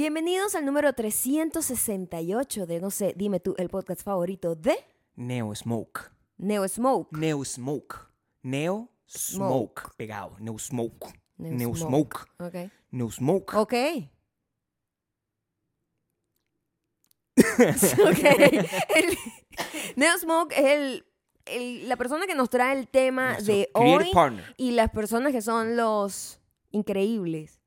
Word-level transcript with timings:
Bienvenidos 0.00 0.54
al 0.54 0.64
número 0.64 0.94
368 0.94 2.64
de, 2.64 2.80
no 2.80 2.90
sé, 2.90 3.12
dime 3.18 3.38
tú, 3.38 3.54
el 3.58 3.68
podcast 3.68 4.02
favorito 4.02 4.54
de 4.54 4.78
Neo 5.14 5.54
Smoke. 5.54 6.10
Neo 6.38 6.66
Smoke. 6.66 7.14
Neo 7.14 7.44
Smoke. 7.44 7.96
Neo 8.42 8.88
Smoke. 9.06 9.76
Smoke. 9.76 9.82
Pegado. 9.98 10.38
Neo 10.40 10.58
Smoke. 10.58 11.12
Neo 11.36 11.52
Neo 11.52 11.74
Smoke. 11.76 12.16
Smoke. 12.16 12.26
Ok. 12.38 12.72
Neo 12.92 13.10
Smoke. 13.10 13.54
Ok. 13.58 13.74
ok. 18.08 18.24
El- 18.96 19.18
Neo 19.96 20.16
Smoke 20.18 20.54
es 20.56 20.64
el, 20.64 21.04
el- 21.44 21.88
la 21.90 21.96
persona 21.98 22.26
que 22.26 22.34
nos 22.34 22.48
trae 22.48 22.78
el 22.78 22.88
tema 22.88 23.32
Nuestro 23.32 23.54
de 23.54 23.70
hoy 23.74 24.10
partner. 24.14 24.54
y 24.56 24.70
las 24.70 24.88
personas 24.88 25.32
que 25.32 25.42
son 25.42 25.76
los 25.76 26.40
increíbles 26.70 27.59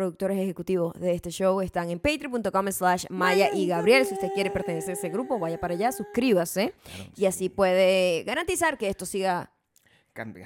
productores 0.00 0.38
ejecutivos 0.38 0.98
de 0.98 1.12
este 1.12 1.28
show 1.28 1.60
están 1.60 1.90
en 1.90 1.98
patreon.com 1.98 2.72
slash 2.72 3.04
Maya 3.10 3.50
y 3.52 3.66
Gabriel. 3.66 4.06
Si 4.06 4.14
usted 4.14 4.30
quiere 4.32 4.50
pertenecer 4.50 4.92
a 4.92 4.92
ese 4.94 5.10
grupo, 5.10 5.38
vaya 5.38 5.60
para 5.60 5.74
allá, 5.74 5.92
suscríbase. 5.92 6.72
Claro, 6.82 7.10
y 7.14 7.26
así 7.26 7.50
puede 7.50 8.24
garantizar 8.24 8.78
que 8.78 8.88
esto 8.88 9.04
siga 9.04 9.52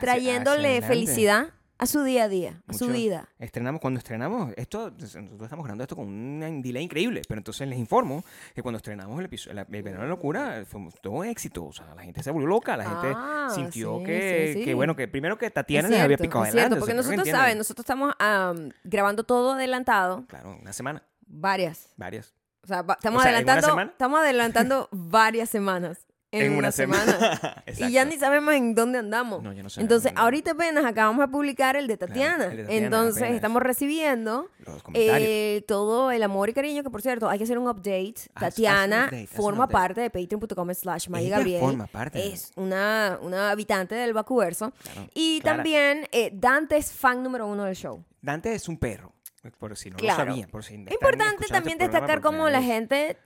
trayéndole 0.00 0.82
felicidad 0.82 1.50
a 1.76 1.86
su 1.86 2.02
día 2.04 2.24
a 2.24 2.28
día, 2.28 2.62
a 2.68 2.72
su 2.72 2.86
vida. 2.88 3.28
Estrenamos, 3.38 3.80
cuando 3.80 3.98
estrenamos, 3.98 4.52
esto, 4.56 4.90
nosotros 4.92 5.42
estamos 5.42 5.64
grabando 5.64 5.82
esto 5.84 5.96
con 5.96 6.06
un 6.06 6.62
delay 6.62 6.84
increíble, 6.84 7.22
pero 7.28 7.40
entonces 7.40 7.66
les 7.68 7.78
informo 7.78 8.24
que 8.54 8.62
cuando 8.62 8.76
estrenamos 8.76 9.18
el 9.18 9.26
episodio, 9.26 9.60
el 9.60 9.82
Verano 9.82 10.02
de 10.02 10.08
la 10.08 10.14
Locura, 10.14 10.64
fue 10.66 10.80
todo 11.02 11.14
un 11.14 11.26
éxito, 11.26 11.64
o 11.66 11.72
sea, 11.72 11.94
la 11.94 12.02
gente 12.02 12.22
se 12.22 12.30
volvió 12.30 12.46
loca, 12.48 12.76
la 12.76 12.84
gente 12.84 13.12
Ah, 13.16 13.48
sintió 13.54 13.98
sí, 13.98 14.04
que, 14.04 14.52
sí. 14.58 14.64
que, 14.64 14.74
bueno, 14.74 14.94
que 14.96 15.08
primero 15.08 15.36
que 15.36 15.50
Tatiana 15.50 15.88
les 15.88 16.00
había 16.00 16.16
picado 16.16 16.44
adelante. 16.44 16.60
cierto, 16.60 16.76
o 16.76 16.78
porque 16.78 16.92
sea, 16.92 17.02
nosotros 17.02 17.28
saben, 17.28 17.58
nosotros 17.58 17.84
estamos 17.84 18.14
am, 18.18 18.70
grabando 18.84 19.24
todo 19.24 19.52
adelantado, 19.52 20.24
Claro, 20.28 20.56
una 20.60 20.72
semana, 20.72 21.02
varias. 21.26 21.92
varias. 21.96 22.34
O 22.62 22.66
sea, 22.66 22.80
estamos 22.80 23.20
O 23.20 23.22
sea, 23.22 23.36
¿en 23.38 23.44
una 23.44 23.52
adelantando, 23.52 23.92
estamos 23.92 24.20
adelantando 24.20 24.88
varias 24.92 25.50
semanas. 25.50 26.03
En, 26.42 26.52
una, 26.56 26.72
semana. 26.72 27.62
Y 27.78 27.90
ya 27.92 28.04
ni 28.04 28.16
sabemos 28.18 28.54
en 28.54 28.74
dónde 28.74 28.98
andamos. 28.98 29.42
No, 29.42 29.52
ya 29.52 29.62
no 29.62 29.68
Entonces, 29.76 30.12
ahorita 30.16 30.52
apenas 30.52 30.84
acabamos 30.84 31.26
de 31.26 31.28
publicar 31.32 31.76
el 31.76 31.86
de 31.86 31.96
Claro, 31.96 32.12
Tatiana. 32.12 32.44
el 32.46 32.56
de 32.56 32.62
Tatiana, 32.64 32.84
Entonces, 32.86 33.22
apenas. 33.22 33.36
estamos 33.36 33.62
recibiendo 33.62 34.50
Los 34.66 34.82
eh, 34.94 35.64
todo 35.68 36.10
el 36.10 36.22
amor 36.22 36.48
y 36.48 36.52
cariño, 36.54 36.82
que 36.82 36.90
por 36.90 37.02
cierto, 37.02 37.28
hay 37.28 37.38
que 37.38 37.44
hacer 37.44 37.58
un 37.58 37.68
update. 37.68 38.14
Haz 38.34 38.42
un 38.44 38.48
Tatiana 38.50 39.04
update, 39.06 39.24
haz 39.24 39.30
un 39.30 39.36
forma 39.36 39.64
update. 39.64 39.72
parte 39.72 40.00
de 40.02 40.10
patreon.com 40.10 40.74
slash 40.74 41.08
Gabriel. 41.08 41.60
forma 41.60 41.86
parte 41.86 42.26
Es 42.32 42.52
una, 42.56 43.18
una 43.22 43.50
habitante 43.50 43.94
del 43.94 44.12
Vacuverso. 44.12 44.72
Claro, 44.82 45.08
Y 45.14 45.40
Clara. 45.40 45.56
también 45.56 46.08
eh, 46.12 46.30
Dante 46.32 46.76
es 46.76 46.92
fan 46.92 47.22
número 47.22 47.46
uno 47.46 47.64
del 47.64 47.74
show. 47.76 48.04
Dante 48.20 48.54
es 48.54 48.68
un 48.68 48.78
perro, 48.78 49.12
por 49.58 49.76
si 49.76 49.90
no 49.90 49.96
Claro. 49.96 50.24
lo 50.24 50.30
sabían. 50.30 50.50
Por 50.50 50.64
si 50.64 50.74
importante 50.74 51.44
escuchando 51.44 51.54
también 51.54 51.78
este 51.80 51.90
destacar 51.90 52.20
cómo 52.20 52.48
la 52.48 52.62
gente 52.62 53.18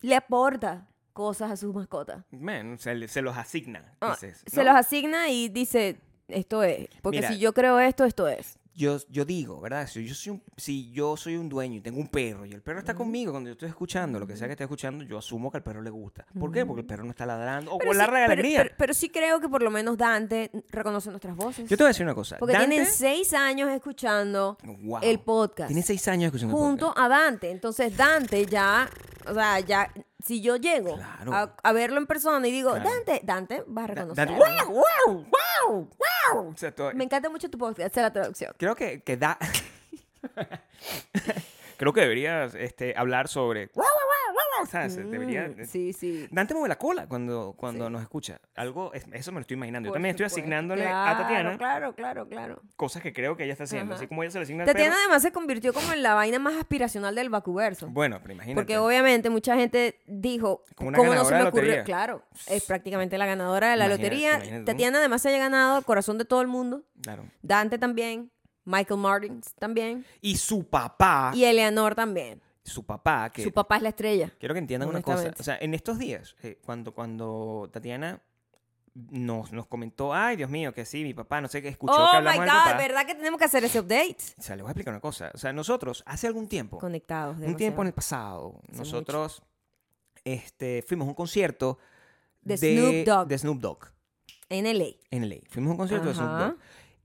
le 0.00 0.16
aporta 0.16 0.88
cosas 1.12 1.50
a 1.50 1.56
sus 1.56 1.74
mascotas. 1.74 2.24
Man, 2.30 2.78
se, 2.78 2.94
los 3.22 3.36
asigna, 3.36 3.94
Ah, 4.00 4.16
dices, 4.20 4.42
Se 4.46 4.64
¿no? 4.64 4.70
los 4.72 4.80
asigna 4.80 5.28
y 5.30 5.48
dice, 5.48 5.98
esto 6.28 6.62
es. 6.62 6.88
Porque 7.02 7.18
Mira. 7.18 7.28
si 7.32 7.38
yo 7.38 7.52
creo 7.52 7.78
esto, 7.78 8.04
esto 8.04 8.26
es. 8.28 8.58
yo, 8.74 8.96
yo 9.10 9.26
digo, 9.26 9.60
¿verdad? 9.60 9.86
Si 9.86 10.02
yo, 10.06 10.14
soy 10.14 10.32
un, 10.32 10.42
si 10.56 10.90
yo 10.92 11.14
soy 11.18 11.36
un 11.36 11.50
dueño 11.50 11.76
y 11.76 11.80
tengo 11.82 12.00
un 12.00 12.08
perro 12.08 12.46
y 12.46 12.52
el 12.52 12.62
perro 12.62 12.78
está 12.78 12.94
conmigo 12.94 13.30
cuando 13.32 13.48
yo 13.48 13.52
estoy 13.52 13.68
escuchando, 13.68 14.18
lo 14.18 14.26
que 14.26 14.34
sea 14.34 14.46
que 14.48 14.52
esté 14.52 14.64
escuchando, 14.64 15.04
yo 15.04 15.18
asumo 15.18 15.50
que 15.50 15.58
al 15.58 15.62
perro 15.62 15.82
le 15.82 15.90
gusta. 15.90 16.24
¿Por 16.40 16.50
qué? 16.50 16.64
Porque 16.64 16.80
el 16.80 16.86
perro 16.86 17.04
no 17.04 17.10
está 17.10 17.26
ladrando 17.26 17.70
o 17.74 17.76
Pero 17.78 17.90
con 17.90 17.98
la 17.98 18.06
sí, 18.06 18.10
pero- 18.28 18.42
pero- 18.42 18.74
pero 18.78 18.94
sí 18.94 19.10
creo 19.10 19.40
que 19.40 19.48
por 19.50 19.62
lo 19.62 19.70
menos 19.70 19.98
Dante 19.98 20.50
reconoce 20.70 21.10
nuestras 21.10 21.36
voces. 21.36 21.68
yo 21.68 21.76
te 21.76 21.82
voy 21.82 21.88
a 21.88 21.92
decir 21.92 22.06
una 22.06 22.14
cosa. 22.14 22.38
Porque 22.38 22.54
Dante, 22.54 22.68
tienen 22.70 22.86
seis 22.90 23.34
años 23.34 23.68
escuchando 23.70 24.56
Wow. 24.64 25.00
el 25.02 25.20
podcast. 25.20 25.68
Tiene 25.68 25.82
seis 25.82 26.08
años 26.08 26.28
escuchando 26.28 26.56
el 26.56 26.62
junto 26.62 26.86
podcast. 26.86 27.04
a 27.04 27.08
Dante. 27.10 27.50
Entonces 27.50 27.94
Dante 27.94 28.46
ya, 28.46 28.88
o 29.28 29.34
sea, 29.34 29.60
ya, 29.60 29.92
si 30.24 30.40
yo 30.40 30.56
llego 30.56 30.96
Claro. 30.96 31.32
a, 31.34 31.54
a 31.62 31.72
verlo 31.72 31.98
en 31.98 32.06
persona 32.06 32.46
y 32.46 32.50
digo, 32.52 32.70
Claro. 32.74 32.88
Dante, 32.90 33.20
Dante 33.24 33.62
va 33.62 33.84
a 33.84 33.86
Da- 33.86 33.94
reconocer. 33.94 34.28
Dante, 34.28 34.34
¡Wow! 34.66 34.82
¡Wow! 35.06 35.26
¡Wow! 35.66 35.90
¡Wow! 36.34 36.48
O 36.52 36.56
sea, 36.56 36.74
todo- 36.74 36.92
Me 36.94 37.04
encanta 37.04 37.28
mucho 37.30 37.50
tu 37.50 37.58
podcast, 37.58 37.96
la 37.96 38.12
traducción. 38.12 38.52
Creo 38.58 38.74
que, 38.74 39.02
que 39.02 39.16
da. 39.16 39.38
Creo 41.76 41.92
que 41.92 42.00
deberías 42.00 42.54
este, 42.54 42.94
hablar 42.96 43.28
sobre. 43.28 43.70
¡Wow! 43.74 43.84
O 44.62 44.66
sea, 44.66 44.88
se 44.88 45.02
debería. 45.04 45.48
Mm, 45.48 45.64
sí, 45.66 45.92
sí. 45.92 46.26
Dante 46.30 46.54
mueve 46.54 46.68
la 46.68 46.78
cola 46.78 47.06
cuando, 47.06 47.54
cuando 47.56 47.86
Sí. 47.86 47.92
nos 47.92 48.02
escucha. 48.02 48.40
Algo, 48.54 48.92
es- 48.94 49.06
eso 49.12 49.32
me 49.32 49.36
lo 49.36 49.40
estoy 49.42 49.56
imaginando. 49.56 49.88
Yo 49.88 49.92
también 49.92 50.10
estoy 50.10 50.26
asignándole 50.26 50.82
Claro, 50.84 51.10
a 51.10 51.22
Tatiana 51.22 51.58
Claro, 51.58 51.94
claro, 51.94 52.28
claro. 52.28 52.62
cosas 52.76 53.02
que 53.02 53.12
creo 53.12 53.36
que 53.36 53.44
ella 53.44 53.52
está 53.52 53.64
haciendo. 53.64 53.94
Ajá. 53.94 54.00
Así 54.02 54.06
como 54.08 54.22
ella 54.22 54.30
se 54.30 54.38
le 54.38 54.44
asigna 54.44 54.62
al 54.62 54.66
Tatiana 54.66 54.90
perro. 54.90 55.00
además 55.04 55.22
se 55.22 55.32
convirtió 55.32 55.72
como 55.72 55.92
en 55.92 56.02
la 56.02 56.14
vaina 56.14 56.38
más 56.38 56.54
aspiracional 56.56 57.14
del 57.14 57.28
vacuverso. 57.30 57.88
Bueno, 57.88 58.18
pero 58.22 58.34
imagínate. 58.34 58.54
Porque 58.60 58.78
obviamente 58.78 59.30
mucha 59.30 59.56
gente 59.56 60.00
dijo, 60.06 60.64
Como 60.74 60.88
una 60.88 60.98
¿cómo 60.98 61.14
no 61.14 61.24
se 61.24 61.34
me 61.34 61.42
ocurrió? 61.44 61.84
Claro, 61.84 62.22
es 62.46 62.64
prácticamente 62.64 63.18
la 63.18 63.26
ganadora 63.26 63.70
de 63.70 63.76
la 63.76 63.86
Imagínate, 63.86 64.02
lotería. 64.04 64.34
imagínate. 64.36 64.64
Tatiana 64.64 64.98
además 64.98 65.22
se 65.22 65.28
haya 65.28 65.38
ganado 65.38 65.78
el 65.78 65.84
corazón 65.84 66.18
de 66.18 66.24
todo 66.24 66.40
el 66.42 66.48
mundo. 66.48 66.82
Claro. 67.02 67.24
Dante 67.42 67.78
también, 67.78 68.30
Michael 68.64 69.00
Martins 69.00 69.54
también 69.58 70.04
Y 70.20 70.36
su 70.36 70.64
papá, 70.68 71.32
y 71.34 71.44
Eleanor 71.44 71.94
también. 71.96 72.40
Su 72.64 72.84
papá, 72.84 73.30
que 73.30 73.42
Su 73.42 73.52
papá 73.52 73.76
es 73.76 73.82
la 73.82 73.88
estrella. 73.90 74.32
quiero 74.38 74.54
que 74.54 74.58
entiendan 74.60 74.88
una 74.88 75.02
cosa. 75.02 75.32
O 75.38 75.42
sea, 75.42 75.58
en 75.60 75.74
estos 75.74 75.98
días, 75.98 76.36
eh, 76.42 76.58
cuando, 76.64 76.92
cuando 76.94 77.68
Tatiana 77.72 78.20
nos, 78.94 79.52
nos 79.52 79.66
comentó, 79.66 80.12
ay, 80.14 80.36
Dios 80.36 80.50
mío, 80.50 80.72
que 80.74 80.84
sí, 80.84 81.02
mi 81.02 81.14
papá, 81.14 81.40
no 81.40 81.48
sé 81.48 81.62
qué, 81.62 81.68
escuchó 81.68 81.94
que 81.94 82.00
Oh 82.00 82.10
my 82.10 82.16
hablamos 82.18 82.40
del 82.44 82.48
God, 82.50 82.64
papá. 82.64 82.76
¿verdad 82.78 83.06
que 83.06 83.14
tenemos 83.14 83.38
que 83.38 83.44
hacer 83.46 83.64
ese 83.64 83.80
update? 83.80 84.16
O 84.38 84.42
sea, 84.42 84.54
les 84.54 84.62
voy 84.62 84.68
a 84.68 84.72
explicar 84.72 84.92
una 84.92 85.00
cosa. 85.00 85.30
O 85.34 85.38
sea, 85.38 85.52
nosotros, 85.52 86.02
hace 86.06 86.26
algún 86.26 86.46
tiempo, 86.46 86.78
Conectados. 86.78 87.36
un 87.38 87.56
tiempo 87.56 87.80
en 87.82 87.88
el 87.88 87.94
pasado, 87.94 88.60
Hace 88.68 88.76
nosotros 88.78 89.42
este, 90.24 90.82
fuimos 90.82 91.06
a 91.06 91.08
un 91.08 91.14
concierto 91.14 91.78
De 92.42 92.56
Snoop 92.56 93.06
Dogg. 93.06 93.28
de 93.28 93.38
Snoop 93.38 93.60
Dogg 93.60 93.78
En 94.48 94.64
LA. 94.66 94.84
en 95.10 95.28
LA. 95.28 95.36
Fuimos 95.48 95.70
a 95.70 95.72
un 95.72 95.78
concierto 95.78 96.08
de 96.08 96.14
Snoop. 96.14 96.30
Dogg. 96.38 96.56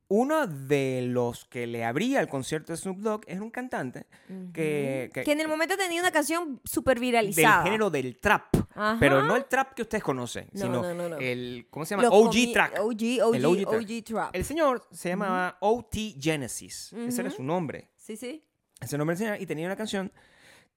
Uno 0.10 0.48
de 0.48 1.02
los 1.06 1.44
que 1.46 1.68
le 1.68 1.84
abría 1.84 2.22
el 2.22 2.30
concierto 2.30 2.72
de 2.72 2.78
Snoop 2.78 3.00
Dogg 3.00 3.22
era 3.28 3.42
un 3.42 3.50
cantante 3.52 4.06
que, 4.54 5.10
que- 5.14 5.24
Que 5.24 5.32
en 5.34 5.42
el 5.42 5.48
momento 5.50 5.76
tenía 5.76 6.00
una 6.00 6.12
canción 6.12 6.62
súper 6.64 6.96
del 6.96 7.02
viralizada. 7.02 7.64
género 7.64 7.90
del 7.90 8.18
trap. 8.20 8.44
Ajá. 8.74 8.98
Pero 9.00 9.24
no 9.24 9.36
el 9.36 9.46
trap 9.46 9.74
que 9.74 9.82
ustedes 9.82 10.04
conocen, 10.04 10.48
No, 10.54 10.62
sino 10.62 10.82
no, 10.82 10.94
no, 10.94 11.10
no. 11.10 11.18
el, 11.18 11.68
¿cómo 11.70 11.86
se 11.86 11.96
llama? 11.96 12.04
Los 12.04 12.14
OG 12.14 12.54
track. 12.54 12.80
OG, 12.80 13.22
OG, 13.24 13.36
El 13.36 13.46
OG 13.46 13.58
track. 13.58 13.82
OG 13.82 14.04
trap. 14.06 14.36
El 14.36 14.46
señor 14.46 14.88
se 14.92 15.10
llamaba 15.10 15.58
OT 15.62 15.96
Genesis. 16.20 16.94
Ese 16.94 17.22
era 17.22 17.30
su 17.30 17.44
nombre. 17.44 17.90
Sí, 17.98 18.16
sí. 18.16 18.46
Ese 18.80 18.98
nombre 18.98 19.16
del 19.16 19.26
señor. 19.26 19.42
Y 19.42 19.46
tenía 19.46 19.66
una 19.66 19.76
canción 19.76 20.12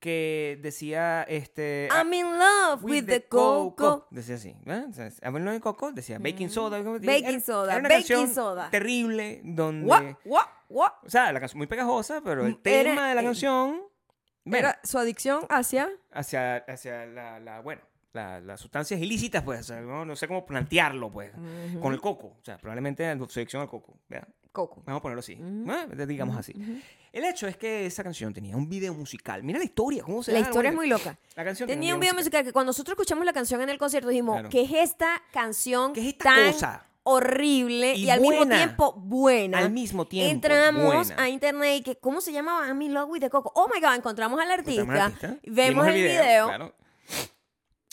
que 0.00 0.58
decía, 0.62 1.22
este... 1.28 1.88
I'm 1.94 2.12
in 2.14 2.26
love 2.38 2.82
with, 2.82 3.04
the 3.04 3.26
coco. 3.28 4.06
Decía 4.10 4.36
así. 4.36 4.56
¿eh? 4.66 4.84
O 4.88 4.92
sea, 4.92 5.10
I'm 5.22 5.36
in 5.36 5.44
love 5.44 5.54
with 5.54 5.60
coco. 5.62 5.92
Decía 5.92 6.18
baking 6.18 6.48
soda. 6.50 6.80
Baking 6.82 7.24
era- 7.26 7.40
soda, 7.40 7.72
Era 7.72 7.80
una 7.80 7.88
baking 7.90 7.98
canción 8.08 8.34
soda. 8.34 8.70
terrible 8.70 9.42
donde... 9.44 9.86
What, 9.86 10.02
what, 10.24 10.46
what? 10.70 10.92
O 11.04 11.10
sea, 11.10 11.32
la 11.32 11.38
canción 11.40 11.58
muy 11.58 11.66
pegajosa, 11.66 12.22
pero 12.24 12.46
el 12.46 12.54
Mm, 12.54 12.60
Era- 12.64 12.90
tema 12.94 13.08
de 13.10 13.14
la 13.14 13.22
canción... 13.22 13.82
bueno, 14.44 14.68
Era 14.68 14.80
su 14.82 14.98
adicción 14.98 15.44
hacia... 15.50 15.90
hacia, 16.12 16.56
hacia 16.56 17.04
la, 17.06 17.38
la- 17.38 17.60
bueno, 17.60 17.82
la- 18.14 18.40
las 18.40 18.58
sustancias 18.60 18.98
ilícitas, 19.00 19.42
pues, 19.42 19.60
o 19.60 19.64
sea, 19.64 19.80
no, 19.82 20.04
no 20.06 20.16
sé 20.16 20.26
cómo 20.26 20.46
plantearlo, 20.46 21.10
pues, 21.12 21.30
con 21.80 21.92
el 21.92 22.00
coco, 22.00 22.28
o 22.40 22.44
sea, 22.44 22.56
probablemente 22.56 23.02
la 23.14 23.26
selección 23.28 23.60
al 23.62 23.68
coco, 23.68 23.98
¿verdad? 24.08 24.28
Coco. 24.52 24.82
Vamos 24.84 25.00
a 25.00 25.02
ponerlo 25.02 25.20
así, 25.20 25.34
Ujú. 25.34 25.70
¿eh? 25.70 26.06
digamos 26.06 26.36
así. 26.36 26.52
El 27.12 27.24
hecho 27.24 27.46
es 27.46 27.56
que 27.56 27.86
esa 27.86 28.02
canción 28.02 28.32
tenía 28.32 28.56
un 28.56 28.68
video 28.68 28.92
musical. 28.94 29.42
Mira 29.42 29.58
la 29.58 29.64
historia, 29.64 30.02
cómo 30.02 30.22
se 30.22 30.32
La 30.32 30.40
historia 30.40 30.70
es 30.70 30.76
muy 30.76 30.88
loca. 30.88 31.18
La 31.36 31.44
canción 31.44 31.68
Tenía 31.68 31.94
un 31.94 32.00
video 32.00 32.14
musical 32.14 32.44
que 32.44 32.52
cuando 32.52 32.70
nosotros 32.70 32.92
escuchamos 32.94 33.24
la 33.24 33.32
canción 33.32 33.60
en 33.62 33.68
el 33.68 33.78
concierto 33.78 34.08
dijimos, 34.08 34.34
Claro. 34.34 34.48
¿qué 34.48 34.62
es 34.62 34.72
esta 34.72 35.22
canción 35.32 35.92
¿Qué 35.92 36.00
es 36.00 36.06
esta 36.08 36.24
tan 36.34 36.52
cosa? 36.52 36.86
horrible 37.02 37.94
y, 37.94 38.04
Y 38.04 38.10
al 38.10 38.20
mismo 38.20 38.46
tiempo 38.46 38.92
buena? 38.92 39.58
Al 39.58 39.70
mismo 39.70 40.06
tiempo, 40.06 40.30
Entramos 40.32 41.06
buena. 41.08 41.22
a 41.22 41.28
internet 41.28 41.76
y 41.78 41.82
que, 41.82 41.96
¿cómo 41.96 42.20
se 42.20 42.32
llamaba? 42.32 42.68
In 42.68 42.92
love 42.94 43.08
with 43.10 43.20
the 43.20 43.30
coco. 43.30 43.52
Oh 43.54 43.68
my 43.74 43.80
God, 43.80 43.94
encontramos 43.96 44.38
al 44.40 44.50
artista, 44.50 44.82
Encontramos 44.82 45.22
al 45.22 45.30
artista, 45.30 45.50
vemos 45.50 45.86
el 45.88 45.94
video, 45.94 46.46
claro. 46.48 46.64
Él 46.66 46.72
era 46.72 47.39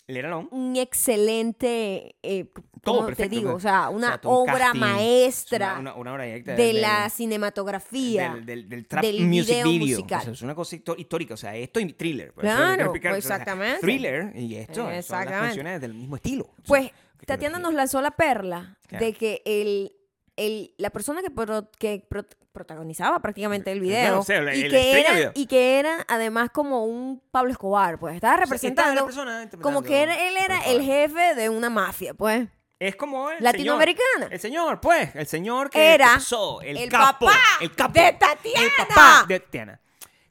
long. 0.07 0.47
un 0.51 0.75
excelente, 0.77 2.15
eh, 2.23 2.49
Todo 2.81 3.01
¿cómo 3.03 3.15
te 3.15 3.27
digo? 3.27 3.49
¿no? 3.51 3.55
O 3.57 3.59
sea, 3.59 3.89
una 3.89 4.15
O 4.15 4.19
sea, 4.21 4.29
obra 4.31 4.57
casting, 4.67 4.79
maestra 4.79 5.71
Una, 5.73 5.79
una, 5.79 5.93
una 5.95 6.13
obra 6.13 6.23
directa 6.23 6.55
de 6.55 6.63
del- 6.63 6.81
la 6.81 7.09
cinematografía. 7.09 8.33
del, 8.33 8.45
del, 8.45 8.69
del 8.69 8.87
trap 8.87 9.03
del 9.03 9.21
music 9.25 9.47
video 9.55 9.65
video. 9.67 9.79
musical. 9.97 10.19
O 10.19 10.23
sea, 10.23 10.33
es 10.33 10.41
una 10.41 10.55
cosa 10.55 10.75
histórica. 10.97 11.33
O 11.33 11.37
sea, 11.37 11.55
esto 11.55 11.79
y 11.79 11.91
thriller. 11.93 12.33
Por 12.33 12.45
eso 12.45 12.53
es 12.53 12.59
lo 12.59 12.65
que 12.93 12.99
Claro, 12.99 13.15
pues, 13.15 13.25
O 13.25 13.27
sea, 13.27 13.35
exactamente. 13.35 13.79
Thriller 13.81 14.31
y 14.35 14.55
esto 14.55 14.75
son 14.75 14.85
las 14.87 14.99
Exactamente. 14.99 15.45
canciones 15.47 15.81
del 15.81 15.93
mismo 15.93 16.15
estilo. 16.15 16.49
Pues 16.65 16.91
¿qué 17.19 17.25
Tatiana 17.25 17.59
nos 17.59 17.73
lanzó 17.73 18.01
la 18.01 18.11
perla 18.11 18.77
Claro. 18.87 19.05
de 19.05 19.13
que 19.13 19.41
el, 19.45 19.91
el, 20.37 20.73
la 20.77 20.89
persona 20.91 21.21
que, 21.21 21.29
pro- 21.29 21.69
que 21.77 22.05
pro- 22.09 22.25
protagonizaba 22.53 23.19
prácticamente 23.21 23.71
el 23.71 23.81
video, 23.81 23.99
Claro, 24.05 24.19
o 24.21 24.23
sea, 24.23 24.41
la- 24.41 24.55
y, 24.55 24.63
la 24.63 24.69
que 24.69 24.99
era, 25.01 25.13
video. 25.13 25.31
y 25.35 25.45
que 25.47 25.79
era 25.79 26.05
además 26.07 26.49
como 26.51 26.85
un 26.85 27.21
Pablo 27.31 27.51
Escobar, 27.51 27.99
pues 27.99 28.15
estaba 28.15 28.33
O 28.33 28.37
sea, 28.37 28.45
representando 28.45 28.91
estaba 29.07 29.35
la 29.35 29.45
persona 29.45 29.61
como 29.61 29.83
que 29.83 30.01
era- 30.01 30.27
él 30.27 30.35
era 30.37 30.59
el 30.65 30.81
jefe 30.81 31.35
de 31.35 31.49
una 31.49 31.69
mafia, 31.69 32.13
pues. 32.13 32.47
Es 32.79 32.95
como 32.95 33.31
el 33.31 33.43
Latinoamericana. 33.43 34.05
señor. 34.25 34.33
El 34.33 34.39
señor, 34.39 34.81
pues. 34.81 35.15
El 35.15 35.25
señor 35.27 35.69
que 35.71 35.93
Era 35.95 36.09
empezó, 36.13 36.61
el, 36.61 36.77
el 36.77 36.89
capo, 36.89 37.25
papá 37.25 37.37
el 37.59 37.75
capo, 37.75 37.93
de 37.93 38.07
El 38.09 38.17
Tatiana. 38.19 38.69
papá 38.87 39.25
de 39.27 39.39
Tatiana. 39.39 39.81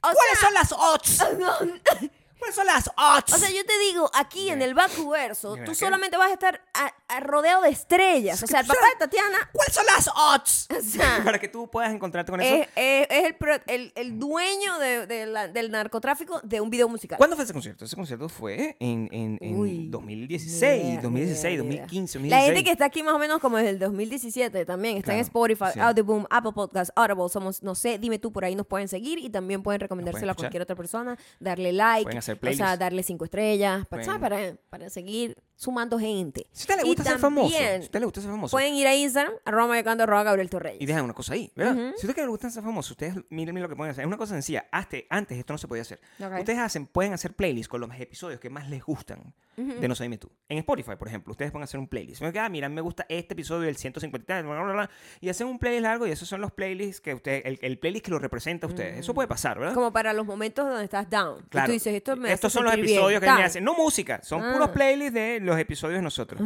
O 0.01 0.09
¿Cuáles 0.13 0.39
sea- 0.39 0.47
son 0.47 0.53
las 0.53 0.71
odds? 0.71 1.25
No, 1.39 2.09
¿Cuáles 2.39 2.55
son 2.55 2.65
las 2.67 2.87
odds? 2.97 3.33
o 3.33 3.37
sea, 3.37 3.49
yo 3.49 3.65
te 3.65 3.77
digo, 3.79 4.09
aquí 4.13 4.49
en 4.49 4.61
el 4.61 4.73
Bakuverso, 4.73 5.53
Mira, 5.53 5.65
tú 5.65 5.75
solamente 5.75 6.17
vas 6.17 6.29
a 6.29 6.33
estar 6.33 6.61
a- 6.73 6.93
a 7.09 7.19
rodeado 7.19 7.61
de 7.63 7.69
estrellas. 7.69 8.41
O 8.43 8.47
sea, 8.47 8.59
el 8.61 8.67
papá 8.67 8.79
de 8.93 8.99
Tatiana 8.99 9.49
¿Cuáles 9.51 9.73
son 9.73 9.85
las 9.85 10.07
odds? 10.07 10.67
O 10.77 10.81
sea, 10.81 11.21
Para 11.25 11.39
que 11.39 11.47
tú 11.47 11.69
puedas 11.69 11.91
encontrarte 11.93 12.31
con 12.31 12.39
eso. 12.41 12.53
es, 12.53 12.67
es- 12.75 13.07
es 13.09 13.25
el, 13.25 13.61
el- 13.67 13.91
el 13.95 14.19
dueño 14.19 14.77
de- 14.79 15.07
de 15.07 15.25
la- 15.25 15.47
del 15.47 15.71
narcotráfico 15.71 16.39
de 16.43 16.61
un 16.61 16.69
video 16.69 16.87
musical. 16.87 17.17
¿Cuándo 17.17 17.35
fue 17.35 17.43
ese 17.45 17.53
concierto? 17.53 17.85
Ese 17.85 17.95
concierto 17.95 18.29
fue 18.29 18.75
en, 18.79 19.09
en, 19.11 19.37
en 19.41 19.59
Uy, 19.59 19.87
2016, 19.89 20.83
ni 20.83 20.89
idea, 20.91 21.01
2016, 21.01 21.43
ni 21.43 21.53
idea, 21.53 21.63
ni 21.63 21.75
idea. 21.75 21.81
2015, 21.83 22.19
La 22.19 22.23
gente 22.23 22.35
2016. 22.53 22.63
que 22.65 22.71
está 22.71 22.85
aquí 22.85 23.03
más 23.03 23.13
o 23.15 23.19
menos 23.19 23.39
como 23.39 23.57
desde 23.57 23.69
el 23.71 23.79
2017 23.79 24.65
también 24.65 24.97
está 24.97 25.13
en 25.13 25.17
Claro, 25.23 25.27
Spotify, 25.27 25.65
sí. 25.73 25.79
Audioboom, 25.79 26.25
Apple 26.29 26.51
Podcast, 26.53 26.91
Audible, 26.95 27.29
somos, 27.29 27.63
no 27.63 27.75
sé, 27.75 27.97
dime 27.97 28.19
tú, 28.19 28.31
por 28.31 28.45
ahí 28.45 28.55
nos 28.55 28.67
pueden 28.67 28.87
seguir 28.87 29.19
y 29.19 29.29
también 29.29 29.63
pueden 29.63 29.81
recomendárselo 29.81 30.31
a 30.31 30.35
cualquier 30.35 30.61
otra 30.63 30.75
persona, 30.75 31.17
darle 31.39 31.71
like, 31.73 32.09
Hacer 32.33 32.49
o 32.49 32.53
sea, 32.53 32.77
darle 32.77 33.03
cinco 33.03 33.25
estrellas, 33.25 33.85
para, 33.87 34.19
para, 34.19 34.55
para 34.69 34.89
seguir 34.89 35.37
sumando 35.57 35.97
gente. 35.99 36.45
Si 36.53 36.61
a 36.61 36.63
usted 36.63 36.75
le 36.77 36.81
Y 36.83 36.87
gusta 36.87 37.03
ser 37.03 37.19
famoso, 37.19 37.49
si 37.49 37.55
a 37.55 37.59
también 37.59 37.81
usted 37.81 37.99
le 37.99 38.05
gusta 38.05 38.21
ser 38.21 38.29
famoso, 38.31 38.51
Pueden 38.55 38.75
ir 38.75 38.87
a 38.87 38.95
Instagram, 38.95 39.33
arroba 39.43 39.67
mayocando, 39.67 40.03
arroba 40.03 40.23
Gabriel 40.23 40.49
Torreyes. 40.49 40.81
y 40.81 40.85
dejan 40.85 41.03
una 41.03 41.13
cosa 41.13 41.33
ahí, 41.33 41.51
¿verdad? 41.55 41.93
Si 41.97 42.05
a 42.05 42.09
usted 42.09 42.21
le 42.23 42.27
gusta 42.29 42.49
ser 42.49 42.63
famoso, 42.63 42.93
ustedes 42.93 43.15
miren, 43.29 43.53
miren 43.55 43.63
lo 43.63 43.69
que 43.69 43.75
pueden 43.75 43.91
hacer. 43.91 44.03
Es 44.03 44.07
una 44.07 44.17
cosa 44.17 44.33
sencilla. 44.35 44.67
Antes, 44.71 45.03
antes 45.09 45.37
esto 45.37 45.53
no 45.53 45.57
se 45.57 45.67
podía 45.67 45.81
hacer. 45.81 45.99
Ustedes 46.19 46.59
hacen, 46.59 46.85
pueden 46.85 47.13
hacer 47.13 47.33
playlists 47.33 47.67
con 47.67 47.81
los 47.81 47.89
episodios 47.99 48.39
que 48.39 48.49
más 48.49 48.69
les 48.69 48.83
gustan 48.83 49.33
de 49.57 49.87
No 49.87 49.95
sé, 49.95 50.03
dime 50.03 50.19
tú. 50.19 50.29
En 50.47 50.59
Spotify, 50.59 50.91
por 50.99 51.07
ejemplo, 51.07 51.31
ustedes 51.31 51.51
pueden 51.51 51.63
hacer 51.63 51.79
un 51.79 51.87
playlist. 51.87 52.21
Me 52.21 52.39
ah, 52.39 52.47
mira, 52.47 52.69
me 52.69 52.79
gusta 52.81 53.07
este 53.09 53.33
episodio 53.33 53.63
del 53.63 53.75
150 53.75 54.43
bla, 54.43 54.61
bla, 54.63 54.73
bla, 54.73 54.89
y 55.19 55.29
hacen 55.29 55.47
un 55.47 55.57
playlist 55.57 55.81
largo 55.81 56.05
y 56.05 56.11
esos 56.11 56.29
son 56.29 56.41
los 56.41 56.51
playlists 56.51 57.01
que 57.01 57.15
usted, 57.15 57.41
el, 57.43 57.57
el 57.63 57.79
playlist 57.79 58.05
que 58.05 58.11
lo 58.11 58.19
representa 58.19 58.67
a 58.67 58.69
ustedes. 58.69 58.99
Eso 58.99 59.15
puede 59.15 59.27
pasar, 59.27 59.57
¿verdad? 59.57 59.73
Como 59.73 59.91
para 59.91 60.13
los 60.13 60.27
momentos 60.27 60.67
donde 60.67 60.83
estás 60.83 61.09
down. 61.09 61.39
Y 61.43 61.49
Claro. 61.49 61.65
tú 61.65 61.71
dices, 61.71 61.91
esto 61.95 62.15
me 62.15 62.31
Estos 62.31 62.49
hace 62.49 62.53
son 62.59 62.65
los 62.65 62.75
bien, 62.75 62.85
episodios 62.85 63.19
que 63.19 63.25
me 63.31 63.43
hacen. 63.43 63.63
No 63.63 63.73
música, 63.73 64.19
son 64.21 64.43
Ah. 64.43 64.53
puros 64.53 64.69
playlists 64.69 65.13
de 65.15 65.39
los 65.47 65.59
episodios 65.59 65.97
de 65.97 66.03
nosotros. 66.03 66.41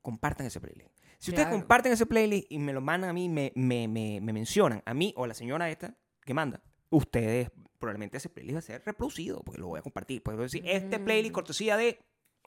Compartan 0.00 0.46
ese 0.46 0.60
playlist. 0.60 0.90
Si 1.18 1.30
ustedes 1.30 1.48
comparten 1.48 1.92
ese 1.92 2.04
playlist 2.06 2.50
y 2.50 2.58
me 2.58 2.72
lo 2.72 2.80
mandan 2.80 3.10
a 3.10 3.12
mí, 3.12 3.28
me, 3.28 3.52
me, 3.54 3.86
me, 3.86 4.20
me 4.20 4.32
mencionan 4.32 4.82
a 4.84 4.92
mí 4.94 5.14
o 5.16 5.24
a 5.24 5.28
la 5.28 5.34
señora 5.34 5.70
esta 5.70 5.94
que 6.24 6.34
manda, 6.34 6.60
ustedes 6.90 7.50
probablemente 7.78 8.16
ese 8.16 8.28
playlist 8.28 8.54
va 8.56 8.58
a 8.58 8.62
ser 8.62 8.82
reproducido 8.84 9.42
porque 9.44 9.60
lo 9.60 9.68
voy 9.68 9.78
a 9.78 9.82
compartir. 9.82 10.22
Puedo 10.22 10.42
decir, 10.42 10.62
este 10.66 10.98
playlist 10.98 11.32
cortesía 11.34 11.76
de 11.76 12.00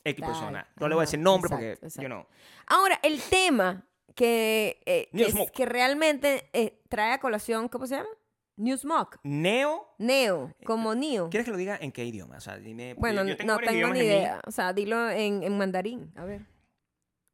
X 0.04 0.20
Tal. 0.22 0.30
persona. 0.30 0.68
No 0.80 0.88
le 0.90 0.96
voy 0.96 1.04
a 1.04 1.06
decir 1.06 1.20
nombre 1.20 1.48
exacto, 1.48 1.80
porque, 1.88 2.02
yo 2.04 2.10
no. 2.10 2.28
Ahora, 2.68 3.00
el 3.02 3.22
tema 3.22 3.88
que, 4.14 4.82
eh, 4.86 5.10
es- 5.14 5.52
que 5.52 5.66
realmente 5.66 6.50
eh, 6.54 6.82
trae 6.90 7.14
a 7.14 7.20
colación, 7.20 7.70
¿cómo 7.70 7.88
se 7.88 7.96
llama? 7.96 8.10
New 8.58 8.78
Smoke. 8.78 9.20
Neo, 9.24 9.88
Neo, 9.98 10.54
como 10.66 10.96
Neo. 10.96 11.30
¿quieres 11.30 11.46
que 11.46 11.52
lo 11.52 11.58
diga 11.58 11.78
en 11.82 11.92
qué 11.92 12.06
idioma? 12.06 12.38
O 12.38 12.40
sea, 12.42 12.58
dime. 12.58 12.94
Bueno, 12.96 13.24
yo- 13.26 13.36
yo 13.36 13.46
no 13.46 13.58
tengo 13.60 13.90
ni 13.90 14.00
idea. 14.00 14.40
O 14.48 14.52
sea, 14.52 14.72
dilo 14.74 15.10
en, 15.10 15.44
en 15.44 15.58
mandarín. 15.58 16.12
A 16.16 16.24
ver. 16.26 16.46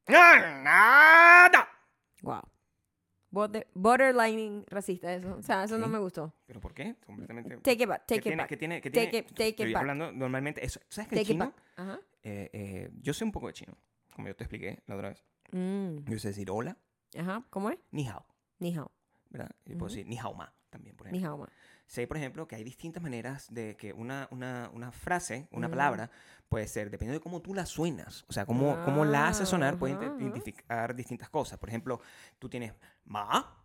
Nada. 0.07 1.68
Wow. 2.21 2.41
Border, 3.29 3.68
borderlining 3.73 4.65
racista 4.68 5.13
eso. 5.13 5.35
O 5.38 5.41
sea, 5.41 5.63
eso 5.63 5.77
no 5.77 5.88
me 5.88 6.00
gustó. 6.00 6.33
¿Pero 6.45 6.59
por 6.59 6.73
qué? 6.73 6.95
Completamente. 7.06 7.57
Take 7.57 7.83
it 7.83 7.88
back, 7.89 8.01
¿Qué 8.06 8.15
take 8.15 8.17
it 8.19 8.24
tiene, 8.24 8.38
back. 8.38 8.50
¿Qué 8.50 8.57
tiene? 8.57 8.81
¿Qué 8.81 8.91
Take 8.91 9.07
tiene? 9.07 9.17
it- 9.27 9.33
take 9.35 9.47
it 9.50 9.59
Estoy 9.59 9.74
back. 9.74 9.81
hablando 9.81 10.12
normalmente. 10.12 10.65
Eso, 10.65 10.81
¿Sabes 10.89 11.07
que 11.07 11.15
el 11.15 11.21
Take 11.21 11.33
chino? 11.33 11.53
Ajá. 11.77 12.00
eh, 12.24 12.50
eh, 12.51 12.89
yo 13.01 13.13
sé 13.13 13.24
un 13.24 13.31
poco 13.31 13.47
de 13.47 13.53
chino, 13.53 13.77
como 14.13 14.27
yo 14.27 14.35
te 14.35 14.44
expliqué 14.44 14.79
la 14.85 14.95
otra 14.95 15.09
vez. 15.09 15.24
Mm. 15.51 16.03
Yo 16.09 16.19
sé 16.19 16.29
decir 16.29 16.50
hola, 16.51 16.77
Ajá. 17.17 17.44
¿Cómo 17.50 17.69
es? 17.69 17.77
ni 17.91 18.07
hao, 18.07 18.25
Ni 18.59 18.75
hao. 18.75 18.91
¿verdad? 19.29 19.51
Yo 19.65 19.77
puedo 19.77 19.89
decir 19.94 20.06
ni 20.07 20.17
hao 20.17 20.33
ma 20.33 20.53
también, 20.71 20.95
por 20.97 21.07
ejemplo. 21.07 21.29
hao 21.29 21.38
ma. 21.38 21.50
Sé, 21.85 22.07
por 22.07 22.18
ejemplo, 22.18 22.47
que 22.47 22.56
hay 22.56 22.63
distintas 22.63 23.03
maneras 23.03 23.53
de 23.53 23.75
que 23.77 23.94
una, 23.94 24.27
una, 24.31 24.69
una 24.73 24.91
frase, 24.91 25.47
una 25.51 25.68
Ujú. 25.68 25.71
palabra, 25.71 26.09
puede 26.50 26.68
ser, 26.68 26.89
dependiendo 26.89 27.19
de 27.19 27.23
cómo 27.23 27.41
tú 27.41 27.53
la 27.53 27.65
suenas, 27.65 28.25
o 28.29 28.33
sea, 28.33 28.45
cómo, 28.45 28.81
cómo 28.81 29.06
la 29.06 29.27
haces 29.27 29.50
sonar, 29.50 29.77
puede 29.77 29.94
Ajá, 29.95 30.06
ajá. 30.06 30.15
identificar 30.23 30.95
distintas 30.95 31.29
cosas. 31.29 31.59
Por 31.59 31.69
ejemplo, 31.69 32.01
tú 32.39 32.50
tienes 32.50 32.73
ma, 33.06 33.57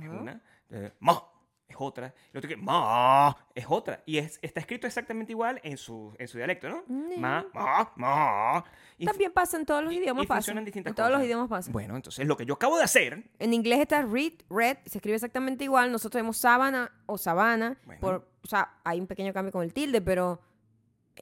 es 0.00 0.08
una, 0.08 0.40
eh, 0.70 0.92
ma 1.00 1.31
es 1.72 1.76
otra, 1.78 2.14
y 2.32 2.38
otro 2.38 2.48
que 2.48 2.56
ma 2.56 3.36
es 3.54 3.66
otra. 3.68 4.02
Y 4.06 4.18
es, 4.18 4.38
está 4.42 4.60
escrito 4.60 4.86
exactamente 4.86 5.32
igual 5.32 5.60
en 5.62 5.76
su, 5.76 6.14
en 6.18 6.28
su 6.28 6.38
dialecto, 6.38 6.68
¿no? 6.68 6.84
Ma, 7.18 7.44
ma, 7.52 7.92
ma. 7.96 8.64
Y, 8.98 9.06
También 9.06 9.32
pasa 9.32 9.56
en 9.56 9.66
todos 9.66 9.82
los 9.82 9.92
idiomas. 9.92 10.24
y 10.24 10.26
pasa. 10.26 10.38
funcionan 10.38 10.64
distintas 10.64 10.92
En 10.92 10.94
todos 10.94 11.10
los 11.10 11.22
idiomas 11.22 11.48
pasa. 11.48 11.72
Bueno, 11.72 11.96
entonces 11.96 12.26
lo 12.26 12.36
que 12.36 12.46
yo 12.46 12.54
acabo 12.54 12.76
de 12.78 12.84
hacer, 12.84 13.24
En 13.38 13.52
inglés 13.52 13.80
está 13.80 14.02
read, 14.02 14.32
red, 14.48 14.76
se 14.86 14.98
escribe 14.98 15.16
exactamente 15.16 15.64
igual. 15.64 15.90
Nosotros 15.90 16.12
tenemos 16.12 16.36
sábana 16.36 16.92
o 17.06 17.18
sabana. 17.18 17.78
Bueno. 17.84 18.00
Por, 18.00 18.14
o 18.42 18.46
sea, 18.46 18.76
hay 18.84 19.00
un 19.00 19.06
pequeño 19.06 19.32
cambio 19.32 19.52
con 19.52 19.62
el 19.62 19.72
tilde, 19.72 20.00
pero 20.00 20.40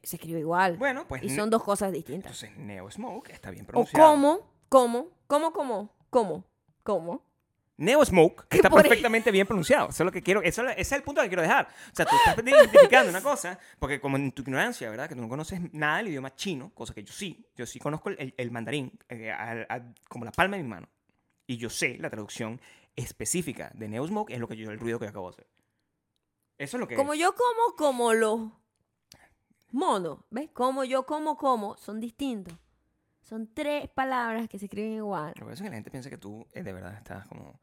se 0.03 0.17
escribe 0.17 0.41
igual. 0.41 0.77
bueno, 0.77 1.07
pues 1.09 1.23
y 1.23 1.31
son 1.31 1.51
dos 1.51 1.63
cosas 1.63 1.93
distintas. 1.93 2.43
entonces 2.43 2.57
Neo 2.59 2.91
Smoke 2.91 3.31
está 3.31 3.51
bien 3.51 3.65
O 3.65 3.69
pronunciado. 3.69 4.07
cómo, 4.07 4.51
cómo, 4.69 5.11
cómo, 5.27 5.53
cómo, 5.53 5.95
cómo, 6.11 6.45
cómo. 6.83 7.30
Neo 7.81 8.05
Smoke 8.05 8.47
está 8.51 8.69
perfectamente 8.71 9.31
bien 9.31 9.47
pronunciado. 9.47 9.89
Eso 9.89 10.03
es 10.03 10.05
lo 10.05 10.13
que 10.13 10.23
quiero, 10.23 10.43
eso 10.43 10.63
es- 10.69 10.73
ese 10.73 10.81
es 10.81 10.93
el 10.93 11.03
punto 11.03 11.23
que 11.23 11.29
quiero 11.29 11.43
dejar. 11.43 11.67
O 11.93 11.95
sea, 11.97 12.05
tú 12.07 12.15
estás 12.15 12.37
identificando 12.95 13.11
una 13.11 13.23
cosa, 13.23 13.59
porque 13.79 14.01
como 14.01 14.17
en 14.17 14.33
tu 14.33 14.43
ignorancia, 14.43 14.89
¿verdad? 14.91 15.09
Que 15.09 15.15
tú 15.15 15.23
no 15.23 15.29
conoces 15.29 15.61
nada 15.73 15.97
del 15.99 16.09
idioma 16.09 16.35
chino, 16.35 16.71
cosa 16.75 16.93
que 16.95 17.03
yo 17.03 17.13
sí, 17.13 17.45
yo 17.57 17.65
sí 17.67 17.79
conozco 17.79 18.11
el, 18.11 18.35
el 18.37 18.51
mandarín 18.51 18.93
eh, 19.09 19.33
al- 19.33 19.67
al- 19.69 19.95
como 20.09 20.25
la 20.25 20.33
palma 20.33 20.57
de 20.57 20.63
mi 20.63 20.69
mano. 20.69 20.89
Y 21.47 21.57
yo 21.57 21.71
sé 21.71 21.97
la 21.99 22.11
traducción 22.11 22.61
específica 22.97 23.71
de 23.75 23.89
Neo 23.89 24.07
Smoke, 24.07 24.31
es 24.33 24.39
lo 24.41 24.47
que 24.47 24.57
yo, 24.57 24.71
el 24.71 24.79
ruido 24.79 24.99
que 24.99 25.07
acabo 25.07 25.31
de 25.31 25.35
hacer. 25.37 25.47
Eso 26.59 26.77
es 26.77 26.81
lo 26.81 26.87
que 26.87 26.95
Como 26.97 27.15
es. 27.15 27.21
yo 27.21 27.35
como, 27.35 27.77
como 27.77 28.13
los 28.13 28.51
monos. 29.71 30.19
¿Ves? 30.31 30.51
Como 30.53 30.85
yo 30.85 31.07
como, 31.07 31.37
como, 31.37 31.77
son 31.77 32.01
distintos. 32.01 32.55
Son 33.23 33.53
tres 33.55 33.89
palabras 33.91 34.49
que 34.49 34.59
se 34.59 34.65
escriben 34.67 34.95
igual. 34.95 35.29
Lo 35.37 35.47
que 35.47 35.51
pasa 35.51 35.53
es 35.55 35.61
que 35.63 35.69
la 35.69 35.75
gente 35.77 35.91
piensa 35.91 36.11
que 36.11 36.19
tú 36.19 36.47
eh, 36.53 36.63
de 36.63 36.73
verdad 36.73 36.95
estás 36.95 37.27
como... 37.29 37.61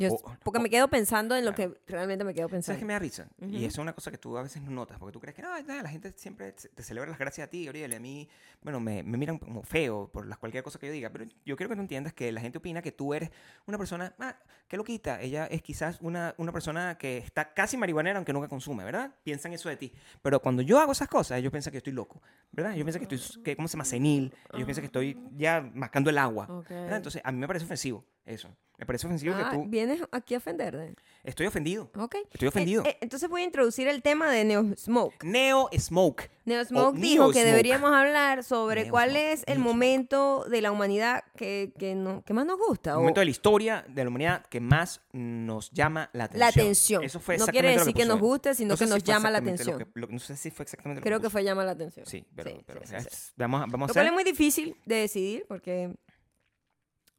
Yo- 0.00 0.12
O- 0.14 0.36
porque 0.44 0.58
o- 0.58 0.62
me 0.62 0.70
quedo 0.70 0.86
pensando 0.88 1.34
en 1.34 1.44
lo 1.44 1.52
Claro. 1.54 1.74
que 1.74 1.80
realmente 1.92 2.24
me 2.24 2.32
quedo 2.32 2.46
¿Sabes 2.48 2.64
pensando. 2.66 2.78
qué 2.78 2.84
me 2.84 2.92
da 2.92 2.98
risa? 3.00 3.28
Y 3.40 3.44
Ujú. 3.46 3.56
eso 3.56 3.66
es 3.66 3.78
una 3.78 3.92
cosa 3.92 4.12
que 4.12 4.18
tú 4.18 4.38
a 4.38 4.42
veces 4.42 4.62
no 4.62 4.70
notas, 4.70 4.96
porque 4.98 5.12
tú 5.12 5.18
crees 5.18 5.34
que 5.34 5.42
no, 5.42 5.48
nada, 5.62 5.82
la 5.82 5.88
gente 5.88 6.12
siempre 6.12 6.52
te 6.52 6.82
celebra 6.84 7.10
las 7.10 7.18
gracias 7.18 7.48
a 7.48 7.50
ti, 7.50 7.68
Oriel, 7.68 7.92
y 7.92 7.96
a 7.96 8.00
mí, 8.00 8.28
bueno, 8.62 8.78
me, 8.78 9.02
me 9.02 9.18
miran 9.18 9.38
como 9.38 9.62
feo 9.64 10.08
por 10.12 10.26
las, 10.26 10.38
cualquier 10.38 10.62
cosa 10.62 10.78
que 10.78 10.86
yo 10.86 10.92
diga, 10.92 11.10
pero 11.10 11.24
yo 11.44 11.56
quiero 11.56 11.68
que 11.70 11.74
tú 11.74 11.82
entiendas 11.82 12.12
que 12.12 12.30
la 12.30 12.40
gente 12.40 12.58
opina 12.58 12.80
que 12.80 12.92
tú 12.92 13.12
eres 13.12 13.30
una 13.66 13.76
persona, 13.76 14.14
ah, 14.20 14.36
que 14.68 14.76
lo 14.76 14.84
quita, 14.84 15.20
ella 15.20 15.46
es 15.46 15.62
quizás 15.62 15.98
una, 16.00 16.32
una 16.38 16.52
persona 16.52 16.96
que 16.96 17.18
está 17.18 17.52
casi 17.52 17.76
marihuanera 17.76 18.18
aunque 18.18 18.32
nunca 18.32 18.46
consume, 18.46 18.84
¿verdad? 18.84 19.12
Piensan 19.24 19.52
eso 19.52 19.68
de 19.68 19.76
ti. 19.76 19.92
Pero 20.22 20.40
cuando 20.40 20.62
yo 20.62 20.78
hago 20.78 20.92
esas 20.92 21.08
cosas, 21.08 21.38
ellos 21.38 21.50
piensan 21.50 21.72
que 21.72 21.78
estoy 21.78 21.92
loco, 21.92 22.22
¿verdad? 22.52 22.72
Ellos 22.74 22.84
piensan 22.84 23.04
que 23.04 23.12
estoy, 23.16 23.42
que, 23.42 23.56
¿cómo 23.56 23.66
se 23.66 23.72
llama? 23.72 23.84
Senil, 23.84 24.32
ellos 24.52 24.64
piensan 24.64 24.82
que 24.82 24.86
estoy 24.86 25.18
ya 25.36 25.60
mascando 25.74 26.08
el 26.10 26.18
agua. 26.18 26.46
Ok. 26.48 26.68
¿verdad? 26.68 26.98
Entonces, 26.98 27.20
a 27.24 27.32
mí 27.32 27.38
me 27.38 27.48
parece 27.48 27.64
ofensivo 27.64 28.04
eso. 28.24 28.48
Me 28.78 28.86
parece 28.86 29.06
ofensivo 29.08 29.34
Ah, 29.36 29.50
que 29.50 29.56
tú... 29.56 29.64
vienes 29.66 30.00
aquí 30.12 30.34
a 30.34 30.38
ofenderte. 30.38 30.94
Estoy 31.24 31.46
ofendido. 31.46 31.90
Ok. 31.98 32.14
Estoy 32.32 32.46
ofendido. 32.46 32.84
Eh, 32.84 32.90
eh, 32.90 32.98
entonces 33.00 33.28
voy 33.28 33.42
a 33.42 33.44
introducir 33.44 33.88
el 33.88 34.02
tema 34.02 34.30
de 34.30 34.44
Neo 34.44 34.64
Smoke. 34.76 35.24
Neo 35.24 35.68
Smoke. 35.76 36.30
Neo 36.44 36.64
Smoke 36.64 36.94
Neo 36.96 37.02
dijo 37.02 37.26
que 37.26 37.32
Smoke. 37.40 37.44
deberíamos 37.44 37.92
hablar 37.92 38.44
sobre 38.44 38.82
Neo 38.84 38.90
cuál 38.92 39.10
Smoke, 39.10 39.32
es 39.32 39.42
el 39.48 39.58
Neo 39.58 39.64
momento 39.64 40.44
de 40.48 40.62
la 40.62 40.70
humanidad 40.70 41.24
que, 41.36 41.72
que, 41.76 41.96
no- 41.96 42.22
que 42.24 42.32
más 42.34 42.46
nos 42.46 42.56
gusta. 42.56 42.90
El 42.90 42.96
o 42.96 43.00
momento 43.00 43.18
de 43.20 43.24
la 43.24 43.30
historia 43.32 43.84
de 43.88 44.04
la 44.04 44.08
humanidad 44.10 44.46
que 44.46 44.60
más 44.60 45.00
nos 45.12 45.70
llama 45.72 46.08
la 46.12 46.24
atención. 46.24 46.38
la 46.40 46.46
atención. 46.46 47.02
Eso 47.04 47.18
fue 47.18 47.34
no 47.36 47.44
exactamente 47.44 47.60
quiere 47.60 47.74
lo 47.74 47.80
decir 47.80 47.94
que, 47.94 48.02
puso 48.04 48.12
nos 48.14 48.20
guste, 48.20 48.54
sino 48.54 48.68
No 48.68 48.76
sé 48.76 48.84
que 48.84 48.86
si 48.88 48.94
nos 48.94 49.02
fue 49.04 49.12
llama 49.12 49.30
la 49.30 49.40
lo 49.40 49.44
atención. 49.44 49.78
que- 49.78 49.86
lo- 49.94 50.06
no 50.06 50.18
sé 50.20 50.36
si 50.36 50.50
fue 50.52 50.62
exactamente 50.62 51.00
lo 51.00 51.02
Creo 51.04 51.18
que 51.18 51.22
puso. 51.24 51.30
fue 51.32 51.42
llama 51.44 51.64
la 51.64 51.72
atención. 51.72 52.06
Sí, 52.06 52.24
pero, 52.36 52.50
Sí, 52.50 52.56
pero 52.64 52.80
sí, 52.86 52.94
o 52.94 53.00
sí, 53.00 53.06
es- 53.10 53.32
vamos, 53.36 53.58
a- 53.62 53.66
vamos 53.66 53.88
Lo 53.88 53.94
cual 53.94 54.04
hacer 54.04 54.06
es 54.06 54.12
muy 54.12 54.22
difícil 54.24 54.76
de 54.86 54.94
decidir 54.94 55.44
porque 55.48 55.90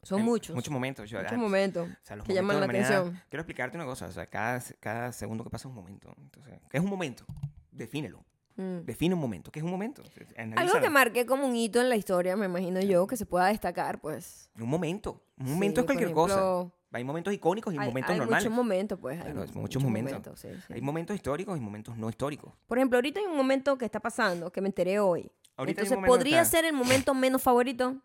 son 0.02 0.22
muchos. 0.22 0.54
Muchos 0.54 0.72
momentos. 0.72 1.08
yo- 1.10 1.18
muchos 1.18 1.32
ah, 1.32 1.36
momentos 1.36 1.88
o 1.88 1.96
sea, 2.02 2.16
los 2.16 2.26
que 2.26 2.32
momentos 2.32 2.34
llaman 2.34 2.60
la 2.60 2.64
humanidad- 2.66 2.98
atención. 3.00 3.22
Quiero 3.28 3.40
explicarte 3.42 3.76
una 3.76 3.86
cosa. 3.86 4.06
O 4.06 4.12
sea, 4.12 4.26
cada, 4.26 4.62
cada 4.80 5.12
segundo 5.12 5.44
que 5.44 5.50
pasa 5.50 5.62
es 5.68 5.70
un 5.70 5.74
momento. 5.74 6.14
Entonces, 6.18 6.54
¿qué 6.68 6.76
es 6.78 6.82
un 6.82 6.90
momento? 6.90 7.24
Defínelo. 7.70 8.24
Mm. 8.56 8.80
Define 8.84 9.14
un 9.14 9.20
momento. 9.20 9.50
¿Qué 9.50 9.60
es 9.60 9.64
un 9.64 9.70
momento? 9.70 10.02
Algo 10.02 10.32
Analízalo. 10.36 10.82
que 10.82 10.90
marque 10.90 11.24
como 11.26 11.46
un 11.46 11.56
hito 11.56 11.80
en 11.80 11.88
la 11.88 11.96
historia, 11.96 12.36
me 12.36 12.46
imagino 12.46 12.80
yo, 12.80 13.06
que 13.06 13.16
se 13.16 13.24
pueda 13.24 13.46
destacar, 13.46 14.00
pues. 14.00 14.50
Un 14.58 14.68
momento. 14.68 15.22
Un 15.38 15.52
momento 15.54 15.80
Sí, 15.80 15.82
es 15.82 15.86
cualquier 15.86 16.08
por 16.12 16.28
cosa. 16.28 16.34
ejemplo, 16.34 16.74
Hay 16.92 17.04
momentos 17.04 17.32
icónicos 17.32 17.72
y 17.72 17.78
Hay, 17.78 17.86
momentos 17.88 18.10
hay 18.10 18.18
normales. 18.18 18.44
muchos 18.44 18.56
momentos, 18.56 18.98
pues. 19.00 19.16
hay 19.16 19.22
Claro, 19.22 19.38
mu- 19.38 19.44
es 19.44 19.54
muchos 19.54 19.82
momentos. 19.82 20.40
sí, 20.40 20.48
sí. 20.66 20.72
Hay 20.74 20.80
momentos 20.80 21.14
históricos 21.14 21.56
y 21.56 21.60
momentos 21.60 21.96
no 21.96 22.10
históricos. 22.10 22.52
Por 22.66 22.78
ejemplo, 22.78 22.96
ahorita 22.98 23.20
hay 23.20 23.26
un 23.26 23.36
momento 23.36 23.78
que 23.78 23.84
está 23.84 24.00
pasando 24.00 24.50
que 24.50 24.60
me 24.60 24.66
enteré 24.68 24.98
hoy. 24.98 25.30
Ahorita 25.56 25.82
Entonces, 25.82 26.04
podría 26.06 26.44
ser 26.44 26.64
el 26.64 26.72
momento 26.72 27.14
menos 27.14 27.42
favorito 27.42 27.96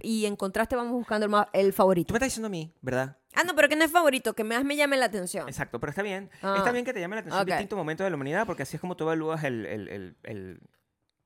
y 0.00 0.26
en 0.26 0.36
contraste 0.36 0.74
vamos 0.76 0.92
buscando 0.92 1.26
el, 1.26 1.30
ma- 1.30 1.48
el 1.52 1.72
favorito. 1.72 2.08
Tú 2.08 2.14
me 2.14 2.18
estás 2.18 2.28
diciendo 2.28 2.46
a 2.46 2.50
mí, 2.50 2.72
¿verdad? 2.80 3.18
Ah, 3.34 3.44
no, 3.44 3.54
pero 3.54 3.68
que 3.68 3.76
no 3.76 3.84
es 3.84 3.90
favorito, 3.90 4.34
que 4.34 4.44
más 4.44 4.64
me 4.64 4.76
llame 4.76 4.96
la 4.96 5.06
atención. 5.06 5.48
Exacto, 5.48 5.80
pero 5.80 5.90
está 5.90 6.02
bien. 6.02 6.30
Ah. 6.42 6.54
Está 6.58 6.70
bien 6.72 6.84
que 6.84 6.92
te 6.92 7.00
llame 7.00 7.16
la 7.16 7.20
atención 7.20 7.42
Ok. 7.42 7.48
distintos 7.48 7.76
momentos 7.76 8.04
de 8.04 8.10
la 8.10 8.16
humanidad 8.16 8.46
porque 8.46 8.62
así 8.64 8.76
es 8.76 8.80
como 8.80 8.96
tú 8.96 9.04
evalúas 9.04 9.42
el, 9.44 9.64
el- 9.66 9.88
el- 9.88 10.16
el- 10.24 10.60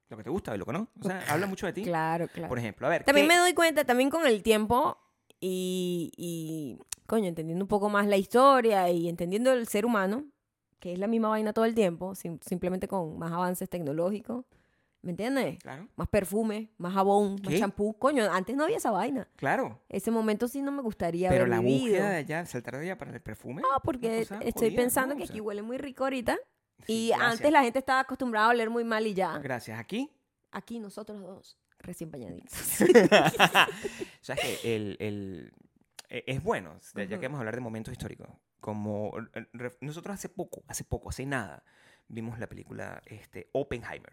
lo 0.09 0.17
que 0.17 0.23
te 0.23 0.31
gusta 0.31 0.55
y 0.55 0.59
lo 0.59 0.65
que 0.67 0.73
no. 0.73 0.89
O 1.01 1.05
sea, 1.05 1.25
habla 1.29 1.47
mucho 1.47 1.67
de 1.67 1.73
ti. 1.73 1.83
Claro, 1.83 2.29
claro. 2.29 2.49
Por 2.49 2.59
ejemplo, 2.59 2.87
a 2.87 2.91
ver. 2.91 3.03
También 3.05 3.27
¿qué- 3.29 3.35
me 3.35 3.39
doy 3.41 3.55
cuenta, 3.55 3.85
también 3.85 4.09
con 4.11 4.25
el 4.27 4.43
tiempo 4.45 4.99
y, 5.41 6.13
y, 6.17 6.79
coño, 7.07 7.27
entendiendo 7.27 7.65
un 7.65 7.69
poco 7.69 7.89
más 7.89 8.07
la 8.07 8.17
historia 8.17 8.89
y 8.91 9.09
entendiendo 9.09 9.53
el 9.53 9.67
ser 9.67 9.85
humano, 9.85 10.25
que 10.79 10.93
es 10.93 10.99
la 11.01 11.09
misma 11.09 11.29
vaina 11.31 11.53
todo 11.53 11.65
el 11.65 11.75
tiempo, 11.75 12.15
sim- 12.15 12.39
simplemente 12.41 12.87
con 12.87 13.19
más 13.19 13.33
avances 13.33 13.69
tecnológicos. 13.69 14.45
¿Me 15.03 15.11
entiendes? 15.11 15.59
Claro, 15.61 15.89
Más 15.97 16.09
perfume, 16.09 16.71
más 16.79 16.93
jabón, 16.95 17.37
más 17.45 17.59
champú. 17.59 17.97
Coño, 17.99 18.25
antes 18.33 18.57
no 18.57 18.65
había 18.65 18.79
esa 18.79 18.91
vaina. 18.91 19.29
claro. 19.37 19.81
Ese 19.89 20.11
momento 20.11 20.49
sí 20.49 20.63
no 20.63 20.73
me 20.73 20.83
gustaría 20.83 21.29
Pero 21.29 21.43
haber 21.45 21.51
la 21.57 21.61
vivido. 21.61 21.81
búsqueda 21.85 22.11
de 22.11 22.17
allá, 22.17 22.47
saltar 22.47 22.75
de 22.77 22.81
allá 22.83 22.99
para 22.99 23.13
el 23.13 23.21
perfume. 23.21 23.63
Ah, 23.65 23.69
una 23.71 23.79
porque 23.81 24.21
estoy 24.23 24.51
jodida, 24.53 24.77
pensando 24.77 25.15
¿no? 25.15 25.19
que 25.19 25.25
O 25.25 25.27
sea, 25.27 25.35
aquí 25.35 25.41
huele 25.41 25.63
muy 25.63 25.79
rico 25.79 26.05
ahorita. 26.05 26.37
Y 26.89 27.11
antes 27.13 27.21
gracias. 27.41 27.53
la 27.53 27.63
gente 27.63 27.79
estaba 27.79 28.01
acostumbrada 28.01 28.47
a 28.49 28.51
oler 28.51 28.69
muy 28.71 28.85
mal 28.85 29.07
y 29.07 29.15
ya. 29.15 29.39
Gracias. 29.39 29.79
Aquí 29.79 30.11
Aquí 30.53 30.79
nosotros 30.79 31.21
dos, 31.21 31.59
recién 31.81 32.11
bañaditos. 32.11 32.53
o 32.81 32.87
sea, 34.23 34.35
es 34.35 34.41
que 34.61 34.77
el, 34.77 34.97
el- 35.01 35.53
e- 36.09 36.25
es 36.27 36.43
bueno, 36.43 36.79
ya 36.95 37.03
Ujú. 37.03 37.09
que 37.21 37.27
vamos 37.29 37.39
a 37.39 37.41
hablar 37.41 37.55
de 37.55 37.61
momentos 37.61 37.93
históricos. 37.93 38.29
Como 38.61 39.13
eh, 39.35 39.47
nosotros 39.81 40.15
hace 40.15 40.29
poco, 40.29 40.63
hace 40.69 40.85
poco, 40.85 41.09
hace 41.11 41.27
nada, 41.27 41.63
vimos 42.09 42.39
la 42.39 42.47
película 42.47 43.03
este, 43.07 43.49
Oppenheimer. 43.53 44.13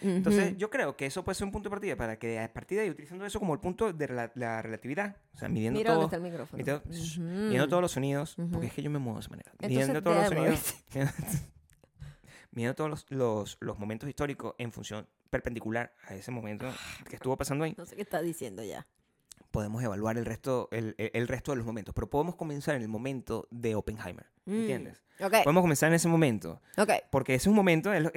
Entonces, 0.00 0.56
yo 0.56 0.70
creo 0.70 0.96
que 0.96 1.06
eso 1.06 1.24
puede 1.24 1.34
ser 1.34 1.46
un 1.46 1.52
punto 1.52 1.68
de 1.68 1.70
partida 1.70 1.96
para 1.96 2.18
que 2.18 2.38
a 2.38 2.52
partir 2.52 2.78
de 2.78 2.84
ahí, 2.84 2.90
utilizando 2.90 3.24
eso 3.24 3.38
como 3.38 3.54
el 3.54 3.60
punto 3.60 3.92
de 3.92 4.30
la 4.34 4.62
relatividad, 4.62 5.16
o 5.34 5.38
sea, 5.38 5.48
midiendo 5.48 5.78
Mira 5.78 5.92
dónde 5.92 6.06
todo, 6.06 6.06
está 6.06 6.16
el 6.16 6.22
micrófono. 6.22 6.82
midiendo, 7.18 7.68
todos 7.68 7.82
los 7.82 7.92
sonidos, 7.92 8.36
porque 8.52 8.66
es 8.66 8.72
que 8.72 8.82
yo 8.82 8.90
me 8.90 8.98
muevo 8.98 9.18
de 9.18 9.20
esa 9.20 9.30
manera. 9.30 9.50
Entonces, 9.52 9.70
midiendo 9.70 10.02
todos 10.02 10.16
los 10.16 10.28
sonidos, 10.28 10.74
midiendo 12.50 12.74
todos 12.74 12.90
los, 12.90 13.06
los, 13.10 13.56
los 13.60 13.78
momentos 13.78 14.08
históricos 14.08 14.54
en 14.58 14.72
función 14.72 15.08
perpendicular 15.30 15.94
a 16.06 16.14
ese 16.14 16.30
momento 16.30 16.66
que 17.08 17.16
estuvo 17.16 17.36
pasando 17.36 17.64
ahí, 17.64 17.74
No 17.76 17.86
sé 17.86 17.96
qué 17.96 18.02
está 18.02 18.22
diciendo 18.22 18.62
ya. 18.62 18.86
Podemos 19.58 19.82
evaluar 19.82 20.16
el 20.18 20.24
resto, 20.24 20.68
el, 20.70 20.94
el- 20.98 21.10
el 21.14 21.26
resto 21.26 21.50
de 21.50 21.56
los 21.56 21.66
momentos. 21.66 21.92
Pero 21.92 22.08
podemos 22.08 22.36
comenzar 22.36 22.76
en 22.76 22.82
el 22.82 22.88
momento 22.88 23.48
de 23.50 23.74
Oppenheimer. 23.74 24.26
Mm. 24.44 24.52
¿Entiendes? 24.54 25.02
Ok, 25.20 25.32
Podemos 25.42 25.62
comenzar 25.62 25.88
en 25.88 25.94
ese 25.94 26.06
momento. 26.06 26.60
ok. 26.76 26.90
Porque 27.10 27.34
ese 27.34 27.42
es 27.42 27.46
un 27.48 27.56
momento, 27.56 27.92
es 27.92 28.08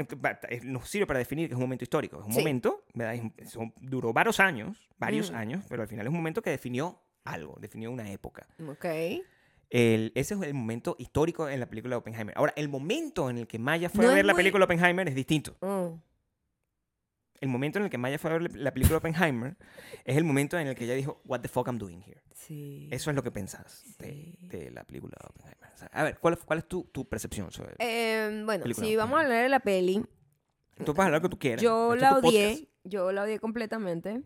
es- 0.49 0.63
nos 0.63 0.87
sirve 0.87 1.07
para 1.07 1.17
definir 1.17 1.47
que 1.47 1.53
es 1.53 1.57
un 1.57 1.63
momento 1.63 1.83
histórico. 1.83 2.19
Es 2.19 2.25
un 2.27 2.33
Sí. 2.33 2.37
momento, 2.39 2.83
¿verdad? 2.93 3.31
Es 3.37 3.55
un- 3.55 3.73
duró 3.81 4.13
varios 4.13 4.39
años, 4.39 4.87
varios 4.99 5.31
Mm. 5.31 5.35
años, 5.35 5.65
pero 5.67 5.81
al 5.81 5.87
final 5.87 6.05
es 6.05 6.09
un 6.11 6.17
momento 6.17 6.43
que 6.43 6.51
definió 6.51 7.01
algo, 7.25 7.57
definió 7.59 7.89
una 7.89 8.11
época. 8.11 8.45
Ok. 8.69 8.85
El- 9.71 10.11
ese 10.15 10.33
es 10.35 10.41
el 10.41 10.53
momento 10.53 10.95
histórico 10.99 11.49
en 11.49 11.59
la 11.59 11.65
película 11.65 11.95
de 11.95 11.97
Oppenheimer. 11.99 12.35
Ahora, 12.37 12.53
el 12.55 12.69
momento 12.69 13.29
en 13.31 13.39
el 13.39 13.47
que 13.47 13.57
Maya 13.57 13.89
fue 13.89 14.05
No 14.05 14.11
a 14.11 14.13
ver 14.15 14.25
la 14.25 14.33
muy- 14.33 14.39
película 14.41 14.65
Oppenheimer 14.65 15.07
es 15.07 15.15
distinto. 15.15 15.55
Mm. 15.61 15.99
El 17.41 17.49
momento 17.49 17.79
en 17.79 17.85
el 17.85 17.91
que 17.91 17.97
Maya 17.97 18.17
fue 18.19 18.29
a 18.29 18.33
ver 18.37 18.55
la 18.55 18.71
película 18.73 18.97
Oppenheimer 18.99 19.57
es 20.05 20.15
el 20.15 20.23
momento 20.23 20.57
en 20.59 20.67
el 20.67 20.75
que 20.75 20.85
ella 20.85 20.93
dijo, 20.93 21.19
What 21.25 21.41
the 21.41 21.47
fuck 21.49 21.67
I'm 21.67 21.77
doing 21.79 22.01
here. 22.01 22.21
Sí. 22.33 22.87
Eso 22.91 23.09
es 23.09 23.15
lo 23.15 23.23
que 23.23 23.31
pensás 23.31 23.83
de, 23.99 24.07
Sí. 24.39 24.47
de 24.47 24.71
la 24.71 24.83
película 24.83 25.17
de 25.19 25.27
Oppenheimer. 25.27 25.69
O 25.73 25.77
sea, 25.77 25.89
a 25.91 26.03
ver, 26.03 26.17
¿cuál, 26.19 26.35
es- 26.35 26.39
cuál 26.45 26.59
es 26.59 26.67
tu, 26.67 26.83
tu 26.85 27.09
percepción 27.09 27.51
sobre 27.51 27.75
Eh, 27.79 28.41
bueno, 28.45 28.63
si 28.73 28.95
vamos 28.95 29.17
a 29.19 29.23
hablar 29.23 29.43
de 29.43 29.49
la 29.49 29.59
peli, 29.59 30.05
Tú 30.85 30.93
puedes 30.95 31.07
hablar 31.07 31.21
lo 31.21 31.21
que 31.21 31.29
tú 31.29 31.37
quieras. 31.39 31.61
yo 31.61 31.95
la 31.95 32.15
odié. 32.17 32.69
Yo 32.83 33.11
la 33.11 33.23
odié 33.23 33.39
completamente. 33.39 34.21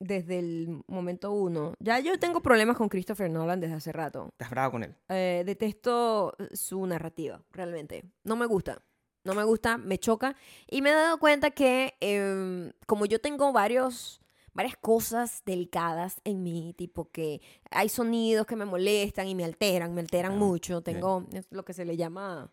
Desde 0.00 0.38
el 0.40 0.82
momento 0.88 1.30
uno. 1.32 1.74
Ya 1.78 1.98
yo 2.00 2.18
tengo 2.18 2.42
problemas 2.42 2.76
con 2.76 2.88
Christopher 2.88 3.30
Nolan 3.30 3.60
desde 3.60 3.74
hace 3.76 3.92
rato. 3.92 4.28
Estás 4.32 4.50
bravo 4.50 4.72
con 4.72 4.82
él. 4.82 4.94
Eh, 5.08 5.44
detesto 5.46 6.36
su 6.52 6.84
narrativa, 6.86 7.42
realmente. 7.52 8.04
No 8.24 8.34
me 8.36 8.44
gusta. 8.46 8.82
No 9.24 9.34
me 9.34 9.42
gusta, 9.44 9.78
me 9.78 9.98
choca. 9.98 10.36
Y 10.70 10.82
me 10.82 10.90
he 10.90 10.94
dado 10.94 11.18
cuenta 11.18 11.50
que 11.50 11.94
em, 12.00 12.72
como 12.86 13.06
yo 13.06 13.20
tengo 13.20 13.52
varios, 13.52 14.20
varias 14.52 14.76
cosas 14.76 15.42
delicadas 15.46 16.20
en 16.24 16.42
mí, 16.42 16.74
tipo 16.76 17.10
que 17.10 17.40
hay 17.70 17.88
sonidos 17.88 18.46
que 18.46 18.54
me 18.56 18.64
molestan 18.66 19.26
y 19.26 19.34
me 19.34 19.44
alteran, 19.44 19.94
me 19.94 20.02
alteran 20.02 20.32
Ah, 20.32 20.36
mucho. 20.36 20.82
Tengo 20.82 21.26
lo 21.50 21.64
que 21.64 21.72
se 21.72 21.84
le 21.84 21.96
llama 21.96 22.52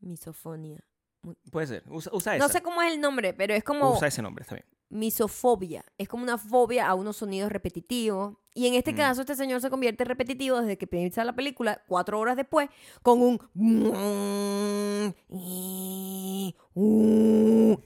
misofonía. 0.00 0.80
Puede 1.50 1.66
ser. 1.68 1.84
Usa, 1.88 2.10
usa 2.14 2.36
No 2.38 2.48
sé 2.48 2.62
cómo 2.62 2.82
es 2.82 2.92
el 2.92 3.00
nombre, 3.00 3.32
pero 3.32 3.54
es 3.54 3.62
como 3.62 3.92
Usa 3.92 4.08
ese 4.08 4.22
nombre, 4.22 4.42
está 4.42 4.54
bien. 4.56 4.66
misofobia. 4.88 5.84
Es 5.98 6.08
como 6.08 6.22
una 6.24 6.38
fobia 6.38 6.88
a 6.88 6.94
unos 6.94 7.16
sonidos 7.16 7.50
repetitivos. 7.52 8.36
Y 8.54 8.66
en 8.66 8.74
este 8.74 8.92
Mm. 8.92 8.96
caso, 8.96 9.20
este 9.22 9.34
señor 9.34 9.60
se 9.60 9.70
convierte 9.70 10.04
repetitivo 10.04 10.60
desde 10.60 10.76
que 10.76 10.84
empieza 10.84 11.24
la 11.24 11.32
película, 11.34 11.82
cuatro 11.86 12.18
horas 12.20 12.36
después, 12.36 12.68
con 13.02 13.20
un... 13.22 13.38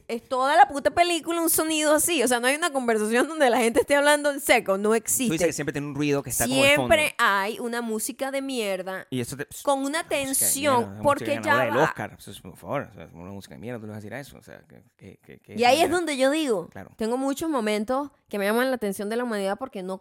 Es 0.09 0.29
toda 0.29 0.57
la 0.57 0.69
puta 0.69 0.91
película 0.93 1.41
un 1.43 1.51
sonido 1.51 1.95
así. 1.95 2.23
O 2.23 2.29
sea, 2.29 2.39
no 2.41 2.47
hay 2.47 2.55
una 2.57 2.71
conversación 2.73 3.27
donde 3.29 3.51
la 3.51 3.59
gente 3.59 3.81
esté 3.81 3.97
hablando 3.97 4.31
en 4.31 4.41
seco. 4.41 4.79
No 4.79 4.91
Tú 4.91 4.95
existe. 4.95 5.33
dices 5.33 5.47
que 5.49 5.53
siempre 5.53 5.73
tiene 5.73 5.89
un 5.89 5.95
ruido 5.95 6.23
que 6.23 6.31
está 6.31 6.47
como. 6.47 6.63
Siempre 6.63 7.15
hay 7.19 7.59
una 7.59 7.83
música 7.83 8.31
de 8.31 8.43
mierda 8.43 9.07
Y 9.11 9.21
eso 9.21 9.37
te... 9.37 9.47
con 9.65 9.81
una 9.85 10.05
tensión. 10.09 10.85
mierda, 10.91 11.03
porque 11.03 11.27
ya 11.27 11.41
ganadora 11.41 11.65
del 11.67 11.77
va. 11.79 11.85
Oscar. 11.85 12.15
O 12.17 12.21
sea, 12.21 12.35
por 12.43 12.57
favor, 12.57 12.89
o 12.91 12.95
sea, 12.95 13.09
una 13.13 13.33
música 13.33 13.55
de 13.55 13.61
mierda, 13.61 13.81
tú 13.81 13.87
le 13.87 13.91
vas 13.93 13.97
a 13.99 14.01
decir 14.01 14.15
a 14.15 14.21
eso. 14.21 14.39
O 14.39 14.43
sea, 14.43 14.63
que, 14.97 15.19
que- 15.19 15.39
que- 15.41 15.55
Y 15.57 15.65
ahí 15.65 15.81
es 15.83 15.91
donde 15.91 16.17
yo 16.17 16.31
digo, 16.31 16.69
Claro. 16.69 16.91
tengo 16.97 17.17
muchos 17.17 17.51
momentos 17.51 18.11
que 18.29 18.39
me 18.39 18.45
llaman 18.45 18.71
la 18.71 18.77
atención 18.77 19.09
de 19.09 19.17
la 19.17 19.25
humanidad 19.25 19.57
porque 19.59 19.83
no 19.83 19.99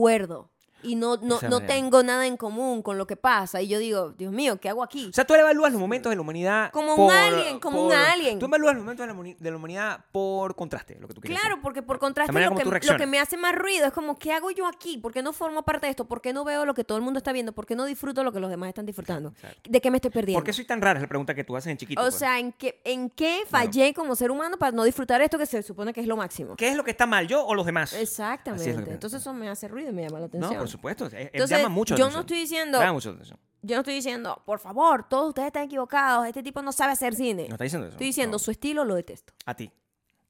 concuerdo 0.00 0.50
y 0.82 0.94
no, 0.96 1.16
no, 1.18 1.38
no 1.48 1.60
tengo 1.60 2.02
nada 2.02 2.26
en 2.26 2.36
común 2.36 2.82
con 2.82 2.98
lo 2.98 3.06
que 3.06 3.16
pasa. 3.16 3.60
Y 3.62 3.68
yo 3.68 3.78
digo, 3.78 4.10
Dios 4.12 4.32
mío, 4.32 4.58
¿qué 4.60 4.68
hago 4.68 4.82
aquí? 4.82 5.08
O 5.10 5.12
sea, 5.12 5.24
tú 5.24 5.34
evalúas 5.34 5.72
los 5.72 5.80
momentos 5.80 6.10
de 6.10 6.16
la 6.16 6.22
humanidad 6.22 6.70
Como 6.72 6.94
un 6.94 7.10
alien, 7.10 7.58
como 7.60 7.86
un 7.86 7.92
alien. 7.92 8.38
Tú 8.38 8.46
evalúas 8.46 8.74
los 8.74 8.82
momentos 8.84 9.04
de 9.06 9.12
la, 9.12 9.14
muni- 9.18 9.36
de 9.38 9.50
la 9.50 9.56
humanidad 9.56 10.04
por 10.12 10.54
contraste, 10.56 10.96
lo 11.00 11.08
que 11.08 11.14
tú 11.14 11.20
quieres 11.20 11.38
Claro, 11.38 11.56
decir. 11.56 11.62
porque 11.62 11.82
por 11.82 11.98
contraste 11.98 12.32
lo 12.32 12.54
que, 12.54 12.64
lo 12.86 12.96
que 12.96 13.06
me 13.06 13.18
hace 13.18 13.36
más 13.36 13.54
ruido 13.54 13.86
es 13.86 13.92
como, 13.92 14.18
¿qué 14.18 14.32
hago 14.32 14.50
yo 14.50 14.66
aquí? 14.66 14.98
¿Por 14.98 15.12
qué 15.12 15.22
no 15.22 15.32
formo 15.32 15.62
parte 15.62 15.86
de 15.86 15.90
esto? 15.90 16.06
¿Por 16.06 16.20
qué 16.20 16.32
no 16.32 16.44
veo 16.44 16.64
lo 16.64 16.74
que 16.74 16.84
todo 16.84 16.98
el 16.98 17.04
mundo 17.04 17.18
está 17.18 17.32
viendo? 17.32 17.52
¿Por 17.52 17.66
qué 17.66 17.76
no 17.76 17.84
disfruto 17.84 18.24
lo 18.24 18.32
que 18.32 18.40
los 18.40 18.50
demás 18.50 18.68
están 18.68 18.86
disfrutando? 18.86 19.32
¿De 19.68 19.80
qué 19.80 19.90
me 19.90 19.98
estoy 19.98 20.10
perdiendo? 20.10 20.38
¿Por 20.40 20.44
qué 20.46 20.52
soy 20.52 20.64
tan 20.64 20.80
rara? 20.80 20.98
Es 20.98 21.02
la 21.02 21.08
pregunta 21.08 21.34
que 21.34 21.44
tú 21.44 21.56
haces 21.56 21.70
en 21.70 21.76
chiquito. 21.76 22.00
o 22.00 22.04
pues. 22.04 22.14
sea, 22.14 22.38
¿en 22.38 22.52
qué, 22.52 22.80
¿en 22.84 23.10
qué 23.10 23.42
fallé 23.48 23.92
como 23.94 24.14
ser 24.16 24.30
humano 24.30 24.56
para 24.58 24.72
no 24.72 24.84
disfrutar 24.84 25.20
esto 25.22 25.38
que 25.38 25.46
se 25.46 25.62
supone 25.62 25.92
que 25.92 26.00
es 26.00 26.06
lo 26.06 26.16
máximo? 26.16 26.56
¿qué 26.56 26.68
es 26.68 26.76
lo 26.76 26.84
que 26.84 26.90
está 26.90 27.06
mal, 27.06 27.26
yo 27.26 27.44
o 27.44 27.54
los 27.54 27.66
demás? 27.66 27.92
Exactamente. 27.92 28.84
Que- 28.84 28.90
Entonces 28.90 29.20
eso 29.20 29.32
me 29.32 29.48
hace 29.48 29.68
ruido 29.68 29.90
y 29.90 29.92
me 29.92 30.02
llama 30.02 30.20
la 30.20 30.26
atención. 30.26 30.54
No, 30.54 30.66
supuesto. 30.70 31.06
es- 31.06 31.12
es- 31.14 31.30
Entonces, 31.32 31.56
llama 31.58 31.68
mucho 31.68 31.96
yo 31.96 32.10
no 32.10 32.20
estoy 32.20 32.38
diciendo, 32.38 32.78
Llama 32.78 32.92
mucho 32.94 33.10
la 33.10 33.14
atención. 33.16 33.38
yo 33.62 33.76
no 33.76 33.80
estoy 33.80 33.94
diciendo, 33.94 34.42
por 34.46 34.58
favor, 34.58 35.08
todos 35.08 35.28
ustedes 35.28 35.46
están 35.48 35.64
equivocados, 35.64 36.26
este 36.26 36.42
tipo 36.42 36.62
no 36.62 36.72
sabe 36.72 36.92
hacer 36.92 37.14
cine. 37.14 37.46
No 37.48 37.54
está 37.54 37.64
diciendo 37.64 37.86
eso. 37.86 37.94
estoy 37.94 38.06
diciendo, 38.06 38.34
No. 38.36 38.38
su 38.38 38.50
estilo 38.50 38.84
lo 38.84 38.94
detesto. 38.94 39.32
A 39.46 39.54
ti. 39.54 39.70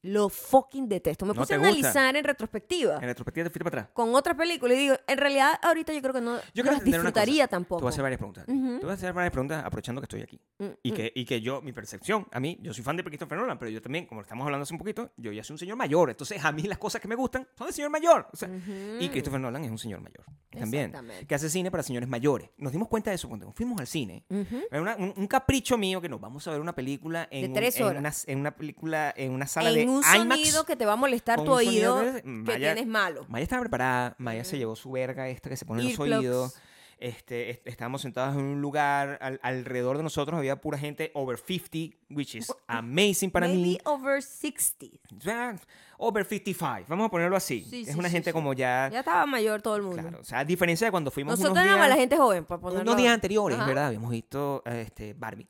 Lo 0.02 0.28
fucking 0.30 0.88
detesto. 0.88 1.26
Me 1.26 1.34
No 1.34 1.40
puse 1.40 1.54
a 1.54 1.56
te 1.56 1.58
gusta. 1.58 1.68
analizar 1.78 2.16
en 2.16 2.24
retrospectiva 2.24 2.94
En 2.96 3.02
retrospectiva 3.02 3.44
te 3.44 3.50
fuiste 3.50 3.64
para 3.64 3.82
atrás. 3.82 3.92
con 3.94 4.14
otra 4.14 4.34
película 4.34 4.72
y 4.74 4.78
digo, 4.78 4.94
en 5.06 5.18
realidad 5.18 5.52
ahorita 5.62 5.92
yo 5.92 6.00
creo 6.00 6.14
que 6.14 6.20
no 6.22 6.36
Yo 6.38 6.42
quiero 6.62 6.72
las 6.72 6.84
disfrutaría 6.84 7.44
cosa. 7.44 7.48
Te 7.48 7.50
tampoco. 7.50 7.80
voy 7.82 7.88
a 7.88 7.90
hacer 7.90 8.02
varias 8.02 8.18
preguntas. 8.18 8.44
Ujú. 8.48 8.78
Te 8.78 8.84
voy 8.86 8.90
a 8.90 8.94
hacer 8.94 9.12
varias 9.12 9.32
preguntas 9.32 9.64
aprovechando 9.64 10.00
que 10.00 10.04
estoy 10.06 10.22
aquí. 10.22 10.40
Mm, 10.58 10.64
Y 10.82 10.92
mm. 10.92 10.94
que, 10.94 11.12
y 11.14 11.24
que 11.24 11.40
yo, 11.40 11.60
mi 11.62 11.72
percepción, 11.72 12.26
a 12.32 12.40
mí, 12.40 12.58
yo 12.62 12.72
soy 12.72 12.82
fan 12.82 12.96
de 12.96 13.04
Christopher 13.04 13.38
Nolan, 13.38 13.58
pero 13.58 13.70
yo 13.70 13.82
también, 13.82 14.06
como 14.06 14.22
estamos 14.22 14.44
hablando 14.44 14.62
hace 14.62 14.72
un 14.74 14.78
poquito, 14.78 15.12
yo 15.16 15.32
ya 15.32 15.44
soy 15.44 15.54
un 15.54 15.58
señor 15.58 15.76
mayor. 15.76 16.08
Entonces, 16.10 16.42
a 16.44 16.50
mí 16.52 16.62
las 16.62 16.78
cosas 16.78 17.00
que 17.02 17.08
me 17.08 17.14
gustan 17.14 17.46
son 17.56 17.66
de 17.66 17.72
señor 17.72 17.90
mayor. 17.90 18.26
O 18.32 18.36
sea, 18.36 18.48
Y 18.48 19.04
Ujú. 19.04 19.10
Christopher 19.12 19.40
Nolan 19.40 19.64
es 19.64 19.70
un 19.70 19.78
señor 19.78 20.00
mayor. 20.00 20.24
También. 20.50 20.86
Exactamente. 20.86 21.26
Que 21.26 21.34
hace 21.34 21.48
cine 21.50 21.70
para 21.70 21.82
señores 21.82 22.08
mayores. 22.08 22.48
Nos 22.56 22.72
dimos 22.72 22.88
cuenta 22.88 23.10
de 23.10 23.16
eso 23.16 23.28
cuando 23.28 23.52
fuimos 23.52 23.78
al 23.80 23.86
cine. 23.86 24.24
Ujú. 24.30 24.62
Era 24.70 24.80
una- 24.82 24.96
un, 24.96 25.12
un 25.16 25.26
capricho 25.26 25.76
mío 25.78 26.00
que 26.00 26.08
nos 26.08 26.20
vamos 26.20 26.46
a 26.48 26.50
ver 26.50 26.60
una 26.60 26.74
película 26.74 27.28
en, 27.30 27.42
De 27.42 27.48
un- 27.48 27.54
tres 27.54 27.76
en 27.76 27.82
horas. 27.84 28.00
una, 28.00 28.32
en 28.32 28.38
una 28.40 28.50
película, 28.56 29.14
en 29.16 29.30
una 29.32 29.46
sala 29.46 29.70
de 29.70 29.89
En 29.90 30.20
un 30.20 30.26
IMAX. 30.26 30.40
sonido 30.40 30.64
que 30.64 30.76
te 30.76 30.86
va 30.86 30.92
a 30.92 30.96
molestar 30.96 31.42
tu 31.44 31.50
oído 31.52 32.00
que- 32.00 32.22
Maya- 32.24 32.74
tienes 32.74 32.86
malo. 32.86 33.24
Maya 33.28 33.42
estaba 33.42 33.60
preparada, 33.60 34.14
Maya 34.18 34.44
se 34.44 34.56
llevó 34.58 34.76
su 34.76 34.90
verga 34.90 35.28
esta 35.28 35.48
que 35.48 35.56
se 35.56 35.64
pone 35.64 35.82
en 35.82 35.88
los 35.90 35.98
oídos. 35.98 36.54
Este, 36.98 37.48
est- 37.48 37.66
estábamos 37.66 38.02
sentados 38.02 38.34
en 38.36 38.42
un 38.42 38.60
lugar, 38.60 39.18
al- 39.22 39.40
alrededor 39.42 39.96
de 39.96 40.02
nosotros 40.02 40.36
había 40.36 40.60
pura 40.60 40.76
gente 40.76 41.10
over 41.14 41.38
50, 41.38 41.96
which 42.10 42.34
is 42.34 42.52
amazing 42.66 43.30
para 43.30 43.46
Maybe 43.46 43.62
mí. 43.62 43.78
over 43.84 44.22
60. 44.22 44.86
O 45.16 45.20
sea, 45.20 45.56
Over 46.02 46.24
55, 46.24 46.86
vamos 46.88 47.06
a 47.08 47.10
ponerlo 47.10 47.36
así. 47.36 47.62
Sí, 47.68 47.82
es 47.82 47.92
sí, 47.92 47.98
una 47.98 48.08
sí, 48.08 48.14
gente 48.14 48.32
como 48.32 48.54
ya, 48.54 48.88
Ya 48.90 49.00
estaba 49.00 49.26
mayor 49.26 49.60
todo 49.60 49.76
el 49.76 49.82
mundo. 49.82 50.00
claro, 50.00 50.18
o 50.20 50.24
sea, 50.24 50.38
a 50.38 50.44
diferencia 50.46 50.86
de 50.86 50.90
cuando 50.90 51.10
fuimos 51.10 51.32
Nosotros 51.38 51.52
unos 51.62 51.76
días, 51.76 51.88
la 51.90 51.94
gente 51.96 52.16
joven, 52.16 52.44
por 52.46 52.58
ponerlo. 52.58 52.82
unos 52.84 52.96
días 52.96 53.12
anteriores, 53.12 53.58
Ajá. 53.58 53.66
¿verdad? 53.66 53.86
Habíamos 53.88 54.10
visto 54.10 54.62
este, 54.64 55.12
Barbie. 55.12 55.46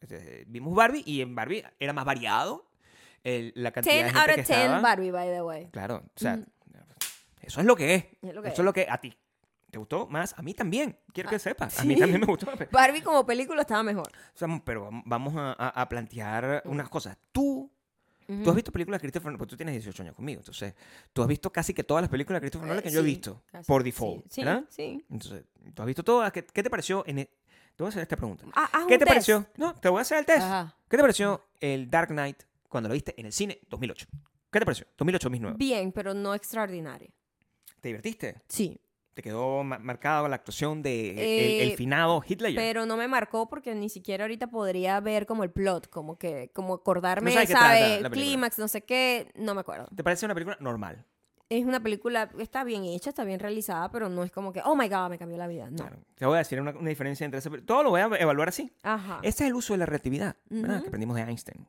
este, 0.00 0.44
vimos 0.46 0.74
Barbie 0.74 1.02
y 1.06 1.20
en 1.22 1.34
Barbie 1.34 1.64
era 1.78 1.92
más 1.94 2.04
variado 2.04 2.66
el- 3.26 3.52
la 3.56 3.70
cantidad 3.72 3.94
10 3.94 4.12
de 4.12 4.18
out 4.18 4.26
gente 4.28 4.34
que 4.36 4.40
of 4.42 4.46
10 4.48 4.58
estaba. 4.60 4.80
Barbie, 4.80 5.10
by 5.10 5.28
the 5.28 5.42
way. 5.42 5.68
Claro, 5.70 5.96
o 6.06 6.18
sea, 6.18 6.34
Ujú. 6.34 6.44
eso 7.42 7.60
es 7.60 7.66
lo 7.66 7.76
que 7.76 7.94
es. 7.94 8.04
Es 8.22 8.34
lo 8.34 8.42
que 8.42 8.48
eso 8.48 8.54
es. 8.54 8.58
es 8.60 8.64
lo 8.64 8.72
que 8.72 8.86
a 8.88 8.98
ti. 8.98 9.16
¿Te 9.70 9.78
gustó 9.78 10.06
más? 10.06 10.32
A 10.38 10.42
mí 10.42 10.54
también. 10.54 10.96
Quiero 11.12 11.28
que 11.28 11.36
Ah, 11.36 11.40
sepas. 11.40 11.78
A 11.78 11.82
sí. 11.82 11.88
mí 11.88 11.96
también 11.96 12.20
me 12.20 12.26
gustó. 12.26 12.46
Barbie 12.70 13.02
como 13.02 13.26
película 13.26 13.60
estaba 13.62 13.82
mejor. 13.82 14.10
Sea, 14.32 14.48
pero 14.64 14.90
vam- 14.90 15.02
vamos 15.04 15.34
a, 15.36 15.52
a- 15.52 15.82
a 15.82 15.88
plantear 15.88 16.62
unas 16.66 16.88
cosas. 16.88 17.18
Tú, 17.32 17.70
tú 18.26 18.32
Ujú. 18.32 18.50
has 18.50 18.56
visto 18.56 18.72
películas 18.72 19.00
de 19.00 19.02
Christopher 19.02 19.26
Nolan, 19.26 19.38
porque 19.38 19.50
tú 19.50 19.56
tienes 19.56 19.74
18 19.74 20.02
años 20.02 20.14
conmigo. 20.14 20.40
Entonces, 20.40 20.74
tú 21.12 21.20
has 21.22 21.28
visto 21.28 21.52
casi 21.52 21.74
que 21.74 21.84
todas 21.84 22.00
las 22.02 22.08
películas 22.10 22.40
de 22.40 22.48
Christopher 22.48 22.68
Nolan 22.68 22.82
que 22.82 22.88
Eh, 22.88 22.92
yo 22.92 23.00
he 23.00 23.02
sí, 23.02 23.08
visto 23.08 23.42
casi, 23.50 23.66
por 23.66 23.82
default. 23.82 24.24
Sí, 24.30 24.44
¿verdad? 24.44 24.64
sí. 24.70 25.04
Entonces, 25.10 25.44
tú 25.74 25.82
has 25.82 25.86
visto 25.86 26.04
todas. 26.04 26.32
¿Qué, 26.32 26.44
qué 26.46 26.62
te 26.62 26.70
pareció 26.70 27.04
en 27.06 27.18
e- 27.18 27.30
Te 27.76 27.82
voy 27.82 27.86
a 27.86 27.90
hacer 27.90 28.02
esta 28.02 28.16
pregunta. 28.16 28.44
Ah, 28.54 28.70
haz 28.72 28.86
¿Qué 28.86 28.94
un 28.94 28.98
te 28.98 28.98
test. 29.00 29.08
pareció? 29.08 29.46
No, 29.58 29.74
te 29.74 29.88
voy 29.90 29.98
a 29.98 30.02
hacer 30.02 30.18
el 30.18 30.24
test. 30.24 30.42
Ajá. 30.42 30.74
¿Qué 30.88 30.96
te 30.96 31.02
pareció 31.02 31.44
el 31.60 31.90
Dark 31.90 32.08
Knight 32.08 32.42
cuando 32.68 32.88
lo 32.88 32.94
viste 32.94 33.14
en 33.18 33.26
el 33.26 33.32
cine 33.32 33.60
2008? 33.68 34.06
¿Qué 34.50 34.58
te 34.60 34.64
pareció? 34.64 34.86
2008, 34.96 35.26
2009. 35.26 35.56
Bien, 35.58 35.92
pero 35.92 36.14
no 36.14 36.34
extraordinario. 36.34 37.10
¿Te 37.80 37.88
divertiste? 37.88 38.42
Sí. 38.48 38.80
te 39.14 39.22
quedó 39.22 39.64
ma- 39.64 39.78
marcado 39.78 40.28
la 40.28 40.36
actuación 40.36 40.82
de 40.82 41.10
el- 41.12 41.62
el, 41.62 41.70
Eh, 41.72 41.76
finado 41.78 42.22
Hitler. 42.28 42.54
Pero 42.54 42.84
no 42.84 42.98
me 42.98 43.08
marcó 43.08 43.48
porque 43.48 43.74
ni 43.74 43.88
siquiera 43.88 44.24
ahorita 44.24 44.48
podría 44.48 45.00
ver 45.00 45.24
como 45.24 45.42
el 45.42 45.50
plot, 45.50 45.88
como 45.88 46.18
que, 46.18 46.50
como 46.52 46.74
acordarme, 46.74 47.30
No 47.30 47.34
sabes 47.34 47.48
¿sabe? 47.48 48.00
la. 48.02 48.10
Clímax, 48.10 48.58
no 48.58 48.68
sé 48.68 48.82
qué, 48.84 49.32
no 49.34 49.54
me 49.54 49.62
acuerdo. 49.62 49.88
¿Te 49.96 50.04
parece 50.04 50.26
una 50.26 50.34
película 50.34 50.58
normal? 50.60 51.06
Es 51.48 51.64
una 51.64 51.80
película, 51.80 52.28
está 52.40 52.64
bien 52.64 52.84
hecha, 52.84 53.10
está 53.10 53.22
bien 53.24 53.38
realizada, 53.38 53.90
pero 53.90 54.08
no 54.08 54.24
es 54.24 54.32
como 54.32 54.52
que, 54.52 54.60
oh 54.64 54.74
my 54.74 54.88
god, 54.88 55.10
me 55.10 55.18
cambió 55.18 55.36
la 55.36 55.46
vida. 55.46 55.70
No. 55.70 55.76
Claro. 55.76 55.98
Te 56.16 56.26
voy 56.26 56.34
a 56.34 56.38
decir 56.38 56.60
una, 56.60 56.72
una 56.72 56.88
diferencia 56.88 57.24
entre 57.24 57.38
ese... 57.38 57.50
Todo 57.62 57.84
lo 57.84 57.90
voy 57.90 58.00
a 58.00 58.06
evaluar 58.18 58.48
así. 58.48 58.72
Ajá. 58.82 59.20
Este 59.22 59.44
es 59.44 59.50
el 59.50 59.54
uso 59.54 59.74
de 59.74 59.78
la 59.78 59.86
relatividad, 59.86 60.36
¿verdad? 60.50 60.82
Que 60.82 60.88
aprendimos 60.88 61.16
de 61.16 61.22
Einstein. 61.22 61.66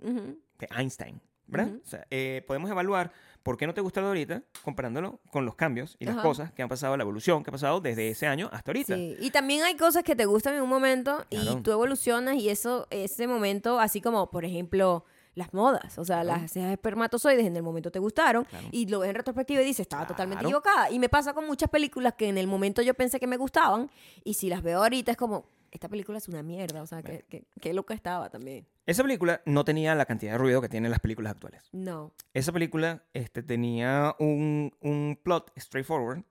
De 0.58 0.68
Einstein, 0.76 1.22
¿verdad? 1.46 1.76
O 1.84 1.88
sea, 1.88 2.08
eh, 2.10 2.44
podemos 2.48 2.72
evaluar 2.72 3.12
por 3.44 3.56
qué 3.56 3.68
no 3.68 3.74
te 3.74 3.82
gusta 3.82 4.02
lo 4.02 4.08
de 4.08 4.10
ahorita 4.10 4.44
comparándolo 4.64 5.22
con 5.32 5.46
los 5.46 5.56
cambios 5.56 5.96
y 6.00 6.06
las 6.06 6.18
cosas 6.18 6.52
que 6.52 6.64
han 6.64 6.70
pasado, 6.70 6.98
la 6.98 7.04
evolución 7.04 7.44
que 7.44 7.52
ha 7.52 7.54
pasado 7.54 7.80
desde 7.80 8.10
ese 8.10 8.26
año 8.26 8.50
hasta 8.52 8.72
ahorita. 8.72 8.96
Sí, 8.96 9.16
y 9.20 9.30
también 9.30 9.64
hay 9.64 9.78
cosas 9.78 10.04
que 10.04 10.16
te 10.16 10.26
gustan 10.26 10.56
en 10.56 10.64
un 10.64 10.70
momento 10.70 11.24
y 11.30 11.56
tú 11.62 11.72
evolucionas 11.72 12.36
y 12.36 12.50
eso, 12.50 12.88
ese 12.90 13.28
momento, 13.28 13.80
así 13.80 14.02
como, 14.02 14.32
por 14.32 14.44
ejemplo, 14.44 15.06
las 15.38 15.54
modas, 15.54 15.98
o 16.00 16.04
sea, 16.04 16.24
Claro. 16.24 16.42
las 16.42 16.58
espermatozoides 16.58 17.46
en 17.46 17.56
el 17.56 17.64
momento 17.64 17.92
te 17.92 18.00
gustaron 18.00 18.44
Claro. 18.46 18.68
y 18.72 18.88
lo 18.88 19.00
ves 19.00 19.10
en 19.10 19.16
retrospectiva 19.16 19.62
y 19.62 19.66
dices, 19.66 19.82
estaba 19.82 20.08
totalmente 20.08 20.44
equivocada. 20.44 20.90
Y 20.90 21.00
me 21.00 21.10
pasa 21.10 21.34
con 21.34 21.46
muchas 21.46 21.70
películas 21.70 22.14
que 22.18 22.28
en 22.28 22.38
el 22.38 22.48
momento 22.48 22.82
yo 22.82 22.94
pensé 22.96 23.20
que 23.20 23.28
me 23.28 23.38
gustaban 23.38 23.90
y 24.24 24.34
si 24.34 24.50
las 24.50 24.64
veo 24.64 24.80
ahorita 24.82 25.12
es 25.12 25.18
como, 25.18 25.46
esta 25.72 25.90
película 25.90 26.18
es 26.18 26.28
una 26.28 26.42
mierda, 26.44 26.82
o 26.82 26.88
sea, 26.88 27.04
que, 27.04 27.26
que, 27.30 27.46
que 27.62 27.74
loca 27.74 27.94
estaba 27.94 28.30
también. 28.30 28.66
Esa 28.86 29.04
película 29.04 29.42
no 29.46 29.64
tenía 29.66 29.94
la 29.96 30.06
cantidad 30.06 30.32
de 30.32 30.38
ruido 30.38 30.62
que 30.62 30.70
tienen 30.70 30.90
las 30.90 31.02
películas 31.02 31.32
actuales. 31.34 31.62
No. 31.74 32.14
Esa 32.34 32.52
película 32.54 33.04
este, 33.14 33.44
tenía 33.44 34.16
un, 34.18 34.74
un 34.82 35.20
plot 35.22 35.52
straightforward, 35.60 36.24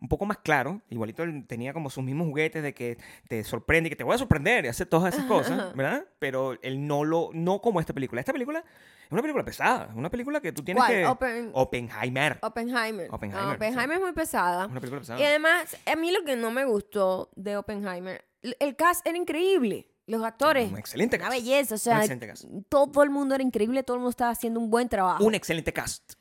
un 0.00 0.08
poco 0.08 0.26
más 0.26 0.38
claro. 0.38 0.80
Igualito 0.90 1.22
él 1.22 1.44
tenía 1.46 1.72
como 1.72 1.90
sus 1.90 2.04
mismos 2.04 2.26
juguetes 2.28 2.62
de 2.62 2.72
que 2.74 2.98
te 3.28 3.42
sorprende 3.44 3.88
y 3.88 3.90
que 3.90 3.96
te 3.96 4.04
voy 4.04 4.14
a 4.14 4.18
sorprender 4.18 4.64
y 4.64 4.68
hace 4.68 4.86
todas 4.86 5.14
esas 5.14 5.26
cosas. 5.26 5.74
¿verdad? 5.74 6.04
Pero 6.18 6.58
él 6.62 6.86
no 6.86 7.04
lo, 7.04 7.30
no 7.32 7.60
como 7.60 7.80
esta 7.80 7.92
película. 7.92 8.20
Esta 8.20 8.32
película 8.32 8.60
es 8.60 9.12
una 9.12 9.22
película 9.22 9.44
pesada, 9.44 9.86
es 9.90 9.96
una 9.96 10.10
película 10.10 10.40
que 10.40 10.52
tú 10.52 10.62
tienes 10.62 10.82
¿Cuál? 10.84 10.92
que... 10.92 11.06
Open- 11.06 11.50
Oppenheimer. 11.54 12.38
Oppenheimer. 12.42 13.08
Oppenheimer, 13.10 13.54
Oppenheimer 13.56 13.96
es 13.96 14.02
muy 14.02 14.12
pesada. 14.12 14.64
Es 14.66 14.70
una 14.70 14.80
película 14.80 15.00
pesada. 15.00 15.18
Y 15.20 15.24
además, 15.24 15.76
a 15.86 15.96
mí 15.96 16.12
lo 16.12 16.24
que 16.24 16.36
no 16.36 16.50
me 16.50 16.64
gustó 16.64 17.30
de 17.36 17.56
Oppenheimer, 17.56 18.24
el 18.42 18.76
cast 18.76 19.06
era 19.06 19.16
increíble. 19.16 19.90
Los 20.06 20.22
actores, 20.24 20.70
Un 20.72 20.78
excelente 20.78 21.16
una 21.16 21.26
cast. 21.28 21.36
belleza. 21.38 21.74
O 21.74 21.78
sea, 21.78 21.96
excelente 21.98 22.26
cast. 22.28 22.44
todo 22.70 23.02
el 23.02 23.10
mundo 23.10 23.34
era 23.34 23.44
increíble, 23.44 23.82
todo 23.82 23.96
el 23.96 24.00
mundo 24.00 24.08
estaba 24.10 24.30
haciendo 24.30 24.58
un 24.58 24.70
buen 24.70 24.88
trabajo. 24.88 25.22
Un 25.22 25.34
excelente 25.34 25.70
cast. 25.70 26.14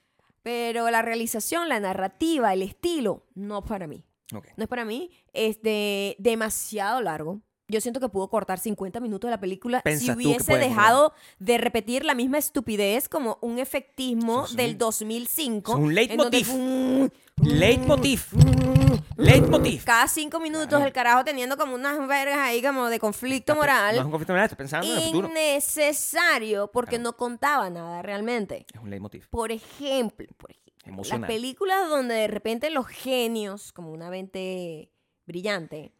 Pero 0.48 0.90
la 0.90 1.02
realización, 1.02 1.68
la 1.68 1.82
narrativa, 1.82 2.54
el 2.54 2.62
estilo, 2.62 3.26
no 3.36 3.66
para 3.66 3.86
mí. 3.86 4.06
Ok. 4.34 4.48
No 4.56 4.64
es 4.64 4.70
para 4.70 4.86
mí. 4.86 5.12
Es 5.34 5.62
de 5.62 6.16
demasiado 6.20 7.02
largo. 7.02 7.42
Yo 7.70 7.82
siento 7.82 8.00
que 8.00 8.08
pudo 8.08 8.30
cortar 8.30 8.60
50 8.60 9.02
minutos 9.02 9.28
de 9.28 9.32
la 9.32 9.40
película 9.42 9.84
si 10.00 10.10
hubiese 10.12 10.58
dejado 10.58 11.14
de 11.40 11.58
repetir 11.58 12.06
la 12.06 12.16
misma 12.16 12.38
estupidez 12.38 13.10
como 13.10 13.38
un 13.42 13.60
efectismo 13.60 14.48
del 14.56 14.72
un- 14.72 14.78
2005. 14.78 15.72
eso 15.74 15.78
es 15.80 15.84
un 15.86 15.94
leitmotiv. 15.94 16.48
donde- 16.48 17.12
Leitmotiv. 17.44 18.22
Leitmotiv. 19.18 19.84
Cada 19.84 20.08
cinco 20.08 20.40
minutos 20.40 20.70
Claro. 20.70 20.86
el 20.86 20.94
carajo 20.94 21.24
teniendo 21.26 21.58
como 21.58 21.76
unas 21.76 22.08
vergas 22.08 22.38
ahí 22.40 22.62
como 22.62 22.88
de 22.88 23.00
conflicto 23.00 23.54
No 23.54 23.62
es 23.62 23.68
moral. 23.68 24.06
un 24.06 24.12
conflicto 24.12 24.32
moral, 24.34 24.46
estoy 24.46 24.58
pensando 24.58 24.88
en 24.88 24.98
el 24.98 25.04
futuro. 25.04 25.28
Innecesario 25.30 26.72
porque 26.72 26.92
Claro. 26.98 27.04
no 27.04 27.18
contaba 27.18 27.70
nada 27.70 28.02
realmente. 28.02 28.66
Es 28.74 28.80
un 28.82 28.90
leitmotiv. 28.90 29.28
Por 29.30 29.52
ejemplo, 29.52 30.26
por 30.38 30.52
ejemplo 30.52 31.04
las 31.04 31.28
películas 31.28 31.90
donde 31.90 32.16
de 32.16 32.28
repente 32.28 32.70
los 32.70 32.88
genios, 32.88 33.74
como 33.74 33.92
una 33.92 34.10
mente 34.10 34.90
brillante. 35.26 35.92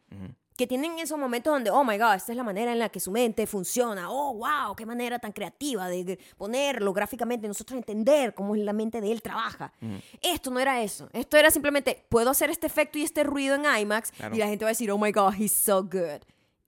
Que 0.58 0.66
tienen 0.66 0.98
esos 0.98 1.16
momentos 1.16 1.52
donde, 1.52 1.70
oh 1.70 1.84
my 1.84 1.96
god, 1.96 2.14
esta 2.16 2.32
es 2.32 2.36
la 2.36 2.42
manera 2.42 2.72
en 2.72 2.80
la 2.80 2.88
que 2.88 2.98
su 2.98 3.12
mente 3.12 3.46
funciona, 3.46 4.10
oh 4.10 4.34
wow, 4.34 4.74
qué 4.76 4.84
manera 4.84 5.20
tan 5.20 5.30
creativa 5.30 5.88
de 5.88 6.18
ponerlo 6.36 6.92
gráficamente, 6.92 7.46
nosotros 7.46 7.78
entender 7.78 8.34
cómo 8.34 8.56
la 8.56 8.72
mente 8.72 9.00
de 9.00 9.12
él 9.12 9.22
trabaja. 9.22 9.72
Ujú. 9.80 9.94
Esto 10.20 10.50
no 10.50 10.58
era 10.58 10.82
eso, 10.82 11.08
esto 11.12 11.36
era 11.36 11.52
simplemente, 11.52 12.04
puedo 12.08 12.28
hacer 12.30 12.50
este 12.50 12.66
efecto 12.66 12.98
y 12.98 13.04
este 13.04 13.22
ruido 13.22 13.54
en 13.54 13.64
IMAX 13.82 14.10
Claro. 14.10 14.34
y 14.34 14.38
la 14.38 14.48
gente 14.48 14.64
va 14.64 14.70
a 14.70 14.72
decir, 14.72 14.90
oh 14.90 14.98
my 14.98 15.12
god, 15.12 15.34
he's 15.38 15.52
so 15.52 15.80
good. 15.82 16.20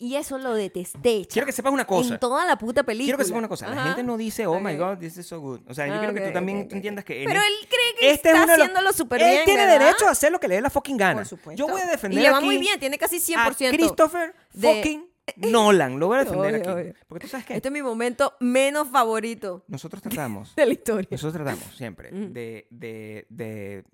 Y 0.02 0.16
eso 0.16 0.38
lo 0.38 0.54
detesté. 0.54 1.28
Quiero 1.30 1.44
que 1.44 1.52
sepas 1.52 1.72
una 1.74 1.86
cosa. 1.86 2.14
En 2.14 2.20
toda 2.20 2.46
la 2.46 2.56
puta 2.56 2.82
película. 2.84 3.04
Quiero 3.04 3.18
que 3.18 3.24
sepas 3.24 3.38
una 3.38 3.48
cosa. 3.48 3.68
La 3.68 3.84
gente 3.84 4.02
no 4.02 4.16
dice, 4.16 4.46
oh 4.46 4.58
my. 4.58 4.74
God, 4.74 4.96
this 4.96 5.18
is 5.18 5.26
so 5.26 5.38
good. 5.40 5.60
O 5.68 5.74
sea, 5.74 5.86
yo 5.86 5.94
Ah, 5.94 5.98
quiero 5.98 6.14
que 6.14 6.20
tú 6.22 6.32
también 6.32 6.66
entiendas 6.70 7.04
que. 7.04 7.20
en 7.22 7.28
Pero 7.28 7.38
es- 7.40 7.46
él 7.46 7.52
cree 7.68 7.78
que 8.00 8.10
este 8.12 8.30
es 8.30 8.34
está 8.34 8.46
los- 8.46 8.50
haciéndolo 8.58 8.92
súper 8.94 9.20
Él 9.20 9.30
bien, 9.30 9.44
tiene 9.44 9.66
¿verdad? 9.66 9.86
derecho 9.88 10.08
a 10.08 10.12
hacer 10.12 10.32
lo 10.32 10.40
que 10.40 10.48
le 10.48 10.54
dé 10.54 10.60
la 10.62 10.70
fucking 10.70 10.96
gana. 10.96 11.16
Por 11.20 11.26
supuesto. 11.26 11.58
Yo 11.58 11.70
voy 11.70 11.82
a 11.82 11.86
defender 11.86 12.18
Y 12.18 12.22
le 12.22 12.30
va 12.30 12.38
aquí 12.38 12.46
muy 12.46 12.56
bien, 12.56 12.80
tiene 12.80 12.96
casi 12.96 13.16
a 13.16 13.20
100%. 13.20 13.76
Christopher 13.76 14.34
de- 14.54 14.74
fucking 14.74 15.10
Nolan. 15.36 16.00
Lo 16.00 16.06
voy 16.06 16.16
a 16.16 16.20
defender 16.20 16.46
Obvio, 16.54 16.60
aquí. 16.60 16.70
obvio. 16.70 16.94
Porque 17.06 17.26
tú 17.26 17.30
sabes 17.30 17.44
que 17.44 17.54
Este 17.56 17.68
es 17.68 17.72
mi 17.72 17.82
momento 17.82 18.32
menos 18.40 18.88
favorito 18.88 19.64
nosotros 19.68 20.00
tratamos, 20.02 20.54
de 20.56 20.64
la 20.64 20.72
historia. 20.72 21.08
nosotros 21.10 21.34
tratamos 21.34 21.76
siempre 21.76 22.10
Mm. 22.10 22.32
de, 22.32 22.66
de, 22.70 23.26
de- 23.28 23.84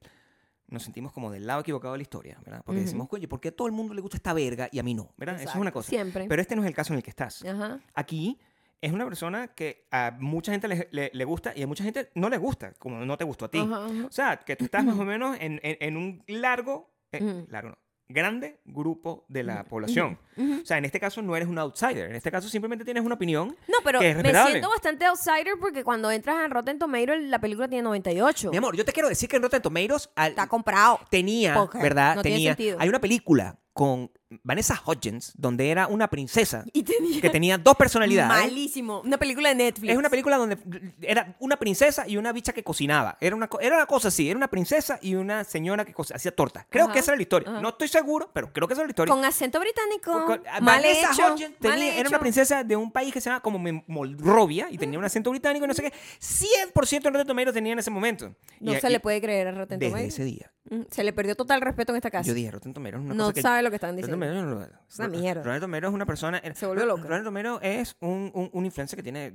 Nos 0.69 0.83
sentimos 0.83 1.13
como 1.13 1.31
del 1.31 1.47
lado 1.47 1.61
equivocado 1.61 1.93
de 1.95 1.99
la 1.99 2.03
historia, 2.03 2.39
¿verdad? 2.45 2.63
Porque 2.65 2.81
decimos, 2.81 3.07
oye, 3.11 3.29
¿por 3.29 3.41
qué 3.41 3.49
a 3.49 3.53
todo 3.57 3.67
el 3.69 3.73
mundo 3.73 3.95
le 3.95 4.01
gusta 4.01 4.17
esta 4.17 4.33
verga 4.33 4.69
y 4.73 4.79
a 4.79 4.83
mí 4.83 4.95
no? 4.95 5.13
¿Verdad? 5.17 5.41
Eso 5.41 5.51
es 5.51 5.57
una 5.57 5.71
cosa. 5.73 5.89
Siempre. 5.91 6.27
Pero 6.29 6.43
este 6.43 6.57
no 6.57 6.63
es 6.63 6.69
el 6.69 6.75
caso 6.75 6.93
en 6.93 6.97
el 6.99 7.03
que 7.05 7.11
estás. 7.11 7.45
Ajá. 7.45 7.79
Aquí 7.95 8.39
es 8.81 8.93
una 8.93 9.05
persona 9.05 9.49
que 9.49 9.87
a 9.91 10.17
mucha 10.19 10.53
gente 10.53 10.67
le, 10.69 10.89
le- 10.91 11.11
le 11.13 11.25
gusta 11.25 11.53
y 11.57 11.63
a 11.63 11.67
mucha 11.67 11.85
gente 11.85 12.11
no 12.15 12.29
le 12.29 12.37
gusta, 12.37 12.73
como 12.75 13.05
no 13.05 13.17
te 13.17 13.25
gustó 13.25 13.45
a 13.47 13.51
ti. 13.51 13.59
Ajá, 13.59 13.85
ajá. 13.87 14.07
O 14.07 14.13
sea, 14.13 14.37
que 14.39 14.57
tú 14.57 14.65
estás 14.65 14.85
más 14.85 14.99
o 14.99 15.05
menos 15.05 15.37
en, 15.41 15.61
en- 15.63 15.77
en 15.81 15.97
un 15.97 16.25
largo, 16.27 16.91
eh, 17.13 17.45
largo 17.49 17.71
no, 17.71 17.79
grande 18.09 18.61
grupo 18.65 19.25
de 19.29 19.43
la 19.43 19.65
población. 19.65 20.19
O 20.37 20.65
sea, 20.65 20.79
en 20.79 20.85
este 20.85 21.01
caso 21.01 21.23
no 21.23 21.35
eres 21.37 21.49
un 21.49 21.59
outsider, 21.59 22.09
en 22.11 22.17
este 22.17 22.31
caso 22.31 22.49
simplemente 22.49 22.85
tienes 22.85 23.05
una 23.05 23.15
opinión. 23.15 23.57
No, 23.69 23.79
pero 23.85 24.01
que 24.01 24.11
es 24.11 24.17
me 24.23 24.33
siento 24.33 24.69
bastante 24.71 25.05
outsider 25.07 25.55
porque 25.61 25.83
cuando 25.85 26.11
entras 26.11 26.45
en 26.45 26.51
Rotten 26.51 26.79
Tomatoes 26.79 27.23
la 27.25 27.41
película 27.41 27.69
tiene 27.69 27.83
98. 27.83 28.51
Mi 28.51 28.57
amor, 28.59 28.77
yo 28.77 28.85
te 28.85 28.93
quiero 28.93 29.09
decir 29.09 29.29
que 29.29 29.37
en 29.37 29.43
Rotten 29.43 29.63
Tomatoes 29.63 30.11
al- 30.15 30.31
Está 30.31 30.47
comprado. 30.47 31.01
tenía, 31.11 31.55
Porque 31.55 31.79
¿verdad? 31.79 32.17
no 32.17 32.23
tiene 32.23 32.37
tenía. 32.37 32.51
sentido. 32.53 32.77
Hay 32.81 32.89
una 32.89 33.01
película 33.01 33.59
con 33.73 34.11
Vanessa 34.43 34.81
Hudgens 34.85 35.33
donde 35.37 35.71
era 35.71 35.87
una 35.87 36.09
princesa 36.09 36.65
Y 36.73 36.83
tenía 36.83 37.21
que 37.21 37.31
tenía 37.31 37.59
dos 37.59 37.77
personalidades. 37.77 38.45
malísimo. 38.51 39.01
Una 39.03 39.19
película 39.19 39.51
de 39.51 39.55
Netflix. 39.55 39.93
Es 39.93 39.97
una 39.99 40.11
película 40.11 40.37
donde 40.37 40.59
era 41.01 41.37
una 41.39 41.57
princesa 41.57 42.09
y 42.09 42.17
una 42.17 42.33
bicha 42.33 42.53
que 42.53 42.65
cocinaba. 42.65 43.17
Era 43.21 43.37
una, 43.37 43.49
era 43.61 43.77
una 43.77 43.87
cosa 43.87 44.09
así. 44.09 44.29
Era 44.29 44.37
una 44.37 44.49
princesa 44.49 44.99
y 45.01 45.15
una 45.15 45.45
señora 45.45 45.85
que 45.85 45.95
hacía 46.13 46.35
tortas. 46.35 46.67
Creo 46.69 46.85
Ajá, 46.87 46.93
que 46.95 46.99
esa 46.99 47.13
era 47.13 47.17
la 47.17 47.23
historia. 47.23 47.49
ajá. 47.51 47.61
No 47.61 47.69
estoy 47.69 47.87
seguro, 47.89 48.29
pero 48.33 48.53
creo 48.53 48.67
que 48.67 48.75
esa 48.75 48.83
era 48.83 48.89
la 48.89 48.91
historia. 48.93 49.15
Con 49.15 49.25
acento 49.25 49.61
británico. 49.61 50.13
Con- 50.27 50.43
mal 50.61 50.63
Vanessa 50.83 51.13
hecho, 51.13 51.23
mal 51.29 51.55
tenía- 51.61 51.97
era 51.99 52.09
una 52.09 52.19
princesa 52.19 52.65
de 52.65 52.75
un 52.75 52.91
país 52.91 53.13
que 53.13 53.21
se 53.21 53.31
llama 53.31 53.41
como 53.41 53.61
Moldrovia 53.87 54.67
y 54.71 54.79
tenía 54.79 54.99
un 54.99 55.05
acento 55.05 55.31
británico 55.31 55.65
y 55.65 55.69
no 55.69 55.75
sé 55.75 55.83
qué. 55.83 55.93
100% 56.19 57.03
de 57.03 57.11
Rotten 57.11 57.27
Tomatoes 57.29 57.55
tenía 57.55 57.73
en 57.73 57.79
ese 57.79 57.91
momento. 57.91 58.35
No 58.61 58.73
Y- 58.75 58.81
se 58.81 58.89
y 58.89 58.91
le 58.91 59.01
puede 59.01 59.21
creer 59.21 59.49
a 59.49 59.53
Rotten 59.53 59.79
Desde 59.79 59.91
Tomatoes. 59.91 60.15
ese 60.15 60.25
día. 60.25 60.51
Mm, 60.69 60.81
Se 60.91 61.05
le 61.05 61.13
perdió 61.13 61.37
total 61.37 61.61
respeto 61.61 61.93
en 61.93 61.97
esta 61.97 62.11
casa. 62.11 62.27
Yo 62.27 62.35
dije, 62.35 62.51
Rotten 62.51 62.75
Tomatoes 62.75 63.01
es 63.01 63.05
una 63.07 63.15
no 63.15 63.25
cosa 63.25 63.35
que... 63.35 63.43
sabe 63.43 63.63
lo 63.63 63.71
que 63.71 63.77
están 63.77 63.95
diciendo. 63.95 64.17
Lo- 64.35 64.63
Es 64.63 64.99
una 64.99 65.09
mierda. 65.09 65.43
Rotten 65.43 65.61
Tomatoes 65.61 65.89
es 65.91 65.95
una 65.95 66.07
persona... 66.07 66.43
Se 66.55 66.67
volvió 66.67 66.87
loca. 66.87 67.03
Rotten 67.03 67.25
Tomatoes 67.25 67.61
es 67.63 67.97
un, 68.01 68.31
un, 68.35 68.51
un 68.53 68.65
influencer 68.65 68.97
que 68.97 69.03
tiene 69.03 69.33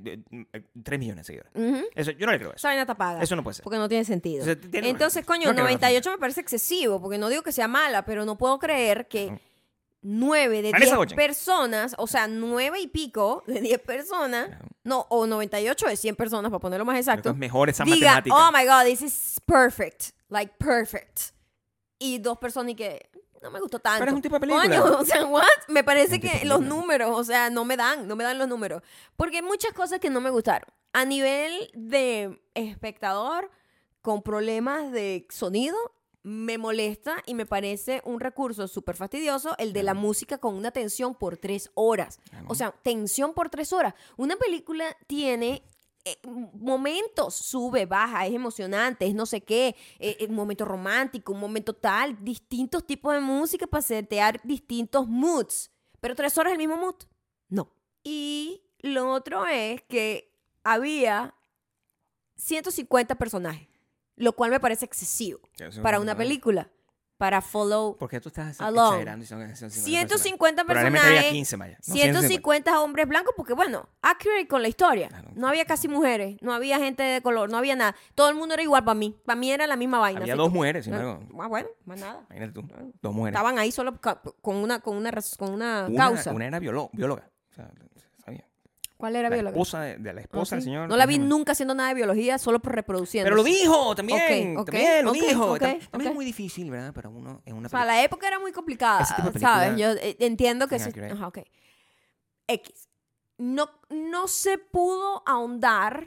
3 0.82 0.98
millones 0.98 1.26
de 1.26 1.40
seguidores. 1.52 1.86
Eso, 1.94 2.10
yo 2.12 2.26
no 2.26 2.32
le 2.32 2.38
creo 2.38 2.52
eso. 2.54 2.68
Esa 2.68 2.94
paga. 2.94 3.22
Eso 3.22 3.36
no 3.36 3.42
puede 3.42 3.54
ser. 3.54 3.62
Porque 3.64 3.78
no 3.78 3.88
tiene 3.88 4.04
sentido. 4.04 4.42
O 4.42 4.44
sea, 4.44 4.58
tiene- 4.58 4.88
Entonces, 4.90 5.24
coño, 5.24 5.46
no 5.48 5.52
creo, 5.52 5.64
98 5.64 6.10
me 6.10 6.18
parece 6.18 6.40
excesivo, 6.40 7.00
porque 7.00 7.18
no 7.18 7.28
digo 7.28 7.42
que 7.42 7.52
sea 7.52 7.68
mala, 7.68 8.04
pero 8.04 8.24
no 8.24 8.36
puedo 8.38 8.58
creer 8.58 9.08
que 9.08 9.26
Ujú. 9.26 9.38
9 10.04 10.62
de 10.62 10.72
Vanessa 10.72 10.96
10 10.96 10.98
Hudgens. 10.98 11.14
personas, 11.14 11.94
o 11.96 12.06
sea, 12.08 12.26
9 12.26 12.80
y 12.80 12.88
pico 12.88 13.44
de 13.46 13.60
10 13.60 13.78
personas, 13.82 14.50
no, 14.82 15.06
o 15.10 15.26
98 15.28 15.86
de 15.86 15.96
100 15.96 16.16
personas, 16.16 16.50
para 16.50 16.58
ponerlo 16.60 16.84
más 16.84 16.96
exacto, 16.98 17.30
Es 17.30 17.36
mejor 17.36 17.68
esa 17.70 17.84
diga, 17.84 18.14
matemática. 18.16 18.34
oh 18.34 18.50
my 18.52 18.64
god, 18.66 18.84
this 18.84 19.00
is 19.02 19.40
perfect, 19.46 20.06
like 20.28 20.52
perfect. 20.58 21.20
Y 22.00 22.18
dos 22.18 22.36
personas 22.38 22.72
y 22.72 22.74
que 22.74 23.10
no 23.42 23.50
me 23.50 23.60
gustó 23.60 23.78
tanto. 23.78 23.98
Pero 23.98 24.10
es 24.10 24.16
un 24.16 24.22
tipo 24.22 24.36
de 24.36 24.40
película. 24.40 24.64
Coño, 24.64 24.98
o 25.00 25.04
sea, 25.04 25.26
what? 25.26 25.44
Me 25.68 25.84
parece 25.84 26.20
que 26.20 26.44
los 26.44 26.60
números, 26.60 27.10
o 27.12 27.24
sea, 27.24 27.50
no 27.50 27.64
me 27.64 27.76
dan, 27.76 28.06
no 28.06 28.16
me 28.16 28.24
dan 28.24 28.38
los 28.38 28.48
números. 28.48 28.82
Porque 29.16 29.38
hay 29.38 29.42
muchas 29.42 29.72
cosas 29.72 29.98
que 29.98 30.10
no 30.10 30.20
me 30.20 30.30
gustaron. 30.30 30.68
A 30.92 31.04
nivel 31.04 31.70
de 31.74 32.40
espectador 32.54 33.50
con 34.00 34.22
problemas 34.22 34.92
de 34.92 35.26
sonido, 35.30 35.76
me 36.24 36.56
molesta 36.56 37.16
y 37.26 37.34
me 37.34 37.46
parece 37.46 38.00
un 38.04 38.20
recurso 38.20 38.68
súper 38.68 38.96
fastidioso 38.96 39.56
el 39.58 39.72
de 39.72 39.82
la 39.82 39.94
música 39.94 40.38
con 40.38 40.54
una 40.54 40.70
tensión 40.70 41.14
por 41.14 41.36
tres 41.36 41.70
horas. 41.74 42.20
O 42.46 42.54
sea, 42.54 42.72
tensión 42.82 43.34
por 43.34 43.50
tres 43.50 43.72
horas. 43.72 43.94
Una 44.16 44.36
película 44.36 44.96
tiene 45.06 45.64
eh, 46.04 46.18
momentos, 46.54 47.34
sube, 47.34 47.86
baja, 47.86 48.26
es 48.26 48.34
emocionante, 48.34 49.06
es 49.06 49.14
no 49.14 49.24
sé 49.24 49.40
qué, 49.40 49.76
eh, 50.00 50.16
eh, 50.18 50.26
un 50.28 50.34
momento 50.34 50.64
romántico, 50.64 51.32
un 51.32 51.38
momento 51.38 51.74
tal, 51.74 52.16
distintos 52.24 52.84
tipos 52.84 53.14
de 53.14 53.20
música 53.20 53.68
para 53.68 53.82
setear 53.82 54.40
distintos 54.42 55.06
moods. 55.06 55.70
Pero 56.00 56.16
tres 56.16 56.36
horas 56.36 56.52
el 56.52 56.58
mismo 56.58 56.76
mood, 56.76 56.96
no. 57.48 57.72
Y 58.02 58.64
lo 58.80 59.12
otro 59.12 59.46
es 59.46 59.80
que 59.82 60.36
había 60.64 61.36
150 62.34 63.14
personajes, 63.14 63.68
lo 64.16 64.32
cual 64.32 64.50
me 64.50 64.58
parece 64.58 64.84
excesivo 64.84 65.38
para 65.82 65.98
un 65.98 66.02
una 66.02 66.16
película. 66.16 66.72
Para 67.22 67.40
follow. 67.40 67.96
¿Por 67.98 68.10
qué 68.10 68.20
tú 68.20 68.30
estás 68.30 68.60
Alone. 68.60 68.88
exagerando? 68.88 69.22
y 69.24 69.28
son 69.28 69.38
150 69.48 69.80
150 69.84 70.64
Probablemente 70.64 70.98
había 71.06 71.20
personajes. 71.20 71.32
15 71.32 71.56
mayas. 71.56 71.88
No, 71.88 71.94
150 71.94 72.80
hombres 72.80 73.06
blancos, 73.06 73.32
porque 73.36 73.52
bueno, 73.52 73.88
accurate 74.02 74.48
con 74.48 74.60
la 74.60 74.66
historia. 74.66 75.06
Claro. 75.06 75.30
No 75.36 75.46
había 75.46 75.64
casi 75.64 75.86
mujeres, 75.86 76.36
no 76.40 76.52
había 76.52 76.78
gente 76.80 77.04
de 77.04 77.22
color, 77.22 77.48
no 77.48 77.58
había 77.58 77.76
nada. 77.76 77.94
Todo 78.16 78.28
el 78.28 78.34
mundo 78.34 78.54
era 78.54 78.64
igual 78.64 78.82
para 78.82 78.96
mí. 78.96 79.16
Para 79.24 79.38
mí 79.38 79.52
era 79.52 79.68
la 79.68 79.76
misma 79.76 80.00
vaina. 80.00 80.20
Había 80.20 80.34
dos 80.34 80.48
que- 80.48 80.54
mujeres, 80.54 80.84
sin 80.84 80.94
embargo. 80.94 81.20
ah, 81.40 81.46
bueno, 81.46 81.68
más 81.84 82.00
nada. 82.00 82.26
Imagínate 82.30 82.52
tú. 82.54 82.62
Dos 83.00 83.14
mujeres. 83.14 83.36
Estaban 83.36 83.56
ahí 83.60 83.70
solo 83.70 84.00
con 84.00 84.56
una, 84.56 84.80
con 84.80 84.96
una, 84.96 85.12
con 85.38 85.50
una 85.52 85.86
Una, 85.88 85.96
causa. 85.96 86.32
una 86.32 86.46
era 86.48 86.58
bióloga. 86.58 87.30
O 87.52 87.54
sea. 87.54 87.70
¿Cuál 89.02 89.16
era 89.16 89.28
La 89.28 89.34
bióloga? 89.34 89.50
esposa 89.56 89.80
de, 89.80 89.96
de 89.96 90.12
la 90.12 90.20
esposa 90.20 90.54
del 90.54 90.62
sí. 90.62 90.66
señor. 90.66 90.88
No 90.88 90.96
la 90.96 91.06
vi 91.06 91.18
nunca 91.18 91.50
haciendo 91.50 91.74
nada 91.74 91.88
de 91.88 91.96
biología, 91.96 92.38
solo 92.38 92.62
por 92.62 92.72
reproduciendo. 92.72 93.26
Pero 93.26 93.34
lo 93.34 93.42
dijo 93.42 93.96
también. 93.96 94.56
Ok, 94.56 94.60
ok, 94.60 94.66
también 94.66 95.04
lo 95.04 95.12
dijo. 95.12 95.58
también 95.58 96.10
es 96.10 96.14
muy 96.14 96.24
difícil, 96.24 96.70
¿verdad? 96.70 96.92
Para 96.92 97.08
uno 97.08 97.42
en 97.44 97.56
una 97.56 97.66
O 97.66 97.68
sea, 97.68 97.84
la 97.84 98.04
época 98.04 98.28
era 98.28 98.38
muy 98.38 98.52
complicada, 98.52 99.04
¿sabes? 99.04 99.76
Yo 99.76 99.90
eh, 99.90 100.16
entiendo 100.20 100.68
que... 100.68 100.78
Greg. 100.78 101.14
Ajá, 101.14 101.26
ok. 101.26 101.38
X. 102.46 102.88
No, 103.38 103.70
no 103.90 104.28
se 104.28 104.58
pudo 104.58 105.24
ahondar 105.26 106.06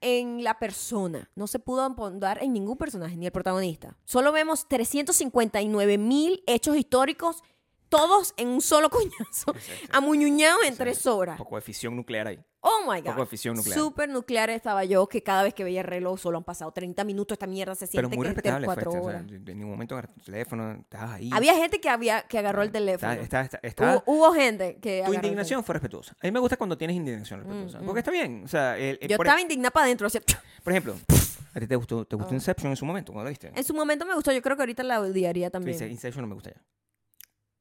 en 0.00 0.44
la 0.44 0.60
persona. 0.60 1.32
No 1.34 1.48
se 1.48 1.58
pudo 1.58 1.82
ahondar 1.82 2.44
en 2.44 2.52
ningún 2.52 2.76
personaje, 2.76 3.16
ni 3.16 3.26
el 3.26 3.32
protagonista. 3.32 3.96
Solo 4.04 4.30
vemos 4.30 4.68
359 4.68 5.98
mil 5.98 6.44
hechos 6.46 6.76
históricos, 6.76 7.42
todos 7.90 8.32
en 8.38 8.48
un 8.48 8.62
solo 8.62 8.88
coñazo, 8.88 9.52
Sí, 9.58 9.60
sí, 9.60 9.86
amuñuñados 9.92 10.62
en 10.64 10.76
tres 10.76 11.06
horas. 11.06 11.38
Un 11.38 11.44
poco 11.44 11.56
de 11.56 11.62
fisión 11.62 11.94
nuclear 11.96 12.26
ahí. 12.28 12.40
Oh 12.62 12.80
my 12.90 13.00
poco 13.02 13.14
God. 13.14 13.20
de 13.22 13.26
fisión 13.26 13.56
nuclear. 13.56 13.78
Súper 13.78 14.08
nuclear 14.10 14.50
estaba 14.50 14.84
yo, 14.84 15.06
que 15.08 15.22
cada 15.22 15.42
vez 15.42 15.54
que 15.54 15.64
veía 15.64 15.80
el 15.80 15.86
reloj 15.86 16.20
solo 16.20 16.36
han 16.38 16.44
pasado 16.44 16.70
30 16.72 17.04
minutos. 17.04 17.34
Esta 17.34 17.46
mierda 17.46 17.74
se 17.74 17.86
Pero 17.86 18.08
siente 18.08 18.16
muy 18.16 18.24
que 18.26 18.30
es 18.30 18.36
de 18.36 18.42
respetable. 18.42 18.66
4 18.66 18.90
fue, 18.90 19.00
o 19.00 19.02
sea, 19.04 19.10
horas. 19.20 19.32
en 19.32 19.44
ningún 19.44 19.70
momento 19.70 19.94
agarraste 19.94 20.18
tu 20.20 20.24
teléfono, 20.26 20.72
estabas 20.72 21.10
ahí. 21.12 21.30
Había 21.32 21.54
gente 21.54 21.80
que, 21.80 21.88
había, 21.88 22.22
que 22.22 22.38
agarró 22.38 22.62
el 22.62 22.70
teléfono. 22.70 23.12
Está, 23.12 23.40
está, 23.42 23.60
está- 23.62 24.02
Hubo, 24.06 24.18
hubo 24.28 24.32
gente 24.34 24.78
que. 24.80 25.02
tu 25.04 25.10
el 25.12 25.16
indignación 25.16 25.64
fue 25.64 25.72
respetuosa. 25.74 26.14
A 26.20 26.26
mí 26.26 26.30
me 26.32 26.38
gusta 26.40 26.56
cuando 26.56 26.76
tienes 26.78 26.96
indignación 26.96 27.40
respetuosa. 27.40 27.80
Mm, 27.80 27.86
Porque 27.86 27.98
está 28.00 28.10
bien. 28.10 28.42
O 28.44 28.48
sea, 28.48 28.76
el- 28.78 28.98
el-. 29.00 29.08
Yo 29.08 29.16
estaba 29.16 29.40
indignada 29.40 29.70
para 29.70 29.86
adentro. 29.86 30.06
por 30.62 30.72
ejemplo, 30.72 30.96
¿a 31.54 31.60
ti 31.60 31.66
te 31.66 31.76
gustó, 31.76 32.04
te 32.04 32.14
gustó 32.16 32.30
Ah. 32.32 32.34
Inception 32.34 32.70
en 32.70 32.76
su 32.76 32.84
momento? 32.84 33.12
¿Cuándo 33.12 33.24
lo 33.24 33.30
viste? 33.30 33.50
En 33.54 33.64
su 33.64 33.72
momento 33.72 34.04
me 34.04 34.14
gustó. 34.14 34.32
Yo 34.32 34.42
creo 34.42 34.56
que 34.56 34.62
ahorita 34.62 34.82
la 34.82 35.00
odiaría 35.00 35.48
también. 35.50 35.82
Inception 35.90 36.22
no 36.22 36.28
me 36.28 36.34
gusta 36.34 36.50
ya. 36.50 36.60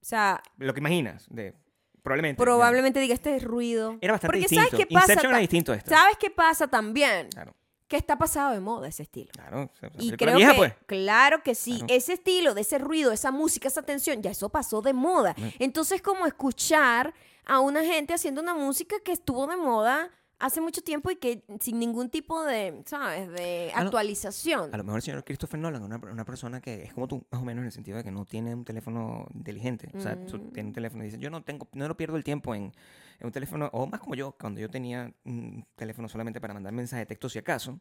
O 0.01 0.05
sea, 0.05 0.41
Lo 0.57 0.73
que 0.73 0.79
imaginas, 0.79 1.27
de, 1.29 1.53
probablemente. 2.01 2.41
probablemente 2.41 2.99
diga 2.99 3.13
este 3.13 3.37
ruido. 3.39 3.97
Era 4.01 4.13
bastante 4.13 4.27
Porque 4.37 4.39
distinto. 4.39 4.69
¿sabes 4.69 4.85
qué 4.87 4.93
pasa? 4.93 5.05
Inception 5.13 5.29
era 5.29 5.37
Ta- 5.37 5.41
distinto 5.41 5.71
a 5.71 5.75
esta. 5.75 5.89
¿Sabes 5.97 6.17
qué 6.17 6.29
pasa 6.29 6.67
también? 6.67 7.27
Claro, 7.29 7.55
Que 7.87 7.97
está 7.97 8.17
pasado 8.17 8.51
de 8.53 8.59
moda 8.59 8.87
ese 8.87 9.03
estilo. 9.03 9.31
claro. 9.33 9.69
Y 9.97 10.11
creo 10.11 10.35
vieja, 10.37 10.51
que, 10.53 10.57
pues. 10.57 10.73
claro 10.85 11.41
que 11.43 11.55
sí, 11.55 11.77
Claro. 11.79 11.93
ese 11.93 12.13
estilo, 12.13 12.53
de 12.53 12.61
ese 12.61 12.77
ruido, 12.77 13.11
esa 13.11 13.31
música, 13.31 13.67
esa 13.67 13.81
tensión, 13.81 14.21
ya 14.21 14.31
eso 14.31 14.49
pasó 14.49 14.81
de 14.81 14.93
moda. 14.93 15.33
Mm. 15.37 15.47
Entonces, 15.59 16.01
como 16.01 16.25
escuchar 16.27 17.13
a 17.45 17.59
una 17.59 17.83
gente 17.83 18.13
haciendo 18.13 18.41
una 18.41 18.53
música 18.53 18.95
que 19.03 19.11
estuvo 19.11 19.47
de 19.47 19.57
moda 19.57 20.11
hace 20.39 20.61
mucho 20.61 20.81
tiempo 20.81 21.11
y 21.11 21.17
que 21.17 21.43
sin 21.59 21.79
ningún 21.79 22.09
tipo 22.09 22.43
de, 22.43 22.81
¿sabes?, 22.85 23.29
de 23.29 23.71
A 23.75 23.81
lo- 23.81 23.87
actualización. 23.87 24.73
A 24.73 24.77
lo 24.77 24.83
mejor 24.83 24.99
el 24.99 25.03
señor 25.03 25.23
Christopher 25.25 25.59
Nolan, 25.59 25.83
una, 25.83 25.97
una 25.97 26.25
persona 26.25 26.61
que 26.61 26.83
es 26.83 26.93
como 26.93 27.07
tú, 27.07 27.25
más 27.31 27.41
o 27.41 27.45
menos 27.45 27.61
en 27.61 27.65
el 27.67 27.71
sentido 27.71 27.97
de 27.97 28.03
que 28.03 28.11
no 28.11 28.25
tiene 28.25 28.55
un 28.55 28.63
teléfono 28.65 29.27
inteligente. 29.33 29.89
O 29.93 29.99
sea, 29.99 30.15
tú 30.25 30.37
Mm. 30.37 30.51
tiene 30.53 30.67
un 30.69 30.73
teléfono 30.73 31.03
y 31.03 31.07
dice, 31.07 31.19
yo 31.19 31.29
no 31.29 31.43
tengo, 31.43 31.67
no 31.73 31.87
lo 31.87 31.95
pierdo 31.97 32.15
el 32.17 32.23
tiempo 32.23 32.55
en, 32.55 32.71
en 33.19 33.25
un 33.25 33.31
teléfono, 33.31 33.69
o 33.73 33.85
más 33.85 33.99
como 33.99 34.15
yo, 34.15 34.31
cuando 34.39 34.61
yo 34.61 34.69
tenía 34.69 35.13
un 35.25 35.65
teléfono 35.75 36.07
solamente 36.07 36.39
para 36.39 36.53
mandar 36.53 36.71
mensajes 36.73 37.01
de 37.03 37.07
texto 37.07 37.27
si 37.29 37.37
acaso. 37.39 37.79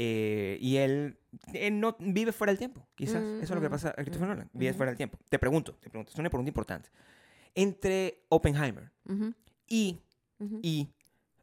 eh, 0.00 0.56
y 0.60 0.76
él, 0.76 1.18
él 1.52 1.80
no 1.80 1.96
vive 1.98 2.32
fuera 2.32 2.52
del 2.52 2.58
tiempo, 2.58 2.86
quizás. 2.94 3.20
Mm, 3.22 3.40
Eso 3.42 3.42
es 3.42 3.50
lo 3.50 3.60
que 3.60 3.68
mm, 3.68 3.70
pasa 3.72 3.88
a 3.90 3.94
Christopher 4.04 4.26
mm, 4.28 4.30
Nolan, 4.30 4.50
vive 4.52 4.72
mm. 4.72 4.76
fuera 4.76 4.90
del 4.92 4.96
tiempo. 4.96 5.18
Te 5.28 5.38
pregunto, 5.38 5.74
te 5.74 5.90
pregunto, 5.90 6.12
es 6.12 6.18
una 6.18 6.30
pregunta 6.30 6.48
importante. 6.50 6.88
Entre 7.54 8.24
Oppenheimer 8.28 8.92
y 9.66 9.98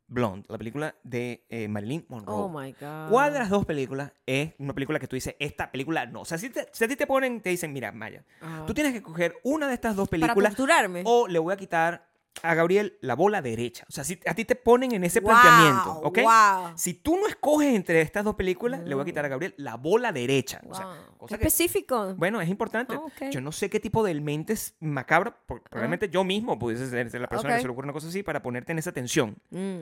Blonde, 0.08 0.46
la 0.50 0.58
película 0.58 0.96
de 1.04 1.46
eh, 1.50 1.68
Marilyn 1.68 2.06
Monroe. 2.10 2.36
Oh 2.44 2.50
my 2.50 2.72
God. 2.80 3.10
¿Cuál 3.10 3.34
de 3.34 3.40
las 3.40 3.50
dos 3.50 3.66
películas 3.66 4.12
es 4.26 4.54
una 4.60 4.74
película 4.74 5.00
que 5.00 5.08
tú 5.08 5.16
dices, 5.16 5.36
esta 5.40 5.72
película 5.72 6.06
no? 6.06 6.22
O 6.22 6.26
sea, 6.26 6.38
si, 6.38 6.50
te- 6.50 6.68
si 6.72 6.84
a 6.84 6.88
ti 6.88 6.96
te 6.96 7.08
ponen, 7.08 7.42
te 7.42 7.50
dicen, 7.50 7.74
mira, 7.74 7.92
Maya, 7.92 8.24
tú 8.68 8.74
tienes 8.74 8.94
que 8.94 9.02
coger 9.02 9.36
una 9.44 9.68
de 9.68 9.74
estas 9.74 9.96
dos 9.96 10.08
Para 10.08 10.22
películas 10.22 10.56
torturarme. 10.56 11.02
o 11.06 11.28
le 11.28 11.40
voy 11.40 11.54
a 11.54 11.58
quitar 11.58 12.05
a 12.44 12.54
Gabriel 12.54 12.98
la 13.02 13.16
bola 13.16 13.42
derecha. 13.42 13.86
O 13.90 13.92
sea, 13.92 14.04
si 14.04 14.20
a 14.26 14.34
ti 14.34 14.46
te 14.46 14.56
ponen 14.56 14.92
en 14.94 15.04
ese 15.04 15.20
Wow, 15.20 15.30
planteamiento, 15.32 15.92
¿ok? 16.04 16.20
wow. 16.24 16.72
Si 16.76 16.94
tú 16.96 17.18
no 17.18 17.28
escoges 17.28 17.74
entre 17.74 18.02
estas 18.02 18.24
dos 18.24 18.36
películas, 18.36 18.82
le 18.84 18.94
voy 18.94 19.02
a 19.04 19.06
quitar 19.06 19.26
a 19.26 19.28
Gabriel 19.30 19.54
la 19.58 19.76
bola 19.78 20.12
derecha. 20.12 20.62
O 20.70 20.76
sea, 20.76 20.86
Wow. 20.86 20.96
cosa 21.18 21.38
que- 21.38 21.48
Específico. 21.48 22.14
bueno, 22.16 22.42
es 22.42 22.50
importante. 22.50 22.96
Ah. 22.96 23.30
Yo 23.32 23.42
no 23.42 23.52
sé 23.52 23.70
qué 23.70 23.80
tipo 23.80 24.04
de 24.04 24.14
mentes 24.20 24.76
macabra, 24.80 25.36
por- 25.46 25.62
probablemente 25.64 26.10
yo 26.10 26.24
mismo 26.24 26.60
pudiese 26.60 26.90
ser, 26.90 27.22
la 27.22 27.28
persona 27.28 27.56
que 27.56 27.62
se 27.62 27.68
le 27.68 27.72
ocurre 27.72 27.86
una 27.86 27.94
cosa 27.94 28.08
así 28.10 28.22
para 28.24 28.42
ponerte 28.42 28.72
en 28.72 28.80
esa 28.80 28.92
tensión. 28.92 29.38
Mm. 29.52 29.82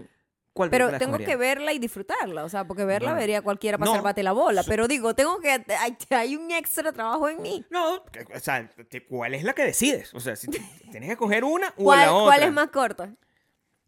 ¿Cuál 0.54 0.70
Pero 0.70 0.96
tengo 1.00 1.18
que 1.18 1.36
verla 1.36 1.74
y 1.74 1.80
disfrutarla, 1.80 2.44
o 2.44 2.50
sea, 2.50 2.66
porque 2.68 2.86
verla 2.86 3.10
Bueno, 3.10 3.20
vería 3.22 3.42
cualquiera 3.42 3.80
para 3.80 3.90
no, 3.90 3.96
salvarte 3.96 4.22
la 4.22 4.34
bola. 4.34 4.62
Pero 4.64 4.88
digo, 4.88 5.16
tengo 5.16 5.40
que. 5.40 5.50
Hay, 5.80 5.98
hay 6.12 6.36
un 6.36 6.52
extra 6.52 6.92
trabajo 6.92 7.28
en 7.28 7.42
mí. 7.42 7.66
No, 7.72 7.96
o 7.96 8.40
sea, 8.40 8.70
¿cuál 9.10 9.34
es 9.34 9.44
la 9.44 9.54
que 9.54 9.64
decides? 9.64 10.14
O 10.14 10.20
sea, 10.20 10.36
si 10.36 10.48
tienes 10.92 11.10
que 11.10 11.18
coger 11.18 11.44
una 11.44 11.70
o 11.78 11.84
¿Cuál, 11.86 12.00
la 12.02 12.14
otra. 12.14 12.36
cuál 12.38 12.48
es 12.50 12.54
más 12.54 12.68
corta? 12.70 13.10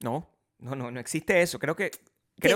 No, 0.01 0.27
no, 0.57 0.75
no, 0.75 0.89
no 0.89 0.99
existe 0.99 1.39
eso. 1.41 1.59
Creo 1.59 1.75
que 1.75 1.91
creo 1.91 2.01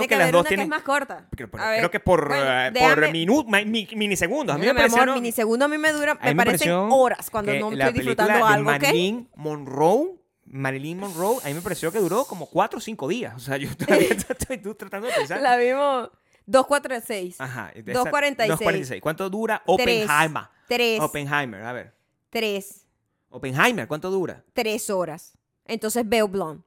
que, 0.08 0.08
que, 0.08 0.18
las 0.18 0.32
dos 0.32 0.40
una 0.40 0.48
que 0.48 0.56
tienen 0.56 0.64
es 0.64 0.70
más 0.70 0.82
corta. 0.82 1.28
creo, 1.34 1.48
ver, 1.52 1.90
que 1.90 2.00
por 2.00 2.28
bueno, 2.28 2.66
eh, 2.66 2.72
por 2.72 2.98
minu- 3.12 3.44
mi- 3.46 3.64
mi- 3.64 3.96
minisegundos. 3.96 4.56
A 4.56 4.58
mí 4.58 4.66
me 4.66 4.74
mi 4.74 4.80
amor, 4.80 4.90
pareció 4.90 5.14
minisegundo 5.14 5.64
a 5.64 5.68
mí 5.68 5.78
me 5.78 5.92
dura, 5.92 6.14
mí 6.20 6.34
me 6.34 6.44
parecen 6.44 6.72
horas 6.72 7.30
cuando 7.30 7.52
no 7.54 7.70
estoy 7.72 7.92
disfrutando 7.92 8.34
de 8.34 8.42
algo. 8.42 8.64
Marilyn 8.70 9.28
Monroe, 9.36 10.19
Marilyn 10.52 10.98
Monroe, 10.98 11.38
a 11.44 11.48
mí 11.48 11.54
me 11.54 11.60
pareció 11.60 11.92
que 11.92 11.98
duró 12.00 12.24
como 12.24 12.46
4 12.46 12.78
o 12.78 12.80
5 12.80 13.08
días. 13.08 13.34
O 13.36 13.38
sea, 13.38 13.56
yo 13.56 13.74
todavía 13.76 14.08
estoy 14.28 14.58
tú 14.58 14.74
tratando 14.74 15.06
de 15.06 15.14
pensar. 15.14 15.40
La 15.40 15.56
vimos 15.56 16.10
246. 16.46 17.40
Ajá. 17.40 17.72
de 17.74 17.92
esa- 17.92 18.10
2.46. 18.10 18.58
2.46. 18.58 19.00
¿Cuánto 19.00 19.30
dura 19.30 19.62
Oppenheimer? 19.66 20.44
3, 20.68 21.00
Oppenheimer, 21.00 21.62
a 21.62 21.72
ver. 21.72 21.94
3, 22.30 22.86
Oppenheimer, 23.30 23.86
¿cuánto 23.86 24.10
dura? 24.10 24.44
3 24.52 24.90
horas. 24.90 25.38
Entonces 25.66 26.08
veo 26.08 26.26
Blonde. 26.26 26.64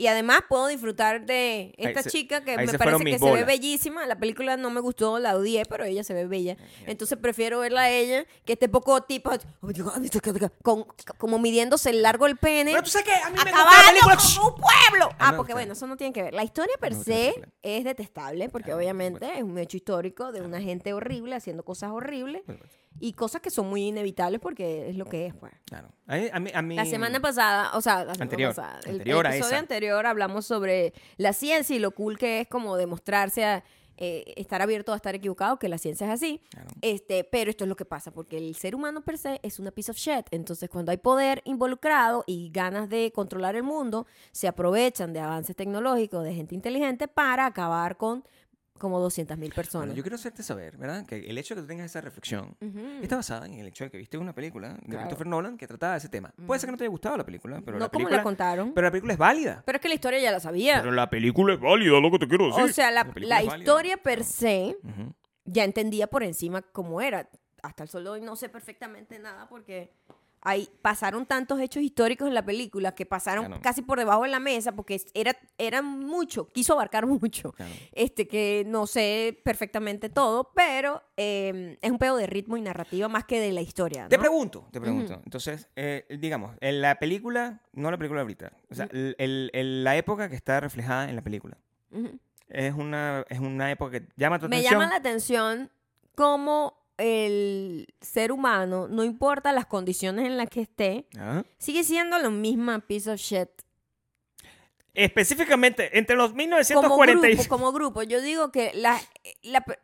Y 0.00 0.06
además 0.06 0.40
puedo 0.48 0.66
disfrutar 0.68 1.26
de 1.26 1.74
esta 1.76 2.02
se- 2.02 2.08
chica 2.10 2.42
que 2.42 2.56
me 2.56 2.66
parece 2.78 2.96
que 2.96 3.04
mis 3.04 3.18
se 3.18 3.24
ve 3.24 3.30
bolas. 3.32 3.46
bellísima. 3.46 4.06
La 4.06 4.16
película 4.18 4.56
no 4.56 4.70
me 4.70 4.80
gustó, 4.80 5.18
la 5.18 5.36
odié, 5.36 5.64
pero 5.68 5.84
ella 5.84 6.02
se 6.04 6.14
ve 6.14 6.26
bella. 6.26 6.56
Entonces 6.86 7.18
prefiero 7.18 7.60
verla 7.60 7.82
a 7.82 7.90
ella 7.90 8.24
que 8.46 8.54
este 8.54 8.70
poco 8.70 9.02
tipo 9.02 9.30
con, 10.62 10.86
como 11.18 11.38
midiéndose 11.38 11.90
el 11.90 12.00
largo 12.00 12.24
el 12.24 12.38
pene. 12.38 12.70
Pero 12.70 12.82
tú 12.82 12.88
sabes 12.88 13.08
que 13.08 13.12
a 13.14 13.28
mí 13.28 13.36
me 13.44 13.52
gusta 14.14 14.16
como 14.34 14.48
un 14.48 14.54
pueblo. 14.54 15.14
Ah, 15.18 15.34
porque 15.36 15.52
bueno, 15.52 15.74
eso 15.74 15.86
no 15.86 15.98
tiene 15.98 16.14
que 16.14 16.22
ver. 16.22 16.32
La 16.32 16.44
historia 16.44 16.74
per 16.80 16.94
se 16.94 17.34
es 17.62 17.84
detestable, 17.84 18.48
porque 18.48 18.70
por 18.70 18.78
obviamente 18.80 19.30
es 19.36 19.42
un 19.42 19.58
hecho 19.58 19.76
histórico 19.76 20.32
de 20.32 20.40
una 20.40 20.62
gente 20.62 20.94
horrible 20.94 21.34
haciendo 21.36 21.62
cosas 21.62 21.90
horribles 21.90 22.40
Bueno, 22.46 22.62
y 23.00 23.14
cosas 23.14 23.40
que 23.40 23.50
son 23.50 23.68
muy 23.68 23.88
inevitables 23.88 24.40
porque 24.40 24.88
es 24.90 24.96
lo 24.96 25.06
que 25.06 25.26
es, 25.26 25.34
pues. 25.34 25.52
Claro. 25.64 25.88
A 26.06 26.16
mí, 26.16 26.28
a 26.32 26.38
mí- 26.40 26.50
a 26.54 26.62
mí- 26.62 26.76
La 26.76 26.84
semana 26.84 27.18
pasada, 27.20 27.70
o 27.76 27.80
sea, 27.80 28.04
la 28.04 28.14
semana 28.14 28.22
Anterior, 28.24 28.54
pasada, 28.54 28.78
el- 28.84 28.90
anterior 28.92 29.26
el 29.26 29.32
episodio 29.32 29.58
anterior 29.58 30.06
hablamos 30.06 30.46
sobre 30.46 30.92
la 31.16 31.32
ciencia 31.32 31.74
y 31.74 31.78
lo 31.78 31.92
cool 31.92 32.18
que 32.18 32.40
es 32.42 32.48
como 32.48 32.76
demostrarse 32.76 33.44
a 33.44 33.64
eh, 34.02 34.32
estar 34.38 34.62
abierto 34.62 34.94
a 34.94 34.96
estar 34.96 35.14
equivocado, 35.14 35.58
que 35.58 35.68
la 35.68 35.76
ciencia 35.76 36.06
es 36.06 36.12
así. 36.14 36.40
Claro. 36.48 36.70
Este, 36.80 37.22
pero 37.22 37.50
esto 37.50 37.64
es 37.64 37.68
lo 37.68 37.76
que 37.76 37.84
pasa, 37.84 38.10
porque 38.10 38.38
el 38.38 38.54
ser 38.54 38.74
humano 38.74 39.02
per 39.02 39.18
se 39.18 39.40
es 39.42 39.58
una 39.58 39.72
piece 39.72 39.90
of 39.90 39.98
shit. 39.98 40.24
Entonces, 40.30 40.70
cuando 40.70 40.90
hay 40.90 40.96
poder 40.96 41.42
involucrado 41.44 42.24
y 42.26 42.48
ganas 42.50 42.88
de 42.88 43.12
controlar 43.14 43.56
el 43.56 43.62
mundo, 43.62 44.06
se 44.32 44.48
aprovechan 44.48 45.12
de 45.12 45.20
avances 45.20 45.54
tecnológicos, 45.54 46.24
de 46.24 46.32
gente 46.32 46.54
inteligente, 46.54 47.08
para 47.08 47.44
acabar 47.44 47.98
con 47.98 48.24
como 48.80 48.98
200 48.98 49.38
mil 49.38 49.52
personas. 49.52 49.86
Bueno, 49.88 49.96
yo 49.96 50.02
quiero 50.02 50.16
hacerte 50.16 50.42
saber, 50.42 50.76
¿verdad? 50.76 51.06
Que 51.06 51.16
el 51.30 51.38
hecho 51.38 51.54
de 51.54 51.60
que 51.60 51.62
tú 51.62 51.68
tengas 51.68 51.86
esa 51.86 52.00
reflexión 52.00 52.56
Ujú. 52.60 52.80
está 53.02 53.16
basada 53.16 53.46
en 53.46 53.52
el 53.54 53.66
hecho 53.68 53.84
de 53.84 53.90
que 53.90 53.98
viste 53.98 54.18
una 54.18 54.34
película 54.34 54.70
de 54.74 54.80
Claro. 54.86 55.00
Christopher 55.02 55.26
Nolan 55.26 55.56
que 55.58 55.66
trataba 55.68 55.92
de 55.92 55.98
ese 55.98 56.08
tema. 56.08 56.32
Puede 56.46 56.58
ser 56.58 56.66
que 56.68 56.72
no 56.72 56.78
te 56.78 56.84
haya 56.84 56.90
gustado 56.90 57.16
la 57.16 57.24
película, 57.24 57.60
pero 57.64 57.78
no 57.78 57.84
la 57.84 57.88
como 57.88 57.98
película, 57.98 58.16
la 58.16 58.22
contaron. 58.24 58.72
pero 58.74 58.86
la 58.86 58.90
película 58.90 59.12
es 59.12 59.18
válida. 59.18 59.62
pero 59.64 59.76
es 59.76 59.82
que 59.82 59.88
la 59.88 59.94
historia 59.94 60.18
ya 60.18 60.32
la 60.32 60.40
sabía. 60.40 60.80
Pero 60.80 60.90
la 60.92 61.08
película 61.08 61.54
es 61.54 61.60
válida, 61.60 62.00
lo 62.00 62.10
que 62.10 62.18
te 62.18 62.26
quiero 62.26 62.46
decir. 62.46 62.64
o 62.64 62.68
sea, 62.68 62.90
la, 62.90 63.04
la 63.04 63.42
válida. 63.42 63.42
historia 63.58 63.96
per 63.98 64.24
se 64.24 64.76
Ujú. 64.82 65.14
ya 65.44 65.64
entendía 65.64 66.06
por 66.06 66.22
encima 66.22 66.62
cómo 66.62 67.00
era. 67.00 67.28
Hasta 67.62 67.82
el 67.82 67.90
sol 67.90 68.04
de 68.04 68.10
hoy 68.10 68.20
no 68.22 68.36
sé 68.36 68.48
perfectamente 68.48 69.18
nada 69.18 69.46
porque 69.46 69.92
hay, 70.42 70.68
pasaron 70.80 71.26
tantos 71.26 71.60
hechos 71.60 71.82
históricos 71.82 72.26
en 72.26 72.32
la 72.34 72.44
película 72.44 72.94
que 72.94 73.04
pasaron 73.04 73.44
Claro. 73.46 73.62
casi 73.62 73.82
por 73.82 73.98
debajo 73.98 74.22
de 74.22 74.30
la 74.30 74.40
mesa 74.40 74.72
porque 74.72 75.00
era, 75.12 75.36
era 75.58 75.82
mucho, 75.82 76.48
quiso 76.48 76.72
abarcar 76.72 77.06
mucho. 77.06 77.52
Claro. 77.52 77.72
Este, 77.92 78.26
que 78.26 78.64
no 78.66 78.86
sé 78.86 79.38
perfectamente 79.44 80.08
todo, 80.08 80.52
pero 80.54 81.02
eh, 81.16 81.76
es 81.82 81.90
un 81.90 81.98
pedo 81.98 82.16
de 82.16 82.26
ritmo 82.26 82.56
y 82.56 82.62
narrativa 82.62 83.08
más 83.08 83.24
que 83.24 83.38
de 83.38 83.52
la 83.52 83.60
historia. 83.60 84.08
Te 84.08 84.18
pregunto, 84.18 84.66
te 84.72 84.80
pregunto. 84.80 85.20
Entonces, 85.24 85.68
eh, 85.76 86.06
digamos, 86.18 86.56
en 86.60 86.80
la 86.80 86.98
película, 86.98 87.60
no 87.72 87.90
la 87.90 87.98
película 87.98 88.22
ahorita, 88.22 88.52
o 88.70 88.74
sea, 88.74 88.88
el- 88.92 89.14
el- 89.18 89.50
el- 89.52 89.84
la 89.84 89.96
época 89.96 90.28
que 90.30 90.36
está 90.36 90.58
reflejada 90.60 91.08
en 91.10 91.16
la 91.16 91.22
película, 91.22 91.58
es 92.48 92.74
una, 92.74 93.24
es 93.28 93.38
una 93.40 93.70
época 93.70 94.00
que 94.00 94.08
llama 94.16 94.38
tu 94.38 94.48
Me 94.48 94.56
atención. 94.56 94.80
llama 94.80 94.90
la 94.90 94.96
atención 94.98 95.70
cómo 96.14 96.79
el 97.00 97.92
ser 98.00 98.30
humano, 98.32 98.86
no 98.88 99.02
importa 99.04 99.52
las 99.52 99.66
condiciones 99.66 100.26
en 100.26 100.36
las 100.36 100.48
que 100.48 100.60
esté, 100.62 101.06
Ajá. 101.16 101.44
sigue 101.58 101.82
siendo 101.84 102.18
la 102.18 102.30
misma 102.30 102.80
piece 102.80 103.10
of 103.10 103.18
shit. 103.18 103.48
Específicamente, 104.92 105.96
entre 105.98 106.16
los 106.16 106.30
Como 106.30 106.36
1940 106.38 107.28
y- 107.28 107.34
grupo, 107.34 107.48
como 107.48 107.72
grupo. 107.72 108.02
Yo 108.02 108.20
digo 108.20 108.50
que 108.50 108.72
la, 108.74 109.00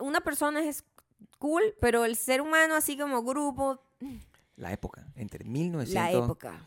una 0.01 0.21
persona 0.21 0.65
es 0.65 0.85
cool, 1.39 1.63
pero 1.81 2.05
el 2.05 2.17
ser 2.17 2.41
humano 2.41 2.75
así 2.75 2.97
como 2.97 3.23
grupo... 3.23 3.81
La 4.57 4.73
época, 4.73 5.07
entre 5.17 5.45
La 5.45 6.11
época. 6.11 6.63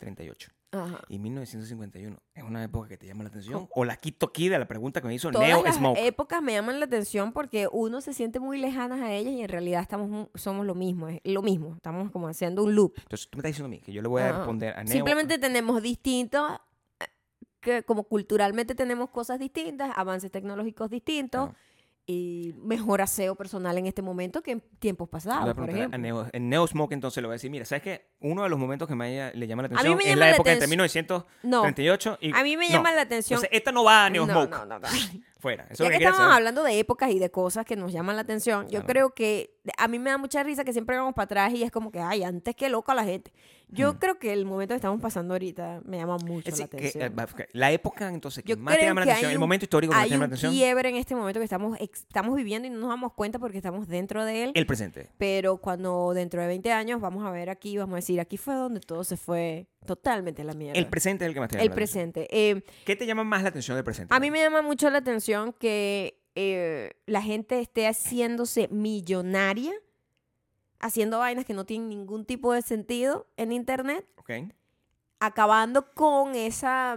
1938 0.72 0.96
Ajá. 0.96 1.04
y 1.08 1.18
1951, 1.18 2.16
¿es 2.34 2.42
una 2.44 2.62
época 2.64 2.88
que 2.88 2.96
te 2.96 3.06
llama 3.06 3.24
la 3.24 3.28
atención? 3.28 3.68
¿O 3.74 3.84
la 3.84 3.96
quito 3.96 4.26
aquí 4.26 4.48
de 4.48 4.58
la 4.58 4.66
pregunta 4.68 5.00
que 5.00 5.08
me 5.08 5.14
hizo 5.14 5.30
Todas 5.30 5.46
Neo 5.48 5.62
las 5.64 5.76
Smoke? 5.76 5.98
épocas 5.98 6.42
me 6.42 6.52
llaman 6.52 6.78
la 6.78 6.86
atención 6.86 7.32
porque 7.32 7.68
uno 7.70 8.00
se 8.00 8.12
siente 8.14 8.38
muy 8.40 8.58
lejanas 8.58 9.00
a 9.00 9.12
ellas 9.12 9.32
y 9.34 9.42
en 9.42 9.48
realidad 9.48 9.82
estamos 9.82 10.28
somos 10.34 10.64
lo 10.66 10.74
mismo, 10.74 11.08
es 11.08 11.20
lo 11.24 11.42
mismo, 11.42 11.74
estamos 11.74 12.10
como 12.10 12.28
haciendo 12.28 12.62
un 12.64 12.74
loop. 12.74 12.94
Entonces 13.02 13.28
tú 13.28 13.36
me 13.36 13.40
estás 13.40 13.50
diciendo 13.50 13.66
a 13.66 13.70
mí 13.70 13.80
que 13.80 13.92
yo 13.92 14.02
le 14.02 14.08
voy 14.08 14.22
a 14.22 14.28
Ajá. 14.30 14.38
responder 14.38 14.74
a 14.76 14.84
Neo. 14.84 14.92
Simplemente 14.92 15.38
tenemos 15.38 15.82
distintos, 15.82 16.52
eh, 17.00 17.04
que 17.60 17.82
como 17.82 18.04
culturalmente 18.04 18.74
tenemos 18.74 19.10
cosas 19.10 19.38
distintas, 19.38 19.90
avances 19.96 20.30
tecnológicos 20.30 20.88
distintos 20.90 21.48
Claro. 21.50 21.69
Y 22.06 22.54
mejor 22.62 23.00
aseo 23.02 23.36
personal 23.36 23.78
en 23.78 23.86
este 23.86 24.02
momento 24.02 24.42
que 24.42 24.50
en 24.52 24.60
tiempos 24.80 25.08
pasados, 25.08 25.48
a 25.50 25.54
por 25.54 25.70
ejemplo. 25.70 25.98
Neo, 25.98 26.26
en 26.32 26.48
Neo 26.48 26.66
Smoke 26.66 26.92
entonces 26.92 27.20
le 27.22 27.26
voy 27.28 27.34
a 27.34 27.36
decir, 27.36 27.50
mira, 27.50 27.64
¿sabes 27.64 27.82
qué? 27.82 28.10
Uno 28.20 28.42
de 28.42 28.48
los 28.48 28.58
momentos 28.58 28.88
que 28.88 28.94
me 28.96 29.32
le 29.32 29.46
llama 29.46 29.62
la 29.62 29.68
mí 29.68 29.74
atención 29.76 29.96
me 29.96 30.02
es 30.04 30.08
llama 30.10 30.20
la 30.20 30.26
la 30.30 30.34
época 30.34 30.52
entre 30.52 30.66
atención- 30.66 31.24
1938 31.42 32.10
No, 32.10 32.18
y... 32.20 32.32
a 32.38 32.42
mí 32.42 32.56
me 32.56 32.66
no. 32.66 32.72
llama 32.72 32.92
la 32.92 33.02
atención... 33.02 33.38
Entonces, 33.38 33.56
esta 33.56 33.72
no 33.72 33.84
va 33.84 34.06
a 34.06 34.10
Neo 34.10 34.26
no, 34.26 34.32
Smoke. 34.32 34.50
no, 34.50 34.66
no, 34.66 34.78
no. 34.78 34.88
Fuera. 35.40 35.66
Eso 35.70 35.84
Ya 35.84 35.90
que 35.90 35.96
estamos 35.96 36.18
saber. 36.18 36.34
hablando 36.34 36.62
de 36.64 36.78
épocas 36.78 37.10
y 37.12 37.18
de 37.18 37.30
cosas 37.30 37.64
que 37.64 37.74
nos 37.76 37.92
llaman 37.92 38.14
la 38.16 38.22
atención, 38.22 38.68
yo 38.68 38.84
creo 38.84 39.14
que 39.14 39.58
a 39.76 39.88
mí 39.88 39.98
me 39.98 40.10
da 40.10 40.16
mucha 40.18 40.42
risa 40.42 40.64
que 40.64 40.72
siempre 40.72 40.96
vamos 40.96 41.14
para 41.14 41.24
atrás 41.24 41.52
y 41.54 41.62
es 41.62 41.70
como 41.70 41.90
que, 41.92 42.00
ay, 42.00 42.22
antes 42.22 42.54
que 42.56 42.68
loco 42.68 42.92
a 42.92 42.94
la 42.94 43.04
gente. 43.04 43.32
Yo 43.68 43.92
Hmm. 43.92 43.98
creo 43.98 44.18
que 44.18 44.32
el 44.32 44.44
momento 44.46 44.72
que 44.72 44.76
estamos 44.76 45.00
pasando 45.00 45.34
ahorita 45.34 45.82
me 45.84 45.98
llama 45.98 46.16
mucho 46.18 46.50
la 46.56 46.64
atención. 46.64 47.02
eh, 47.04 47.08
va- 47.10 47.26
que 47.26 47.46
la 47.52 47.70
época 47.70 48.08
entonces 48.08 48.42
que 48.42 48.50
Yo 48.50 48.56
más 48.56 48.76
te 48.76 48.84
llama 48.84 49.00
la 49.02 49.04
atención, 49.12 49.28
hay 49.28 49.32
el 49.34 49.38
un- 49.38 49.40
momento 49.40 49.64
histórico 49.66 49.90
que 49.92 49.96
más 49.96 50.02
Hay 50.04 50.08
te 50.08 50.14
llama 50.14 50.22
la 50.24 50.26
un 50.28 50.32
atención, 50.32 50.52
quiebre 50.52 50.88
en 50.88 50.96
este 50.96 51.14
momento 51.14 51.38
que 51.40 51.44
estamos, 51.44 51.78
estamos 51.78 52.34
viviendo 52.36 52.66
y 52.66 52.70
no 52.70 52.78
nos 52.78 52.88
damos 52.88 53.12
cuenta 53.12 53.38
porque 53.38 53.58
estamos 53.58 53.86
dentro 53.86 54.24
de 54.24 54.44
él. 54.44 54.52
el 54.54 54.66
presente. 54.66 55.10
Pero 55.18 55.58
cuando 55.58 56.12
dentro 56.14 56.40
de 56.40 56.48
20 56.48 56.72
años 56.72 57.00
vamos 57.00 57.24
a 57.24 57.30
ver 57.30 57.48
aquí, 57.50 57.76
vamos 57.78 57.92
a 57.92 57.96
decir, 57.96 58.18
aquí 58.18 58.36
fue 58.38 58.54
donde 58.54 58.80
todo 58.80 59.04
se 59.04 59.16
fue 59.16 59.68
totalmente 59.86 60.42
la 60.44 60.54
mierda. 60.54 60.78
El 60.78 60.86
presente 60.88 61.24
es 61.24 61.28
el 61.28 61.34
que 61.34 61.40
más 61.40 61.48
te 61.48 61.56
llama 61.56 61.62
El 61.64 61.68
la 61.70 61.74
atención. 61.74 62.12
presente. 62.12 62.50
Eh, 62.50 62.62
¿Qué 62.84 62.96
te 62.96 63.06
llama 63.06 63.24
más 63.24 63.42
la 63.42 63.50
atención 63.50 63.76
del 63.76 63.84
presente? 63.84 64.14
A 64.14 64.18
mí 64.20 64.30
me 64.30 64.40
llama 64.40 64.62
mucho 64.62 64.90
la 64.90 64.98
atención 64.98 65.52
que 65.52 66.19
eh, 66.34 66.92
la 67.06 67.22
gente 67.22 67.60
esté 67.60 67.86
haciéndose 67.86 68.68
millonaria, 68.68 69.72
haciendo 70.78 71.18
vainas 71.18 71.44
que 71.44 71.54
no 71.54 71.66
tienen 71.66 71.88
ningún 71.88 72.24
tipo 72.24 72.52
de 72.52 72.62
sentido 72.62 73.26
en 73.36 73.52
internet, 73.52 74.06
acabando 75.18 75.92
con 75.92 76.34
esa, 76.34 76.96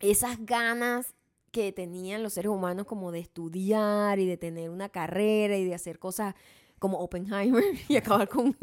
esas 0.00 0.44
ganas 0.44 1.14
que 1.50 1.72
tenían 1.72 2.22
los 2.22 2.34
seres 2.34 2.50
humanos 2.50 2.86
como 2.86 3.10
de 3.10 3.20
estudiar 3.20 4.18
y 4.18 4.26
de 4.26 4.36
tener 4.36 4.70
una 4.70 4.88
carrera 4.88 5.56
y 5.56 5.64
de 5.64 5.74
hacer 5.74 5.98
cosas 5.98 6.34
como 6.78 6.98
Oppenheimer 6.98 7.64
y 7.88 7.96
acabar 7.96 8.28
con 8.28 8.56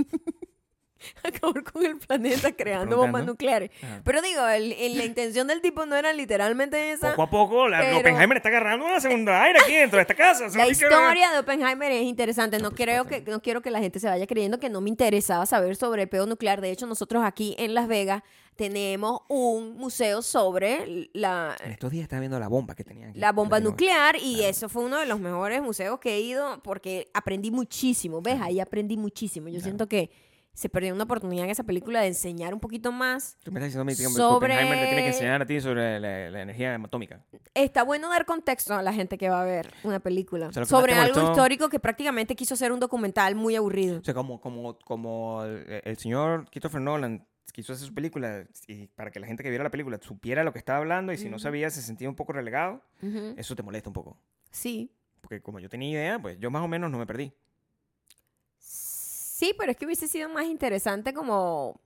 acabar 1.24 1.64
con 1.64 1.86
el 1.86 1.98
planeta 1.98 2.52
creando 2.58 2.98
bombas 2.98 3.26
nucleares. 3.26 3.72
Ajá. 3.82 4.02
Pero 4.04 4.22
digo, 4.22 4.48
el- 4.48 4.74
el- 4.74 4.98
la 4.98 5.06
intención 5.06 5.48
del 5.48 5.62
tipo 5.62 5.86
no 5.86 5.96
era 5.96 6.14
literalmente 6.14 6.92
esa. 6.92 7.12
Poco 7.12 7.24
a 7.24 7.30
poco, 7.30 7.68
la, 7.68 7.80
pero- 7.80 7.98
Oppenheimer 8.00 8.38
está 8.38 8.50
agarrando 8.50 8.86
una 8.86 9.00
segunda 9.00 9.42
aire 9.44 9.60
aquí 9.62 9.74
dentro 9.74 9.98
de 9.98 10.02
esta 10.02 10.14
casa. 10.16 10.48
La 10.56 10.68
historia 10.68 11.32
de 11.32 11.40
Oppenheimer 11.40 11.92
es 11.92 12.04
interesante. 12.04 12.58
No, 12.60 12.66
No, 12.70 12.72
creo 12.76 13.06
que, 13.06 13.22
no 13.22 13.42
quiero 13.42 13.62
que 13.62 13.70
la 13.72 13.80
gente 13.80 14.00
se 14.00 14.08
vaya 14.08 14.26
creyendo 14.28 14.60
que 14.60 14.70
no 14.70 14.82
me 14.82 14.90
interesaba 14.90 15.46
saber 15.46 15.76
sobre 15.76 16.02
el 16.04 16.10
pedo 16.10 16.26
nuclear. 16.26 16.62
De 16.62 16.72
hecho, 16.72 16.88
nosotros 16.88 17.24
aquí 17.24 17.56
en 17.60 17.74
Las 17.76 17.88
Vegas 17.88 18.24
tenemos 18.56 19.22
un 19.28 19.76
museo 19.78 20.22
sobre 20.22 21.10
la, 21.14 21.56
En 21.64 21.72
estos 21.72 21.92
días 21.92 22.04
estaba 22.04 22.22
viendo 22.22 22.40
la 22.40 22.48
bomba 22.48 22.74
que 22.74 22.84
tenían 22.84 23.10
aquí. 23.12 23.20
la 23.20 23.32
bomba 23.34 23.60
nuclear 23.60 24.16
y 24.16 24.36
Claro. 24.36 24.50
eso 24.50 24.70
fue 24.70 24.84
uno 24.84 24.98
de 25.00 25.06
los 25.06 25.20
mejores 25.20 25.62
museos 25.62 26.00
que 26.00 26.16
he 26.16 26.22
ido 26.22 26.60
porque 26.64 27.10
aprendí 27.14 27.52
muchísimo. 27.52 28.22
¿Ves? 28.22 28.40
Ahí 28.42 28.60
aprendí 28.60 28.98
muchísimo. 28.98 29.48
Yo 29.48 29.56
Claro. 29.56 29.64
siento 29.64 29.88
que 29.88 30.10
se 30.56 30.70
perdió 30.70 30.94
una 30.96 31.04
oportunidad 31.04 31.46
en 31.46 31.52
esa 31.52 31.64
película 31.64 32.02
de 32.02 32.08
enseñar 32.08 32.54
un 32.54 32.60
poquito 32.60 32.92
más. 32.92 33.38
Tú 33.44 33.52
me 33.52 33.60
estás 33.60 33.86
diciendo 33.86 34.14
que 34.14 34.18
Sobre- 34.18 34.36
Oppenheimer 34.56 34.80
te 34.80 34.86
tiene 34.88 35.02
que 35.04 35.08
enseñar 35.10 35.42
a 35.42 35.46
ti 35.46 35.62
sobre 35.62 36.00
la, 36.00 36.32
la 36.32 36.42
energía 36.42 36.74
atómica. 36.76 37.24
Está 37.54 37.84
bueno 37.84 38.10
dar 38.10 38.26
contexto 38.26 38.74
a 38.74 38.82
la 38.82 38.94
gente 38.94 39.18
que 39.18 39.30
va 39.30 39.42
a 39.42 39.46
ver 39.46 39.72
una 39.84 40.00
película 40.00 40.48
O 40.48 40.52
sea, 40.54 40.66
sobre 40.66 40.94
algo 40.94 41.14
molestó- 41.20 41.32
histórico 41.32 41.70
que 41.70 41.80
prácticamente 41.80 42.36
quiso 42.36 42.54
hacer 42.56 42.72
un 42.72 42.80
documental 42.80 43.36
muy 43.36 43.56
aburrido. 43.56 44.00
O 44.00 44.04
sea, 44.04 44.14
como, 44.14 44.40
como, 44.42 44.80
como 44.80 45.44
el, 45.44 45.98
señor 45.98 46.50
Christopher 46.50 46.82
Nolan 46.82 47.28
quiso 47.52 47.74
hacer 47.74 47.88
su 47.88 47.94
película 47.94 48.46
y 48.68 48.88
para 48.88 49.12
que 49.12 49.20
la 49.20 49.28
gente 49.28 49.44
que 49.44 49.50
viera 49.50 49.64
la 49.64 49.70
película 49.72 50.00
supiera 50.02 50.44
lo 50.44 50.52
que 50.54 50.60
estaba 50.60 50.80
hablando 50.80 51.14
y 51.14 51.18
si 51.18 51.26
no 51.30 51.36
Ujú. 51.36 51.44
sabía 51.44 51.70
se 51.70 51.82
sentía 51.82 52.10
un 52.10 52.16
poco 52.16 52.32
relegado, 52.34 52.82
Ujú. 53.02 53.34
eso 53.38 53.56
te 53.56 53.62
molesta 53.64 53.90
un 53.90 53.94
poco. 53.94 54.18
Sí. 54.52 54.92
Porque 55.22 55.42
como 55.42 55.60
yo 55.60 55.68
tenía 55.70 55.90
idea, 55.92 56.20
pues 56.20 56.38
yo 56.40 56.50
más 56.52 56.64
o 56.64 56.68
menos 56.68 56.90
no 56.92 56.98
me 56.98 57.06
perdí. 57.06 57.34
Sí, 59.38 59.54
pero 59.58 59.70
es 59.70 59.76
que 59.78 59.86
hubiese 59.86 60.08
sido 60.08 60.30
más 60.30 60.46
interesante 60.46 61.14
como... 61.14 61.82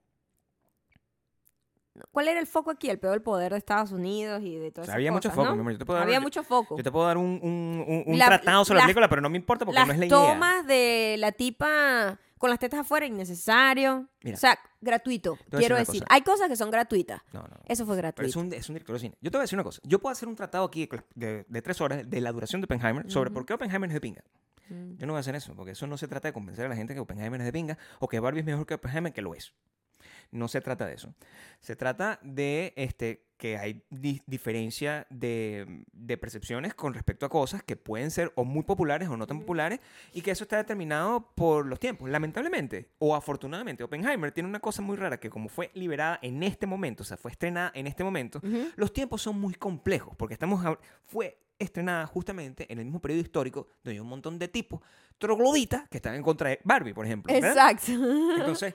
¿Cuál 2.12 2.28
era 2.28 2.40
el 2.40 2.46
foco 2.46 2.70
aquí? 2.70 2.90
El 2.92 3.00
peor 3.00 3.14
del 3.14 3.24
poder 3.24 3.52
de 3.54 3.58
Estados 3.58 3.92
Unidos 3.92 4.42
y 4.44 4.56
de 4.56 4.68
O 4.68 4.72
todas 4.72 4.86
sea, 4.86 4.94
esas 4.94 4.96
había 4.96 5.12
mucho 5.12 5.30
cosas, 5.30 5.36
foco, 5.36 5.50
¿no? 5.50 5.56
mi 5.56 5.62
amor. 5.62 5.72
Yo 5.74 5.80
te 5.80 5.86
puedo 5.86 5.98
dar, 5.98 6.04
Había 6.08 6.18
yo- 6.20 6.22
mucho 6.22 6.44
foco. 6.44 6.78
yo 6.78 6.84
te 6.84 6.92
puedo 6.92 7.08
dar 7.08 7.18
un, 7.18 7.40
un- 7.42 7.86
un- 7.88 8.04
un 8.06 8.18
La- 8.20 8.28
tratado 8.28 8.64
sobre 8.66 8.78
las- 8.78 8.84
la 8.84 8.88
película, 8.88 9.10
pero 9.10 9.22
no 9.22 9.30
me 9.32 9.38
importa 9.38 9.66
porque 9.66 9.80
las 9.80 9.88
no 9.88 9.94
es 9.94 10.00
la 10.00 10.06
idea. 10.06 10.16
tomas 10.18 10.68
de 10.68 11.16
la 11.18 11.32
tipa 11.32 12.20
con 12.38 12.52
las 12.52 12.60
tetas 12.60 12.82
afuera, 12.82 13.08
innecesario. 13.08 14.08
Mira. 14.24 14.38
o 14.38 14.40
sea, 14.40 14.60
gratuito, 14.80 15.38
quiero 15.50 15.76
decir 15.76 16.04
cosa. 16.04 16.14
Hay 16.14 16.22
cosas 16.22 16.48
que 16.50 16.56
son 16.56 16.70
gratuitas. 16.70 17.22
No, 17.34 17.42
no. 17.42 17.58
Eso 17.66 17.86
fue 17.88 17.98
gratuito. 17.98 18.30
es 18.30 18.36
un, 18.36 18.54
es 18.54 18.70
un 18.70 18.76
director 18.76 18.94
de 18.94 19.00
cine. 19.00 19.18
Yo 19.22 19.32
te 19.32 19.38
voy 19.38 19.42
a 19.42 19.46
decir 19.46 19.58
una 19.58 19.64
cosa. 19.64 19.82
Yo 19.84 19.98
puedo 20.00 20.12
hacer 20.14 20.30
un 20.30 20.36
tratado 20.36 20.66
aquí 20.66 20.86
de, 20.86 21.02
de- 21.16 21.46
de 21.50 21.62
tres 21.64 21.82
horas 21.82 22.08
de 22.08 22.22
la 22.22 22.32
duración 22.32 22.62
de 22.62 22.66
Oppenheimer 22.66 23.10
sobre 23.12 23.30
Ujú. 23.30 23.34
por 23.34 23.46
qué 23.48 23.54
Oppenheimer 23.56 23.90
es 23.90 23.94
de 23.96 24.00
pinga. 24.02 24.24
Mm. 24.70 24.98
Yo 24.98 25.08
no 25.08 25.14
voy 25.14 25.18
a 25.18 25.22
hacer 25.22 25.36
eso, 25.36 25.56
porque 25.56 25.72
eso 25.72 25.88
no 25.88 25.98
se 25.98 26.08
trata 26.08 26.28
de 26.30 26.34
convencer 26.34 26.66
a 26.66 26.70
la 26.70 26.76
gente 26.76 26.94
que 26.94 27.00
Oppenheimer 27.00 27.40
es 27.42 27.46
de 27.46 27.52
pinga 27.54 27.78
o 28.00 28.08
que 28.08 28.20
Barbie 28.20 28.40
es 28.42 28.46
mejor 28.46 28.66
que 28.66 28.76
Oppenheimer, 28.76 29.12
que 29.14 29.22
lo 29.22 29.34
es. 29.36 29.54
No 30.32 30.48
se 30.48 30.62
trata 30.62 30.86
de 30.86 30.94
eso. 30.94 31.14
Se 31.60 31.76
trata 31.76 32.20
de 32.22 32.72
este, 32.78 33.26
que 33.36 33.58
hay 33.58 33.84
di- 33.90 34.22
diferencia 34.28 35.08
de, 35.10 35.84
de 35.92 36.18
percepciones 36.18 36.76
con 36.76 36.94
respecto 36.94 37.26
a 37.26 37.30
cosas 37.30 37.64
que 37.64 37.76
pueden 37.76 38.12
ser 38.12 38.32
o 38.36 38.46
muy 38.46 38.62
populares 38.64 39.10
o 39.10 39.18
no 39.18 39.26
tan 39.26 39.40
populares 39.40 39.80
y 40.14 40.22
que 40.22 40.30
eso 40.32 40.44
está 40.44 40.58
determinado 40.58 41.32
por 41.36 41.66
los 41.66 41.80
tiempos. 41.80 42.10
Lamentablemente 42.12 42.92
o 43.00 43.16
afortunadamente, 43.16 43.84
Oppenheimer 43.84 44.32
tiene 44.32 44.48
una 44.48 44.60
cosa 44.60 44.84
muy 44.84 44.98
rara 44.98 45.20
que 45.20 45.32
como 45.32 45.50
fue 45.50 45.72
liberada 45.74 46.20
en 46.22 46.44
este 46.44 46.68
momento, 46.68 47.02
o 47.02 47.06
sea, 47.06 47.18
fue 47.18 47.32
estrenada 47.32 47.72
en 47.74 47.88
este 47.88 48.04
momento, 48.04 48.40
los 48.76 48.94
tiempos 48.94 49.24
son 49.24 49.40
muy 49.42 49.56
complejos 49.56 50.16
porque 50.16 50.34
estamos 50.36 50.64
fue 51.06 51.40
estrenada 51.60 52.08
justamente 52.08 52.66
en 52.72 52.80
el 52.80 52.86
mismo 52.86 53.00
periodo 53.02 53.22
histórico 53.22 53.68
donde 53.84 53.96
hay 53.96 54.00
un 54.00 54.08
montón 54.08 54.40
de 54.40 54.48
tipos 54.48 54.82
trogloditas 55.18 55.88
que 55.90 55.98
están 55.98 56.16
en 56.16 56.24
contra 56.24 56.50
de 56.50 56.60
Barbie, 56.64 56.94
por 56.94 57.06
ejemplo. 57.06 57.34
¿verdad? 57.34 57.50
Exacto. 57.52 57.92
Entonces, 58.38 58.74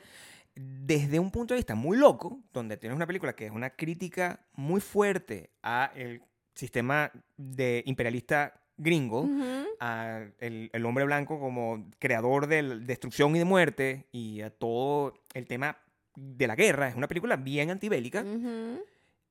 desde 0.55 1.19
un 1.19 1.31
punto 1.31 1.55
de 1.55 1.59
vista 1.59 1.75
muy 1.75 1.97
loco, 1.97 2.41
donde 2.53 2.77
tienes 2.77 2.95
una 2.95 3.07
película 3.07 3.35
que 3.35 3.47
es 3.47 3.51
una 3.51 3.71
crítica 3.71 4.41
muy 4.53 4.81
fuerte 4.81 5.51
a 5.63 5.91
el 5.97 6.23
sistema 6.55 7.11
de 7.37 7.83
imperialista 7.87 8.61
gringo, 8.77 9.23
Ujú. 9.23 9.67
a 9.81 10.21
el, 10.39 10.71
el 10.73 10.87
hombre 10.87 11.05
blanco 11.05 11.41
como 11.41 11.91
creador 11.99 12.47
de 12.47 12.81
destrucción 12.81 13.35
y 13.35 13.39
de 13.39 13.45
muerte 13.45 14.07
y 14.13 14.43
a 14.43 14.51
todo 14.51 15.15
el 15.33 15.47
tema 15.47 15.79
de 16.17 16.47
la 16.47 16.55
guerra, 16.55 16.89
es 16.89 16.95
una 16.95 17.09
película 17.09 17.37
bien 17.37 17.71
antibélica. 17.71 18.23
Ujú. 18.23 18.81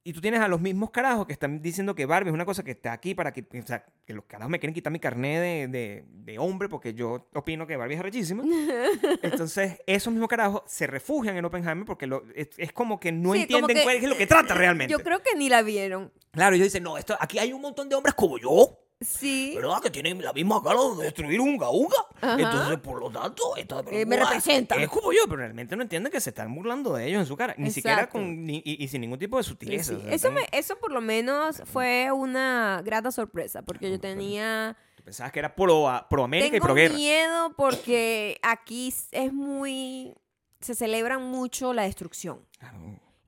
Y 0.06 0.12
tú 0.12 0.20
tienes 0.20 0.42
a 0.42 0.50
los 0.50 0.60
mismos 0.60 0.92
carajos 0.92 1.26
que 1.26 1.32
están 1.32 1.62
diciendo 1.62 1.96
que 1.96 2.06
Barbie 2.06 2.28
es 2.30 2.34
una 2.34 2.44
cosa 2.44 2.62
que 2.62 2.72
está 2.72 2.92
aquí 2.92 3.16
para 3.16 3.32
que, 3.32 3.46
o 3.58 3.66
sea, 3.66 3.86
que 4.06 4.14
los 4.14 4.26
carajos 4.26 4.52
me 4.52 4.60
quieren 4.60 4.74
quitar 4.74 4.92
mi 4.92 5.00
carné 5.00 5.40
de, 5.40 5.68
de- 5.70 6.04
de 6.10 6.40
hombre 6.40 6.68
porque 6.68 6.94
yo 6.94 7.30
opino 7.34 7.66
que 7.66 7.78
Barbie 7.78 7.94
es 7.96 8.00
arrechísima. 8.02 8.44
Entonces, 9.22 9.78
esos 9.88 10.12
mismos 10.12 10.28
carajos 10.30 10.64
se 10.66 10.88
refugian 10.88 11.38
en 11.38 11.46
Oppenheimer 11.46 11.86
porque 11.86 12.08
lo- 12.08 12.24
es, 12.36 12.50
es 12.58 12.74
como 12.74 13.00
que 13.00 13.12
no 13.14 13.34
Sí, 13.34 13.42
entienden 13.44 13.78
que- 13.78 13.84
cuál 13.84 13.96
es 13.96 14.04
lo 14.04 14.18
que 14.18 14.28
trata 14.28 14.54
realmente. 14.54 14.92
Yo 14.92 15.00
creo 15.00 15.22
que 15.22 15.36
ni 15.38 15.48
la 15.48 15.62
vieron. 15.62 16.12
Claro, 16.32 16.56
ellos 16.56 16.66
dicen, 16.68 16.84
no, 16.84 16.98
esto, 16.98 17.16
aquí 17.20 17.40
hay 17.40 17.54
un 17.54 17.62
montón 17.62 17.88
de 17.88 17.96
hombres 17.96 18.14
como 18.16 18.38
yo, 18.38 18.80
Sí. 19.04 19.54
¿verdad? 19.56 19.82
Que 19.82 19.90
tienen 19.90 20.22
la 20.24 20.34
misma 20.34 20.62
cara 20.64 20.80
de 20.98 21.04
destruir 21.06 21.40
un 21.42 21.50
unga 21.50 21.70
unga. 21.70 21.96
Ajá. 22.22 22.34
Entonces, 22.40 22.78
por 22.80 23.00
lo 23.00 23.10
tanto, 23.10 23.56
esta 23.58 23.80
Eh, 23.80 23.84
me 23.84 23.92
película 24.06 24.26
representan. 24.26 24.80
Es 24.82 24.90
como 24.90 25.12
yo, 25.12 25.22
pero 25.26 25.38
realmente 25.38 25.76
no 25.76 25.84
entienden 25.84 26.12
que 26.12 26.20
se 26.22 26.30
están 26.32 26.54
burlando 26.54 26.94
de 26.96 27.08
ellos 27.08 27.20
en 27.22 27.26
su 27.28 27.36
cara. 27.38 27.54
Ni 27.58 27.72
siquiera 27.72 28.10
con, 28.10 28.46
ni- 28.46 28.62
y, 28.66 28.84
y 28.84 28.88
sin 28.88 29.02
ningún 29.02 29.20
tipo 29.20 29.38
de 29.38 29.44
sutileza. 29.44 29.94
sí. 29.94 30.02
Eso, 30.10 30.32
me- 30.32 30.48
eso 30.52 30.78
por 30.78 30.92
lo 30.92 31.02
menos 31.02 31.62
fue 31.66 32.12
una 32.12 32.82
grata 32.84 33.12
sorpresa, 33.12 33.62
porque 33.62 33.86
yo 33.92 33.98
Bueno, 33.98 34.02
tenía... 34.16 34.78
Tú 34.96 35.04
pensabas 35.04 35.32
que 35.32 35.40
era 35.40 35.54
pro, 35.56 35.86
pro 36.10 36.24
América 36.24 36.48
y 36.48 36.52
Tengo 36.60 36.66
pro 36.66 36.76
guerra. 36.76 36.94
miedo 36.96 37.54
porque 37.58 38.40
aquí 38.42 38.94
es 39.12 39.34
muy... 39.34 40.14
Se 40.62 40.76
celebran 40.76 41.22
mucho 41.24 41.74
la 41.74 41.84
destrucción 41.84 42.40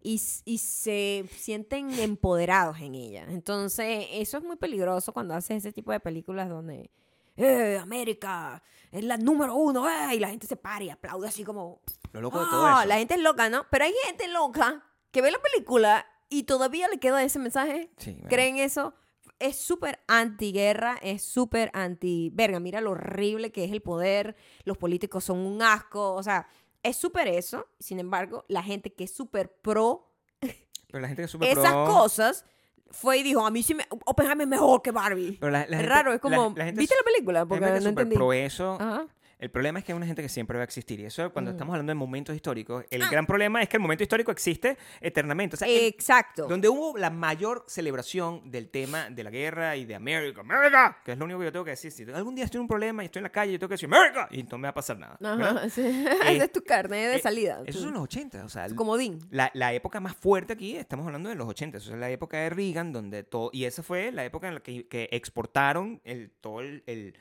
y, 0.05 0.21
y 0.45 0.57
se 0.59 1.25
sienten 1.35 1.91
empoderados 1.99 2.79
en 2.79 2.93
ella. 2.95 3.25
Entonces, 3.29 4.07
eso 4.11 4.37
es 4.37 4.43
muy 4.43 4.55
peligroso 4.55 5.13
cuando 5.13 5.33
haces 5.33 5.57
ese 5.57 5.71
tipo 5.73 5.91
de 5.91 5.99
películas 5.99 6.47
donde 6.49 6.91
eh, 7.37 7.77
América 7.81 8.61
es 8.91 9.03
la 9.03 9.17
número 9.17 9.55
uno, 9.55 9.89
eh, 9.89 10.15
y 10.15 10.19
la 10.19 10.29
gente 10.29 10.47
se 10.47 10.55
para 10.55 10.83
y 10.83 10.89
aplaude 10.89 11.27
así 11.27 11.43
como, 11.43 11.81
Lo 12.13 12.21
loco 12.21 12.39
de 12.39 12.45
todo 12.45 12.65
"Ah", 12.65 12.79
eso. 12.81 12.87
la 12.89 12.97
gente 12.97 13.15
es 13.15 13.21
loca, 13.21 13.49
¿no? 13.49 13.65
Pero 13.71 13.85
hay 13.85 13.93
gente 14.05 14.27
loca 14.27 14.83
que 15.11 15.21
ve 15.21 15.31
la 15.31 15.39
película 15.39 16.05
y 16.29 16.43
todavía 16.43 16.87
le 16.87 16.99
queda 16.99 17.23
ese 17.23 17.39
mensaje. 17.39 17.91
Sí. 17.97 18.15
¿Creen 18.29 18.57
eso? 18.57 18.93
Es 19.39 19.57
súper 19.57 19.99
antiguerra, 20.07 20.97
es 21.01 21.23
súper 21.23 21.69
anti... 21.73 22.29
Verga, 22.33 22.59
mira 22.61 22.79
lo 22.79 22.91
horrible 22.91 23.51
que 23.51 23.65
es 23.65 23.71
el 23.71 23.81
poder, 23.81 24.35
los 24.63 24.77
políticos 24.77 25.23
son 25.25 25.39
un 25.39 25.61
asco, 25.61 26.13
o 26.13 26.23
sea, 26.23 26.47
es 26.89 26.95
súper 26.97 27.27
eso. 27.27 27.67
Sin 27.79 27.99
embargo, 27.99 28.45
la 28.47 28.63
gente 28.63 28.93
que 28.93 29.03
es 29.05 29.13
súper 29.15 29.51
pro 29.61 30.11
Pero 30.39 31.01
la 31.01 31.07
gente 31.07 31.21
que 31.21 31.25
es 31.25 31.31
súper 31.31 31.49
esas 31.49 31.71
pro- 31.73 31.85
cosas 31.85 32.45
fue 32.91 33.17
y 33.17 33.23
dijo, 33.23 33.45
a 33.45 33.51
mí 33.51 33.61
sí 33.63 33.73
me... 33.73 33.85
Oppenheimer 34.05 34.43
es 34.43 34.47
mejor 34.47 34.81
que 34.81 34.91
Barbie. 34.91 35.37
pero 35.39 35.51
la- 35.51 35.59
la 35.59 35.63
es 35.65 35.69
gente- 35.69 35.85
raro, 35.87 36.13
es 36.13 36.21
como... 36.21 36.49
la- 36.49 36.53
la 36.59 36.65
gente 36.65 36.79
¿Viste 36.79 36.95
la 36.95 37.03
película? 37.03 37.39
la 37.39 37.45
Porque 37.45 37.65
gente 37.65 37.73
que 37.73 37.77
es 37.79 37.83
no 37.83 37.89
súper 37.89 38.01
entendí. 38.03 38.15
pro 38.15 38.33
eso. 38.33 38.77
Ajá. 38.79 39.05
El 39.37 39.51
problema 39.51 39.79
es 39.79 39.85
que 39.85 39.91
hay 39.91 39.97
una 39.97 40.05
gente 40.05 40.21
que 40.21 40.29
siempre 40.29 40.57
va 40.57 40.61
a 40.61 40.65
existir. 40.65 40.99
Y 41.01 41.05
eso 41.05 41.31
cuando 41.33 41.51
Mm. 41.51 41.55
estamos 41.55 41.73
hablando 41.73 41.91
de 41.91 41.95
momentos 41.95 42.35
históricos, 42.35 42.85
el 42.89 43.01
Ah. 43.01 43.09
gran 43.11 43.25
problema 43.25 43.61
es 43.61 43.67
que 43.67 43.75
el 43.77 43.81
momento 43.81 44.01
histórico 44.03 44.31
existe 44.31 44.77
eternamente. 45.01 45.55
O 45.55 45.59
sea, 45.59 45.67
el- 45.67 45.83
Exacto. 45.85 46.47
donde 46.47 46.69
hubo 46.69 46.97
la 46.97 47.09
mayor 47.09 47.65
celebración 47.67 48.49
del 48.49 48.69
tema 48.69 49.09
de 49.09 49.23
la 49.23 49.29
guerra 49.29 49.75
y 49.75 49.83
de 49.85 49.93
América, 49.95 50.41
América, 50.41 50.99
que 51.03 51.11
es 51.11 51.17
lo 51.17 51.25
único 51.25 51.39
que 51.39 51.45
yo 51.45 51.51
tengo 51.51 51.65
que 51.65 51.71
decir. 51.71 51.91
Si 51.91 52.03
algún 52.03 52.33
día 52.35 52.45
estoy 52.45 52.59
en 52.59 52.61
un 52.63 52.67
problema 52.69 53.03
y 53.03 53.07
estoy 53.07 53.19
en 53.19 53.23
la 53.23 53.29
calle, 53.31 53.51
yo 53.51 53.59
tengo 53.59 53.69
que 53.69 53.73
decir 53.73 53.93
América 53.93 54.27
y 54.31 54.43
no 54.43 54.57
me 54.57 54.63
va 54.63 54.69
a 54.69 54.73
pasar 54.73 54.97
nada. 54.97 55.17
Ajá, 55.21 55.69
sí. 55.69 55.81
Esa 56.41 56.45
es 56.45 56.51
tu 56.51 56.61
carne 56.63 57.07
de 57.07 57.15
Eh, 57.15 57.19
salida. 57.19 57.61
Esos 57.65 57.81
tu- 57.81 57.87
son 57.87 57.93
los 57.93 58.03
80, 58.03 58.45
o 58.45 58.49
sea, 58.49 58.67
comodín. 58.73 59.19
la, 59.31 59.51
la 59.53 59.73
época 59.73 59.99
más 59.99 60.15
fuerte 60.15 60.53
aquí, 60.53 60.77
estamos 60.77 61.05
hablando 61.05 61.27
de 61.29 61.35
los 61.35 61.47
80, 61.47 61.77
eso 61.79 61.91
es 61.93 61.99
la 61.99 62.09
época 62.09 62.37
de 62.37 62.49
Reagan, 62.51 62.93
donde 62.93 63.23
todo, 63.23 63.49
y 63.51 63.65
esa 63.65 63.83
fue 63.83 64.11
la 64.13 64.23
época 64.23 64.47
en 64.47 64.53
la 64.55 64.59
que, 64.61 64.87
que 64.87 65.09
exportaron 65.11 65.99
el, 66.05 66.31
todo 66.39 66.61
el, 66.61 66.83
el- 66.85 67.15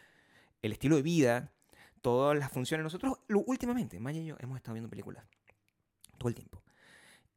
el 0.62 0.72
estilo 0.72 0.96
de 0.96 1.02
vida, 1.02 1.50
todas 2.04 2.38
las 2.38 2.52
funciones. 2.52 2.84
Nosotros, 2.84 3.18
lo- 3.28 3.40
últimamente, 3.46 3.98
Maya 3.98 4.20
y 4.20 4.26
yo 4.26 4.36
hemos 4.40 4.58
estado 4.58 4.74
viendo 4.74 4.90
películas 4.90 5.24
todo 6.18 6.28
el 6.28 6.34
tiempo. 6.34 6.62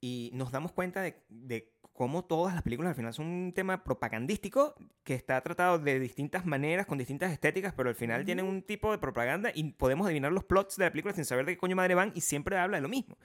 Y 0.02 0.30
nos 0.34 0.52
damos 0.52 0.74
cuenta 0.74 1.02
de, 1.02 1.24
de 1.30 1.72
cómo 1.94 2.26
todas 2.26 2.54
las 2.54 2.62
películas 2.64 2.90
al 2.90 2.96
final 2.96 3.14
son 3.14 3.28
un 3.28 3.54
tema 3.54 3.84
propagandístico 3.86 4.76
que 5.04 5.14
está 5.16 5.40
tratado 5.42 5.80
de 5.80 6.00
distintas 6.02 6.46
maneras, 6.46 6.86
con 6.86 6.98
distintas 6.98 7.32
estéticas, 7.32 7.74
pero 7.76 7.88
al 7.90 7.96
final 7.96 8.26
tienen 8.26 8.46
un 8.46 8.62
tipo 8.62 8.92
de 8.92 8.98
propaganda 8.98 9.52
y 9.56 9.72
podemos 9.72 10.06
adivinar 10.06 10.34
los 10.34 10.44
plots 10.44 10.76
de 10.76 10.84
la 10.84 10.92
película 10.92 11.16
sin 11.16 11.24
saber 11.26 11.46
de 11.46 11.54
qué 11.54 11.58
coño 11.58 11.76
madre 11.78 11.96
van 11.96 12.12
y 12.14 12.22
siempre 12.22 12.58
habla 12.58 12.78
de 12.78 12.82
lo 12.82 12.90
mismo. 12.90 13.18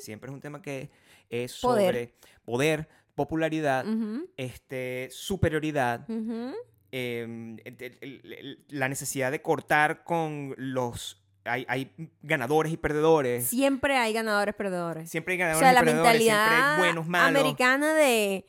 Siempre 0.00 0.28
es 0.30 0.34
un 0.34 0.40
tema 0.40 0.60
que 0.60 0.90
es 1.30 1.58
Poder. 1.60 1.86
sobre 1.86 2.14
poder, 2.44 2.88
popularidad, 3.14 3.86
ujú, 3.88 4.28
este, 4.36 5.08
superioridad, 5.12 6.04
ujú. 6.10 6.54
Eh, 6.92 7.56
el- 7.64 8.64
la 8.68 8.88
necesidad 8.88 9.30
de 9.30 9.42
cortar 9.42 10.04
con 10.04 10.54
los... 10.56 11.22
Hay, 11.44 11.64
hay 11.68 11.90
ganadores 12.22 12.72
y 12.72 12.76
perdedores. 12.76 13.46
Siempre 13.46 13.96
hay 13.96 14.12
ganadores 14.12 14.54
perdedores. 14.54 15.08
Siempre 15.10 15.34
hay 15.34 15.38
O 15.38 15.44
ganadores 15.44 15.60
sea, 15.64 15.72
y 15.72 15.74
la 15.74 15.80
perdedores. 15.80 16.10
Siempre 16.22 16.34
mentalidad 16.36 16.72
hay 16.74 16.78
buenos, 16.78 17.06
malos. 17.06 17.40
americana 17.40 17.94
de, 17.94 18.44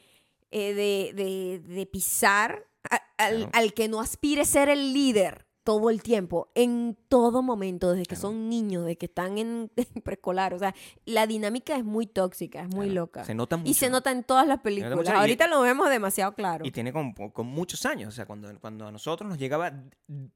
eh, 0.51 0.73
de, 0.73 1.13
de, 1.13 1.59
de 1.59 1.85
pisar 1.85 2.65
a- 2.89 3.01
al, 3.17 3.49
al 3.53 3.73
que 3.73 3.87
no 3.87 4.01
aspire 4.01 4.43
ser 4.43 4.67
el 4.67 4.91
líder 4.93 5.45
todo 5.63 5.89
el 5.89 6.01
tiempo, 6.01 6.49
en 6.55 6.97
todo 7.09 7.41
momento, 7.43 7.91
desde 7.91 8.03
que 8.03 8.15
Claro. 8.15 8.21
son 8.21 8.49
niños, 8.49 8.83
desde 8.85 8.97
que 8.97 9.05
están 9.05 9.37
en, 9.37 9.71
en 9.75 10.01
preescolar. 10.01 10.53
O 10.53 10.59
sea, 10.59 10.73
la 11.05 11.27
dinámica 11.27 11.75
es 11.75 11.83
muy 11.83 12.07
tóxica, 12.07 12.61
es 12.63 12.69
muy 12.69 12.87
Claro, 12.87 13.01
loca. 13.01 13.23
Se 13.25 13.35
nota 13.35 13.57
mucho. 13.57 13.69
Y 13.69 13.73
se 13.75 13.89
nota 13.89 14.11
en 14.11 14.23
todas 14.23 14.47
las 14.47 14.59
películas. 14.59 15.07
y- 15.07 15.11
Ahorita 15.11 15.47
lo 15.47 15.61
vemos 15.61 15.89
demasiado 15.89 16.33
claro. 16.33 16.65
Y 16.65 16.71
tiene 16.71 16.91
con, 16.93 17.13
con 17.13 17.45
muchos 17.47 17.85
años. 17.85 18.09
O 18.09 18.11
sea, 18.15 18.25
cuando, 18.25 18.49
cuando 18.59 18.87
a 18.87 18.91
nosotros 18.91 19.29
nos 19.29 19.37
llegaba 19.37 19.71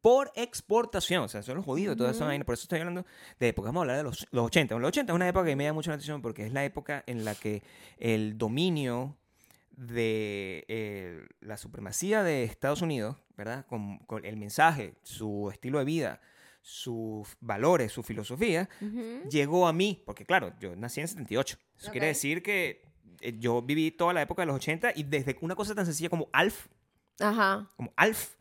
por 0.01 0.31
exportación. 0.35 1.23
O 1.23 1.27
sea, 1.27 1.39
eso 1.39 1.51
es 1.51 1.55
lo 1.55 1.63
jodido 1.63 1.91
de 1.91 1.95
toda 1.97 2.11
esa 2.11 2.25
vaina. 2.25 2.45
Por 2.45 2.53
eso 2.53 2.63
estoy 2.63 2.79
hablando 2.79 3.05
de 3.39 3.47
época. 3.47 3.69
Vamos 3.69 3.81
a 3.81 3.83
hablar 3.83 3.97
de 3.97 4.03
los, 4.03 4.27
los 4.31 4.45
80. 4.45 4.75
Los 4.77 4.87
80 4.89 5.11
es 5.11 5.15
una 5.15 5.27
época 5.27 5.45
que 5.45 5.55
me 5.55 5.63
llama 5.63 5.75
mucho 5.75 5.89
la 5.89 5.95
atención 5.95 6.21
porque 6.21 6.45
es 6.45 6.53
la 6.53 6.63
época 6.65 7.03
en 7.07 7.25
la 7.25 7.33
que 7.35 7.63
el 7.97 8.37
dominio 8.37 9.17
de 9.75 10.65
eh, 10.67 11.25
la 11.41 11.57
supremacía 11.57 12.21
de 12.23 12.43
Estados 12.43 12.81
Unidos, 12.81 13.15
¿verdad? 13.37 13.65
Con, 13.67 13.99
con 13.99 14.25
el 14.25 14.37
mensaje, 14.37 14.93
su 15.03 15.49
estilo 15.51 15.79
de 15.79 15.85
vida, 15.85 16.21
sus 16.61 17.35
valores, 17.41 17.91
su 17.91 18.03
filosofía, 18.03 18.69
llegó 19.29 19.67
a 19.67 19.73
mí, 19.73 20.01
porque 20.05 20.25
claro, 20.25 20.53
yo 20.59 20.75
nací 20.75 21.01
en 21.01 21.07
78. 21.07 21.57
Eso 21.77 21.91
quiere 21.91 22.07
decir 22.07 22.41
que 22.41 22.85
eh, 23.19 23.35
yo 23.37 23.61
viví 23.61 23.91
toda 23.91 24.13
la 24.13 24.21
época 24.21 24.41
de 24.43 24.45
los 24.47 24.55
80 24.55 24.93
y 24.95 25.03
desde 25.03 25.37
una 25.41 25.55
cosa 25.55 25.75
tan 25.75 25.85
sencilla 25.85 26.09
como 26.09 26.29
Alf, 26.31 26.67
Ajá. 27.19 27.69
como 27.75 27.91
Alf, 27.97 28.35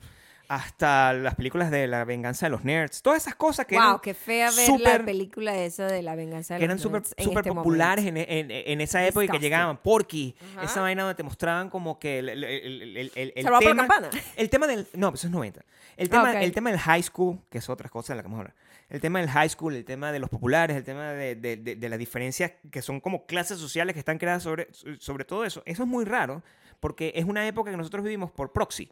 hasta 0.54 1.12
las 1.14 1.34
películas 1.34 1.70
de 1.70 1.86
La 1.86 2.04
venganza 2.04 2.46
de 2.46 2.50
los 2.50 2.62
nerds, 2.64 3.00
todas 3.00 3.22
esas 3.22 3.34
cosas 3.34 3.64
que 3.66 3.74
wow, 3.76 3.84
eran, 3.84 3.98
qué 4.00 4.12
fea 4.12 4.50
ver 4.50 4.80
la 4.80 5.04
película 5.04 5.56
esa 5.56 5.86
de 5.86 6.02
la 6.02 6.14
venganza 6.14 6.54
de 6.54 6.60
que 6.60 6.66
los 6.66 6.72
eran 6.72 6.78
súper 6.78 7.00
nerds 7.00 7.14
en 7.16 7.24
súper 7.24 7.38
este 7.46 7.52
populares 7.54 8.04
momento. 8.04 8.30
en, 8.30 8.50
en- 8.50 8.68
en 8.72 8.80
esa 8.82 9.06
época 9.06 9.24
y 9.24 9.28
que 9.28 9.38
llegaban. 9.38 9.78
Porky, 9.78 10.34
esa 10.62 10.80
vaina 10.82 11.02
donde 11.04 11.14
te 11.14 11.22
mostraban 11.22 11.70
como 11.70 11.98
que 11.98 12.18
el, 12.18 12.28
el- 12.28 12.44
el- 12.44 13.12
el- 13.14 13.32
tema... 13.60 13.76
campana. 13.76 14.10
El 14.36 14.50
tema 14.50 14.66
del... 14.66 14.86
No, 14.92 15.10
pues 15.10 15.20
eso 15.20 15.28
es 15.28 15.32
90. 15.32 15.64
El 15.96 16.06
Ah, 16.06 16.10
tema, 16.10 16.42
el 16.42 16.52
tema 16.52 16.70
del 16.70 16.78
high 16.80 17.02
school, 17.02 17.38
que 17.50 17.58
es 17.58 17.68
otra 17.68 17.88
cosa 17.88 18.12
de 18.12 18.16
la 18.18 18.22
que 18.22 18.26
vamos 18.28 18.38
a 18.38 18.40
hablar. 18.42 18.56
El 18.90 19.00
tema 19.00 19.20
del 19.20 19.30
high 19.30 19.48
school, 19.48 19.74
el 19.74 19.84
tema 19.86 20.12
de 20.12 20.18
los 20.18 20.28
populares, 20.28 20.76
el 20.76 20.84
tema 20.84 21.12
de, 21.12 21.34
de, 21.34 21.56
de- 21.56 21.76
de 21.76 21.88
las 21.88 21.98
diferencias 21.98 22.52
que 22.70 22.82
son 22.82 23.00
como 23.00 23.24
clases 23.26 23.58
sociales 23.58 23.94
que 23.94 23.98
están 24.00 24.18
creadas 24.18 24.42
sobre, 24.42 24.68
sobre 24.98 25.24
todo 25.24 25.44
eso. 25.46 25.62
Eso 25.64 25.82
es 25.84 25.88
muy 25.88 26.04
raro 26.04 26.42
porque 26.80 27.12
es 27.14 27.24
una 27.24 27.46
época 27.46 27.70
que 27.70 27.76
nosotros 27.76 28.02
vivimos 28.02 28.30
por 28.32 28.52
proxy. 28.52 28.90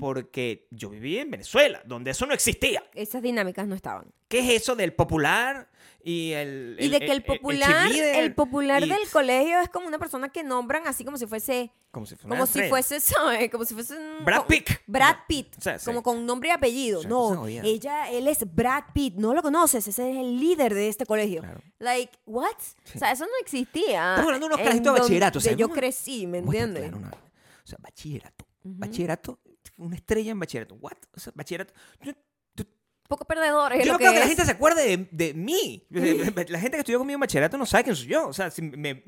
Porque 0.00 0.66
yo 0.70 0.90
viví 0.90 1.18
en 1.18 1.30
Venezuela, 1.30 1.82
donde 1.84 2.10
eso 2.10 2.26
no 2.26 2.34
existía. 2.34 2.82
Esas 2.94 3.22
dinámicas 3.22 3.66
no 3.66 3.74
estaban. 3.74 4.12
¿Qué 4.28 4.40
es 4.40 4.62
eso 4.62 4.76
del 4.76 4.92
popular 4.92 5.70
y 6.02 6.32
el... 6.32 6.76
Y 6.78 6.88
de 6.88 7.00
que 7.00 7.10
el 7.12 7.22
popular, 7.22 7.90
el, 7.90 8.34
popular 8.34 8.82
y- 8.82 8.88
del 8.88 9.08
colegio 9.10 9.58
es 9.60 9.70
como 9.70 9.86
una 9.88 9.98
persona 9.98 10.28
que 10.28 10.42
nombran 10.44 10.86
así 10.86 11.02
como 11.02 11.16
si 11.16 11.26
fuese, 11.26 11.72
Como 11.90 12.04
si 12.04 12.14
como 12.16 12.44
si 12.46 12.62
fuese, 12.64 13.00
¿sabes? 13.00 13.50
Como 13.50 13.64
si 13.64 13.72
fuese 13.72 13.96
un- 13.96 14.22
Brad 14.26 14.44
Pitt. 14.46 14.68
Brad 14.86 15.16
Pitt. 15.26 15.56
O 15.58 15.62
sea, 15.62 15.78
sí. 15.78 15.86
Como 15.86 16.02
con 16.02 16.26
nombre 16.26 16.50
y 16.50 16.52
apellido. 16.52 16.98
O 16.98 17.02
sea, 17.02 17.10
cosa 17.10 17.34
no, 17.36 17.46
ella, 17.46 18.10
él 18.10 18.28
es 18.28 18.54
Brad 18.54 18.84
Pitt. 18.92 19.14
No 19.14 19.32
lo 19.32 19.40
conoces, 19.40 19.86
ese 19.88 20.10
es 20.10 20.16
el 20.18 20.38
líder 20.38 20.74
de 20.74 20.88
este 20.88 21.06
colegio. 21.06 21.40
Claro. 21.40 21.60
Like, 21.78 22.12
what? 22.26 22.52
O 22.94 22.98
sea, 22.98 23.12
eso 23.12 23.24
no 23.24 23.32
existía. 23.40 24.10
Estamos 24.10 24.26
hablando 24.26 24.46
de 24.48 24.54
unos 24.54 24.58
en 24.58 24.64
carajitos 24.64 24.94
de 24.94 25.00
bachillerato, 25.00 25.38
o 25.38 25.42
sea, 25.42 25.52
yo 25.54 25.70
crecí, 25.70 26.26
¿me 26.26 26.38
entiendes? 26.38 26.92
O 26.92 27.66
sea, 27.66 27.78
bachillerato. 27.80 28.44
Bachillerato, 28.62 29.40
una 29.76 29.96
estrella 29.96 30.32
en 30.32 30.38
bachillerato. 30.40 30.74
¿What? 30.76 30.96
O 31.14 31.20
sea, 31.20 31.32
bachillerato. 31.34 31.72
Yo, 32.02 32.12
Poco 33.08 33.24
perdedores. 33.24 33.80
es 33.80 33.86
yo 33.86 33.92
lo 33.92 33.94
no 33.94 33.98
creo 34.00 34.12
que 34.12 34.18
la 34.18 34.26
gente 34.26 34.44
se 34.44 34.50
acuerde 34.50 34.84
de, 34.84 35.08
de 35.10 35.32
mí. 35.32 35.86
La 35.90 36.58
gente 36.60 36.72
que 36.72 36.78
estudió 36.80 36.98
conmigo 36.98 37.16
en 37.16 37.20
bachillerato 37.20 37.56
no 37.56 37.64
sabe 37.64 37.84
quién 37.84 37.96
soy 37.96 38.06
yo. 38.08 38.28
O 38.28 38.32
sea, 38.34 38.50
si 38.50 38.60
me- 38.60 39.02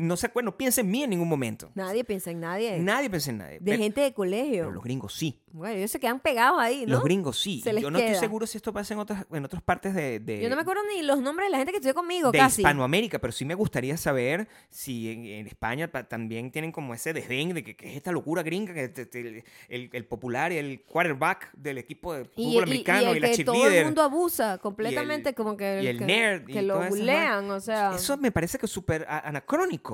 no 0.00 0.16
se 0.16 0.26
acuerda, 0.26 0.46
no 0.46 0.56
piensa 0.56 0.80
en 0.80 0.90
mí 0.90 1.02
en 1.02 1.10
ningún 1.10 1.28
momento. 1.28 1.70
Nadie 1.74 2.04
piensa 2.04 2.30
en 2.30 2.40
nadie. 2.40 2.78
Nadie 2.78 3.10
piensa 3.10 3.30
en 3.30 3.38
nadie. 3.38 3.58
de 3.58 3.64
Pero- 3.64 3.78
gente 3.78 4.00
de 4.00 4.12
colegio. 4.12 4.62
Pero 4.64 4.70
los 4.72 4.82
gringos 4.84 5.14
sí. 5.14 5.38
Bueno, 5.52 5.74
ellos 5.76 5.90
se 5.90 5.98
quedan 5.98 6.20
pegados 6.20 6.58
ahí, 6.60 6.84
¿no? 6.86 6.92
Los 6.94 7.04
gringos 7.04 7.38
sí. 7.40 7.60
Se 7.62 7.72
les 7.72 7.82
Yo 7.82 7.90
no 7.90 7.98
estoy 7.98 8.14
seguro 8.14 8.46
si 8.46 8.56
esto 8.56 8.72
pasa 8.72 8.94
en 8.94 9.00
otras, 9.00 9.26
en 9.32 9.44
otras 9.44 9.62
partes 9.62 9.94
de, 9.94 10.20
de, 10.20 10.40
Yo 10.40 10.48
no 10.48 10.54
me 10.56 10.62
acuerdo 10.62 10.82
ni 10.94 11.02
los 11.02 11.20
nombres 11.20 11.48
de 11.48 11.50
la 11.50 11.56
gente 11.58 11.72
que 11.72 11.78
estudió 11.78 11.94
conmigo, 11.94 12.30
de 12.30 12.38
casi. 12.38 12.62
Hispanoamérica, 12.62 13.18
pero 13.18 13.32
sí 13.32 13.44
me 13.44 13.54
gustaría 13.54 13.96
saber 13.96 14.48
si 14.68 15.10
en, 15.10 15.26
en 15.26 15.46
España 15.48 15.90
pa- 15.90 16.04
también 16.04 16.50
tienen 16.52 16.70
como 16.72 16.94
ese 16.94 17.12
desdén 17.12 17.52
de 17.54 17.64
que, 17.64 17.74
que 17.76 17.90
es 17.90 17.96
esta 17.96 18.12
locura 18.12 18.42
gringa, 18.44 18.72
que 18.74 18.88
te- 18.88 19.06
te- 19.06 19.44
el, 19.68 19.90
el 19.92 20.04
popular 20.06 20.52
y 20.52 20.58
el 20.58 20.82
quarterback 20.84 21.52
del 21.54 21.78
equipo 21.78 22.14
de 22.14 22.22
Y, 22.22 22.26
fútbol 22.26 22.44
y- 22.52 22.54
y 22.54 22.62
americano 22.62 23.12
y, 23.12 23.16
el 23.16 23.22
la 23.22 23.30
que 23.32 23.44
todo 23.44 23.66
el 23.66 23.84
mundo 23.86 24.02
abusa 24.02 24.58
completamente, 24.58 25.34
como 25.34 25.56
que, 25.56 25.80
y 25.82 25.86
el 25.88 25.98
que, 25.98 26.04
nerd 26.04 26.48
y 26.48 26.52
que 26.52 26.62
lo 26.62 26.80
bulean, 26.88 27.50
o 27.50 27.58
sea, 27.60 27.94
Eso 27.96 28.16
me 28.16 28.30
parece 28.30 28.56
que 28.58 28.66
es 28.66 28.72
súper 28.72 29.04
a- 29.08 29.18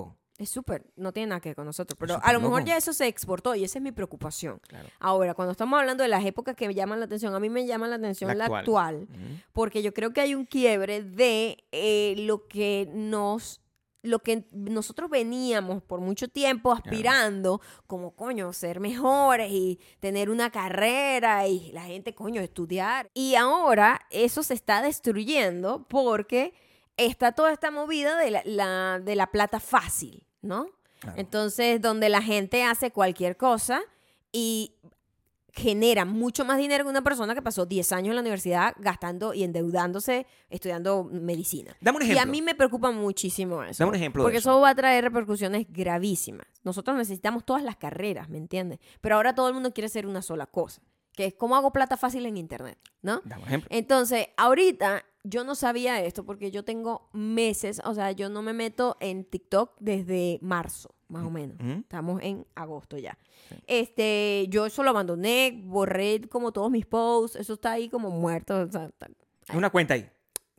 anacrónico. 0.03 0.17
es 0.39 0.51
súper, 0.51 0.85
no 0.97 1.13
tiene 1.13 1.29
nada 1.29 1.41
que 1.41 1.49
ver 1.51 1.57
con 1.57 1.65
nosotros, 1.67 1.97
pero 1.99 2.21
a 2.23 2.33
lo 2.33 2.41
mejor 2.41 2.61
loco. 2.61 2.69
ya 2.69 2.77
eso 2.77 2.93
se 2.93 3.07
exportó 3.07 3.55
y 3.55 3.65
esa 3.65 3.79
es 3.79 3.83
mi 3.83 3.93
preocupación. 3.93 4.61
Claro. 4.69 4.89
Ahora, 5.01 5.35
cuando 5.35 5.53
estamos 5.53 5.79
hablando 5.81 6.03
de 6.03 6.09
las 6.09 6.25
épocas 6.25 6.55
que 6.57 6.69
me 6.69 6.75
llaman 6.75 6.99
la 7.01 7.07
atención, 7.07 7.35
a 7.35 7.41
mí 7.41 7.49
me 7.49 7.67
llama 7.67 7.89
la 7.89 7.97
atención 7.97 8.29
La 8.29 8.35
la 8.35 8.45
actual. 8.59 9.07
actual, 9.09 9.09
porque 9.53 9.83
yo 9.83 9.95
creo 9.95 10.13
que 10.13 10.21
hay 10.21 10.35
un 10.35 10.45
quiebre 10.45 11.03
de 11.03 11.65
eh, 11.73 12.15
lo 12.19 12.47
que 12.49 12.91
nos 12.93 13.61
lo 14.03 14.21
que 14.21 14.47
nosotros 14.53 15.11
veníamos 15.11 15.83
por 15.83 16.01
mucho 16.01 16.29
tiempo 16.29 16.71
aspirando, 16.71 17.61
como 17.89 18.15
coño, 18.15 18.53
ser 18.53 18.79
mejores 18.79 19.51
y 19.51 19.81
tener 19.99 20.31
una 20.31 20.51
carrera 20.51 21.49
y 21.49 21.73
la 21.73 21.83
gente, 21.83 22.15
coño, 22.15 22.41
estudiar. 22.41 23.11
Y 23.15 23.35
ahora 23.35 24.01
eso 24.11 24.45
se 24.45 24.55
está 24.55 24.81
destruyendo 24.81 25.89
porque 25.89 26.55
está 26.97 27.33
toda 27.33 27.53
esta 27.53 27.71
movida 27.71 28.17
de 28.19 28.31
la, 28.31 28.43
la- 28.45 29.01
de 29.01 29.17
la 29.17 29.27
plata 29.29 29.61
fácil, 29.61 30.27
¿no? 30.43 30.69
Claro. 31.01 31.19
Entonces, 31.21 31.81
donde 31.83 32.09
la 32.09 32.23
gente 32.23 32.65
hace 32.65 32.91
cualquier 32.91 33.37
cosa 33.37 33.83
y 34.33 34.75
genera 35.53 36.05
mucho 36.05 36.45
más 36.45 36.59
dinero 36.59 36.85
que 36.85 36.91
una 36.91 37.03
persona 37.03 37.35
que 37.35 37.41
pasó 37.41 37.65
10 37.65 37.93
años 37.93 38.09
en 38.11 38.17
la 38.17 38.21
universidad 38.21 38.75
gastando 38.79 39.33
y 39.33 39.43
endeudándose 39.43 40.27
estudiando 40.51 41.05
medicina. 41.05 41.75
Dame 41.81 41.97
un 41.97 42.03
Y 42.03 42.05
ejemplo. 42.07 42.23
a 42.23 42.27
mí 42.27 42.43
me 42.43 42.55
preocupa 42.55 42.91
muchísimo 42.91 43.63
eso. 43.63 43.83
Dame 43.83 43.91
un 43.91 43.95
ejemplo 43.97 44.23
de 44.23 44.25
Porque 44.27 44.39
eso. 44.39 44.51
eso 44.51 44.61
va 44.61 44.71
a 44.71 44.75
traer 44.75 45.05
repercusiones 45.05 45.67
gravísimas. 45.71 46.47
Nosotros 46.63 46.95
necesitamos 46.99 47.45
todas 47.47 47.63
las 47.63 47.77
carreras, 47.77 48.29
¿me 48.29 48.37
entiendes? 48.37 48.81
Pero 49.01 49.15
ahora 49.17 49.35
todo 49.35 49.49
el 49.49 49.55
mundo 49.55 49.73
quiere 49.73 49.87
hacer 49.87 50.07
una 50.07 50.21
sola 50.23 50.47
cosa. 50.47 50.83
que 51.15 51.25
es 51.25 51.33
cómo 51.35 51.57
hago 51.57 51.73
plata 51.73 51.97
fácil 51.97 52.27
en 52.27 52.37
internet, 52.37 52.79
¿no? 53.01 53.23
Damos 53.25 53.47
ejemplo. 53.47 53.69
Entonces, 53.73 54.29
ahorita 54.37 55.07
yo 55.29 55.45
no 55.45 55.55
sabía 55.55 56.01
esto 56.03 56.25
porque 56.25 56.51
yo 56.51 56.65
tengo 56.65 57.09
meses, 57.13 57.81
o 57.85 57.95
sea, 57.95 58.13
yo 58.13 58.29
no 58.29 58.43
me 58.43 58.53
meto 58.53 58.97
en 59.01 59.25
TikTok 59.25 59.73
desde 59.81 60.39
marzo, 60.43 60.95
más 61.09 61.25
o 61.25 61.31
menos. 61.31 61.57
Estamos 61.61 62.23
en 62.23 62.47
agosto 62.55 62.97
ya. 62.99 63.19
Este, 63.67 64.47
yo 64.49 64.67
eso 64.67 64.83
lo 64.83 64.91
abandoné, 64.91 65.61
borré 65.65 66.21
como 66.29 66.53
todos 66.53 66.71
mis 66.71 66.87
posts, 66.87 67.37
eso 67.37 67.55
está 67.55 67.73
ahí 67.73 67.89
como 67.89 68.11
muerto, 68.11 68.61
o 68.61 68.71
sea, 68.71 68.87
está- 68.87 69.09
Una 69.55 69.71
cuenta 69.71 69.95
ahí. 69.95 70.09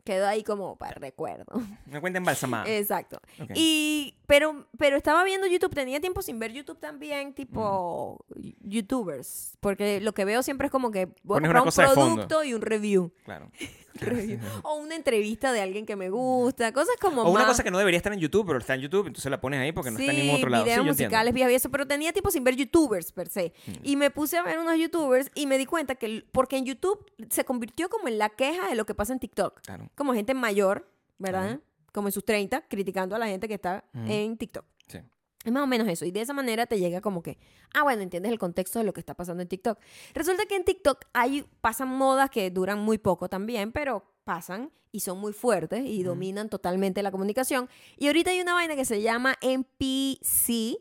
quedó 0.04 0.28
ahí 0.28 0.44
como 0.44 0.78
para 0.78 0.96
recuerdo. 0.96 1.46
Una 1.88 2.02
cuenta 2.02 2.18
embalsamada. 2.18 2.66
Exacto. 2.78 3.20
Y, 3.56 4.16
pero, 4.28 4.68
pero 4.78 4.98
estaba 4.98 5.24
viendo 5.24 5.48
YouTube, 5.48 5.74
tenía 5.74 6.02
tiempo 6.02 6.22
sin 6.22 6.38
ver 6.38 6.52
YouTube 6.52 6.80
también, 6.80 7.34
tipo 7.34 8.26
YouTubers, 8.60 9.58
porque 9.62 10.02
lo 10.02 10.14
que 10.14 10.26
veo 10.26 10.44
siempre 10.44 10.68
es 10.68 10.72
como 10.72 10.92
que 10.92 11.06
voy 11.24 11.38
a 11.38 11.50
una 11.50 11.64
un 11.64 11.70
producto 11.72 12.44
y 12.44 12.54
un 12.54 12.62
review. 12.62 13.12
Claro. 13.24 13.50
Review. 14.00 14.38
o 14.62 14.76
una 14.76 14.96
entrevista 14.96 15.52
de 15.52 15.60
alguien 15.62 15.88
que 15.88 15.96
me 15.96 16.12
gusta, 16.12 16.72
cosas 16.72 16.96
como 17.02 17.24
O 17.24 17.32
una 17.32 17.40
más- 17.40 17.48
cosa 17.54 17.64
que 17.64 17.72
no 17.72 17.80
debería 17.80 17.98
estar 17.98 18.14
en 18.14 18.20
YouTube, 18.20 18.46
pero 18.46 18.60
está 18.60 18.76
en 18.76 18.82
YouTube, 18.82 19.08
entonces 19.08 19.32
la 19.32 19.42
pones 19.42 19.60
ahí 19.60 19.72
porque 19.72 19.90
no 19.90 19.98
está 19.98 20.12
en 20.12 20.20
ningún 20.20 20.36
otro 20.36 20.50
lado. 20.52 20.64
Sí, 20.66 20.70
videos 20.70 20.86
entiendo. 20.86 21.04
musicales, 21.06 21.34
videos 21.34 21.52
y 21.52 21.56
eso, 21.56 21.72
pero 21.72 21.88
tenía 21.88 22.14
tiempo 22.14 22.30
sin 22.30 22.44
ver 22.44 22.56
youtubers 22.56 23.12
per 23.12 23.28
se. 23.28 23.54
Mm. 23.66 23.72
Y 23.82 23.96
me 23.96 24.12
puse 24.12 24.38
a 24.38 24.44
ver 24.44 24.60
unos 24.60 24.78
youtubers 24.78 25.32
y 25.34 25.48
me 25.48 25.58
di 25.58 25.66
cuenta 25.66 25.96
que, 25.96 26.24
porque 26.32 26.58
en 26.58 26.66
YouTube 26.66 27.04
se 27.30 27.44
convirtió 27.44 27.90
como 27.90 28.08
en 28.08 28.20
la 28.20 28.30
queja 28.30 28.68
de 28.70 28.76
lo 28.76 28.86
que 28.86 28.94
pasa 28.94 29.14
en 29.14 29.20
TikTok. 29.20 29.62
Claro. 29.62 29.90
Como 29.96 30.14
gente 30.14 30.36
mayor, 30.36 30.88
¿verdad? 31.18 31.60
Como 31.98 32.10
en 32.10 32.12
sus 32.12 32.24
30, 32.24 32.68
criticando 32.68 33.16
a 33.16 33.20
la 33.20 33.26
gente 33.26 33.48
que 33.48 33.56
está 33.56 33.84
en 34.06 34.38
TikTok. 34.38 34.64
Sí. 34.86 35.00
Es 35.44 35.52
más 35.52 35.64
o 35.64 35.66
menos 35.66 35.88
eso. 35.88 36.06
Y 36.06 36.12
de 36.12 36.22
esa 36.22 36.32
manera 36.32 36.68
te 36.68 36.78
llega 36.78 37.02
como 37.02 37.24
que, 37.24 37.40
ah, 37.74 37.82
bueno, 37.82 38.04
entiendes 38.04 38.32
el 38.32 38.38
contexto 38.38 38.78
de 38.78 38.86
lo 38.86 38.94
que 38.94 39.00
está 39.00 39.16
pasando 39.16 39.42
en 39.42 39.50
TikTok. 39.50 39.80
Resulta 40.14 40.46
que 40.46 40.58
en 40.58 40.64
TikTok 40.64 41.06
hay, 41.12 41.44
pasan 41.60 41.88
modas 41.88 42.30
que 42.30 42.52
duran 42.52 42.78
muy 42.78 43.00
poco 43.00 43.30
también, 43.30 43.72
pero 43.72 44.14
pasan 44.26 44.72
y 44.92 45.00
son 45.00 45.18
muy 45.18 45.34
fuertes 45.34 45.86
y 45.88 46.04
dominan 46.04 46.50
totalmente 46.50 47.02
la 47.02 47.10
comunicación. 47.10 47.68
Y 47.98 48.06
ahorita 48.06 48.30
hay 48.30 48.42
una 48.42 48.54
vaina 48.54 48.76
que 48.76 48.86
se 48.86 49.02
llama 49.02 49.36
NPC, 49.42 50.78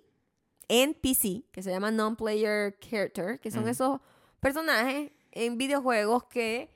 NPC, 0.68 1.50
que 1.50 1.62
se 1.62 1.70
llama 1.70 1.90
Non-Player 1.90 2.78
Character, 2.78 3.40
que 3.40 3.50
son 3.50 3.66
esos 3.68 4.00
personajes 4.38 5.12
en 5.32 5.56
videojuegos 5.56 6.24
que 6.24 6.75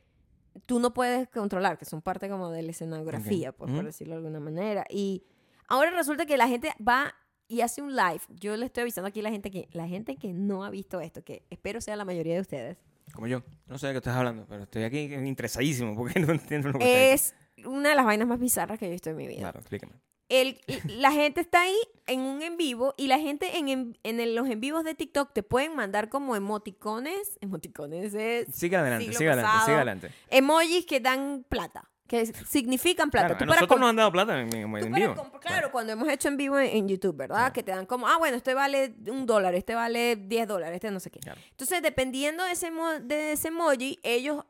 tú 0.67 0.81
no 0.81 0.93
puedes 0.93 1.29
controlar, 1.29 1.79
que 1.79 1.85
son 1.85 2.03
parte 2.03 2.29
como 2.29 2.51
de 2.51 2.63
la 2.63 2.71
escenografía, 2.71 3.53
por, 3.53 3.69
por 3.69 3.77
Ujú. 3.77 3.87
decirlo 3.87 4.15
de 4.15 4.19
alguna 4.19 4.41
manera. 4.41 4.85
Y 4.91 5.25
ahora 5.69 5.91
resulta 5.91 6.27
que 6.27 6.37
la 6.37 6.49
gente 6.49 6.73
va 6.87 7.15
y 7.49 7.63
hace 7.63 7.83
un 7.83 7.97
live. 7.97 8.21
Yo 8.29 8.57
le 8.57 8.67
estoy 8.67 8.83
avisando 8.83 9.09
aquí 9.09 9.21
a 9.21 9.25
la 9.25 9.31
gente 9.31 9.51
que 9.51 9.69
la 9.73 9.89
gente 9.89 10.17
que 10.17 10.33
no 10.33 10.65
ha 10.65 10.71
visto 10.71 11.01
esto, 11.01 11.25
que 11.25 11.45
espero 11.51 11.81
sea 11.81 11.97
la 11.97 12.05
mayoría 12.05 12.35
de 12.35 12.41
ustedes, 12.41 12.77
Como 13.13 13.27
yo. 13.27 13.43
No 13.67 13.77
sé 13.79 13.89
de 13.89 13.93
qué 13.95 13.99
estás 13.99 14.17
hablando, 14.17 14.47
pero 14.49 14.63
estoy 14.65 14.85
aquí 14.85 15.13
interesadísimo 15.15 15.97
porque 15.97 16.21
no 16.21 16.33
entiendo 16.33 16.69
lo 16.71 16.79
que 16.79 17.13
es 17.13 17.35
una 17.65 17.91
de 17.91 17.95
las 17.97 18.05
vainas 18.05 18.29
más 18.29 18.39
bizarras 18.39 18.79
que 18.79 18.87
he 18.87 18.91
visto 18.91 19.11
en 19.11 19.17
mi 19.17 19.27
vida. 19.27 19.41
Claro, 19.41 19.59
explícame. 19.61 19.95
El, 20.31 20.59
la 20.87 21.13
gente 21.13 21.41
está 21.43 21.61
ahí 21.63 21.77
en 22.07 22.21
un 22.21 22.41
en 22.43 22.57
vivo 22.57 22.95
y 22.97 23.09
la 23.09 23.19
gente 23.19 23.59
en, 23.59 23.69
en, 23.69 23.99
en 24.05 24.35
los 24.35 24.49
en 24.49 24.61
vivos 24.61 24.85
de 24.85 24.95
TikTok 24.95 25.33
te 25.35 25.43
pueden 25.43 25.75
mandar 25.77 26.09
como 26.09 26.35
emoticones, 26.37 27.37
emoticones 27.41 28.15
es 28.15 28.55
Sigue 28.55 28.77
adelante, 28.77 29.13
sigue 29.13 29.29
adelante, 29.29 29.47
pasado, 29.49 29.65
sigue 29.67 29.77
adelante. 29.77 30.11
emojis 30.29 30.87
que 30.87 31.01
dan 31.01 31.45
plata, 31.49 31.91
que 32.07 32.27
significan 32.27 33.11
plata. 33.11 33.37
Claro, 33.37 33.39
Tú 33.39 33.45
a 33.45 33.47
para 33.47 33.61
nosotros 33.61 33.69
com- 33.77 33.81
nos 33.81 33.91
han 33.91 33.97
dado 33.97 34.13
plata 34.13 34.41
en, 34.41 34.55
en- 34.55 34.63
en 34.63 34.73
para 34.73 34.97
vivo. 35.09 35.33
claro, 35.41 35.71
cuando 35.73 35.93
hemos 35.93 36.09
hecho 36.09 36.29
en 36.29 36.37
vivo 36.37 36.59
en, 36.59 36.89
YouTube, 36.89 37.17
¿verdad? 37.17 37.37
Claro. 37.37 37.53
Que 37.53 37.63
te 37.63 37.73
dan 37.73 37.87
como, 37.87 38.07
ah, 38.09 38.17
bueno, 38.19 38.37
este 38.37 38.55
vale 38.55 38.95
un 39.09 39.27
dólar, 39.27 39.55
este 39.55 39.75
vale 39.75 40.17
10 40.17 40.47
dólares, 40.49 40.77
este 40.77 40.91
no 40.91 41.01
sé 41.01 41.11
qué. 41.11 41.21
Entonces, 41.51 41.83
dependiendo 41.83 42.45
de 42.45 42.53
ese, 42.53 42.71
de 43.03 43.33
ese 43.33 43.49
emoji, 43.49 43.99
ellos 44.03 44.45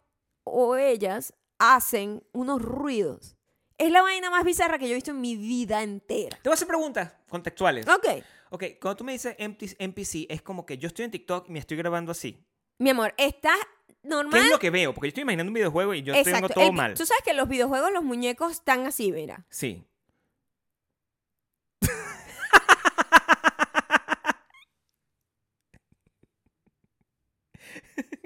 o 0.44 0.76
ellas 0.76 1.34
hacen 1.58 2.22
unos 2.32 2.62
ruidos. 2.62 3.36
Es 3.80 3.90
la 3.90 4.02
vaina 4.02 4.28
más 4.30 4.44
bizarra 4.44 4.78
que 4.78 4.84
yo 4.86 4.92
he 4.92 4.96
visto 4.96 5.10
en 5.10 5.20
mi 5.22 5.36
vida 5.36 5.82
entera. 5.82 6.36
Te 6.42 6.48
voy 6.48 6.52
a 6.52 6.54
hacer 6.54 6.68
preguntas 6.68 7.14
contextuales. 7.30 7.88
Ok, 7.88 8.22
Ok, 8.50 8.64
cuando 8.80 8.96
tú 8.98 9.04
me 9.04 9.12
dices 9.12 9.34
NPC, 9.38 10.26
es 10.28 10.42
como 10.42 10.66
que 10.66 10.76
yo 10.76 10.88
estoy 10.88 11.04
en 11.06 11.10
TikTok 11.12 11.48
y 11.48 11.52
me 11.52 11.60
estoy 11.60 11.76
grabando 11.78 12.12
así. 12.12 12.44
mi 12.78 12.90
amor, 12.90 13.14
¿estás 13.16 13.56
¿Qué 13.86 13.94
normal? 14.08 14.40
es 14.42 14.50
lo 14.50 14.58
que 14.58 14.68
veo? 14.70 14.92
Porque 14.92 15.06
yo 15.06 15.10
estoy 15.10 15.22
imaginando 15.22 15.48
un 15.50 15.54
videojuego 15.54 15.94
y 15.94 16.02
yo 16.02 16.12
tengo 16.22 16.48
todo 16.48 16.64
El- 16.66 16.72
mal. 16.74 16.92
Tú 16.94 17.06
sabes 17.06 17.22
que 17.22 17.30
en 17.30 17.36
los 17.38 17.48
videojuegos 17.48 17.90
los 17.92 18.02
muñecos 18.04 18.52
están 18.52 18.86
así, 18.86 19.12
mira. 19.12 19.46
Sí. 19.48 19.82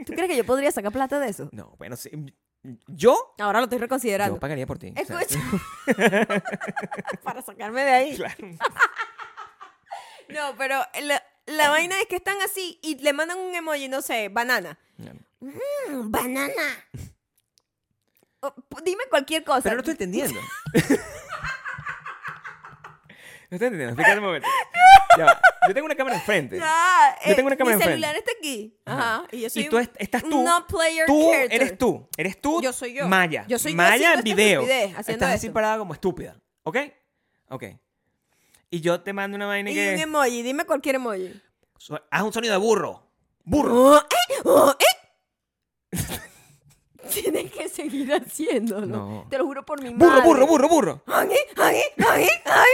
¿Tú 0.06 0.12
crees 0.12 0.28
que 0.28 0.36
yo 0.36 0.44
podría 0.44 0.70
sacar 0.70 0.92
plata 0.92 1.18
de 1.18 1.28
eso? 1.28 1.48
No, 1.52 1.74
bueno, 1.78 1.96
sí. 1.96 2.10
Yo, 2.86 3.34
Ahora 3.38 3.58
lo 3.60 3.64
estoy 3.64 3.78
reconsiderando. 3.78 4.36
yo 4.36 4.40
pagaría 4.40 4.66
por 4.66 4.78
ti. 4.78 4.92
o 5.00 5.04
sea, 5.04 5.20
Escucha. 5.20 5.40
Para 7.22 7.42
sacarme 7.42 7.82
de 7.84 7.90
ahí. 7.90 8.16
claro. 8.16 8.36
No, 10.26 10.56
pero 10.56 10.82
la, 11.02 11.22
la 11.44 11.68
vaina 11.68 12.00
es 12.00 12.06
que 12.06 12.16
están 12.16 12.40
así 12.40 12.78
y 12.82 12.96
le 12.96 13.12
mandan 13.12 13.38
un 13.38 13.54
emoji, 13.54 13.88
no 13.88 14.00
sé, 14.00 14.30
banana. 14.30 14.78
Mm, 15.40 16.10
banana. 16.10 16.62
O, 18.40 18.54
dime 18.82 19.04
cualquier 19.10 19.44
cosa. 19.44 19.60
Pero 19.64 19.74
no 19.74 19.80
estoy 19.80 19.92
entendiendo. 19.92 20.40
no 20.72 20.80
estoy 23.50 23.66
entendiendo. 23.66 23.90
Explícate 23.90 24.18
un 24.18 24.24
momento. 24.24 24.48
Ya. 25.16 25.40
Yo 25.68 25.74
tengo 25.74 25.86
una 25.86 25.94
cámara 25.94 26.16
enfrente. 26.16 26.58
Ya, 26.58 27.16
Yo 27.26 27.34
tengo 27.36 27.46
una 27.46 27.56
cámara 27.56 27.76
Mi 27.76 27.82
enfrente. 27.82 28.02
celular 28.06 28.16
está 28.16 28.32
aquí. 28.38 28.76
Ajá. 28.84 29.24
Y 29.32 29.40
yo 29.42 29.50
soy 29.50 29.62
Y 29.62 29.68
tú 29.68 29.78
est- 29.78 29.94
estás 29.98 30.22
tú. 30.22 30.42
non-player 30.42 31.06
Tú 31.06 31.30
character. 31.30 31.62
eres 31.62 31.78
tú. 31.78 32.08
Eres 32.16 32.40
tú. 32.40 32.60
Yo 32.62 32.72
soy 32.72 32.94
yo. 32.94 33.06
Maya. 33.08 33.44
Yo 33.48 33.58
soy 33.58 33.72
yo 33.72 33.76
Maya 33.76 34.14
en 34.14 34.22
video. 34.24 34.60
estupidez, 34.62 34.90
haciendo 34.98 35.24
estás 35.24 35.34
así 35.38 35.50
parada 35.50 35.78
como 35.78 35.94
estúpida. 35.94 36.36
¿Ok? 36.64 36.76
Ok. 37.48 37.64
Y 38.70 38.80
yo 38.80 39.00
te 39.02 39.12
mando 39.12 39.36
una 39.36 39.46
vaina 39.46 39.70
Y 39.70 39.74
que. 39.74 39.94
un 39.94 40.00
emoji, 40.00 40.42
dime 40.42 40.64
cualquier 40.64 40.96
emoji. 40.96 41.40
So- 41.78 42.00
Haz 42.10 42.22
un 42.22 42.32
sonido 42.32 42.52
de 42.52 42.58
burro. 42.58 43.08
Burro. 43.44 43.74
Oh, 43.74 43.96
eh, 43.98 44.34
oh, 44.44 44.74
eh. 44.78 45.90
Tienes 47.10 47.52
que 47.52 47.68
seguir 47.68 48.12
haciéndolo. 48.12 48.86
No. 48.86 49.26
Te 49.30 49.38
lo 49.38 49.44
juro 49.44 49.64
por 49.64 49.80
mi 49.82 49.90
madre. 49.90 50.22
Burro, 50.22 50.46
burro, 50.46 50.46
burro, 50.46 50.68
burro. 50.68 51.02
Ay, 51.06 51.28
ay, 51.56 51.80
ay, 52.08 52.28
ay. 52.46 52.68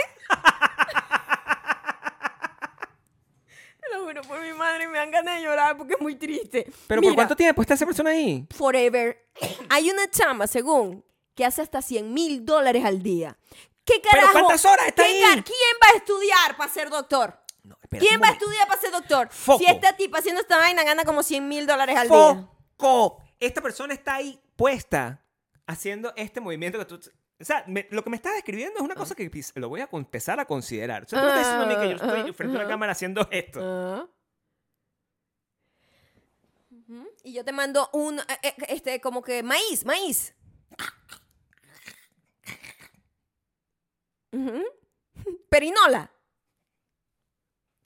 Te 3.80 3.88
lo 3.96 3.99
juro 4.10 4.22
por 4.22 4.40
mi 4.40 4.52
madre, 4.52 4.88
me 4.88 4.98
dan 4.98 5.10
ganas 5.10 5.36
de 5.36 5.42
llorar 5.42 5.76
porque 5.76 5.94
es 5.94 6.00
muy 6.00 6.16
triste. 6.16 6.66
Pero 6.86 7.00
Mira, 7.00 7.10
¿por 7.10 7.16
cuánto 7.16 7.36
tiempo 7.36 7.62
está 7.62 7.74
esa 7.74 7.86
persona 7.86 8.10
ahí? 8.10 8.46
Forever. 8.50 9.28
Hay 9.70 9.90
una 9.90 10.10
chama, 10.10 10.46
según, 10.46 11.04
que 11.34 11.44
hace 11.44 11.62
hasta 11.62 11.80
100 11.80 12.12
mil 12.12 12.44
dólares 12.44 12.84
al 12.84 13.02
día. 13.02 13.38
¿Qué 13.84 13.94
¿Pero 14.02 14.10
carajo? 14.10 14.32
cuántas 14.32 14.64
horas 14.64 14.88
está 14.88 15.04
¿Qué 15.04 15.24
ahí? 15.24 15.42
¿Quién 15.42 15.76
va 15.82 15.94
a 15.94 15.96
estudiar 15.96 16.56
para 16.56 16.72
ser 16.72 16.90
doctor? 16.90 17.38
No, 17.62 17.76
espera, 17.82 18.04
¿Quién 18.06 18.20
va 18.22 18.28
a 18.28 18.32
estudiar 18.32 18.66
para 18.66 18.80
ser 18.80 18.90
doctor? 18.90 19.28
Foco. 19.30 19.58
Si 19.58 19.66
esta 19.66 19.96
tipa 19.96 20.18
haciendo 20.18 20.40
esta 20.40 20.56
vaina 20.56 20.84
gana 20.84 21.04
como 21.04 21.22
100 21.22 21.48
mil 21.48 21.66
dólares 21.66 21.96
al 21.96 22.08
día. 22.08 22.48
Foco. 22.76 23.22
Esta 23.38 23.60
persona 23.60 23.94
está 23.94 24.16
ahí 24.16 24.40
puesta 24.56 25.24
haciendo 25.66 26.12
este 26.16 26.40
movimiento 26.40 26.78
que 26.78 26.84
tú... 26.84 27.00
O 27.40 27.44
sea, 27.44 27.64
me- 27.66 27.86
lo 27.90 28.04
que 28.04 28.10
me 28.10 28.16
estás 28.16 28.34
describiendo 28.34 28.78
es 28.78 28.84
una 28.84 28.94
cosa 28.94 29.14
que 29.14 29.30
lo 29.54 29.68
voy 29.70 29.80
a 29.80 29.88
empezar 29.92 30.38
a 30.40 30.44
considerar. 30.44 31.04
O 31.04 31.08
sea, 31.08 31.20
tú 31.20 31.24
me 31.26 31.32
estás 31.32 31.46
diciendo 31.46 31.64
a 31.64 31.68
mí 31.68 31.74
que 31.74 31.98
yo 31.98 32.04
Ah, 32.04 32.16
estoy 32.18 32.32
frente 32.34 32.56
a 32.56 32.58
una 32.60 32.66
ah. 32.66 32.70
cámara 32.70 32.92
haciendo 32.92 33.28
esto. 33.30 33.60
Ah. 33.62 34.08
Y 37.22 37.32
yo 37.32 37.44
te 37.44 37.52
mando 37.52 37.88
un, 37.92 38.18
eh, 38.18 38.24
eh, 38.42 38.54
este, 38.68 39.00
como 39.00 39.22
que 39.22 39.42
maíz, 39.42 39.84
maíz. 39.84 40.34
Perinola. 45.48 46.10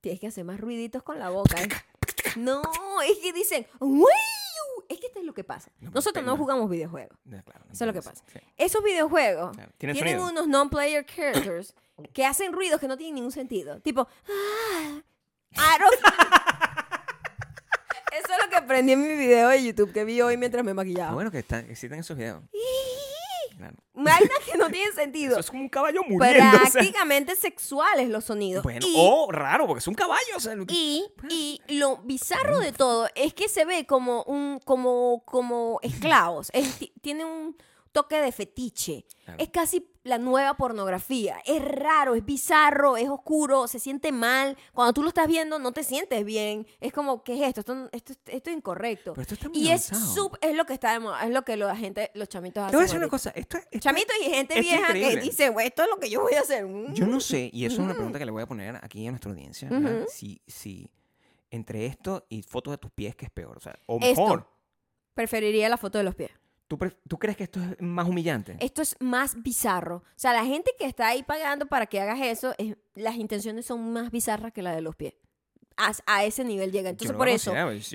Tienes 0.01 0.21
que 0.21 0.27
hacer 0.27 0.45
más 0.45 0.61
ruiditos 0.61 1.03
con 1.03 1.19
la 1.19 1.31
boca. 1.31 1.63
¿eh? 1.63 1.69
No, 2.37 2.61
es 3.07 3.19
que 3.19 3.33
dicen, 3.33 3.65
"Uiu". 3.79 4.05
Es 4.89 5.01
que 5.01 5.07
esto 5.07 5.18
es 5.20 5.24
lo 5.24 5.35
que 5.35 5.45
pasa. 5.45 5.70
No, 5.80 5.91
Nosotros 5.95 6.24
no 6.24 6.37
jugamos 6.37 6.68
videojuegos. 6.70 7.16
No, 7.24 7.43
claro, 7.43 7.64
no 7.66 7.72
Eso 7.72 7.85
es 7.85 7.87
lo 7.87 7.93
que 7.93 8.03
pasa. 8.03 8.24
sí. 8.32 8.39
Esos 8.57 8.82
videojuegos 8.82 9.57
tienen 9.78 10.20
unos 10.20 10.49
non-player 10.49 11.05
characters 11.07 11.74
que 12.12 12.24
hacen 12.26 12.53
ruidos 12.53 12.80
que 12.80 12.89
no 12.89 12.97
tienen 12.97 13.16
ningún 13.16 13.32
sentido. 13.32 13.80
Tipo, 13.80 14.09
ah, 14.28 15.01
Eso 18.12 18.32
es 18.32 18.45
lo 18.45 18.49
que 18.49 18.57
aprendí 18.57 18.93
en 18.93 19.03
mi 19.03 19.09
video 19.16 19.49
de 19.49 19.64
YouTube 19.64 19.93
que 19.93 20.05
vi 20.05 20.20
hoy 20.20 20.37
mientras 20.37 20.64
me 20.64 20.72
maquillaba. 20.72 21.12
bueno 21.14 21.30
que 21.30 21.41
están, 21.41 21.68
existen 21.68 21.99
esos 21.99 22.16
videos. 22.16 22.43
Claro. 23.57 23.77
Vainas 23.95 24.39
que 24.51 24.59
no 24.59 24.69
tienen 24.71 24.93
sentido. 24.95 25.33
Eso 25.33 25.41
es 25.41 25.51
como 25.51 25.63
un 25.63 25.69
caballo 25.69 26.01
muriendo. 26.09 26.45
o 26.57 26.61
sea. 26.61 26.71
Prácticamente 26.73 27.37
sexuales 27.37 28.09
los 28.09 28.25
sonidos. 28.25 28.63
Bueno, 28.63 28.87
y, 28.87 28.95
o 28.97 29.31
raro, 29.31 29.67
porque 29.67 29.79
es 29.81 29.89
un 29.89 29.95
caballo. 29.95 30.37
O 30.37 30.41
sea, 30.41 30.55
lo 30.55 30.67
que- 30.67 30.75
y, 30.75 31.07
y 31.29 31.61
lo 31.79 31.99
bizarro 31.99 32.59
de 32.59 32.73
todo 32.73 33.09
es 33.15 33.35
que 33.35 33.49
se 33.49 33.65
ve 33.65 33.87
como 33.87 34.23
un 34.25 34.59
como 34.65 35.23
como 35.25 35.79
esclavos. 35.83 36.51
Es- 36.53 36.79
ti- 36.79 36.93
tiene 37.01 37.25
un 37.25 37.57
toque 37.93 38.17
de 38.21 38.33
fetiche. 38.33 39.07
Claro. 39.25 39.43
Es 39.43 39.49
casi 39.51 39.89
la 40.05 40.19
nueva 40.19 40.55
pornografía. 40.55 41.39
Es 41.47 41.65
raro, 41.65 42.15
es 42.15 42.25
bizarro, 42.25 42.97
es 42.97 43.09
oscuro, 43.09 43.67
se 43.67 43.79
siente 43.81 44.13
mal. 44.13 44.57
Cuando 44.73 44.93
tú 44.93 45.03
lo 45.03 45.09
estás 45.09 45.27
viendo, 45.27 45.59
no 45.59 45.73
te 45.73 45.83
sientes 45.83 46.25
bien. 46.25 46.67
Es 46.79 46.93
como, 46.93 47.25
¿qué 47.25 47.35
es 47.35 47.49
esto? 47.49 47.61
Esto, 47.61 47.89
esto, 47.91 48.13
esto 48.27 48.51
es 48.51 48.57
incorrecto. 48.57 49.13
Pero 49.15 49.23
esto 49.23 49.35
está 49.35 49.49
muy 49.49 49.59
Y 49.59 49.71
es, 49.71 49.91
sup- 49.93 50.39
es 50.43 50.55
lo 50.55 50.67
que 50.67 50.75
está 50.75 50.93
de 50.93 51.01
moda, 51.01 51.25
es 51.25 51.31
lo 51.31 51.43
que 51.43 51.57
la 51.57 51.75
gente, 51.75 52.11
los 52.15 52.29
chamitos 52.29 52.63
hacen. 52.63 52.71
Te 52.73 52.77
voy 52.77 52.83
a 52.83 52.87
decir 52.87 52.99
una 52.99 53.09
cosa. 53.09 53.31
Esto, 53.31 53.57
esto- 53.57 53.79
Chamitos 53.79 54.15
y 54.21 54.31
gente 54.31 54.61
vieja 54.61 54.93
que 54.93 55.17
dice, 55.17 55.49
"Güey, 55.49 55.69
esto 55.69 55.83
es 55.85 55.89
lo 55.89 55.99
que 55.99 56.11
yo 56.11 56.21
voy 56.21 56.35
a 56.35 56.41
hacer. 56.43 56.67
Mm. 56.67 56.93
Yo 56.95 57.07
no 57.07 57.19
sé, 57.21 57.49
y 57.53 57.65
eso 57.65 57.77
es 57.77 57.81
una 57.81 57.95
pregunta 57.95 58.19
que 58.19 58.27
le 58.27 58.31
voy 58.31 58.43
a 58.43 58.47
poner 58.47 58.77
aquí 58.83 59.07
a 59.07 59.11
nuestra 59.11 59.31
audiencia. 59.31 59.71
si, 60.09 60.43
si 60.47 60.91
entre 61.51 61.87
esto 61.87 62.27
y 62.29 62.43
fotos 62.43 62.73
de 62.73 62.79
tus 62.79 62.91
pies, 62.91 63.17
¿qué 63.17 63.25
es 63.25 63.31
peor? 63.31 63.57
O 63.57 63.61
sea, 63.61 63.75
o 63.87 63.99
Esto. 64.03 64.21
mejor. 64.21 64.49
Preferiría 65.15 65.69
la 65.69 65.77
foto 65.79 65.97
de 65.99 66.05
los 66.05 66.15
pies. 66.15 66.31
¿Tú, 66.75 66.79
pre- 66.79 66.97
¿Tú 67.07 67.18
crees 67.18 67.37
que 67.37 67.45
esto 67.45 67.61
es 67.61 67.81
más 67.81 68.09
humillante? 68.09 68.57
Esto 68.59 68.83
es 68.83 68.97
más 68.99 69.41
bizarro. 69.41 69.99
O 69.99 70.03
sea, 70.16 70.33
la 70.33 70.45
gente 70.45 70.72
que 70.77 70.87
está 70.87 71.07
ahí 71.07 71.22
pagando 71.22 71.66
para 71.66 71.87
que 71.87 72.01
hagas 72.01 72.20
eso, 72.20 72.53
es- 72.59 72.77
las 72.97 73.14
intenciones 73.14 73.64
son 73.66 73.93
más 73.93 74.11
bizarras 74.11 74.53
que 74.53 74.61
la 74.62 74.75
de 74.75 74.81
los 74.81 74.97
pies. 74.97 75.14
A, 75.77 75.93
a 76.07 76.25
ese 76.25 76.43
nivel 76.45 76.72
llega. 76.72 76.91
Entonces, 76.91 77.11
no 77.12 77.18
por 77.18 77.29
eso, 77.29 77.53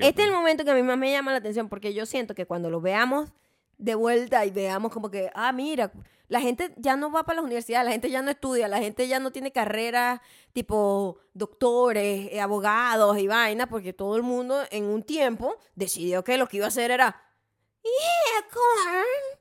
este 0.07 0.21
es 0.21 0.27
el 0.29 0.33
momento 0.33 0.63
que 0.63 0.71
a 0.71 0.75
mí 0.75 0.83
más 0.83 0.97
me 0.97 1.11
llama 1.11 1.31
la 1.31 1.37
atención, 1.39 1.67
porque 1.67 1.93
yo 1.93 2.05
siento 2.05 2.33
que 2.35 2.45
cuando 2.45 2.69
lo 2.69 2.79
veamos 2.81 3.31
de 3.77 3.95
vuelta 3.95 4.45
y 4.45 4.51
veamos 4.51 4.91
como 4.91 5.09
que, 5.09 5.29
ah, 5.33 5.51
mira, 5.53 5.91
la 6.27 6.41
gente 6.41 6.73
ya 6.77 6.95
no 6.97 7.11
va 7.11 7.23
para 7.23 7.37
las 7.37 7.45
universidades, 7.45 7.85
la 7.85 7.91
gente 7.91 8.09
ya 8.09 8.21
no 8.21 8.29
estudia, 8.31 8.67
la 8.67 8.77
gente 8.79 9.07
ya 9.07 9.19
no 9.19 9.31
tiene 9.31 9.51
carreras 9.51 10.19
tipo 10.53 11.17
doctores, 11.33 12.29
eh, 12.31 12.41
abogados 12.41 13.17
y 13.17 13.27
vaina, 13.27 13.67
porque 13.67 13.93
todo 13.93 14.15
el 14.17 14.23
mundo 14.23 14.61
en 14.71 14.83
un 14.85 15.03
tiempo 15.03 15.55
decidió 15.75 16.23
que 16.23 16.37
lo 16.37 16.47
que 16.47 16.57
iba 16.57 16.65
a 16.65 16.69
hacer 16.69 16.91
era, 16.91 17.21
yeah, 17.83 18.41
corn. 18.51 19.39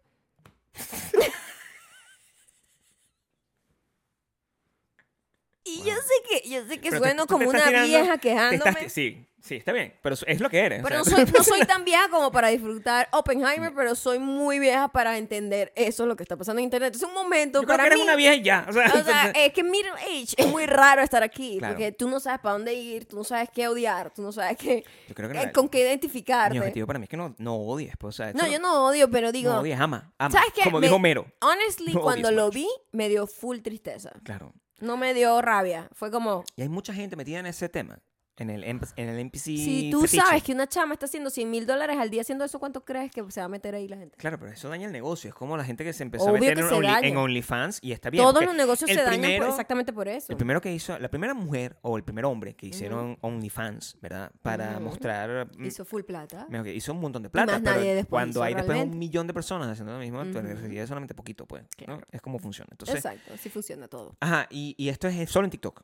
Y 5.64 5.82
yo 5.82 5.94
sé 5.96 6.14
que, 6.42 6.48
yo 6.48 6.62
sé 6.66 6.80
que 6.80 6.88
Pero 6.90 7.02
te- 7.02 7.08
sueno 7.08 7.26
como 7.26 7.48
una 7.48 7.68
vieja 7.68 8.16
Te 8.18 8.30
estás- 8.30 8.54
quejándome. 8.56 8.88
sí, 8.88 9.26
sí, 9.48 9.56
está 9.56 9.72
bien, 9.72 9.94
pero 10.02 10.14
es 10.26 10.40
lo 10.40 10.48
que 10.50 10.58
eres. 10.60 10.80
o 10.80 10.84
Pero 10.84 10.98
no 10.98 11.04
sea, 11.04 11.16
soy, 11.16 11.24
no 11.36 11.42
soy 11.44 11.60
tan 11.60 11.84
vieja 11.84 12.08
como 12.10 12.30
para 12.30 12.48
disfrutar 12.48 13.08
Oppenheimer, 13.12 13.72
pero 13.74 13.94
soy 13.94 14.18
muy 14.18 14.58
vieja 14.58 14.88
para 14.88 15.18
entender 15.18 15.72
eso, 15.74 16.06
lo 16.06 16.14
que 16.16 16.22
está 16.22 16.36
pasando 16.36 16.60
en 16.60 16.64
Internet. 16.64 16.94
Es 16.94 17.02
un 17.02 17.14
momento 17.14 17.60
yo 17.62 17.66
creo 17.66 17.76
para 17.76 17.84
que 17.84 17.94
eres 17.94 17.98
mí. 17.98 18.04
una 18.04 18.16
vieja 18.16 18.34
y 18.34 18.42
ya. 18.42 18.66
O 18.68 18.72
sea, 18.72 18.86
O 18.94 19.02
sea, 19.04 19.30
es 19.30 19.52
que 19.52 19.62
middle 19.64 19.90
age 19.92 20.34
es 20.36 20.46
muy 20.46 20.66
raro 20.66 21.02
estar 21.02 21.22
aquí, 21.22 21.56
Claro. 21.58 21.74
porque 21.74 21.92
tú 21.92 22.08
no 22.08 22.20
sabes 22.20 22.40
para 22.40 22.52
dónde 22.52 22.74
ir, 22.74 23.06
tú 23.06 23.16
no 23.16 23.24
sabes 23.24 23.48
qué 23.52 23.66
odiar, 23.68 24.12
tú 24.12 24.22
no 24.22 24.30
sabes 24.32 24.56
qué, 24.56 24.84
yo 25.08 25.14
creo 25.14 25.28
que 25.30 25.38
eh, 25.40 25.46
la- 25.46 25.52
con 25.52 25.68
qué 25.68 25.78
mi 25.78 25.84
identificarte. 25.84 26.58
objetivo 26.58 26.86
para 26.86 26.98
mí 26.98 27.04
es 27.04 27.08
que 27.08 27.16
no, 27.16 27.34
no 27.38 27.56
odies. 27.56 27.96
Pues, 27.98 28.14
o 28.14 28.16
sea, 28.16 28.32
No, 28.34 28.46
yo 28.46 28.58
no 28.60 28.86
odio, 28.86 29.10
pero 29.10 29.32
digo, 29.32 29.52
no 29.52 29.60
odies, 29.60 29.80
ama. 29.80 30.12
ama. 30.18 30.30
¿sabes 30.32 30.52
qué? 30.54 30.62
Como 30.64 30.78
Me- 30.80 30.86
dijo 30.86 30.96
Homero. 30.96 31.26
honestly, 31.40 31.94
No 31.98 32.02
cuando 32.02 32.30
lo 32.30 32.50
vi, 32.50 32.68
me 32.92 33.08
dio 33.08 33.26
full 33.26 33.58
tristeza. 33.60 34.12
Claro. 34.24 34.52
No 34.80 34.96
me 34.96 35.12
dio 35.14 35.42
rabia. 35.42 35.88
Fue 35.92 36.10
como, 36.10 36.44
Y 36.54 36.62
hay 36.62 36.68
mucha 36.68 36.92
gente 36.94 37.16
metida 37.16 37.40
en 37.40 37.46
ese 37.46 37.68
tema. 37.68 37.98
En 38.38 38.50
el, 38.50 38.62
MP 38.64 38.86
en 38.96 39.08
el 39.08 39.18
NPC. 39.18 39.38
si 39.40 39.90
tú 39.90 40.02
fetiche. 40.02 40.22
sabes 40.22 40.42
que 40.44 40.52
una 40.52 40.66
chama 40.68 40.94
está 40.94 41.06
haciendo 41.06 41.28
100 41.28 41.50
mil 41.50 41.66
dólares 41.66 41.96
al 41.98 42.08
día 42.08 42.20
haciendo 42.22 42.44
eso, 42.44 42.58
¿cuánto 42.60 42.84
crees 42.84 43.10
que 43.10 43.22
se 43.30 43.40
va 43.40 43.46
a 43.46 43.48
meter 43.48 43.74
ahí 43.74 43.88
la 43.88 43.96
gente? 43.96 44.16
Claro, 44.16 44.38
pero 44.38 44.52
eso 44.52 44.68
daña 44.68 44.86
el 44.86 44.92
negocio. 44.92 45.28
Es 45.28 45.34
como 45.34 45.56
la 45.56 45.64
gente 45.64 45.82
que 45.84 45.92
se 45.92 46.04
empezó 46.04 46.28
a 46.28 46.32
meter 46.32 46.58
en, 46.58 46.64
Only- 46.66 47.16
OnlyFans 47.16 47.78
y 47.82 47.92
está 47.92 48.10
bien. 48.10 48.22
Todos 48.22 48.44
los 48.44 48.54
negocios 48.54 48.88
se 48.90 49.02
dañan 49.02 49.38
por- 49.40 49.48
exactamente 49.48 49.92
por 49.92 50.06
eso. 50.08 50.26
El 50.30 50.36
primero 50.36 50.60
que 50.60 50.72
hizo, 50.72 50.98
la 50.98 51.08
primera 51.10 51.34
mujer 51.34 51.76
o 51.82 51.96
el 51.96 52.04
primer 52.04 52.24
hombre 52.26 52.54
que 52.54 52.66
hicieron 52.66 53.18
OnlyFans, 53.20 53.96
¿verdad? 54.00 54.30
Para 54.42 54.78
mostrar. 54.80 55.48
mm, 55.58 55.64
Hizo 55.66 55.84
full 55.84 56.02
plata. 56.02 56.46
que 56.62 56.74
hizo 56.74 56.92
un 56.92 57.00
montón 57.00 57.22
de 57.22 57.30
plata, 57.30 57.52
más 57.52 57.60
pero 57.62 57.76
nadie 57.76 57.94
después 57.94 58.08
cuando 58.10 58.30
hizo 58.40 58.42
hay 58.44 58.54
después 58.54 58.82
un 58.84 58.98
millón 58.98 59.26
de 59.26 59.34
personas 59.34 59.68
haciendo 59.68 59.92
lo 59.94 59.98
mismo, 59.98 60.22
tú 60.24 60.38
Ujú. 60.38 60.46
recibes 60.46 60.88
solamente 60.88 61.14
poquito, 61.14 61.46
pues. 61.46 61.64
¿no? 61.86 62.00
Es 62.12 62.20
como 62.20 62.38
funciona. 62.38 62.68
Entonces, 62.70 62.96
Exacto, 62.96 63.34
así 63.34 63.48
funciona 63.48 63.88
todo. 63.88 64.16
ajá, 64.20 64.46
y, 64.50 64.74
y 64.78 64.88
esto 64.90 65.08
es 65.08 65.28
solo 65.30 65.46
en 65.46 65.50
TikTok. 65.50 65.82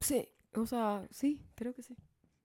Sí, 0.00 0.28
o 0.62 0.66
sea, 0.66 1.06
sí, 1.10 1.40
creo 1.54 1.74
que 1.74 1.82
sí. 1.82 1.94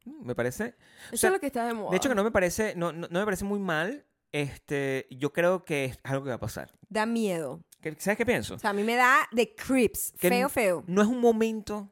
Mm, 0.06 0.26
Me 0.28 0.36
parece. 0.36 0.76
Eso 1.12 1.18
sea, 1.18 1.30
es 1.30 1.34
lo 1.34 1.40
que 1.40 1.48
está 1.48 1.66
de 1.66 1.74
moda. 1.74 1.92
De 1.92 1.98
hecho, 1.98 2.10
que 2.10 2.16
no 2.16 2.24
me 2.24 2.32
parece, 2.32 2.74
no, 2.76 2.92
no, 2.92 3.08
no 3.10 3.20
me 3.20 3.26
parece 3.26 3.46
muy 3.46 3.60
mal. 3.60 4.06
Este, 4.32 5.08
yo 5.10 5.34
creo 5.34 5.66
que 5.66 5.86
es 5.86 6.00
algo 6.04 6.24
que 6.24 6.30
va 6.30 6.36
a 6.36 6.40
pasar. 6.40 6.72
Da 6.88 7.06
miedo. 7.06 7.64
¿Qué- 7.82 7.96
¿Sabes 7.98 8.18
qué 8.18 8.26
pienso? 8.26 8.56
O 8.56 8.60
sea, 8.60 8.70
a 8.72 8.74
mí 8.74 8.84
me 8.84 8.96
da 8.96 9.28
de 9.32 9.56
creeps. 9.56 10.14
Que 10.20 10.30
Feo, 10.30 10.50
feo. 10.50 10.84
No 10.88 11.02
es 11.02 11.08
un 11.08 11.20
momento 11.20 11.92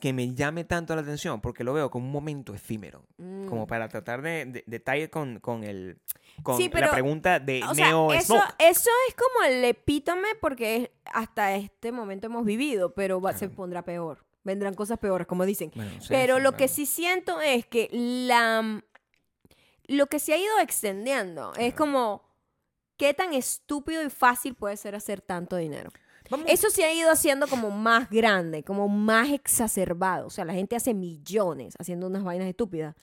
que 0.00 0.12
me 0.12 0.34
llame 0.34 0.64
tanto 0.64 0.94
la 0.94 1.00
atención, 1.00 1.40
porque 1.40 1.64
lo 1.64 1.72
veo 1.72 1.90
como 1.90 2.06
un 2.06 2.12
momento 2.12 2.54
efímero. 2.54 3.06
Mm. 3.18 3.46
Como 3.46 3.66
para 3.66 3.88
tratar 3.88 4.20
de, 4.22 4.44
de, 4.66 4.80
de 4.80 5.10
con, 5.10 5.40
con, 5.40 5.64
el, 5.64 6.00
con 6.42 6.56
Sí, 6.56 6.68
pero, 6.68 6.86
la 6.86 6.92
pregunta 6.92 7.40
de 7.40 7.62
O 7.64 7.74
sea, 7.74 7.86
Neo 7.88 8.12
eso, 8.12 8.34
Smoke. 8.34 8.54
eso 8.58 8.90
es 9.08 9.14
como 9.14 9.44
el 9.46 9.64
epítome 9.64 10.28
porque 10.40 10.92
hasta 11.12 11.54
este 11.56 11.92
momento 11.92 12.26
hemos 12.26 12.44
vivido, 12.44 12.94
pero 12.94 13.20
va- 13.20 13.32
se 13.32 13.48
pondrá 13.48 13.82
peor. 13.84 14.25
Vendrán 14.46 14.72
cosas 14.74 14.98
peores, 14.98 15.26
como 15.26 15.44
dicen. 15.44 15.70
Bueno, 15.74 15.90
Pero 16.08 16.36
sí, 16.36 16.42
lo 16.42 16.52
que 16.56 16.68
sí 16.68 16.86
siento 16.86 17.40
es 17.42 17.66
que 17.66 17.90
la 17.92 18.82
lo 19.88 20.06
que 20.06 20.18
se 20.18 20.32
ha 20.32 20.38
ido 20.38 20.58
extendiendo 20.60 21.52
es 21.58 21.74
como 21.74 22.22
qué 22.96 23.12
tan 23.14 23.34
estúpido 23.34 24.02
y 24.02 24.10
fácil 24.10 24.54
puede 24.54 24.76
ser 24.76 24.94
hacer 24.94 25.20
tanto 25.20 25.56
dinero. 25.56 25.90
Vamos- 26.30 26.46
Eso 26.50 26.70
se 26.70 26.84
ha 26.84 26.92
ido 26.92 27.10
haciendo 27.10 27.46
como 27.46 27.70
más 27.70 28.10
grande, 28.10 28.64
como 28.64 28.88
más 28.88 29.30
exacerbado. 29.30 30.26
O 30.26 30.30
sea, 30.30 30.44
la 30.44 30.54
gente 30.54 30.74
hace 30.74 30.92
millones 30.92 31.74
haciendo 31.78 32.06
unas 32.08 32.24
vainas 32.24 32.48
estúpidas. 32.48 32.96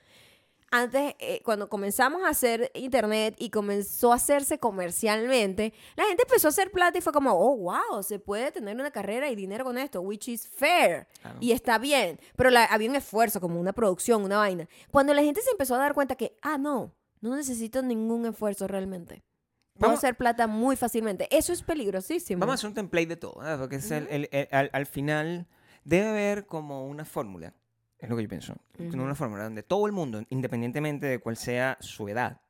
Antes, 0.75 1.13
eh, 1.19 1.39
cuando 1.45 1.69
comenzamos 1.69 2.23
a 2.23 2.29
hacer 2.29 2.71
internet 2.73 3.35
y 3.37 3.51
comenzó 3.51 4.11
a 4.11 4.15
hacerse 4.15 4.57
comercialmente, 4.57 5.71
la 5.95 6.05
gente 6.05 6.23
empezó 6.23 6.47
a 6.47 6.49
hacer 6.49 6.71
plata 6.71 6.97
y 6.97 7.01
fue 7.01 7.13
como, 7.13 7.31
oh, 7.33 7.55
wow, 7.57 8.01
se 8.01 8.17
puede 8.19 8.51
tener 8.51 8.75
una 8.75 8.89
carrera 8.89 9.29
y 9.29 9.35
dinero 9.35 9.63
con 9.65 9.77
esto, 9.77 10.01
which 10.01 10.27
is 10.29 10.47
fair. 10.47 11.07
Claro. 11.21 11.37
Y 11.41 11.51
está 11.51 11.77
bien. 11.77 12.19
Pero 12.35 12.49
la- 12.49 12.65
había 12.65 12.89
un 12.89 12.95
esfuerzo, 12.95 13.39
como 13.39 13.59
una 13.59 13.73
producción, 13.73 14.23
una 14.23 14.37
vaina. 14.37 14.67
Cuando 14.91 15.13
la 15.13 15.21
gente 15.21 15.41
se 15.41 15.51
empezó 15.51 15.75
a 15.75 15.79
dar 15.79 15.93
cuenta 15.93 16.15
que, 16.15 16.37
ah, 16.41 16.57
no, 16.57 16.91
no 17.21 17.35
necesito 17.35 17.81
ningún 17.83 18.25
esfuerzo 18.25 18.67
realmente. 18.67 19.23
Puedo 19.75 19.89
Vamos- 19.89 19.99
hacer 19.99 20.15
plata 20.15 20.47
muy 20.47 20.75
fácilmente. 20.75 21.27
Eso 21.35 21.53
es 21.53 21.61
peligrosísimo. 21.63 22.39
Vamos 22.39 22.53
a 22.53 22.55
hacer 22.55 22.69
un 22.69 22.75
template 22.75 23.07
de 23.07 23.15
todo, 23.17 23.35
¿verdad? 23.39 23.59
porque 23.59 23.75
es 23.77 23.91
el- 23.91 24.07
el- 24.09 24.29
el- 24.31 24.47
al, 24.51 24.69
al 24.73 24.85
final 24.85 25.47
debe 25.83 26.09
haber 26.09 26.45
como 26.45 26.87
una 26.87 27.05
fórmula, 27.05 27.53
es 28.03 28.09
lo 28.09 28.15
que 28.17 28.23
yo 28.23 28.29
pienso, 28.29 28.55
Ujú. 28.79 29.01
una 29.01 29.15
fórmula 29.15 29.43
donde 29.45 29.63
todo 29.63 29.85
el 29.87 29.91
mundo, 29.93 30.21
independientemente 30.29 31.07
de 31.07 31.19
cuál 31.19 31.37
sea 31.37 31.77
su 31.79 32.07
edad, 32.09 32.41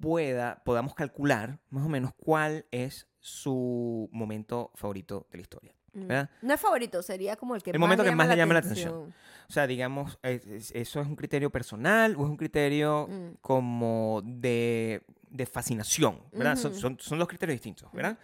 pueda, 0.00 0.62
podamos 0.64 0.94
calcular 0.94 1.58
más 1.70 1.84
o 1.84 1.88
menos 1.88 2.12
cuál 2.16 2.64
es 2.70 3.06
su 3.18 4.08
momento 4.12 4.70
favorito 4.74 5.26
de 5.30 5.38
la 5.38 5.42
historia. 5.42 5.74
Mm. 5.92 6.06
¿verdad? 6.06 6.30
No 6.40 6.54
es 6.54 6.60
favorito, 6.60 7.02
sería 7.02 7.34
como 7.36 7.56
el 7.56 7.62
que 7.62 7.70
El 7.70 7.78
más 7.80 7.86
momento 7.88 8.04
le 8.04 8.10
que 8.10 8.14
más 8.16 8.28
le 8.28 8.36
llama 8.36 8.54
la 8.54 8.60
atención. 8.60 9.12
O 9.48 9.52
sea, 9.52 9.66
digamos, 9.66 10.18
es- 10.22 10.46
es- 10.46 10.70
¿eso 10.70 11.00
es 11.00 11.06
un 11.08 11.16
criterio 11.16 11.50
personal 11.50 12.14
o 12.16 12.22
es 12.24 12.30
un 12.30 12.36
criterio 12.36 13.08
Mm. 13.08 13.30
como 13.40 14.22
de, 14.24 15.02
de 15.28 15.46
fascinación? 15.46 16.22
¿verdad? 16.32 16.54
Son, 16.56 16.72
son, 16.74 16.96
son 17.00 17.18
dos 17.18 17.26
criterios 17.26 17.56
distintos, 17.56 17.90
¿verdad? 17.92 18.16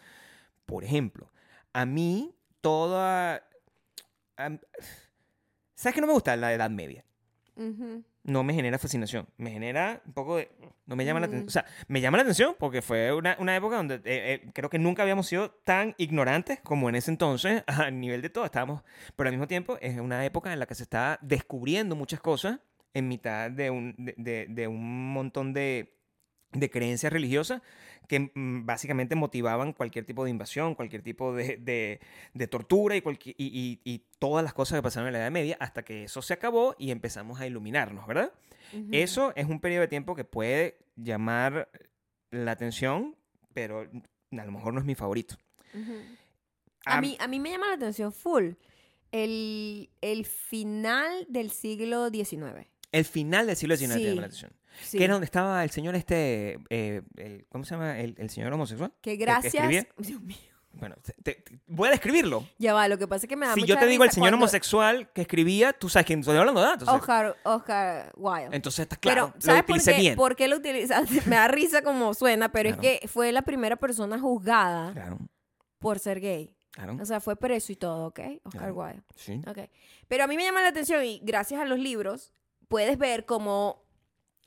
Por 0.65 0.85
ejemplo, 0.85 1.31
a 1.73 1.85
mí 1.85 2.33
toda... 2.61 3.43
¿Sabes 5.77 5.95
que 5.95 6.01
no 6.01 6.09
me 6.09 6.13
gusta 6.15 6.35
la 6.37 6.53
Edad 6.53 6.71
Media? 6.71 7.05
Ujú. 7.55 8.03
No 8.25 8.43
me 8.43 8.53
genera 8.55 8.77
fascinación, 8.79 9.29
me 9.37 9.51
genera 9.53 10.03
un 10.05 10.13
poco 10.13 10.37
de... 10.37 10.51
No 10.87 10.97
me 10.97 11.05
llama 11.05 11.21
la 11.21 11.27
Mm. 11.29 11.31
atención. 11.31 11.49
O 11.49 11.51
sea, 11.53 11.65
me 11.87 12.01
llama 12.01 12.17
la 12.19 12.23
atención 12.25 12.57
porque 12.59 12.83
fue 12.83 13.13
una, 13.13 13.37
una 13.39 13.55
época 13.55 13.77
donde 13.77 13.95
eh, 13.97 14.01
eh, 14.05 14.51
creo 14.53 14.69
que 14.69 14.81
nunca 14.81 15.03
habíamos 15.03 15.29
sido 15.29 15.51
tan 15.65 15.95
ignorantes 15.97 16.61
como 16.61 16.89
en 16.89 16.97
ese 16.97 17.11
entonces 17.13 17.63
a 17.69 17.91
nivel 17.93 18.23
de 18.23 18.31
todo. 18.31 18.45
Estábamos, 18.45 18.83
pero 19.15 19.29
al 19.29 19.33
mismo 19.35 19.47
tiempo 19.47 19.79
es 19.81 19.97
una 20.01 20.25
época 20.25 20.53
en 20.53 20.59
la 20.59 20.67
que 20.67 20.75
se 20.75 20.83
está 20.83 21.19
descubriendo 21.23 21.95
muchas 21.95 22.21
cosas 22.21 22.59
en 22.95 23.07
mitad 23.09 23.51
de 23.51 23.71
un, 23.71 23.95
de, 23.99 24.15
de- 24.17 24.47
de 24.49 24.67
un 24.69 25.13
montón 25.13 25.53
de, 25.53 25.96
de 26.53 26.71
creencias 26.71 27.13
religiosas 27.13 27.61
que 28.09 28.31
mm, 28.35 28.65
básicamente 28.67 29.17
motivaban 29.17 29.73
cualquier 29.73 30.05
tipo 30.05 30.25
de 30.25 30.31
invasión, 30.31 30.75
cualquier 30.75 31.03
tipo 31.03 31.35
de, 31.35 31.57
de- 31.57 32.01
de 32.35 32.47
tortura 32.47 32.97
y, 32.97 33.01
cualquier- 33.03 33.35
y, 33.39 33.47
y- 33.47 33.81
y 33.85 34.05
todas 34.19 34.45
las 34.45 34.55
cosas 34.55 34.79
que 34.79 34.83
pasaron 34.83 35.09
en 35.09 35.15
la 35.15 35.19
Edad 35.21 35.31
Media 35.33 35.57
hasta 35.61 35.85
que 35.85 36.05
eso 36.05 36.23
se 36.23 36.33
acabó 36.33 36.75
y 36.79 36.91
empezamos 36.93 37.41
a 37.41 37.47
iluminarnos, 37.47 38.07
¿verdad? 38.07 38.33
Eso 38.93 39.33
es 39.37 39.47
un 39.47 39.61
periodo 39.61 39.83
de 39.83 39.89
tiempo 39.89 40.15
que 40.17 40.25
puede 40.25 40.79
llamar 40.97 41.69
la 42.31 42.53
atención, 42.53 43.17
pero 43.55 43.81
a 43.81 44.45
lo 44.45 44.53
mejor 44.53 44.73
no 44.75 44.81
es 44.81 44.87
mi 44.87 44.95
favorito. 44.95 45.37
A 46.85 47.01
mí, 47.01 47.17
a 47.21 47.27
mí 47.29 47.41
me 47.41 47.51
llama 47.51 47.69
la 47.69 47.75
atención 47.75 48.13
full 48.13 48.53
el, 49.13 49.91
el 50.01 50.25
final 50.25 51.27
del 51.29 51.51
siglo 51.51 52.09
XIX. 52.11 52.67
El 52.93 53.05
final 53.05 53.47
del 53.47 53.57
siglo 53.57 53.77
XIX 53.77 53.95
Sí. 53.95 54.05
llama 54.05 54.21
la 54.21 54.27
atención. 54.27 54.53
Sí. 54.83 54.99
Que 54.99 55.05
era 55.05 55.15
donde 55.15 55.25
estaba 55.27 55.63
el 55.65 55.71
señor 55.71 55.95
este, 55.95 56.59
eh, 56.71 57.03
el- 57.17 57.47
¿cómo 57.49 57.65
se 57.65 57.75
llama? 57.75 57.99
El, 57.99 58.15
el 58.19 58.31
señor 58.31 58.53
homosexual. 58.53 58.93
Que 59.01 59.17
gracias. 59.17 59.53
Dios 59.99 60.21
mío. 60.23 60.37
Bueno, 60.73 60.95
te- 61.03 61.15
te- 61.23 61.41
te- 61.41 61.59
voy 61.67 61.89
a 61.89 61.93
describirlo. 61.93 62.47
Ya 62.59 62.75
va, 62.75 62.87
lo 62.87 62.99
que 62.99 63.09
pasa 63.09 63.25
es 63.25 63.29
que 63.31 63.37
me 63.37 63.47
da 63.47 63.55
Si 63.55 63.61
mucha 63.61 63.73
yo 63.75 63.79
te 63.81 63.87
digo 63.87 64.05
el 64.05 64.11
señor 64.11 64.29
cuando 64.29 64.45
homosexual 64.45 65.11
que 65.15 65.23
escribía, 65.23 65.73
tú 65.73 65.89
sabes 65.89 66.05
quién 66.07 66.21
estoy 66.21 66.37
hablando, 66.37 66.61
¿verdad? 66.61 66.83
Oscar, 66.87 67.35
Oscar 67.45 68.13
Wilde. 68.15 68.55
entonces 68.55 68.81
está 68.81 68.97
claro, 68.97 69.29
pero, 69.33 69.41
¿sabes 69.41 69.63
lo 69.63 69.67
por 69.67 69.75
utilicé 69.77 69.95
qué, 69.95 70.01
bien. 70.03 70.17
por 70.17 70.37
qué 70.37 70.49
lo 70.49 70.57
utilizaste? 70.57 71.23
Me 71.27 71.37
da 71.37 71.49
risa 71.49 71.81
como 71.81 72.13
suena, 72.13 72.53
pero 72.53 72.69
Claro. 72.77 72.83
es 72.83 73.01
que 73.01 73.09
fue 73.09 73.33
la 73.33 73.41
primera 73.41 73.77
persona 73.77 74.19
juzgada 74.21 74.93
Claro. 74.93 75.19
por 75.79 75.99
ser 75.99 76.21
gay. 76.21 76.55
Claro. 76.73 76.99
O 77.01 77.07
sea, 77.07 77.21
fue 77.21 77.37
preso 77.37 77.73
y 77.73 77.77
todo, 77.77 78.09
¿ok? 78.09 78.21
Oscar. 78.45 78.73
Wilde. 78.73 79.03
Sí. 79.15 79.41
Ok. 79.47 79.61
Pero 80.09 80.25
a 80.25 80.27
mí 80.27 80.37
me 80.37 80.45
llama 80.45 80.61
la 80.61 80.69
atención 80.69 81.03
y 81.07 81.21
gracias 81.25 81.59
a 81.59 81.65
los 81.65 81.79
libros 81.79 82.35
puedes 82.69 82.99
ver 82.99 83.25
como 83.25 83.86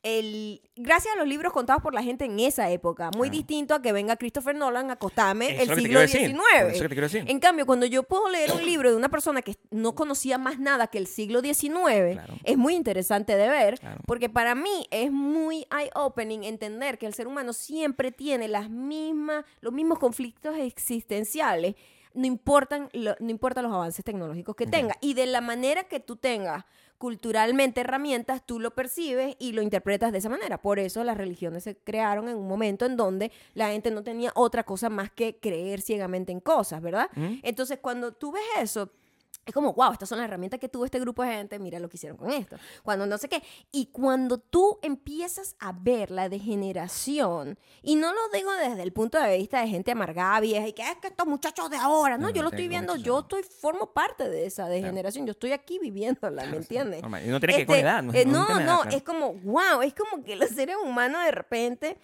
el... 0.04 0.62
Gracias 0.76 1.14
a 1.14 1.18
los 1.18 1.28
libros 1.28 1.52
contados 1.52 1.82
por 1.84 1.94
la 1.94 2.02
gente 2.02 2.24
en 2.26 2.40
esa 2.40 2.70
época, 2.72 3.12
muy 3.18 3.30
distinto 3.30 3.76
a 3.76 3.82
que 3.82 3.92
venga 3.92 4.16
Christopher 4.16 4.56
Nolan 4.56 4.90
a 4.90 4.94
acostarme 4.94 5.62
el 5.62 5.76
siglo. 5.76 6.08
XIX. 6.08 6.34
Por 6.34 6.48
eso 6.50 6.68
es 6.68 6.74
que 6.74 6.82
te 6.84 6.88
quiero 6.90 7.08
decir. 7.08 7.26
En 7.28 7.40
cambio, 7.40 7.66
cuando 7.66 7.86
yo 7.86 8.04
puedo 8.04 8.30
leer 8.30 8.52
un 8.54 8.66
libro 8.66 8.90
de 8.90 8.96
una 8.96 9.10
persona 9.10 9.42
que 9.42 9.56
no 9.72 9.96
conocía 9.96 10.38
más 10.38 10.58
nada 10.60 10.88
que 10.88 10.98
el 11.00 11.08
siglo 11.08 11.42
XIX, 11.42 12.14
Claro. 12.14 12.34
es 12.44 12.58
muy 12.58 12.76
interesante 12.76 13.36
de 13.36 13.50
ver, 13.50 13.80
Claro. 13.80 14.02
porque 14.06 14.30
para 14.30 14.56
mí 14.56 14.88
es 14.92 15.12
muy 15.12 15.66
eye-opening 15.70 16.44
entender 16.46 16.98
que 16.98 17.06
el 17.06 17.14
ser 17.14 17.28
humano 17.28 17.52
siempre 17.52 18.12
tiene 18.14 18.48
las 18.48 18.70
mismas, 18.70 19.44
los 19.60 19.74
mismos 19.74 20.00
conflictos 20.00 20.56
existenciales, 20.58 21.76
no 22.14 22.26
importan, 22.26 22.90
lo- 22.94 23.16
no 23.20 23.30
importa 23.30 23.62
los 23.62 23.72
avances 23.72 24.04
tecnológicos 24.04 24.56
que 24.56 24.66
tenga. 24.66 24.96
Y 25.02 25.14
de 25.14 25.26
la 25.28 25.42
manera 25.42 25.84
que 25.84 26.00
tú 26.00 26.16
tengas 26.16 26.66
culturalmente 27.00 27.82
herramientas, 27.82 28.46
tú 28.46 28.60
lo 28.60 28.76
percibes 28.76 29.36
y 29.40 29.54
lo 29.54 29.62
interpretas 29.62 30.12
de 30.12 30.18
esa 30.18 30.28
manera. 30.30 30.62
Por 30.62 30.80
eso 30.80 31.04
las 31.06 31.18
religiones 31.18 31.64
se 31.64 31.78
crearon 31.78 32.28
en 32.28 32.36
un 32.36 32.48
momento 32.48 32.86
en 32.86 32.98
donde 32.98 33.32
la 33.56 33.70
gente 33.70 33.90
no 33.90 34.04
tenía 34.04 34.32
otra 34.36 34.64
cosa 34.64 34.90
más 34.90 35.10
que 35.10 35.38
creer 35.38 35.82
ciegamente 35.82 36.34
en 36.34 36.42
cosas, 36.42 36.82
¿verdad? 36.82 37.10
¿Mm? 37.16 37.40
Entonces, 37.42 37.80
cuando 37.82 38.12
tú 38.12 38.34
ves 38.34 38.44
eso, 38.62 38.92
es 39.50 39.54
como, 39.54 39.74
wow, 39.74 39.92
estas 39.92 40.10
son 40.10 40.18
las 40.18 40.26
herramientas 40.26 40.60
que 40.60 40.70
tuvo 40.70 40.86
este 40.86 41.00
grupo 41.00 41.24
de 41.24 41.34
gente, 41.34 41.60
mira 41.60 41.80
lo 41.80 41.90
que 41.90 41.98
hicieron 41.98 42.18
con 42.18 42.32
esto. 42.32 42.58
Cuando 42.84 43.06
no 43.06 43.18
sé 43.18 43.30
qué. 43.30 43.44
Y 43.72 43.88
cuando 43.88 44.38
tú 44.38 44.80
empiezas 44.82 45.56
a 45.60 45.72
ver 45.72 46.12
la 46.12 46.30
degeneración, 46.30 47.58
y 47.82 47.96
no 47.96 48.14
lo 48.14 48.20
digo 48.34 48.52
desde 48.54 48.84
el 48.84 48.94
punto 48.94 49.20
de 49.20 49.38
vista 49.38 49.62
de 49.62 49.68
gente 49.68 49.92
amargada, 49.92 50.40
vieja, 50.40 50.68
y 50.68 50.74
que 50.74 50.84
es 50.84 50.98
que 50.98 51.08
estos 51.08 51.28
muchachos 51.28 51.70
de 51.70 51.78
ahora, 51.78 52.18
no, 52.18 52.28
No, 52.28 52.34
yo 52.34 52.42
lo 52.44 52.50
estoy 52.50 52.68
viendo, 52.68 52.96
yo 52.96 53.20
estoy, 53.20 53.44
formo 53.44 53.94
parte 53.94 54.30
de 54.30 54.46
esa 54.46 54.68
degeneración, 54.68 55.26
yo 55.26 55.32
estoy 55.32 55.52
aquí 55.52 55.80
viviéndola, 55.80 56.46
¿me 56.46 56.58
entiendes? 56.58 57.02
Normal. 57.02 57.26
Y 57.26 57.30
no 57.30 57.40
tiene 57.40 57.58
que 57.58 57.66
con 57.66 57.76
Este, 57.76 57.86
edad. 57.88 58.04
No, 58.04 58.14
eh, 58.14 58.26
no, 58.26 58.48
no, 58.48 58.84
edad, 58.84 58.94
es 58.94 59.04
como, 59.04 59.34
wow, 59.34 59.82
es 59.82 59.94
como 59.94 60.24
que 60.24 60.36
los 60.36 60.50
seres 60.56 60.76
humanos 60.84 61.24
de 61.24 61.32
repente 61.32 61.98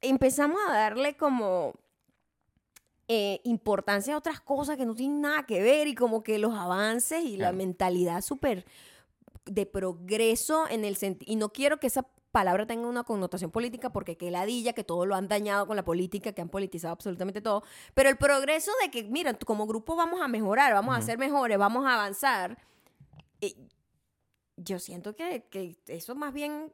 empezamos 0.00 0.58
a 0.68 0.72
darle 0.72 1.16
como 1.16 1.74
eh, 3.14 3.42
importancia 3.44 4.14
a 4.14 4.16
otras 4.16 4.40
cosas 4.40 4.78
que 4.78 4.86
no 4.86 4.94
tienen 4.94 5.20
nada 5.20 5.44
que 5.44 5.60
ver 5.60 5.86
y 5.86 5.94
como 5.94 6.22
que 6.22 6.38
los 6.38 6.54
avances 6.54 7.22
y 7.22 7.36
la 7.36 7.52
mentalidad 7.52 8.22
súper 8.22 8.64
de 9.44 9.66
progreso 9.66 10.66
en 10.70 10.86
el 10.86 10.96
sentido, 10.96 11.30
y 11.30 11.36
no 11.36 11.50
quiero 11.50 11.78
que 11.78 11.88
esa 11.88 12.08
palabra 12.30 12.66
tenga 12.66 12.88
una 12.88 13.04
connotación 13.04 13.50
política 13.50 13.92
porque 13.92 14.16
que 14.16 14.30
ladilla, 14.30 14.72
que 14.72 14.82
todo 14.82 15.04
lo 15.04 15.14
han 15.14 15.28
dañado 15.28 15.66
con 15.66 15.76
la 15.76 15.84
política, 15.84 16.32
que 16.32 16.40
han 16.40 16.48
politizado 16.48 16.94
absolutamente 16.94 17.42
todo, 17.42 17.64
pero 17.92 18.08
el 18.08 18.16
progreso 18.16 18.70
de 18.80 18.90
que, 18.90 19.04
mira, 19.04 19.34
como 19.34 19.66
grupo 19.66 19.94
vamos 19.94 20.22
a 20.22 20.28
mejorar, 20.28 20.72
vamos 20.72 20.96
a 20.96 21.02
ser 21.02 21.18
mejores, 21.18 21.58
vamos 21.58 21.84
a 21.84 21.92
avanzar, 21.92 22.56
eh, 23.42 23.54
yo 24.56 24.78
siento 24.78 25.14
que, 25.14 25.44
que 25.50 25.76
eso 25.86 26.14
más 26.14 26.32
bien 26.32 26.72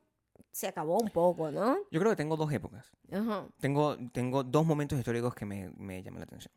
se 0.51 0.69
acabó 0.69 0.99
un 0.99 1.11
poco, 1.11 1.51
¿no? 1.51 1.77
Yo 1.91 2.01
creo 2.01 2.13
que 2.13 2.17
tengo 2.17 2.37
dos 2.37 2.53
épocas. 2.53 2.91
Ajá. 3.13 3.47
Tengo, 3.61 3.97
tengo 4.13 4.43
dos 4.45 4.67
momentos 4.67 4.99
históricos 4.99 5.35
que 5.35 5.45
me, 5.45 5.71
me 5.77 6.03
llaman 6.03 6.21
la 6.21 6.25
atención. 6.25 6.53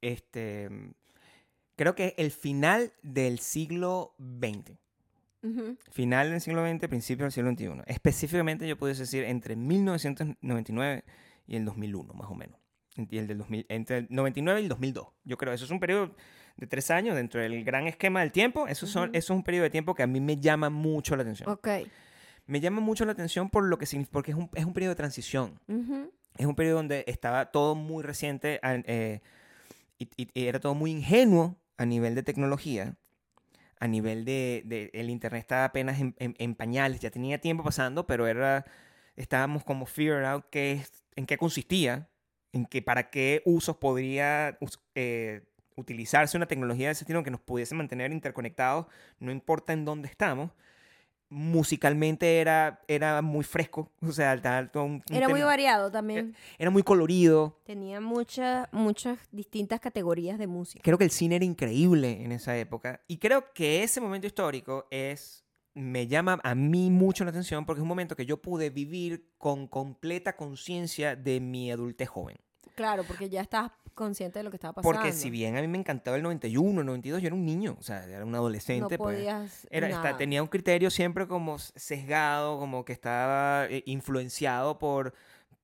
Este, 0.00 0.68
creo 1.76 1.94
que 1.94 2.14
el 2.18 2.30
final 2.30 2.92
del 3.02 3.38
siglo 3.38 4.14
XX. 4.18 4.76
Final 5.90 6.30
del 6.30 6.40
siglo 6.40 6.64
XX, 6.64 6.86
principio 6.88 7.24
del 7.24 7.32
siglo 7.32 7.50
XXI. 7.50 7.82
Específicamente 7.86 8.68
yo 8.68 8.78
puedo 8.78 8.94
decir 8.94 9.24
entre 9.24 9.56
1999 9.56 11.04
y 11.48 11.56
el 11.56 11.64
2001, 11.64 12.14
más 12.14 12.30
o 12.30 12.34
menos. 12.34 12.60
Y 12.96 13.18
el 13.18 13.26
del 13.26 13.38
2000, 13.38 13.66
entre 13.68 13.98
el 13.98 14.06
99 14.10 14.60
y 14.60 14.62
el 14.64 14.68
2002. 14.68 15.08
Yo 15.24 15.36
creo 15.38 15.52
eso 15.52 15.64
es 15.64 15.70
un 15.70 15.80
periodo 15.80 16.14
de 16.56 16.66
tres 16.66 16.90
años 16.90 17.16
dentro 17.16 17.40
del 17.40 17.64
gran 17.64 17.88
esquema 17.88 18.20
del 18.20 18.30
tiempo. 18.30 18.68
Eso, 18.68 18.86
son, 18.86 19.10
eso 19.14 19.32
es 19.32 19.36
un 19.36 19.42
periodo 19.42 19.64
de 19.64 19.70
tiempo 19.70 19.94
que 19.94 20.04
a 20.04 20.06
mí 20.06 20.20
me 20.20 20.36
llama 20.36 20.70
mucho 20.70 21.16
la 21.16 21.22
atención. 21.22 21.48
Ok. 21.48 21.68
Me 22.46 22.60
llama 22.60 22.80
mucho 22.80 23.04
la 23.04 23.12
atención 23.12 23.50
por 23.50 23.64
lo 23.64 23.78
que 23.78 23.86
porque 24.10 24.32
es 24.32 24.36
un, 24.36 24.50
es 24.54 24.64
un 24.64 24.72
periodo 24.72 24.90
de 24.92 24.96
transición. 24.96 25.60
Ujú. 25.68 26.10
Es 26.36 26.46
un 26.46 26.54
periodo 26.54 26.76
donde 26.76 27.04
estaba 27.06 27.50
todo 27.52 27.74
muy 27.74 28.02
reciente 28.02 28.58
eh, 28.62 29.20
y, 29.98 30.08
y- 30.16 30.28
y 30.34 30.46
era 30.46 30.60
todo 30.60 30.74
muy 30.74 30.90
ingenuo 30.90 31.56
a 31.76 31.86
nivel 31.86 32.14
de 32.14 32.22
tecnología. 32.22 32.96
A 33.80 33.88
nivel 33.88 34.24
de, 34.24 34.62
de- 34.64 34.90
el 34.94 35.10
internet 35.10 35.40
estaba 35.42 35.64
apenas 35.64 36.00
en, 36.00 36.14
en- 36.18 36.34
en 36.38 36.54
pañales, 36.54 37.00
ya 37.00 37.10
tenía 37.10 37.38
tiempo 37.40 37.64
pasando, 37.64 38.06
pero 38.06 38.26
era 38.26 38.64
estábamos 39.16 39.64
como 39.64 39.86
figure 39.86 40.24
out 40.26 40.44
qué 40.50 40.82
en 41.16 41.26
qué 41.26 41.36
consistía, 41.36 42.08
en 42.52 42.64
qué 42.64 42.80
para 42.80 43.10
qué 43.10 43.42
usos 43.44 43.76
podría 43.76 44.56
eh, 44.94 45.42
utilizarse 45.76 46.36
una 46.36 46.46
tecnología 46.46 46.86
de 46.86 46.92
ese 46.92 47.04
estilo 47.04 47.22
que 47.22 47.30
nos 47.30 47.40
pudiese 47.40 47.74
mantener 47.74 48.12
interconectados, 48.12 48.86
no 49.18 49.30
importa 49.32 49.72
en 49.74 49.84
dónde 49.84 50.08
estamos. 50.08 50.50
Musicalmente 51.32 52.40
era, 52.40 52.80
era 52.88 53.22
muy 53.22 53.42
fresco, 53.44 53.90
o 54.02 54.12
sea, 54.12 54.40
tal- 54.40 54.70
un- 54.74 55.02
Era 55.10 55.28
muy 55.28 55.42
variado 55.42 55.90
también. 55.90 56.34
era 56.58 56.70
muy 56.70 56.82
colorido. 56.82 57.58
Tenía 57.64 58.00
muchas, 58.00 58.68
muchas 58.72 59.18
distintas 59.32 59.80
categorías 59.80 60.38
de 60.38 60.46
música. 60.46 60.82
Creo 60.84 60.98
que 60.98 61.04
el 61.04 61.10
cine 61.10 61.36
era 61.36 61.44
increíble 61.44 62.22
en 62.22 62.32
esa 62.32 62.56
época. 62.56 63.00
Y 63.08 63.18
creo 63.18 63.52
que 63.52 63.82
ese 63.82 64.00
momento 64.00 64.26
histórico 64.26 64.86
es. 64.90 65.44
Me 65.74 66.06
llama 66.06 66.38
a 66.44 66.54
mí 66.54 66.90
mucho 66.90 67.24
la 67.24 67.30
atención 67.30 67.64
porque 67.64 67.80
es 67.80 67.82
un 67.82 67.88
momento 67.88 68.14
que 68.14 68.26
yo 68.26 68.36
pude 68.42 68.68
vivir 68.68 69.30
con 69.38 69.66
completa 69.66 70.36
conciencia 70.36 71.16
de 71.16 71.40
mi 71.40 71.70
adultez 71.72 72.10
joven. 72.10 72.36
Claro, 72.74 73.04
porque 73.04 73.30
ya 73.30 73.40
estabas 73.40 73.72
consciente 73.94 74.38
de 74.38 74.42
lo 74.44 74.50
que 74.50 74.56
estaba 74.56 74.74
pasando. 74.74 74.92
Porque 74.96 75.12
si 75.12 75.30
bien 75.30 75.56
a 75.56 75.60
mí 75.60 75.68
me 75.68 75.78
encantaba 75.78 76.16
el 76.16 76.22
91, 76.22 76.80
el 76.80 76.86
92, 76.86 77.22
yo 77.22 77.26
era 77.26 77.34
un 77.36 77.44
niño, 77.44 77.76
o 77.78 77.82
sea, 77.82 78.04
era 78.04 78.24
un 78.24 78.34
adolescente. 78.34 78.80
no 78.80 78.88
pues. 78.88 79.16
podías 79.18 79.66
Era, 79.70 79.88
esta- 79.88 80.02
nada. 80.02 80.16
tenía 80.16 80.42
un 80.42 80.48
criterio 80.48 80.90
siempre 80.90 81.26
como 81.26 81.58
sesgado, 81.58 82.58
como 82.58 82.84
que 82.84 82.92
estaba 82.92 83.66
eh, 83.66 83.82
influenciado 83.86 84.78
por, 84.78 85.14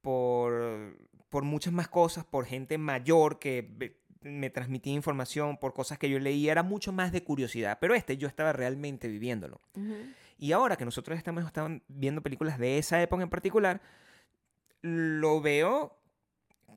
por, 0.01 0.97
por 1.29 1.45
muchas 1.45 1.73
más 1.73 1.89
cosas, 1.89 2.25
por 2.25 2.45
gente 2.47 2.79
mayor 2.79 3.39
que 3.39 3.97
me 4.21 4.51
transmitía 4.51 4.93
información, 4.93 5.59
por 5.59 5.73
cosas 5.75 5.97
que 5.99 6.11
yo 6.11 6.19
leía, 6.19 6.53
era 6.53 6.63
mucho 6.63 6.93
más 6.93 7.13
de 7.13 7.23
curiosidad. 7.23 7.79
Pero 7.81 7.95
este 7.95 8.17
yo 8.17 8.27
estaba 8.29 8.53
realmente 8.53 9.09
viviéndolo. 9.09 9.61
Ujú. 9.77 9.95
Y 10.39 10.53
ahora 10.53 10.77
que 10.77 10.85
nosotros 10.85 11.17
estamos, 11.19 11.45
estamos 11.45 11.81
viendo 11.89 12.23
películas 12.23 12.59
de 12.59 12.79
esa 12.79 13.01
época 13.03 13.23
en 13.23 13.31
particular, 13.31 13.81
lo 14.83 15.41
veo 15.41 15.98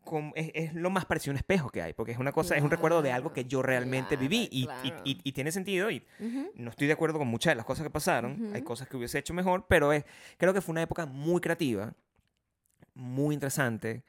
como, 0.04 0.34
es, 0.36 0.52
es 0.54 0.74
lo 0.74 0.90
más 0.90 1.06
parecido 1.06 1.32
a 1.32 1.34
un 1.34 1.38
espejo 1.38 1.70
que 1.70 1.82
hay, 1.82 1.94
porque 1.94 2.12
es 2.12 2.18
una 2.18 2.32
cosa, 2.32 2.56
es 2.58 2.64
un 2.64 2.72
recuerdo 2.72 3.02
de 3.02 3.12
algo 3.12 3.32
que 3.34 3.46
yo 3.46 3.62
realmente 3.62 4.18
viví 4.18 4.48
y, 4.52 4.66
Claro, 4.66 5.02
y- 5.06 5.20
y 5.24 5.32
tiene 5.32 5.52
sentido 5.52 5.90
y 5.92 6.04
no 6.56 6.70
estoy 6.70 6.88
de 6.88 6.94
acuerdo 6.94 7.18
con 7.20 7.28
muchas 7.28 7.52
de 7.52 7.56
las 7.56 7.66
cosas 7.66 7.84
que 7.84 7.90
pasaron, 7.90 8.50
hay 8.54 8.60
Ujú. 8.62 8.64
cosas 8.64 8.88
que 8.88 8.98
hubiese 8.98 9.20
hecho 9.20 9.34
mejor, 9.34 9.66
pero 9.68 9.94
es, 9.94 10.04
creo 10.38 10.54
que 10.54 10.62
fue 10.62 10.74
una 10.74 10.82
época 10.82 11.06
muy 11.06 11.40
creativa, 11.42 11.94
muy 12.94 13.34
interesante 13.36 14.04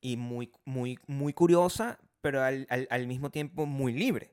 y 0.00 0.16
muy, 0.16 0.50
muy, 0.64 0.98
muy 1.06 1.32
curiosa, 1.32 1.98
pero 2.20 2.42
al, 2.42 2.66
al- 2.70 2.86
al 2.90 3.06
mismo 3.06 3.30
tiempo 3.30 3.66
muy 3.66 3.92
libre. 3.92 4.32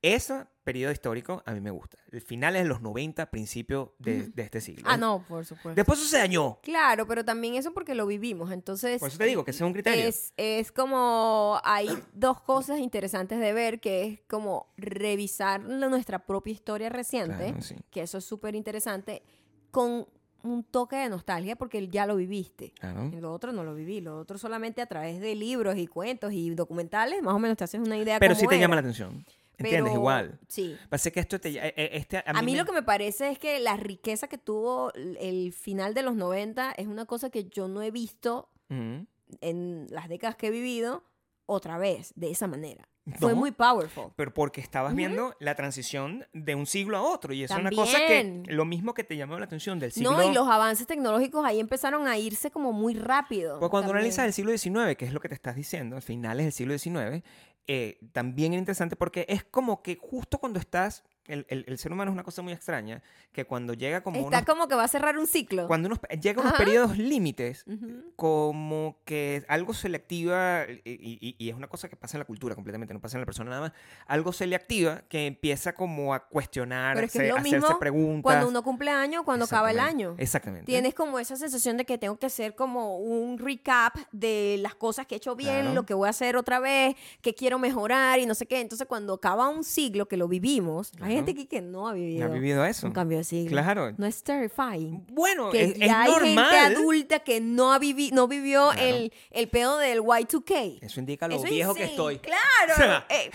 Ese 0.00 0.46
periodo 0.62 0.92
histórico 0.92 1.42
a 1.44 1.52
mí 1.52 1.60
me 1.60 1.70
gusta. 1.70 1.98
El 2.12 2.20
final 2.20 2.54
es 2.54 2.66
los 2.66 2.80
90, 2.82 3.30
principio 3.30 3.94
de, 3.98 4.28
de 4.28 4.42
este 4.42 4.60
siglo. 4.60 4.84
Ah, 4.86 4.96
no, 4.96 5.24
por 5.26 5.44
supuesto. 5.44 5.74
Después 5.74 5.98
eso 5.98 6.08
se 6.08 6.18
dañó. 6.18 6.58
Claro, 6.62 7.06
pero 7.06 7.24
también 7.24 7.54
eso 7.54 7.72
porque 7.74 7.94
lo 7.96 8.06
vivimos. 8.06 8.52
Entonces. 8.52 9.00
Por 9.00 9.08
eso 9.08 9.18
te 9.18 9.24
digo 9.24 9.44
que 9.44 9.50
ese 9.50 9.64
es 9.64 9.66
un 9.66 9.72
criterio. 9.72 10.04
Es, 10.04 10.32
es 10.36 10.70
como 10.70 11.58
hay 11.64 11.88
dos 12.12 12.40
cosas 12.42 12.78
interesantes 12.78 13.40
de 13.40 13.52
ver, 13.52 13.80
que 13.80 14.04
es 14.04 14.20
como 14.28 14.72
revisar 14.76 15.60
nuestra 15.62 16.20
propia 16.26 16.52
historia 16.52 16.90
reciente, 16.90 17.46
Claro, 17.46 17.62
sí. 17.62 17.74
que 17.90 18.02
eso 18.02 18.18
es 18.18 18.24
súper 18.24 18.54
interesante, 18.54 19.22
con 19.70 20.06
un 20.44 20.62
toque 20.62 20.94
de 20.96 21.08
nostalgia 21.08 21.56
porque 21.56 21.88
ya 21.88 22.06
lo 22.06 22.14
viviste. 22.14 22.72
Claro. 22.78 23.10
Lo 23.20 23.32
otro 23.32 23.50
no 23.52 23.64
lo 23.64 23.74
viví, 23.74 24.00
lo 24.00 24.18
otro 24.20 24.38
solamente 24.38 24.80
a 24.80 24.86
través 24.86 25.20
de 25.20 25.34
libros 25.34 25.76
y 25.76 25.88
cuentos 25.88 26.32
y 26.32 26.50
documentales, 26.50 27.20
más 27.22 27.34
o 27.34 27.38
menos 27.40 27.56
te 27.56 27.64
haces 27.64 27.80
una 27.80 27.96
idea 27.98 28.20
Pero 28.20 28.34
cómo 28.34 28.40
sí 28.40 28.46
te 28.46 28.54
era. 28.54 28.60
llama 28.62 28.76
la 28.76 28.80
atención. 28.82 29.24
¿Entiendes? 29.58 29.90
Pero- 29.90 29.94
Igual. 30.00 30.38
Sí. 30.48 30.76
Parece 30.88 31.12
que 31.12 31.20
esto 31.20 31.38
te... 31.40 31.48
eh, 31.50 31.74
eh, 31.76 31.90
Este, 31.92 32.22
A 32.24 32.42
mí, 32.42 32.52
me- 32.52 32.58
lo 32.58 32.64
que 32.64 32.72
me 32.72 32.82
parece 32.82 33.30
es 33.30 33.38
que 33.38 33.58
la 33.58 33.76
riqueza 33.76 34.28
que 34.28 34.38
tuvo 34.38 34.92
el- 34.94 35.52
final 35.52 35.94
de 35.94 36.02
los 36.02 36.14
90 36.14 36.72
es 36.76 36.86
una 36.86 37.04
cosa 37.06 37.28
que 37.30 37.44
yo 37.48 37.68
no 37.68 37.82
he 37.82 37.90
visto 37.90 38.48
Ujú. 38.70 39.06
en 39.40 39.86
las 39.90 40.08
décadas 40.08 40.36
que 40.36 40.46
he 40.48 40.50
vivido 40.50 41.02
otra 41.46 41.78
vez, 41.78 42.12
de 42.16 42.30
esa 42.30 42.46
manera. 42.46 42.88
Fue 43.18 43.32
muy 43.34 43.52
powerful. 43.52 44.12
pero 44.16 44.34
porque 44.34 44.60
estabas 44.60 44.94
viendo 44.94 45.34
la 45.40 45.54
transición 45.54 46.26
de 46.34 46.54
un 46.54 46.66
siglo 46.66 46.98
a 46.98 47.00
otro 47.02 47.32
y 47.32 47.42
eso 47.42 47.54
es 47.54 47.60
una 47.60 47.70
cosa 47.70 47.96
que 48.06 48.42
lo 48.48 48.66
mismo 48.66 48.92
que 48.92 49.02
te 49.02 49.16
llamó 49.16 49.38
la 49.38 49.46
atención 49.46 49.78
del 49.78 49.92
siglo 49.92 50.10
No, 50.12 50.30
y 50.30 50.34
los 50.34 50.46
avances 50.46 50.86
tecnológicos 50.86 51.42
ahí 51.46 51.58
empezaron 51.58 52.06
a 52.06 52.18
irse 52.18 52.50
como 52.50 52.72
muy 52.74 52.92
rápido. 52.92 53.60
pues 53.60 53.70
cuando 53.70 53.88
también. 53.88 54.00
analizas 54.02 54.26
el 54.26 54.34
siglo 54.34 54.52
XIX 54.58 54.94
que 54.98 55.06
es 55.06 55.14
lo 55.14 55.20
que 55.20 55.30
te 55.30 55.34
estás 55.34 55.56
diciendo 55.56 55.96
al 55.96 56.02
finales 56.02 56.44
del 56.44 56.52
siglo 56.52 56.76
XIX 56.78 57.24
eh, 57.68 57.98
también 58.12 58.54
es 58.54 58.58
interesante 58.58 58.96
porque 58.96 59.26
es 59.28 59.44
como 59.44 59.82
que 59.82 59.96
justo 59.96 60.38
cuando 60.38 60.58
estás 60.58 61.04
el, 61.28 61.46
el- 61.48 61.64
el 61.68 61.78
ser 61.78 61.92
humano 61.92 62.10
es 62.10 62.14
una 62.14 62.24
cosa 62.24 62.42
muy 62.42 62.52
extraña, 62.52 63.02
que 63.32 63.44
cuando 63.44 63.74
llega 63.74 64.02
como 64.02 64.16
Está 64.16 64.28
unos, 64.38 64.44
como 64.44 64.68
que 64.68 64.74
va 64.74 64.84
a 64.84 64.88
cerrar 64.88 65.16
un 65.18 65.26
ciclo. 65.26 65.66
cuando 65.68 65.86
unos, 65.86 66.00
llega 66.20 66.40
a 66.42 66.44
unos 66.46 66.58
periodos 66.58 66.98
límites, 66.98 67.64
Ujú. 67.66 68.12
como 68.16 68.98
que 69.04 69.44
algo 69.48 69.74
se 69.74 69.88
le 69.88 69.96
activa, 69.98 70.64
y, 70.68 70.80
y- 71.20 71.36
y 71.38 71.48
es 71.50 71.54
una 71.54 71.68
cosa 71.68 71.88
que 71.88 71.96
pasa 71.96 72.16
en 72.16 72.20
la 72.20 72.24
cultura 72.24 72.54
completamente, 72.54 72.92
no 72.94 73.00
pasa 73.00 73.16
en 73.16 73.20
la 73.22 73.26
persona 73.26 73.50
nada 73.50 73.60
más, 73.62 73.72
algo 74.06 74.32
se 74.32 74.46
le 74.46 74.56
activa 74.56 75.02
que 75.08 75.26
empieza 75.26 75.72
como 75.74 76.14
a 76.14 76.26
cuestionar, 76.26 76.94
Pero 76.94 77.06
es 77.06 77.12
que 77.12 77.18
es 77.18 77.28
lo 77.28 77.36
hacerse 77.36 77.56
mismo 77.56 77.78
preguntas. 77.78 78.22
Cuando 78.22 78.48
uno 78.48 78.62
cumple 78.62 78.90
año, 78.90 79.24
cuando 79.24 79.44
acaba 79.44 79.70
el 79.70 79.78
año. 79.80 80.14
Exactamente. 80.18 80.66
Tienes 80.66 80.94
como 80.94 81.18
esa 81.18 81.36
sensación 81.36 81.76
de 81.76 81.84
que 81.84 81.98
tengo 81.98 82.18
que 82.18 82.26
hacer 82.26 82.54
como 82.54 82.98
un 82.98 83.38
recap 83.38 83.94
de 84.12 84.56
las 84.60 84.74
cosas 84.74 85.06
que 85.06 85.14
he 85.14 85.18
hecho 85.18 85.36
bien, 85.36 85.60
Claro. 85.60 85.74
lo 85.74 85.84
que 85.86 85.94
voy 85.94 86.06
a 86.06 86.10
hacer 86.10 86.36
otra 86.36 86.58
vez, 86.60 86.96
que 87.20 87.34
quiero 87.34 87.58
mejorar 87.58 88.18
y 88.18 88.26
no 88.26 88.34
sé 88.34 88.46
qué. 88.46 88.60
Entonces, 88.60 88.86
cuando 88.86 89.14
acaba 89.14 89.48
un 89.48 89.64
siglo 89.64 90.08
que 90.08 90.16
lo 90.16 90.28
vivimos, 90.28 90.90
Claro. 90.92 91.12
Hay 91.18 91.26
gente 91.26 91.32
aquí 91.32 91.46
que 91.46 91.60
no 91.60 91.88
ha 91.88 91.92
vivido, 91.92 92.24
¿Ha 92.24 92.28
vivido 92.28 92.64
eso? 92.64 92.86
un 92.86 92.92
cambio 92.92 93.18
de 93.18 93.24
siglo. 93.24 93.50
Claro. 93.50 93.92
No 93.96 94.06
es 94.06 94.22
terrifying. 94.22 95.06
Bueno, 95.12 95.50
Que 95.50 95.64
es, 95.64 95.70
es 95.72 95.78
ya 95.78 96.02
hay 96.02 96.10
normal. 96.10 96.50
gente 96.50 96.76
adulta 96.76 97.18
que 97.20 97.40
no, 97.40 97.72
ha 97.72 97.78
vivi 97.78 98.10
no 98.12 98.28
vivió 98.28 98.70
Claro. 98.72 98.86
el, 98.86 99.12
el 99.30 99.48
pedo 99.48 99.78
del 99.78 100.00
Y2K. 100.00 100.78
Eso 100.82 101.00
indica 101.00 101.28
lo 101.28 101.36
Eso 101.36 101.44
viejo 101.44 101.74
que 101.74 101.84
estoy. 101.84 102.18
Claro. 102.18 102.38
O 102.72 102.76
sea. 102.76 103.06
eh, 103.10 103.30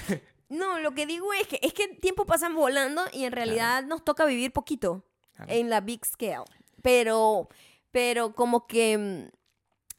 no, 0.50 0.80
lo 0.80 0.94
que 0.94 1.06
digo 1.06 1.34
es 1.34 1.48
que 1.48 1.60
es 1.62 1.74
que 1.74 1.84
el 1.86 1.98
tiempo 2.00 2.26
pasa 2.26 2.50
volando 2.50 3.02
y 3.12 3.24
en 3.26 3.32
realidad 3.32 3.84
nos 3.86 4.04
toca 4.04 4.26
vivir 4.26 4.52
poquito 4.52 5.04
Claro. 5.36 5.52
en 5.52 5.70
la 5.70 5.82
big 5.82 6.06
scale. 6.06 6.44
Pero, 6.84 7.50
pero 7.92 8.36
como 8.36 8.68
que 8.68 8.98
mm, 8.98 9.36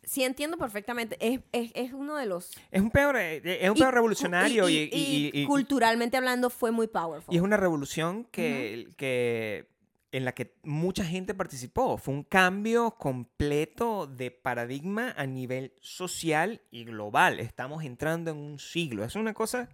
sí 0.06 0.22
entiendo 0.24 0.56
perfectamente. 0.58 1.16
Es, 1.20 1.40
es, 1.52 1.70
es 1.74 1.92
uno 1.92 2.16
de 2.16 2.26
los. 2.26 2.50
Es 2.70 2.80
un 2.82 2.90
peor, 2.90 3.16
eh, 3.16 3.40
es 3.44 3.70
un 3.70 3.76
y 3.76 3.80
peor 3.80 3.90
cu- 3.92 3.94
revolucionario 3.96 4.68
y, 4.68 4.74
y- 4.74 4.88
y- 4.92 5.30
y- 5.34 5.42
y- 5.42 5.46
culturalmente 5.46 6.16
hablando 6.16 6.50
fue 6.50 6.70
muy 6.70 6.86
powerful. 6.86 7.32
y 7.34 7.36
es 7.38 7.42
una 7.42 7.56
revolución 7.56 8.24
que, 8.30 8.88
que 8.96 9.72
en 10.12 10.24
la 10.24 10.32
que 10.32 10.54
mucha 10.62 11.04
gente 11.04 11.34
participó. 11.34 11.98
Fue 11.98 12.14
un 12.14 12.22
cambio 12.22 12.92
completo 12.92 14.06
de 14.06 14.30
paradigma 14.30 15.12
a 15.16 15.26
nivel 15.26 15.72
social 15.80 16.60
y 16.70 16.84
global. 16.84 17.40
Estamos 17.40 17.82
entrando 17.84 18.30
en 18.30 18.36
un 18.36 18.58
siglo. 18.60 19.04
Es 19.04 19.16
una 19.16 19.34
cosa 19.34 19.68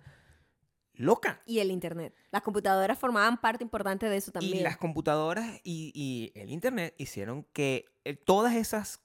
loca. 1.00 1.40
Y 1.46 1.58
el 1.58 1.70
internet. 1.70 2.14
Las 2.30 2.42
computadoras 2.42 2.98
formaban 2.98 3.40
parte 3.40 3.64
importante 3.64 4.08
de 4.08 4.16
eso 4.16 4.30
también. 4.30 4.58
Y 4.58 4.60
las 4.60 4.76
computadoras 4.76 5.60
y, 5.64 5.90
y 5.94 6.38
el 6.38 6.50
Internet 6.50 6.94
hicieron 6.98 7.44
que 7.52 7.86
eh, 8.04 8.14
todas 8.14 8.54
esas 8.54 9.00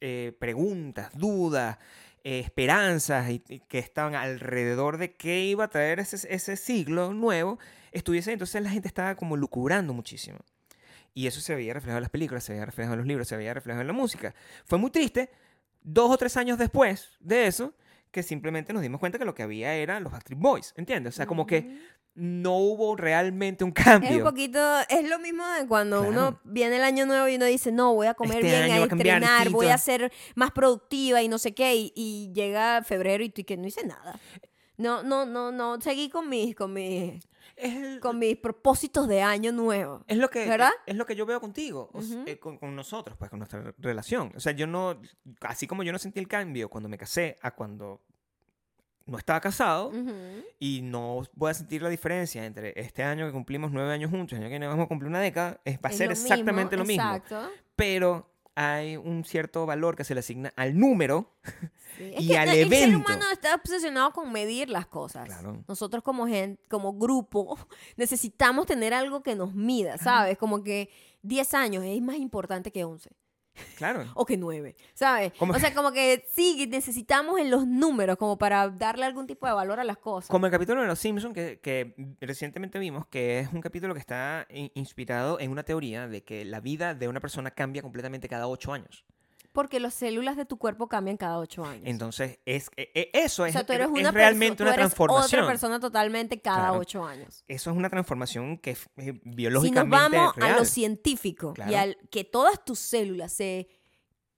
eh, 0.00 0.36
preguntas, 0.38 1.10
dudas, 1.14 1.78
eh, 2.24 2.40
esperanzas 2.40 3.30
y, 3.30 3.42
y 3.48 3.60
que 3.60 3.78
estaban 3.78 4.14
alrededor 4.14 4.98
de 4.98 5.14
qué 5.14 5.44
iba 5.44 5.64
a 5.64 5.68
traer 5.68 6.00
ese, 6.00 6.16
ese 6.34 6.56
siglo 6.56 7.14
nuevo, 7.14 7.58
estuviesen. 7.92 8.34
Entonces 8.34 8.62
la 8.62 8.70
gente 8.70 8.88
estaba 8.88 9.14
como 9.14 9.36
lucubrando 9.36 9.94
muchísimo. 9.94 10.38
Y 11.14 11.26
eso 11.26 11.40
se 11.40 11.54
veía 11.54 11.74
reflejado 11.74 11.98
en 11.98 12.02
las 12.02 12.10
películas, 12.10 12.44
se 12.44 12.52
veía 12.52 12.66
reflejado 12.66 12.94
en 12.94 12.98
los 12.98 13.08
libros, 13.08 13.28
se 13.28 13.36
veía 13.36 13.54
reflejado 13.54 13.80
en 13.80 13.86
la 13.86 13.92
música. 13.92 14.34
Fue 14.64 14.78
muy 14.78 14.90
triste, 14.90 15.30
dos 15.82 16.10
o 16.10 16.18
tres 16.18 16.36
años 16.36 16.58
después 16.58 17.10
de 17.20 17.46
eso, 17.46 17.74
que 18.10 18.22
simplemente 18.22 18.72
nos 18.72 18.82
dimos 18.82 19.00
cuenta 19.00 19.18
que 19.18 19.24
lo 19.24 19.34
que 19.34 19.42
había 19.42 19.74
eran 19.74 20.02
los 20.02 20.12
Backstreet 20.12 20.40
Boys, 20.40 20.74
¿entiendes? 20.76 21.14
O 21.14 21.16
sea, 21.16 21.26
como 21.26 21.46
que 21.46 21.78
no 22.14 22.56
hubo 22.56 22.96
realmente 22.96 23.62
un 23.62 23.72
Es 23.76 23.84
cambio. 23.84 24.16
un 24.16 24.24
poquito, 24.24 24.58
es 24.88 25.08
lo 25.08 25.18
mismo 25.20 25.46
de 25.46 25.66
cuando 25.68 25.98
Claro. 26.00 26.10
uno 26.10 26.40
viene 26.44 26.76
el 26.76 26.82
año 26.82 27.06
nuevo 27.06 27.28
y 27.28 27.36
uno 27.36 27.44
dice, 27.44 27.70
no, 27.70 27.94
voy 27.94 28.08
a 28.08 28.14
comer 28.14 28.44
Este 28.44 28.46
bien, 28.66 28.80
a 28.80 28.84
a 28.84 28.88
cambiar 28.88 29.22
estrenar, 29.22 29.50
voy 29.50 29.66
a 29.68 29.78
ser 29.78 30.12
más 30.34 30.50
productiva 30.50 31.22
y 31.22 31.28
no 31.28 31.38
sé 31.38 31.54
qué, 31.54 31.76
y, 31.76 31.92
y 31.94 32.32
llega 32.34 32.82
febrero 32.82 33.22
y 33.22 33.28
tú 33.30 33.42
y 33.42 33.44
que 33.44 33.56
no 33.56 33.66
hice 33.68 33.86
nada. 33.86 34.18
No, 34.78 35.02
no, 35.02 35.26
no, 35.26 35.52
no, 35.52 35.80
seguí 35.80 36.08
con 36.08 36.28
mis, 36.28 36.54
con 36.56 36.72
mis, 36.72 37.22
el- 37.56 37.98
con 38.00 38.18
mis 38.18 38.36
propósitos 38.36 39.08
de 39.08 39.20
año 39.22 39.50
nuevo. 39.52 40.04
es 40.06 40.16
lo 40.16 40.30
que 40.30 40.48
¿verdad? 40.48 40.70
es 40.86 40.94
lo 40.96 41.04
que 41.04 41.14
yo 41.16 41.26
veo 41.26 41.40
contigo, 41.40 41.90
eh, 42.26 42.38
con, 42.38 42.56
con 42.58 42.74
nosotros, 42.76 43.16
pues 43.18 43.28
con 43.28 43.40
nuestra 43.40 43.74
relación. 43.78 44.32
O 44.36 44.40
sea, 44.40 44.52
yo 44.52 44.66
no, 44.66 45.00
así 45.42 45.66
como 45.66 45.82
yo 45.82 45.92
no 45.92 45.98
sentí 45.98 46.20
el 46.20 46.28
cambio 46.28 46.68
cuando 46.70 46.88
me 46.88 46.96
casé 46.96 47.36
a 47.42 47.50
cuando 47.50 48.00
no 49.06 49.16
estaba 49.18 49.40
casado 49.40 49.88
Ujú. 49.88 50.12
y 50.58 50.82
no 50.82 51.22
voy 51.34 51.50
a 51.50 51.54
sentir 51.54 51.80
la 51.82 51.88
diferencia 51.88 52.44
entre 52.44 52.78
este 52.78 53.02
año 53.02 53.24
que 53.26 53.32
cumplimos 53.32 53.72
nueve 53.72 53.90
años 53.92 54.10
juntos 54.10 54.38
y 54.38 54.40
el 54.42 54.46
año 54.46 54.60
que 54.60 54.66
vamos 54.66 54.84
a 54.84 54.88
cumplir 54.88 55.08
una 55.08 55.20
década, 55.20 55.60
es, 55.64 55.78
va 55.78 55.88
a 55.88 55.92
ser 55.92 56.10
exactamente 56.12 56.76
lo 56.76 56.84
mismo. 56.84 57.02
Exacto. 57.14 57.50
Pero 57.74 58.30
hay 58.58 58.96
un 58.96 59.24
cierto 59.24 59.66
valor 59.66 59.94
que 59.94 60.02
se 60.02 60.14
le 60.14 60.20
asigna 60.20 60.52
al 60.56 60.76
número 60.78 61.32
Sí, 61.96 62.12
es 62.14 62.24
Y 62.24 62.28
que 62.28 62.38
al 62.38 62.48
el 62.48 62.54
ser 62.54 62.66
evento. 62.66 62.98
humano 62.98 63.24
está 63.32 63.54
obsesionado 63.54 64.12
con 64.12 64.32
medir 64.32 64.68
las 64.68 64.86
cosas. 64.86 65.26
Claro. 65.26 65.64
Nosotros 65.66 66.02
como 66.02 66.26
gente, 66.26 66.62
como 66.68 66.92
grupo, 66.94 67.58
necesitamos 67.96 68.66
tener 68.66 68.94
algo 68.94 69.22
que 69.22 69.34
nos 69.34 69.54
mida, 69.54 69.96
¿sabes? 69.98 70.38
Como 70.38 70.62
que 70.62 70.90
10 71.22 71.54
años 71.54 71.84
es 71.84 72.00
más 72.02 72.16
importante 72.16 72.70
que 72.70 72.84
11 72.84 73.10
Claro. 73.76 74.04
o 74.14 74.24
que 74.26 74.36
9, 74.36 74.74
¿sabes? 74.94 75.32
Como- 75.38 75.52
O 75.54 75.58
sea, 75.58 75.74
como 75.74 75.92
que 75.92 76.24
sí, 76.32 76.66
necesitamos 76.70 77.38
en 77.40 77.50
los 77.50 77.66
números 77.66 78.16
como 78.16 78.38
para 78.38 78.68
darle 78.68 79.04
algún 79.06 79.26
tipo 79.26 79.46
de 79.46 79.52
valor 79.52 79.80
a 79.80 79.84
las 79.84 79.98
cosas. 79.98 80.30
Como 80.30 80.46
el 80.46 80.52
capítulo 80.52 80.80
de 80.80 80.86
Los 80.86 80.98
Simpsons 80.98 81.34
que, 81.34 81.60
que 81.60 81.94
recientemente 82.20 82.78
vimos, 82.78 83.06
que 83.06 83.40
es 83.40 83.52
un 83.52 83.60
capítulo 83.60 83.94
que 83.94 84.00
está 84.00 84.46
in- 84.50 84.70
inspirado 84.74 85.40
en 85.40 85.50
una 85.50 85.62
teoría 85.62 86.08
de 86.08 86.22
que 86.22 86.44
la 86.44 86.60
vida 86.60 86.94
de 86.94 87.08
una 87.08 87.20
persona 87.20 87.50
cambia 87.50 87.82
completamente 87.82 88.28
cada 88.28 88.46
ocho 88.48 88.72
años. 88.72 89.04
Porque 89.58 89.80
las 89.80 89.92
células 89.94 90.36
de 90.36 90.44
tu 90.44 90.56
cuerpo 90.56 90.88
cambian 90.88 91.16
cada 91.16 91.36
8 91.40 91.64
años. 91.64 91.82
Entonces, 91.84 92.38
es, 92.46 92.70
e- 92.76 92.92
e- 92.94 93.10
eso 93.12 93.42
o 93.42 93.46
es, 93.46 93.52
sea, 93.54 93.66
tú 93.66 93.72
es- 93.72 93.80
eres 93.80 93.90
es 93.92 94.00
una 94.00 94.12
realmente 94.12 94.62
perso- 94.62 94.62
una 94.62 94.70
tú 94.70 94.74
eres 94.74 94.76
transformación. 94.76 95.40
otra 95.40 95.50
persona 95.52 95.80
totalmente 95.80 96.40
cada 96.40 96.58
Claro. 96.68 96.78
8 96.78 97.04
años. 97.04 97.44
Eso 97.48 97.70
es 97.72 97.76
una 97.76 97.90
transformación 97.90 98.56
que 98.58 98.70
es 98.70 98.82
eh, 98.84 98.86
Si 99.02 99.10
nos 99.12 99.20
biológicamente 99.34 100.16
vamos 100.16 100.34
a 100.40 100.50
lo 100.56 100.64
científico 100.64 101.54
y 101.68 101.74
al 101.74 101.96
que 102.12 102.22
todas 102.22 102.64
tus 102.64 102.78
células 102.78 103.32
se 103.32 103.66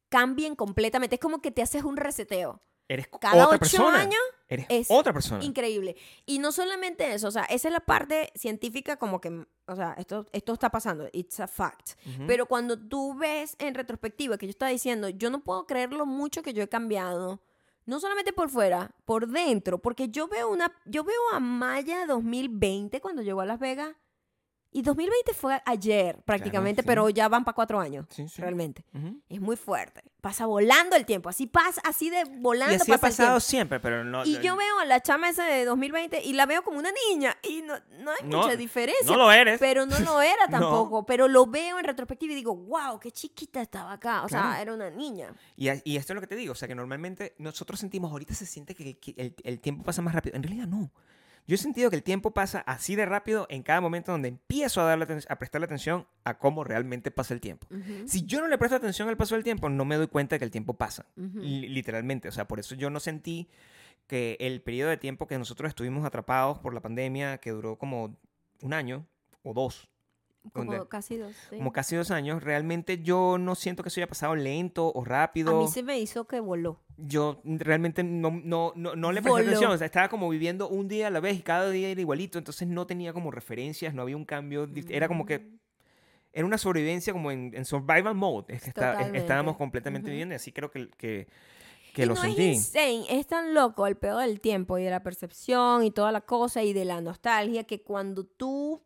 cambien 0.08 0.56
completamente, 0.56 1.16
es 1.16 1.20
como 1.20 1.42
que 1.42 1.50
te 1.50 1.60
haces 1.60 1.84
un 1.84 1.98
reseteo. 1.98 2.62
Eres 2.90 3.06
Cada 3.20 3.44
otra 3.46 3.54
ocho 3.54 3.58
persona. 3.60 4.00
años 4.00 4.20
Eres 4.48 4.66
es 4.68 4.88
otra 4.90 5.12
persona. 5.12 5.44
Increíble. 5.44 5.94
Y 6.26 6.40
no 6.40 6.50
solamente 6.50 7.14
eso, 7.14 7.28
o 7.28 7.30
sea, 7.30 7.44
esa 7.44 7.68
es 7.68 7.72
la 7.72 7.78
parte 7.78 8.32
científica 8.34 8.96
como 8.96 9.20
que, 9.20 9.46
o 9.66 9.76
sea, 9.76 9.94
esto, 9.96 10.26
esto 10.32 10.52
está 10.52 10.70
pasando, 10.70 11.08
it's 11.12 11.38
a 11.38 11.46
fact. 11.46 11.90
Pero 12.26 12.46
cuando 12.46 12.76
tú 12.76 13.14
ves 13.16 13.54
en 13.60 13.76
retrospectiva 13.76 14.36
que 14.38 14.46
yo 14.46 14.50
estaba 14.50 14.72
diciendo, 14.72 15.08
yo 15.08 15.30
no 15.30 15.44
puedo 15.44 15.68
creer 15.68 15.92
lo 15.92 16.04
mucho 16.04 16.42
que 16.42 16.52
yo 16.52 16.64
he 16.64 16.68
cambiado, 16.68 17.40
no 17.86 18.00
solamente 18.00 18.32
por 18.32 18.50
fuera, 18.50 18.90
por 19.04 19.28
dentro, 19.28 19.78
porque 19.78 20.08
yo 20.08 20.26
veo 20.26 20.50
una, 20.50 20.72
yo 20.84 21.04
veo 21.04 21.20
a 21.32 21.38
Maya 21.38 22.06
2020 22.06 23.00
cuando 23.00 23.22
llegó 23.22 23.40
a 23.42 23.46
Las 23.46 23.60
Vegas 23.60 23.94
y 24.72 24.82
2020 24.82 25.34
fue 25.34 25.60
ayer 25.66 26.20
prácticamente, 26.24 26.82
sí. 26.82 26.86
pero 26.86 27.08
ya 27.10 27.28
van 27.28 27.44
para 27.44 27.54
cuatro 27.54 27.80
años, 27.80 28.06
Sí, 28.10 28.28
sí. 28.28 28.40
realmente. 28.40 28.84
Ujú. 28.94 29.20
Es 29.28 29.40
muy 29.40 29.56
fuerte. 29.56 30.02
Pasa 30.20 30.46
volando 30.46 30.96
el 30.96 31.06
tiempo, 31.06 31.28
así 31.30 31.46
pasa, 31.46 31.80
así 31.84 32.10
de 32.10 32.24
volando 32.24 32.74
Y 32.74 32.76
así 32.76 32.92
ha 32.92 32.98
pasa 32.98 33.06
el 33.08 33.14
tiempo. 33.16 33.22
pasado 33.24 33.40
siempre, 33.40 33.80
pero 33.80 34.04
no. 34.04 34.24
Y 34.24 34.38
yo 34.40 34.54
veo 34.56 34.78
a 34.80 34.84
la 34.84 35.00
chama 35.00 35.28
esa 35.30 35.44
de 35.46 35.64
2020 35.64 36.22
y 36.22 36.34
la 36.34 36.44
veo 36.46 36.62
como 36.62 36.78
una 36.78 36.90
niña 37.08 37.36
y 37.42 37.62
no, 37.62 37.74
no 38.00 38.10
hay 38.12 38.28
No, 38.28 38.38
mucha 38.42 38.54
diferencia. 38.56 39.06
No 39.06 39.16
lo 39.16 39.32
eres. 39.32 39.58
Pero 39.58 39.86
no 39.86 39.98
lo 40.00 40.20
era 40.20 40.46
No. 40.50 40.60
tampoco. 40.60 41.06
Pero 41.06 41.26
lo 41.26 41.46
veo 41.46 41.78
en 41.78 41.84
retrospectiva 41.84 42.32
y 42.32 42.36
digo, 42.36 42.54
wow, 42.54 43.00
qué 43.00 43.10
chiquita 43.10 43.62
estaba 43.62 43.92
acá. 43.94 44.24
O 44.24 44.28
sea, 44.28 44.40
Claro. 44.42 44.62
era 44.62 44.74
una 44.74 44.90
niña. 44.90 45.32
Y, 45.56 45.68
y 45.84 45.96
esto 45.96 46.12
es 46.12 46.14
lo 46.14 46.20
que 46.20 46.26
te 46.26 46.36
digo, 46.36 46.52
o 46.52 46.56
sea, 46.56 46.68
que 46.68 46.74
normalmente 46.74 47.34
nosotros 47.38 47.80
sentimos, 47.80 48.12
ahorita 48.12 48.34
se 48.34 48.44
siente 48.46 48.74
que, 48.74 48.98
que 48.98 49.14
el, 49.16 49.34
el 49.42 49.58
tiempo 49.58 49.82
pasa 49.84 50.02
más 50.02 50.14
rápido. 50.14 50.36
En 50.36 50.42
realidad 50.42 50.66
no. 50.66 50.90
Yo 51.46 51.54
he 51.54 51.58
sentido 51.58 51.90
que 51.90 51.96
el 51.96 52.02
tiempo 52.02 52.32
pasa 52.32 52.60
así 52.60 52.94
de 52.94 53.06
rápido 53.06 53.46
en 53.50 53.62
cada 53.62 53.80
momento 53.80 54.12
donde 54.12 54.28
empiezo 54.28 54.80
a, 54.80 54.84
darle 54.84 55.06
a 55.28 55.36
prestarle 55.36 55.64
atención 55.64 56.06
a 56.24 56.38
cómo 56.38 56.62
realmente 56.64 57.10
pasa 57.10 57.34
el 57.34 57.40
tiempo. 57.40 57.66
Si 58.06 58.24
yo 58.24 58.40
no 58.40 58.48
le 58.48 58.56
presto 58.58 58.76
atención 58.76 59.08
al 59.08 59.16
paso 59.16 59.34
del 59.34 59.44
tiempo, 59.44 59.68
no 59.68 59.84
me 59.84 59.96
doy 59.96 60.06
cuenta 60.06 60.36
de 60.36 60.38
que 60.38 60.44
el 60.44 60.50
tiempo 60.50 60.74
pasa. 60.74 61.06
Literalmente. 61.16 62.28
O 62.28 62.32
sea, 62.32 62.46
por 62.46 62.60
eso 62.60 62.74
yo 62.74 62.90
no 62.90 63.00
sentí 63.00 63.48
que 64.06 64.36
el 64.40 64.60
periodo 64.60 64.90
de 64.90 64.96
tiempo 64.96 65.26
que 65.26 65.38
nosotros 65.38 65.68
estuvimos 65.68 66.04
atrapados 66.04 66.58
por 66.58 66.74
la 66.74 66.80
pandemia, 66.80 67.38
que 67.38 67.50
duró 67.50 67.76
como 67.76 68.16
un 68.62 68.72
año 68.72 69.06
o 69.42 69.54
dos, 69.54 69.88
Como 70.52 70.72
donde- 70.72 70.88
casi 70.88 71.16
dos. 71.16 71.34
sí. 71.50 71.56
como 71.56 71.72
casi 71.72 71.96
dos 71.96 72.10
años, 72.10 72.42
realmente 72.42 73.02
yo 73.02 73.38
no 73.38 73.54
siento 73.54 73.82
que 73.82 73.88
eso 73.88 74.00
haya 74.00 74.06
pasado 74.08 74.34
lento 74.36 74.92
o 74.92 75.04
rápido. 75.04 75.56
A 75.56 75.62
mí 75.62 75.68
se 75.68 75.82
me 75.82 75.98
hizo 75.98 76.26
que 76.26 76.40
voló. 76.40 76.80
Yo 76.96 77.40
realmente 77.44 78.02
no, 78.02 78.30
no, 78.44 78.72
no, 78.76 78.94
no 78.96 79.12
le 79.12 79.22
presté 79.22 79.30
Voló. 79.30 79.46
atención. 79.46 79.70
O 79.72 79.78
sea, 79.78 79.86
estaba 79.86 80.08
como 80.08 80.28
viviendo 80.28 80.68
un 80.68 80.86
día 80.88 81.06
a 81.06 81.10
la 81.10 81.20
vez 81.20 81.38
y 81.38 81.42
cada 81.42 81.70
día 81.70 81.88
era 81.88 82.00
igualito. 82.00 82.36
Entonces 82.38 82.68
no 82.68 82.86
tenía 82.86 83.12
como 83.12 83.30
referencias, 83.30 83.94
no 83.94 84.02
había 84.02 84.16
un 84.16 84.24
cambio. 84.26 84.68
Era 84.88 85.08
como 85.08 85.24
que 85.24 85.38
Mm. 85.38 85.58
era 86.32 86.46
una 86.46 86.58
sobrevivencia 86.58 87.12
como 87.12 87.30
en, 87.30 87.52
en 87.54 87.64
survival 87.64 88.14
mode. 88.14 88.54
Es 88.54 88.62
que 88.62 88.68
está- 88.68 89.00
es- 89.02 89.14
estábamos 89.14 89.56
completamente 89.56 90.10
viviendo 90.10 90.34
y 90.34 90.36
así 90.36 90.52
creo 90.52 90.70
que, 90.70 90.88
que, 90.98 91.26
que 91.94 92.02
y 92.02 92.06
lo 92.06 92.14
no 92.14 92.20
sentí. 92.20 92.50
es 92.50 92.56
insane, 92.56 93.04
es 93.08 93.26
tan 93.26 93.52
loco 93.54 93.86
el 93.86 93.96
peor 93.96 94.20
del 94.20 94.38
tiempo 94.40 94.76
y 94.78 94.84
de 94.84 94.90
la 94.90 95.02
percepción 95.02 95.82
y 95.84 95.90
toda 95.90 96.12
la 96.12 96.20
cosa 96.20 96.62
y 96.62 96.72
de 96.72 96.84
la 96.84 97.00
nostalgia 97.00 97.64
que 97.64 97.82
cuando 97.82 98.24
tú 98.24 98.82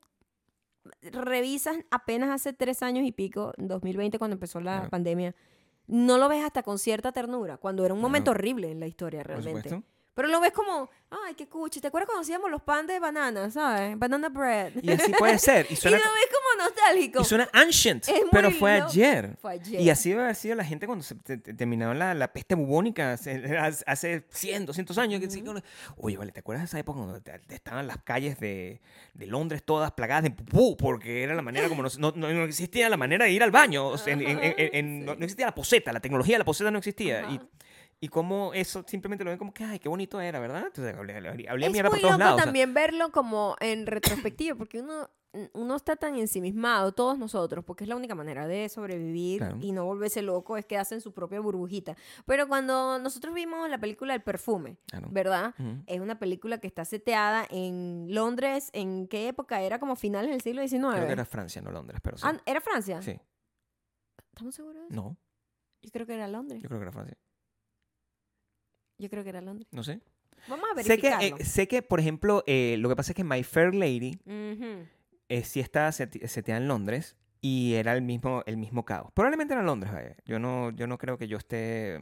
revisas 1.02 1.76
apenas 1.90 2.30
hace 2.30 2.52
tres 2.52 2.82
años 2.82 3.04
y 3.06 3.12
pico, 3.12 3.52
en 3.56 3.68
2020 3.68 4.18
cuando 4.18 4.34
empezó 4.34 4.60
la 4.60 4.76
Claro. 4.76 4.90
pandemia, 4.90 5.34
no 5.86 6.18
lo 6.18 6.28
ves 6.28 6.44
hasta 6.44 6.62
con 6.62 6.78
cierta 6.78 7.12
ternura, 7.12 7.56
cuando 7.58 7.84
era 7.84 7.94
un 7.94 8.00
Claro. 8.00 8.08
momento 8.08 8.30
horrible 8.32 8.70
en 8.70 8.80
la 8.80 8.86
historia 8.86 9.22
realmente. 9.22 9.82
Pero 10.14 10.28
lo 10.28 10.40
ves 10.40 10.52
como, 10.52 10.88
ay, 11.10 11.34
qué 11.34 11.48
cuchi. 11.48 11.80
¿Te 11.80 11.88
acuerdas 11.88 12.06
cuando 12.06 12.22
hacíamos 12.22 12.48
los 12.48 12.62
pan 12.62 12.86
de 12.86 13.00
banana, 13.00 13.50
sabes? 13.50 13.98
Banana 13.98 14.28
bread. 14.28 14.72
Y 14.80 14.92
así 14.92 15.12
puede 15.12 15.38
ser. 15.40 15.66
Y 15.68 15.72
Y 15.74 15.76
suena, 15.76 15.96
lo 15.98 16.04
ves 16.04 16.28
como 16.32 16.64
nostálgico. 16.68 17.20
y 17.20 17.24
suena 17.24 17.48
ancient, 17.52 18.06
Es 18.08 18.20
muy 18.20 18.28
pero 18.30 18.50
fue 18.52 18.72
ayer. 18.80 19.36
Fue 19.42 19.52
ayer. 19.54 19.80
Y 19.80 19.90
así 19.90 20.10
debe 20.10 20.22
haber 20.22 20.36
sido 20.36 20.54
la 20.54 20.64
gente 20.64 20.86
cuando 20.86 21.02
se 21.02 21.16
te- 21.16 21.38
te- 21.38 21.52
terminaron 21.54 21.98
la, 21.98 22.14
la 22.14 22.32
peste 22.32 22.54
bubónica 22.54 23.14
hace, 23.14 23.42
hace 23.86 24.24
100, 24.30 24.66
200 24.66 24.98
años. 24.98 25.20
sí, 25.32 25.42
Ujú. 25.42 25.50
uno- 25.50 25.62
Oye, 25.96 26.16
vale, 26.16 26.30
¿te 26.30 26.38
acuerdas 26.40 26.62
de 26.62 26.66
esa 26.66 26.78
época 26.78 27.00
cuando 27.00 27.20
te- 27.20 27.38
te 27.40 27.54
estaban 27.56 27.86
las 27.88 27.98
calles 28.04 28.38
de, 28.38 28.80
de 29.14 29.26
Londres 29.26 29.64
todas 29.64 29.90
plagadas 29.92 30.22
de 30.22 30.30
pupú? 30.30 30.76
Porque 30.76 31.24
era 31.24 31.34
la 31.34 31.42
manera 31.42 31.68
como 31.68 31.82
no, 31.82 31.88
no, 31.98 32.12
no- 32.12 32.44
existía 32.44 32.88
la 32.88 32.96
manera 32.96 33.24
de 33.24 33.32
ir 33.32 33.42
al 33.42 33.50
baño. 33.50 33.88
o 33.88 33.98
sea, 33.98 34.12
en- 34.14 34.20
en- 34.22 34.38
en- 34.40 34.96
Ajá, 35.02 35.06
no, 35.06 35.12
sí. 35.14 35.18
no 35.18 35.24
existía 35.24 35.46
la 35.46 35.54
poseta, 35.56 35.92
la 35.92 35.98
tecnología 36.00 36.34
de 36.36 36.38
la 36.38 36.44
poseta 36.44 36.70
no 36.70 36.78
existía. 36.78 37.22
Y, 37.22 37.24
Ajá. 37.24 37.32
y 37.34 37.40
cómo 38.08 38.52
eso 38.54 38.84
simplemente 38.86 39.24
lo 39.24 39.30
ven 39.30 39.38
como 39.38 39.52
que, 39.54 39.64
ay, 39.64 39.78
qué 39.78 39.88
bonito 39.88 40.20
era, 40.20 40.38
¿verdad? 40.40 40.64
Entonces, 40.66 40.94
hablé, 40.96 41.16
hablé, 41.16 41.48
hablé 41.48 41.66
es 41.66 41.72
mierda 41.72 41.90
muy 41.90 42.00
por 42.00 42.08
todos 42.08 42.12
loco 42.12 42.18
lados. 42.18 42.34
o 42.34 42.36
sea, 42.38 42.44
también 42.44 42.74
verlo 42.74 43.10
como 43.12 43.56
en 43.60 43.86
retrospectiva, 43.86 44.56
porque 44.56 44.80
uno, 44.80 45.08
uno 45.52 45.74
está 45.76 45.96
tan 45.96 46.14
ensimismado, 46.16 46.92
todos 46.92 47.18
nosotros, 47.18 47.64
porque 47.64 47.84
es 47.84 47.88
la 47.88 47.96
única 47.96 48.14
manera 48.14 48.46
de 48.46 48.68
sobrevivir 48.68 49.38
Claro. 49.38 49.58
y 49.60 49.72
no 49.72 49.84
volverse 49.84 50.22
loco, 50.22 50.56
es 50.56 50.64
quedarse 50.64 50.94
en 50.94 51.00
su 51.00 51.12
propia 51.12 51.40
burbujita. 51.40 51.96
Pero 52.24 52.46
cuando 52.48 52.98
nosotros 53.00 53.34
vimos 53.34 53.68
la 53.68 53.78
película 53.78 54.14
El 54.14 54.22
Perfume, 54.22 54.76
claro. 54.86 55.08
¿verdad? 55.10 55.54
Es 55.86 56.00
una 56.00 56.18
película 56.18 56.58
que 56.58 56.66
está 56.68 56.84
seteada 56.84 57.46
en 57.50 58.06
Londres, 58.10 58.70
¿en 58.72 59.08
qué 59.08 59.26
época? 59.28 59.60
Era 59.62 59.78
como 59.80 59.96
finales 59.96 60.30
del 60.30 60.40
siglo 60.40 60.62
XIX. 60.66 60.94
Creo 60.94 61.06
que 61.06 61.12
era 61.12 61.24
Francia, 61.24 61.60
no 61.62 61.70
Londres, 61.72 62.00
pero 62.02 62.16
sí. 62.16 62.24
Ah, 62.26 62.36
¿Era 62.46 62.60
Francia? 62.60 63.02
Sí. 63.02 63.18
¿Estamos 64.32 64.54
seguros? 64.54 64.84
No, 64.88 65.16
Yo 65.82 65.90
creo 65.90 66.06
que 66.06 66.14
era 66.14 66.26
Londres. 66.28 66.60
yo 66.62 66.68
creo 66.68 66.80
que 66.80 66.84
era 66.84 66.92
Francia. 66.92 67.16
Yo 68.98 69.08
creo 69.10 69.22
que 69.22 69.30
era 69.30 69.40
Londres. 69.40 69.68
No 69.72 69.82
sé. 69.82 70.00
Vamos 70.48 70.66
a 70.76 70.82
Sé 70.82 70.98
que, 70.98 71.08
verificarlo. 71.10 71.36
eh, 71.38 71.44
sé 71.44 71.68
que, 71.68 71.82
por 71.82 72.00
ejemplo, 72.00 72.44
eh, 72.46 72.76
lo 72.78 72.88
que 72.88 72.96
pasa 72.96 73.12
es 73.12 73.16
que 73.16 73.24
My 73.24 73.42
Fair 73.42 73.74
Lady 73.74 74.18
Ujú. 74.26 74.86
eh, 75.28 75.42
sí 75.44 75.60
está 75.60 75.90
seteada 75.92 76.60
en 76.60 76.68
Londres 76.68 77.16
y 77.40 77.74
era 77.74 77.94
el 77.94 78.02
mismo, 78.02 78.42
el 78.46 78.56
mismo 78.58 78.84
caos. 78.84 79.10
Probablemente 79.14 79.54
era 79.54 79.62
Londres, 79.62 79.92
vaya. 79.92 80.16
Yo 80.26 80.38
no, 80.38 80.70
yo 80.72 80.86
no 80.86 80.98
creo 80.98 81.16
que 81.18 81.28
yo 81.28 81.38
esté 81.38 81.98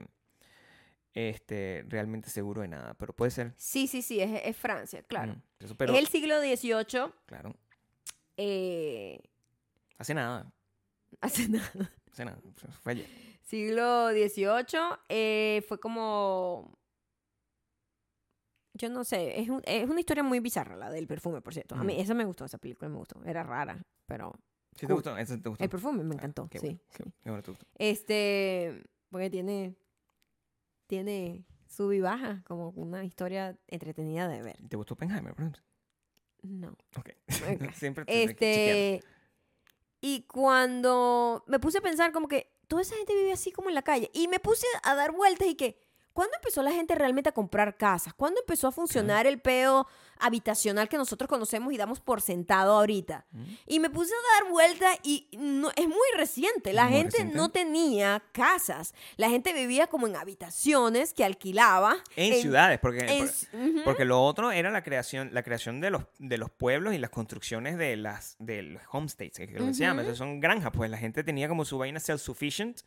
este, 1.15 1.85
realmente 1.89 2.31
seguro 2.31 2.63
de 2.63 2.69
nada, 2.69 2.95
pero 2.95 3.13
puede 3.13 3.31
ser. 3.31 3.53
Sí, 3.57 3.87
sí, 3.87 4.03
sí, 4.03 4.21
es, 4.21 4.41
es 4.45 4.57
Francia, 4.57 5.03
claro. 5.03 5.35
Mm, 5.35 5.65
eso, 5.65 5.77
pero, 5.77 5.93
es 5.93 5.99
el 6.01 6.09
siglo 6.09 6.41
XVIII. 6.41 7.13
claro, 7.27 7.55
eh, 8.37 9.21
hace 9.99 10.15
nada, 10.15 10.53
hace 11.21 11.49
nada. 11.49 11.71
hace 12.11 12.25
nada. 12.25 12.39
Fue 12.83 12.93
ayer. 12.93 13.07
Siglo 13.43 14.09
XVIII 14.11 15.61
fue 15.69 15.79
como... 15.79 16.79
Yo 18.75 18.89
no 18.89 19.05
sé, 19.05 19.41
es, 19.41 19.49
un- 19.49 19.63
es 19.65 19.89
una 19.89 20.01
historia 20.01 20.23
muy 20.23 20.41
bizarra 20.41 20.77
la 20.77 20.91
del 20.91 21.07
perfume, 21.07 21.41
por 21.43 21.53
cierto. 21.55 21.75
A 21.75 21.85
mí 21.85 21.93
Ujú. 21.95 22.03
esa 22.03 22.15
me 22.15 22.25
gustó, 22.25 22.45
esa 22.45 22.59
película 22.59 22.89
me 22.89 22.97
gustó. 22.97 23.23
Era 23.25 23.43
rara, 23.43 23.83
pero 24.07 24.33
¿Sí 24.75 24.81
te 24.81 24.87
Cool. 24.87 24.95
gustó? 24.97 25.17
¿Eso 25.19 25.39
te 25.39 25.49
gustó? 25.51 25.63
el 25.65 25.69
perfume 25.71 26.03
me 26.03 26.15
Ah, 26.15 26.19
encantó. 26.19 26.49
qué 26.49 26.59
sí, 26.59 26.67
bueno, 26.67 26.81
sí. 26.89 27.03
qué- 27.05 27.31
bueno 27.31 27.43
te 27.43 27.51
gustó. 27.51 27.67
Este, 27.79 28.83
porque 29.11 29.29
tiene, 29.29 29.77
tiene 30.87 31.45
sub 31.69 31.93
y 31.93 32.01
baja, 32.01 32.43
como 32.47 32.71
una 32.71 33.05
historia 33.05 33.59
entretenida 33.69 34.29
de 34.29 34.43
ver. 34.43 34.57
¿Te 34.69 34.77
gustó 34.77 34.95
Oppenheimer, 34.95 35.35
por 35.35 35.41
ejemplo? 35.43 35.63
No. 36.43 36.69
Ok. 36.97 37.11
Ok. 37.29 37.29
Siempre 37.75 38.05
te-. 38.05 38.23
Este, 38.25 39.05
y 40.01 40.23
cuando 40.23 41.45
me 41.47 41.59
puse 41.61 41.79
a 41.79 41.83
pensar 41.83 42.13
como 42.13 42.29
que 42.29 42.53
toda 42.69 42.83
esa 42.83 42.97
gente 42.97 43.15
vive 43.15 43.33
así 43.33 43.53
como 43.53 43.69
en 43.69 43.75
la 43.75 43.83
calle 43.83 44.11
y 44.15 44.29
me 44.29 44.41
puse 44.41 44.67
a 44.83 44.95
dar 44.95 45.13
vueltas 45.13 45.47
y 45.49 45.55
que 45.55 45.79
¿cuándo 46.13 46.35
empezó 46.37 46.63
la 46.63 46.73
gente 46.73 46.95
realmente 46.95 47.29
a 47.29 47.33
comprar 47.33 47.77
casas? 47.77 48.15
¿Cuándo 48.15 48.41
empezó 48.41 48.69
a 48.69 48.73
funcionar 48.73 49.27
el 49.27 49.41
peo 49.41 49.87
habitacional 50.19 50.89
que 50.89 50.97
nosotros 50.97 51.29
conocemos 51.29 51.73
y 51.73 51.77
damos 51.77 52.01
por 52.01 52.21
sentado 52.21 52.75
ahorita? 52.75 53.27
Mm. 53.33 53.43
Y 53.67 53.81
me 53.81 53.91
puse 53.91 54.13
a 54.13 54.43
dar 54.43 54.51
vueltas 54.53 54.99
y 55.03 55.29
no, 55.33 55.71
es 55.77 55.87
muy 55.89 55.97
reciente. 56.17 56.73
La 56.73 56.85
Muy 56.85 56.93
gente 56.99 57.17
reciente. 57.19 57.37
no 57.37 57.51
tenía 57.51 58.23
casas. 58.33 58.95
La 59.17 59.29
gente 59.31 59.53
vivía 59.53 59.87
como 59.89 60.07
en 60.07 60.17
habitaciones 60.17 61.13
que 61.15 61.25
alquilaba. 61.25 61.97
En, 62.17 62.35
ciudades, 62.41 62.79
porque, 62.81 63.01
en- 63.01 63.27
por- 63.27 63.61
ujú. 63.61 63.81
porque 63.85 64.05
lo 64.05 64.23
otro 64.23 64.53
era 64.53 64.71
la 64.71 64.83
creación, 64.83 65.31
la 65.33 65.43
creación 65.43 65.81
de 65.81 65.91
los, 65.91 66.05
de 66.19 66.39
los 66.39 66.51
pueblos 66.51 66.95
y 66.95 66.99
las 66.99 67.11
construcciones 67.11 67.77
de 67.79 67.97
las 67.97 68.37
de 68.39 68.63
los 68.63 68.83
homestays, 68.91 69.33
que 69.37 69.45
es 69.45 69.53
lo 69.53 69.67
que 69.67 69.75
se 69.75 69.81
llama. 69.81 70.03
Esos 70.03 70.19
son 70.19 70.41
granjas, 70.41 70.71
pues 70.75 70.91
la 70.91 70.99
gente 70.99 71.25
tenía 71.25 71.49
como 71.49 71.65
su 71.65 71.79
vaina 71.79 71.99
self-sufficient 72.01 72.83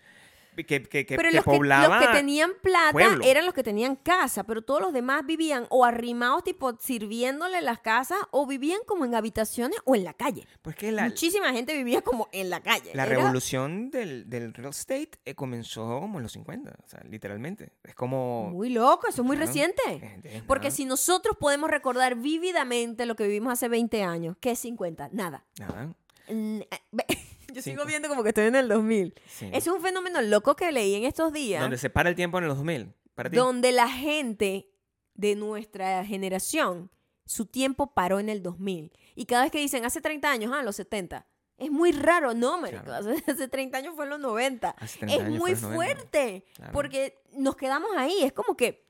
que, 0.56 0.84
que, 0.84 1.06
que, 1.06 1.16
pero 1.16 1.30
que 1.30 1.36
los, 1.36 1.44
que, 1.46 1.52
poblaba. 1.52 2.00
los 2.00 2.08
que 2.08 2.14
tenían 2.14 2.52
plata 2.62 2.92
pueblo. 2.92 3.24
eran 3.26 3.46
los 3.46 3.54
que 3.54 3.64
tenían 3.64 3.96
casa, 3.96 4.44
pero 4.46 4.62
todos 4.62 4.82
los 4.82 4.94
demás 4.94 5.26
vivían 5.26 5.68
o 5.70 5.84
arrimados, 5.86 6.44
tipo 6.44 6.76
sirviéndole 6.80 7.62
las 7.62 7.80
casas, 7.80 8.18
o 8.32 8.46
vivían 8.48 8.80
como 8.86 9.06
en 9.06 9.16
habitaciones 9.16 9.78
o 9.86 9.96
en 9.96 10.04
la 10.04 10.14
calle. 10.14 10.48
Pues 10.62 10.76
que 10.76 10.92
la, 10.92 11.04
Muchísima 11.06 11.52
gente 11.52 11.76
vivía 11.76 12.02
como 12.02 12.30
en 12.32 12.50
la 12.50 12.62
calle. 12.62 12.92
la 12.94 13.06
Era 13.06 13.16
revolución 13.16 13.92
del, 13.92 14.30
del 14.30 14.54
real 14.54 14.70
estate 14.70 15.12
eh, 15.26 15.36
comenzó 15.36 16.00
como 16.00 16.20
en 16.20 16.24
los 16.24 16.32
50, 16.34 16.70
o 16.84 16.88
sea, 16.88 17.02
literalmente. 17.10 17.74
Es 17.84 17.96
como... 17.96 18.50
Muy 18.52 18.70
loco, 18.70 19.08
eso 19.08 19.22
es 19.22 19.26
muy 19.26 19.36
Claro. 19.38 19.48
reciente. 19.48 19.82
eh, 19.88 20.20
es 20.24 20.44
Porque 20.44 20.68
nada, 20.68 20.76
si 20.76 20.86
nosotros 20.86 21.36
podemos 21.40 21.70
recordar 21.70 22.16
vívidamente 22.16 23.06
lo 23.06 23.16
que 23.16 23.24
vivimos 23.26 23.54
hace 23.54 23.68
20 23.68 24.04
años, 24.04 24.38
¿qué 24.40 24.52
es 24.52 24.60
50? 24.60 25.10
Nada. 25.12 25.46
Nada, 25.60 25.94
Yo 27.56 27.62
sigo 27.62 27.86
viendo 27.86 28.10
como 28.10 28.22
que 28.22 28.30
estoy 28.30 28.46
en 28.48 28.56
el 28.56 28.68
2000. 28.68 29.14
sí. 29.28 29.50
Es 29.54 29.66
un 29.68 29.82
fenómeno 29.82 30.22
loco 30.22 30.56
que 30.56 30.72
leí 30.72 30.96
en 30.96 31.06
estos 31.06 31.32
días. 31.32 31.62
Donde 31.62 31.78
se 31.78 31.90
para 31.90 32.10
el 32.10 32.16
tiempo 32.16 32.38
en 32.38 32.48
los 32.48 32.58
2000. 32.58 32.94
Para 33.16 33.30
ti. 33.30 33.38
donde 33.38 33.72
la 33.72 33.88
gente 33.88 34.70
de 35.14 35.36
nuestra 35.36 36.04
generación, 36.04 36.92
su 37.26 37.46
tiempo 37.46 37.94
paró 37.94 38.20
en 38.20 38.28
el 38.28 38.44
2000. 38.44 38.92
Y 39.16 39.26
cada 39.26 39.44
vez 39.44 39.52
que 39.54 39.60
dicen 39.60 39.86
hace 39.86 40.02
30 40.02 40.30
años, 40.30 40.52
ah, 40.54 40.62
los 40.64 40.76
70. 40.76 41.26
Es 41.58 41.72
muy 41.72 41.94
raro, 41.94 42.34
no, 42.34 42.60
marico. 42.60 42.84
Claro. 42.84 43.10
Hace, 43.12 43.24
hace 43.32 43.48
30 43.48 43.78
años 43.78 43.94
fue 43.96 44.04
en 44.04 44.10
los 44.10 44.20
90. 44.20 44.72
Hace 44.72 45.00
30 45.00 45.24
Es 45.24 45.30
muy 45.30 45.40
fue 45.40 45.52
los 45.52 45.62
90. 45.62 45.76
fuerte. 45.76 46.46
Claro. 46.56 46.74
Porque 46.74 47.22
nos 47.32 47.56
quedamos 47.56 47.90
ahí. 47.96 48.24
Es 48.24 48.34
como 48.34 48.58
que. 48.58 48.85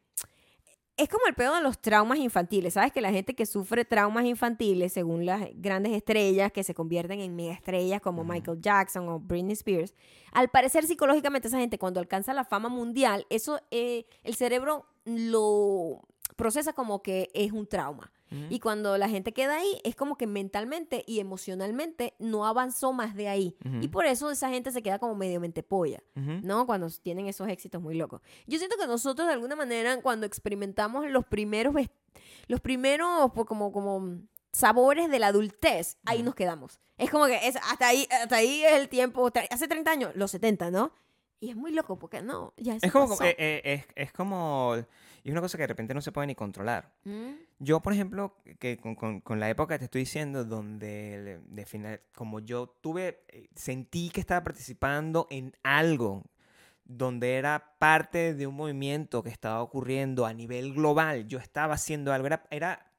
Es 0.97 1.09
como 1.09 1.25
el 1.27 1.33
pedo 1.33 1.55
de 1.55 1.61
los 1.61 1.79
traumas 1.79 2.19
infantiles. 2.19 2.75
¿Sabes? 2.75 2.91
Que 2.91 3.01
la 3.01 3.11
gente 3.11 3.35
que 3.35 3.45
sufre 3.45 3.85
traumas 3.85 4.25
infantiles, 4.25 4.93
según 4.93 5.25
las 5.25 5.47
grandes 5.55 5.93
estrellas 5.93 6.51
que 6.51 6.63
se 6.63 6.73
convierten 6.73 7.19
en 7.19 7.35
mega 7.35 7.53
estrellas 7.53 8.01
como. 8.01 8.23
Michael 8.23 8.61
Jackson 8.61 9.07
o 9.09 9.19
Britney 9.19 9.53
Spears, 9.53 9.93
al 10.31 10.49
parecer 10.49 10.85
psicológicamente 10.85 11.47
esa 11.47 11.59
gente 11.59 11.77
cuando 11.77 11.99
alcanza 11.99 12.33
la 12.33 12.45
fama 12.45 12.69
mundial, 12.69 13.25
eso 13.29 13.59
eh, 13.71 14.05
el 14.23 14.35
cerebro 14.35 14.85
lo 15.05 16.01
procesa 16.35 16.73
como 16.73 17.01
que 17.01 17.29
es 17.33 17.51
un 17.51 17.67
trauma. 17.67 18.11
Y 18.49 18.59
cuando 18.59 18.97
la 18.97 19.07
gente 19.07 19.31
queda 19.31 19.57
ahí, 19.57 19.79
es 19.83 19.95
como 19.95 20.17
que 20.17 20.27
mentalmente 20.27 21.03
y 21.07 21.19
emocionalmente 21.19 22.15
no 22.19 22.45
avanzó 22.45 22.91
más 22.91 23.15
de 23.15 23.29
ahí. 23.29 23.55
Y 23.81 23.87
por 23.87 24.05
eso 24.05 24.31
esa 24.31 24.49
gente 24.49 24.71
se 24.71 24.81
queda 24.81 24.99
como 24.99 25.15
medio 25.15 25.39
mente 25.39 25.63
polla. 25.63 26.01
¿no? 26.15 26.65
Cuando 26.65 26.89
tienen 27.01 27.27
esos 27.27 27.47
éxitos 27.47 27.81
muy 27.81 27.95
locos. 27.95 28.21
Yo 28.47 28.57
siento 28.57 28.77
que 28.77 28.87
nosotros 28.87 29.27
de 29.27 29.33
alguna 29.33 29.55
manera 29.55 30.01
cuando 30.01 30.25
experimentamos 30.25 31.09
los 31.09 31.25
primeros 31.25 31.75
los 32.47 32.61
primeros 32.61 33.31
pues, 33.33 33.47
como 33.47 33.71
como 33.71 34.19
sabores 34.51 35.09
de 35.09 35.19
la 35.19 35.27
adultez, 35.27 35.97
ahí 36.05 36.23
nos 36.23 36.35
quedamos. 36.35 36.79
Es 36.97 37.11
como 37.11 37.25
que 37.25 37.35
es, 37.47 37.57
hasta 37.57 37.87
ahí 37.87 38.07
hasta 38.09 38.37
ahí 38.37 38.63
es 38.63 38.73
el 38.73 38.87
tiempo, 38.87 39.29
hace 39.49 39.67
30 39.67 39.91
años, 39.91 40.11
los 40.15 40.31
70, 40.31 40.71
¿no? 40.71 40.93
Y 41.39 41.49
es 41.49 41.55
muy 41.55 41.71
loco 41.71 41.99
porque 41.99 42.21
no, 42.21 42.53
ya 42.57 42.75
eso 42.75 42.85
Es 42.85 42.91
como, 42.91 43.09
pasó. 43.09 43.23
eh, 43.25 43.35
eh, 43.37 43.61
es, 43.65 43.85
es 43.95 44.11
como, 44.13 44.75
y 45.23 45.27
es 45.29 45.31
una 45.31 45.41
cosa 45.41 45.57
que 45.57 45.63
de 45.63 45.67
repente 45.67 45.93
no 45.93 46.01
se 46.01 46.11
puede 46.11 46.27
ni 46.27 46.35
controlar. 46.35 46.93
¿Mm? 47.03 47.31
Yo, 47.59 47.81
por 47.81 47.93
ejemplo, 47.93 48.35
que 48.59 48.77
con, 48.77 48.95
con- 48.95 49.21
con 49.21 49.39
la 49.39 49.49
época 49.49 49.75
que 49.75 49.79
te 49.79 49.85
estoy 49.85 50.01
diciendo, 50.01 50.45
donde 50.45 51.39
de- 51.47 51.65
final, 51.65 52.01
como 52.15 52.39
yo 52.39 52.67
tuve, 52.81 53.21
eh, 53.27 53.49
sentí 53.55 54.09
que 54.09 54.21
estaba 54.21 54.43
participando 54.43 55.27
en 55.29 55.53
algo, 55.63 56.23
donde 56.85 57.35
era 57.35 57.75
parte 57.79 58.33
de 58.33 58.47
un 58.47 58.55
movimiento 58.55 59.21
que 59.23 59.29
estaba 59.29 59.61
ocurriendo 59.61 60.25
a 60.25 60.33
nivel 60.33 60.73
global, 60.73 61.27
yo 61.27 61.39
estaba 61.39 61.73
haciendo 61.75 62.13
algo, 62.13 62.27
era, 62.27 62.45
era 62.49 62.91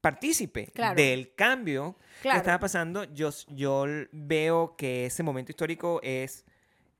partícipe 0.00 0.66
Claro. 0.74 0.96
del 0.96 1.34
cambio 1.34 1.96
que 2.16 2.22
Claro. 2.22 2.38
estaba 2.38 2.58
pasando. 2.60 3.04
Yo, 3.12 3.30
yo 3.48 3.84
veo 4.12 4.76
que 4.76 5.06
ese 5.06 5.22
momento 5.22 5.52
histórico 5.52 6.00
es, 6.02 6.44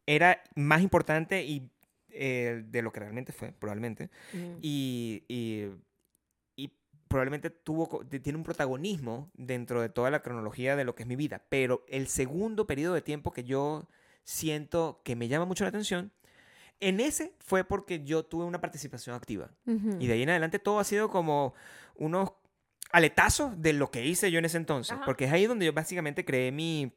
era 0.07 0.42
más 0.55 0.82
importante 0.82 1.44
y, 1.44 1.70
eh, 2.11 2.62
de 2.66 2.82
lo 2.82 2.92
que 2.92 3.00
realmente 3.00 3.32
fue, 3.32 3.53
probablemente 3.53 4.11
Mm. 4.32 4.59
y, 4.61 5.24
y- 5.28 5.70
y 6.57 6.72
probablemente 7.09 7.50
tuvo, 7.50 8.05
tiene 8.07 8.36
un 8.38 8.44
protagonismo 8.44 9.30
dentro 9.34 9.80
de 9.80 9.88
toda 9.88 10.11
la 10.11 10.22
cronología 10.22 10.76
de 10.76 10.84
lo 10.84 10.94
que 10.94 11.03
es 11.05 11.09
mi 11.09 11.16
vida. 11.16 11.44
Pero 11.48 11.84
el 11.88 12.09
segundo 12.09 12.66
periodo 12.66 12.94
de 12.94 13.03
tiempo 13.03 13.32
que 13.32 13.44
yo 13.44 13.88
siento 14.24 15.00
que 15.05 15.16
me 15.16 15.28
llama 15.28 15.44
mucho 15.46 15.64
la 15.64 15.68
atención, 15.68 16.12
en 16.80 17.00
ese 17.00 17.34
fue 17.38 17.64
porque 17.64 18.03
yo 18.05 18.24
tuve 18.24 18.44
una 18.44 18.61
participación 18.61 19.14
activa. 19.14 19.50
Y 19.66 20.07
de 20.07 20.12
ahí 20.14 20.22
en 20.22 20.30
adelante 20.30 20.59
todo 20.59 20.80
ha 20.80 20.84
sido 20.84 21.09
como 21.11 21.55
unos 21.94 22.32
aletazos 22.90 23.61
de 23.61 23.72
lo 23.72 23.90
que 23.90 24.05
hice 24.05 24.30
yo 24.30 24.38
en 24.38 24.44
ese 24.44 24.57
entonces. 24.59 24.92
Ajá. 24.96 25.05
Porque 25.05 25.24
es 25.26 25.32
ahí 25.32 25.46
donde 25.46 25.64
yo 25.66 25.72
básicamente 25.72 26.24
creé 26.24 26.50
mi, 26.53 26.92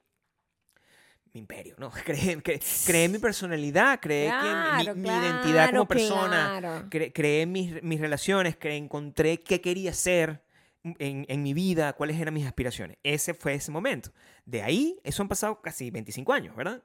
mi 1.36 1.41
imperio, 1.41 1.75
¿no? 1.77 1.91
Creé, 2.05 2.41
creé 2.41 3.09
mi 3.09 3.19
personalidad, 3.19 3.99
creé 3.99 4.29
que 4.29 4.36
mi- 4.36 4.41
Claro, 4.41 4.95
mi, 4.95 5.01
mi 5.01 5.09
identidad 5.09 5.69
como 5.71 5.88
persona, 5.88 6.57
claro. 6.59 6.89
cre- 6.89 7.11
creé 7.13 7.45
mis, 7.45 7.83
mis 7.83 7.99
relaciones, 7.99 8.57
cre- 8.57 8.77
encontré 8.77 9.39
qué 9.41 9.61
quería 9.61 9.93
ser 9.93 10.41
en, 10.83 11.25
en 11.27 11.43
mi 11.43 11.53
vida, 11.53 11.93
cuáles 11.93 12.19
eran 12.19 12.33
mis 12.33 12.45
aspiraciones. 12.47 12.97
Ese 13.03 13.33
fue 13.33 13.53
ese 13.55 13.69
momento. 13.71 14.11
De 14.45 14.63
ahí, 14.63 14.97
eso 15.03 15.21
han 15.21 15.27
pasado 15.29 15.61
casi 15.61 15.91
25 15.91 16.31
años, 16.33 16.55
¿verdad? 16.55 16.81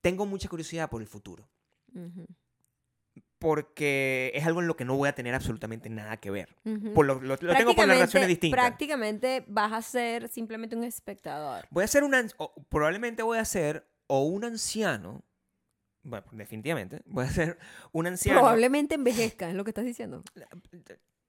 Tengo 0.00 0.26
mucha 0.26 0.48
curiosidad 0.48 0.88
por 0.90 1.00
el 1.02 1.06
futuro, 1.08 1.48
porque 3.40 4.30
es 4.34 4.46
algo 4.46 4.60
en 4.60 4.68
lo 4.68 4.76
que 4.76 4.84
no 4.84 4.96
voy 4.96 5.08
a 5.08 5.14
tener 5.14 5.34
absolutamente 5.34 5.88
nada 5.90 6.18
que 6.18 6.30
ver. 6.30 6.54
Por 6.94 7.06
lo, 7.06 7.14
lo- 7.14 7.36
lo 7.40 7.54
tengo 7.56 7.74
por 7.74 7.88
las 7.88 7.96
relaciones 7.96 8.10
Prácticamente- 8.10 8.26
distintas. 8.28 8.60
Prácticamente 8.60 9.44
vas 9.48 9.72
a 9.72 9.82
ser 9.82 10.28
simplemente 10.28 10.76
un 10.76 10.84
espectador. 10.84 11.66
Voy 11.70 11.82
a 11.82 11.88
ser 11.88 12.04
un... 12.04 12.14
probablemente 12.68 13.22
voy 13.24 13.38
a 13.38 13.44
ser 13.44 13.84
o 14.06 14.24
un 14.24 14.44
anciano, 14.44 15.24
bueno, 16.02 16.26
definitivamente, 16.32 17.02
voy 17.06 17.24
a 17.24 17.30
ser 17.30 17.58
un 17.92 18.06
anciano. 18.06 18.40
Probablemente 18.40 18.94
envejezca, 18.94 19.48
es 19.48 19.54
lo 19.54 19.64
que 19.64 19.70
estás 19.70 19.84
diciendo. 19.86 20.22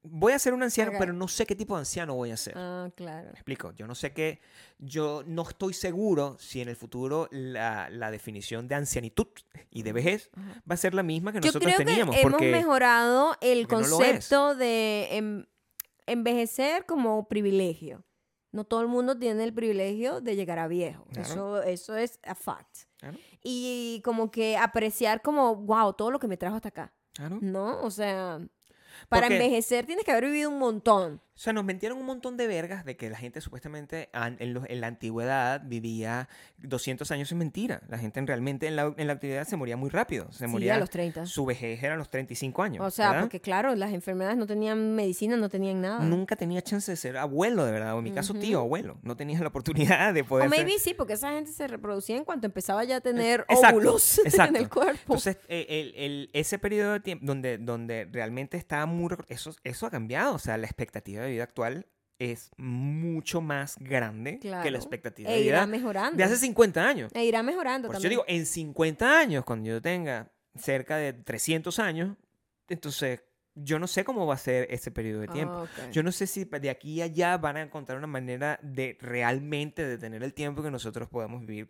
Voy 0.04 0.34
a 0.34 0.40
ser 0.40 0.54
un 0.54 0.64
anciano, 0.64 0.92
Ok. 0.92 0.98
pero 1.00 1.14
no 1.14 1.28
sé 1.28 1.46
qué 1.46 1.56
tipo 1.56 1.76
de 1.76 1.82
anciano 1.82 2.16
voy 2.16 2.32
a 2.32 2.38
ser. 2.38 2.54
Ah, 2.58 2.90
claro. 2.96 3.26
Me 3.28 3.34
explico, 3.34 3.72
yo 3.74 3.86
no 3.86 3.94
sé 3.94 4.14
qué, 4.14 4.42
yo 4.80 5.24
no 5.28 5.44
estoy 5.44 5.74
seguro 5.76 6.38
si 6.40 6.60
en 6.60 6.70
el 6.70 6.76
futuro 6.76 7.28
la, 7.32 7.88
la 7.92 8.10
definición 8.10 8.68
de 8.68 8.76
ancianitud 8.76 9.28
y 9.70 9.84
de 9.84 9.94
vejez 9.94 10.32
Ajá. 10.36 10.64
va 10.70 10.74
a 10.74 10.78
ser 10.78 10.96
la 10.96 11.04
misma 11.04 11.32
que 11.32 11.40
Yo 11.40 11.48
nosotros 11.50 11.74
creo 11.76 11.86
teníamos. 11.86 12.16
que 12.16 12.22
hemos 12.22 12.32
porque 12.34 12.52
mejorado 12.52 13.36
el 13.42 13.68
porque 13.68 13.84
no 13.88 13.96
concepto 13.98 14.56
de 14.56 15.08
em- 15.18 15.46
envejecer 16.08 16.86
como 16.86 17.28
privilegio. 17.28 18.04
No 18.52 18.66
todo 18.66 18.82
el 18.82 18.88
mundo 18.88 19.18
tiene 19.18 19.44
el 19.44 19.54
privilegio 19.54 20.20
de 20.20 20.36
llegar 20.36 20.60
a 20.60 20.68
viejo. 20.68 21.06
Claro. 21.14 21.62
Eso, 21.62 21.64
eso 21.64 21.96
es 21.96 22.20
a 22.24 22.36
fact. 22.36 22.80
Claro. 22.98 23.18
Y 23.44 24.02
como 24.04 24.30
que 24.30 24.58
apreciar 24.58 25.22
como, 25.22 25.56
wow, 25.56 25.94
todo 25.94 26.12
lo 26.12 26.20
que 26.20 26.28
me 26.28 26.38
trajo 26.38 26.56
hasta 26.58 26.70
acá. 26.70 26.94
Claro. 27.14 27.38
¿No? 27.42 27.82
O 27.82 27.90
sea, 27.92 28.40
para 29.10 29.28
Porque- 29.28 29.36
envejecer 29.38 29.86
tienes 29.86 30.06
que 30.06 30.12
haber 30.12 30.26
vivido 30.26 30.50
un 30.50 30.60
montón. 30.60 31.22
O 31.42 31.44
sea, 31.44 31.54
nos 31.54 31.66
mentieron 31.66 31.98
un 31.98 32.06
montón 32.06 32.38
de 32.38 32.46
vergas 32.46 32.86
de 32.86 32.96
que 32.96 33.10
la 33.10 33.18
gente 33.18 33.42
supuestamente 33.42 34.10
en, 34.14 34.80
la 34.80 34.86
antigüedad 34.86 35.60
vivía 35.66 36.30
200 36.60 37.10
años. 37.10 37.32
Es 37.32 37.36
mentira. 37.36 37.82
La 37.88 37.98
gente 37.98 38.20
en- 38.20 38.28
realmente 38.28 38.68
en 38.68 38.76
la, 38.76 38.94
en 38.96 39.08
la 39.08 39.14
antigüedad 39.14 39.48
se 39.48 39.56
moría 39.58 39.76
muy 39.76 39.90
rápido. 39.90 40.32
Se 40.32 40.46
Sí, 40.46 40.52
moría, 40.52 40.76
a 40.76 40.78
los 40.78 40.92
30. 40.92 41.26
Su 41.26 41.44
vejez 41.48 41.82
era 41.82 41.96
a 41.96 41.98
los 41.98 42.12
35 42.12 42.62
años. 42.62 42.86
O 42.86 42.92
sea, 42.92 43.08
¿verdad? 43.08 43.22
porque 43.24 43.42
claro, 43.42 43.74
las 43.74 43.92
enfermedades 43.92 44.38
no 44.38 44.46
tenían 44.46 44.94
medicina, 44.94 45.36
no 45.36 45.50
tenían 45.50 45.82
nada. 45.82 46.04
Nunca 46.04 46.36
tenía 46.36 46.62
chance 46.62 46.92
de 46.92 46.96
ser 46.96 47.18
abuelo, 47.18 47.66
de 47.66 47.72
verdad. 47.72 47.96
O 47.96 47.98
en 47.98 48.04
mi 48.04 48.12
caso, 48.12 48.36
tío, 48.36 48.60
abuelo. 48.60 49.00
No 49.02 49.18
tenías 49.18 49.42
la 49.42 49.48
oportunidad 49.48 50.14
de 50.14 50.24
poder 50.24 50.46
O 50.46 50.50
ser- 50.52 50.64
maybe 50.64 50.78
sí, 50.78 50.94
porque 50.94 51.14
esa 51.14 51.32
gente 51.32 51.52
se 51.52 51.68
reproducía 51.68 52.18
en 52.18 52.24
cuanto 52.24 52.46
empezaba 52.46 52.84
ya 52.84 52.98
a 52.98 53.02
tener 53.02 53.46
Exacto, 53.50 53.78
óvulos 53.78 54.20
en 54.48 54.56
el 54.58 54.70
cuerpo. 54.70 55.00
Entonces, 55.16 55.38
eh, 55.48 55.66
el- 55.68 55.94
el- 55.96 56.30
ese 56.34 56.60
periodo 56.60 56.94
de 56.94 57.00
tiempo 57.00 57.26
donde, 57.26 57.58
donde 57.58 58.08
realmente 58.12 58.58
está 58.58 58.86
muy... 58.86 59.10
Eso, 59.28 59.56
eso 59.64 59.88
ha 59.88 59.90
cambiado. 59.90 60.36
O 60.36 60.40
sea, 60.40 60.56
la 60.58 60.68
expectativa 60.68 61.24
de 61.24 61.31
vida 61.32 61.44
actual 61.44 61.88
es 62.20 62.52
mucho 62.58 63.42
más 63.42 63.78
grande 63.80 64.34
que 64.40 64.50
Claro. 64.50 64.70
la 64.70 64.78
expectativa 64.78 65.30
e 65.30 65.34
de 65.34 65.42
irá 65.42 65.58
vida 65.66 65.68
mejorando. 65.68 66.18
de 66.18 66.24
hace 66.24 66.38
50 66.38 66.88
años. 66.88 67.12
E 67.16 67.26
irá 67.26 67.42
mejorando 67.42 67.88
Por 67.88 67.96
eso 67.96 68.02
también. 68.04 68.20
yo 68.20 68.24
digo, 68.28 68.40
en 68.40 68.46
50 68.46 69.20
años, 69.20 69.44
cuando 69.44 69.68
yo 69.70 69.82
tenga 69.82 70.32
cerca 70.56 70.98
de 70.98 71.14
300 71.14 71.80
años, 71.80 72.16
entonces 72.70 73.24
yo 73.56 73.80
no 73.80 73.88
sé 73.88 74.04
cómo 74.04 74.26
va 74.28 74.36
a 74.36 74.38
ser 74.38 74.68
ese 74.70 74.92
periodo 74.92 75.22
de 75.22 75.28
tiempo. 75.30 75.54
Ah, 75.54 75.64
ok. 75.64 75.92
Yo 75.92 76.04
no 76.04 76.12
sé 76.12 76.28
si 76.28 76.46
de 76.46 76.70
aquí 76.70 77.02
a 77.02 77.06
allá 77.06 77.38
van 77.38 77.58
a 77.58 77.62
encontrar 77.64 77.98
una 77.98 78.08
manera 78.08 78.60
de 78.62 78.98
realmente 79.02 79.86
detener 79.86 80.24
el 80.24 80.34
tiempo 80.34 80.62
que 80.64 80.72
nosotros 80.72 81.10
podamos 81.10 81.42
vivir 81.46 81.68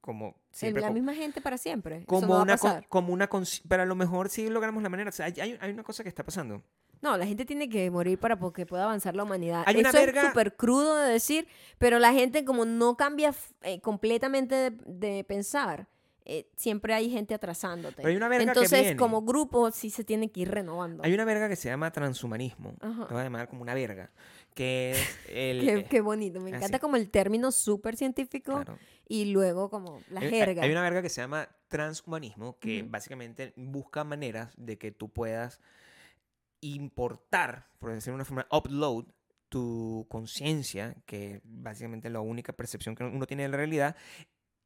como 0.00 0.36
siempre. 0.52 0.80
la 0.80 0.88
co- 0.88 0.94
misma 0.94 1.14
gente 1.14 1.40
para 1.40 1.58
siempre. 1.58 1.96
Eso 1.98 2.06
como 2.06 2.26
no 2.26 2.32
va 2.34 2.38
a 2.40 2.42
una, 2.42 2.52
pasar. 2.56 2.86
como 2.88 3.12
una 3.12 3.28
pero 3.68 3.82
a 3.82 3.86
lo 3.86 3.94
mejor 3.94 4.28
sí 4.30 4.48
logramos 4.48 4.82
la 4.82 4.88
manera. 4.90 5.08
O 5.10 5.12
sea, 5.12 5.26
hay- 5.26 5.58
hay 5.60 5.70
una 5.72 5.82
cosa 5.82 6.02
que 6.02 6.08
está 6.08 6.24
pasando. 6.24 6.62
No, 7.00 7.16
la 7.16 7.26
gente 7.26 7.44
tiene 7.44 7.68
que 7.68 7.90
morir 7.90 8.18
para 8.18 8.36
que 8.54 8.66
pueda 8.66 8.84
avanzar 8.84 9.14
la 9.14 9.22
humanidad. 9.22 9.62
Hay 9.66 9.76
una 9.78 9.90
Eso 9.90 9.98
verga- 9.98 10.22
es 10.22 10.28
súper 10.28 10.56
crudo 10.56 10.96
de 10.96 11.12
decir, 11.12 11.46
pero 11.78 11.98
la 11.98 12.12
gente 12.12 12.44
como 12.44 12.64
no 12.64 12.96
cambia 12.96 13.34
eh, 13.62 13.80
completamente 13.80 14.54
de, 14.54 14.70
de 14.86 15.24
pensar, 15.24 15.86
eh, 16.24 16.46
siempre 16.56 16.92
hay 16.92 17.08
gente 17.10 17.32
atrasándote. 17.34 17.96
Pero 17.96 18.08
hay 18.08 18.16
una 18.16 18.28
verga 18.28 18.44
que 18.44 18.50
Entonces, 18.50 18.80
viene. 18.82 18.96
como 18.96 19.22
grupo, 19.22 19.70
sí 19.70 19.88
se 19.90 20.04
tiene 20.04 20.30
que 20.30 20.40
ir 20.40 20.50
renovando. 20.50 21.02
Hay 21.02 21.14
una 21.14 21.24
verga 21.24 21.48
que 21.48 21.56
se 21.56 21.68
llama 21.70 21.90
transhumanismo. 21.90 22.74
Ajá. 22.80 23.02
Lo 23.02 23.08
voy 23.08 23.20
a 23.20 23.24
llamar 23.24 23.48
como 23.48 23.62
una 23.62 23.72
verga. 23.74 24.10
Que 24.54 24.90
es 24.90 24.98
el. 25.30 25.60
Qué, 25.64 25.74
eh, 25.74 25.86
qué 25.88 26.00
bonito. 26.02 26.40
Me 26.40 26.50
así. 26.50 26.56
encanta 26.56 26.80
como 26.80 26.96
el 26.96 27.08
término 27.10 27.50
súper 27.52 27.96
científico 27.96 28.52
claro. 28.56 28.76
y 29.08 29.26
luego 29.26 29.70
como 29.70 30.02
la 30.10 30.20
Hay- 30.20 30.28
jerga. 30.30 30.64
Hay 30.64 30.70
una 30.72 30.82
verga 30.82 31.00
que 31.00 31.08
se 31.08 31.20
llama 31.22 31.48
transhumanismo, 31.68 32.58
que 32.58 32.82
básicamente 32.82 33.52
busca 33.56 34.04
maneras 34.04 34.52
de 34.58 34.76
que 34.76 34.90
tú 34.90 35.08
puedas 35.08 35.60
importar, 36.60 37.68
por 37.78 37.92
decirlo 37.92 38.12
de 38.12 38.16
una 38.16 38.24
forma, 38.24 38.46
upload 38.50 39.06
tu 39.48 40.06
conciencia, 40.10 40.96
que 41.06 41.40
básicamente 41.44 42.08
es 42.08 42.12
la 42.12 42.20
única 42.20 42.52
percepción 42.52 42.94
que 42.94 43.04
uno 43.04 43.26
tiene 43.26 43.44
de 43.44 43.48
la 43.48 43.56
realidad, 43.56 43.96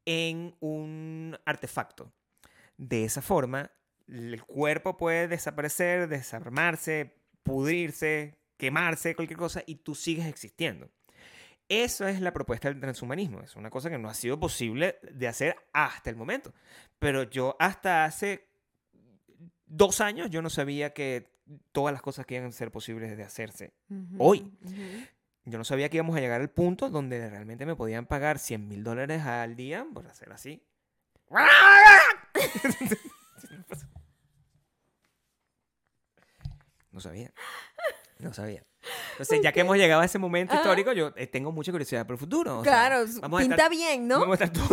en 0.05 0.57
un 0.61 1.39
artefacto. 1.45 2.13
De 2.77 3.05
esa 3.05 3.23
forma, 3.23 3.71
el 4.09 4.43
cuerpo 4.45 4.97
puede 4.97 5.29
desaparecer, 5.29 6.09
desarmarse, 6.09 7.15
pudrirse, 7.43 8.39
quemarse, 8.57 9.15
cualquier 9.15 9.39
cosa, 9.39 9.63
y 9.67 9.77
tú 9.77 9.95
sigues 9.95 10.27
existiendo. 10.27 10.91
Eso 11.69 12.07
es 12.07 12.21
la 12.21 12.33
propuesta 12.33 12.69
del 12.69 12.81
transhumanismo. 12.81 13.41
Es 13.41 13.57
una 13.57 13.71
cosa 13.71 13.89
que 13.89 13.99
no 13.99 14.09
ha 14.09 14.15
sido 14.15 14.39
posible 14.39 14.99
de 15.11 15.29
hacer 15.29 15.57
hasta 15.73 16.11
el 16.11 16.17
momento. 16.17 16.53
Pero 16.99 17.23
yo 17.23 17.57
hasta 17.59 18.05
hace 18.05 18.49
dos 19.65 20.01
años 20.01 20.29
yo 20.29 20.43
no 20.43 20.51
sabía 20.51 20.93
que 20.93 21.32
todas 21.73 21.93
las 21.93 22.03
cosas 22.03 22.27
que 22.27 22.37
iban 22.37 22.49
a 22.49 22.53
ser 22.53 22.71
posibles 22.71 23.17
de 23.17 23.23
hacerse. 23.23 23.75
Hoy. 24.19 24.53
Yo 25.45 25.59
no 25.59 25.65
sabía 25.65 25.89
que 25.89 25.97
íbamos 25.97 26.17
a 26.17 26.21
llegar 26.21 26.41
al 26.41 26.51
punto 26.51 26.89
donde 26.89 27.29
realmente 27.29 27.67
me 27.67 27.75
podían 27.75 28.07
pagar 28.07 28.39
100 28.39 28.69
mil 28.69 28.85
dólares 28.85 29.23
al 29.23 29.57
día 29.57 29.87
por 29.93 30.07
hacer 30.07 30.31
así. 30.33 30.63
No 36.91 37.01
sabía. 37.01 37.33
No 38.19 38.33
sabía. 38.33 38.63
Entonces, 39.13 39.41
ya 39.43 39.53
que 39.53 39.61
hemos 39.61 39.77
llegado 39.77 40.01
a 40.03 40.05
ese 40.05 40.19
momento 40.19 40.55
histórico, 40.55 40.93
yo 40.93 41.13
eh, 41.17 41.27
tengo 41.27 41.53
mucha 41.53 41.73
curiosidad 41.73 42.05
por 42.07 42.15
el 42.15 42.19
futuro. 42.21 42.61
o 42.61 42.65
sea, 42.65 42.73
Claro, 42.73 42.97
a 43.23 43.29
pinta 43.39 43.57
estar- 43.57 43.71
bien, 43.71 44.07
¿no? 44.09 44.21
Vamos 44.21 44.41
a 44.41 44.45
estar 44.45 44.63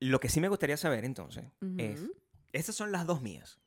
Lo 0.00 0.20
que 0.20 0.28
sí 0.28 0.40
me 0.40 0.48
gustaría 0.48 0.76
saber 0.76 1.04
entonces 1.06 1.44
es. 1.78 2.00
Esas 2.54 2.74
son 2.74 2.90
las 2.92 3.06
dos 3.06 3.20
mías. 3.20 3.58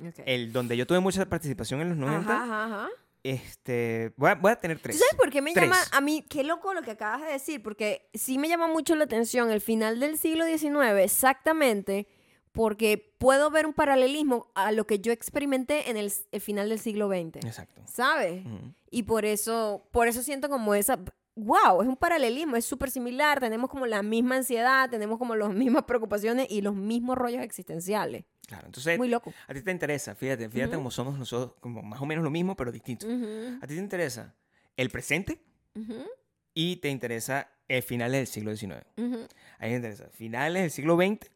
Ok. 0.00 0.20
El 0.26 0.52
donde 0.52 0.76
yo 0.76 0.86
tuve 0.86 1.00
mucha 1.00 1.24
participación 1.28 1.80
en 1.80 1.88
los 1.90 1.98
90, 1.98 2.30
Ajá, 2.42 2.64
ajá, 2.64 2.88
este, 3.22 4.12
voy 4.16 4.30
a, 4.30 4.34
voy 4.34 4.52
a 4.52 4.56
tener 4.56 4.76
¿Tú 4.78 4.82
tres. 4.84 4.98
sabes 4.98 5.14
por 5.14 5.30
qué 5.30 5.40
me 5.40 5.52
Tres. 5.54 5.64
llama 5.64 5.78
a 5.92 6.00
mí? 6.00 6.22
Qué 6.28 6.44
loco 6.44 6.74
lo 6.74 6.82
que 6.82 6.90
acabas 6.90 7.22
de 7.22 7.28
decir, 7.32 7.62
porque 7.62 8.08
sí 8.12 8.36
me 8.38 8.48
llama 8.48 8.66
mucho 8.68 8.94
la 8.96 9.04
atención 9.04 9.50
el 9.50 9.60
final 9.60 9.98
del 10.00 10.18
siglo 10.18 10.44
XIX, 10.44 10.98
exactamente, 11.02 12.06
porque 12.52 13.14
puedo 13.18 13.50
ver 13.50 13.66
un 13.66 13.72
paralelismo 13.72 14.50
a 14.54 14.72
lo 14.72 14.86
que 14.86 14.98
yo 15.00 15.10
experimenté 15.10 15.90
en 15.90 15.96
el, 15.96 16.12
el 16.32 16.40
final 16.40 16.68
del 16.68 16.78
siglo 16.78 17.08
XX, 17.08 17.36
Exacto. 17.44 17.82
¿sabes? 17.86 18.44
Ujú. 18.44 18.74
Y 18.90 19.04
por 19.04 19.24
eso, 19.24 19.88
por 19.90 20.06
eso 20.06 20.22
siento 20.22 20.48
como 20.50 20.74
esa, 20.74 20.98
wow, 21.34 21.80
es 21.82 21.88
un 21.88 21.96
paralelismo, 21.96 22.56
es 22.56 22.64
súper 22.66 22.90
similar, 22.90 23.40
tenemos 23.40 23.70
como 23.70 23.86
la 23.86 24.02
misma 24.02 24.36
ansiedad, 24.36 24.90
tenemos 24.90 25.18
como 25.18 25.34
las 25.34 25.50
mismas 25.52 25.84
preocupaciones 25.84 26.46
y 26.50 26.60
los 26.60 26.74
mismos 26.76 27.16
rollos 27.16 27.42
existenciales. 27.42 28.24
Claro, 28.46 28.66
entonces 28.66 28.98
Muy 28.98 29.08
loco. 29.08 29.32
a 29.48 29.54
ti 29.54 29.62
te 29.62 29.70
interesa, 29.70 30.14
fíjate, 30.14 30.48
fíjate 30.48 30.70
Ujú. 30.70 30.76
cómo 30.78 30.90
somos 30.90 31.18
nosotros, 31.18 31.56
como 31.60 31.82
más 31.82 32.00
o 32.00 32.06
menos 32.06 32.22
lo 32.24 32.30
mismo, 32.30 32.56
pero 32.56 32.70
distinto. 32.72 33.06
A 33.06 33.66
ti 33.66 33.74
te 33.74 33.80
interesa 33.80 34.34
el 34.76 34.90
presente 34.90 35.40
ujú, 35.74 36.04
y 36.52 36.76
te 36.76 36.88
interesa 36.90 37.48
el 37.68 37.82
final 37.82 38.12
del 38.12 38.26
siglo 38.26 38.54
XIX. 38.54 38.84
A 38.98 39.64
mí 39.64 39.70
me 39.70 39.76
interesa 39.76 40.08
finales 40.10 40.62
del 40.62 40.70
siglo 40.70 40.96
XX 40.96 41.30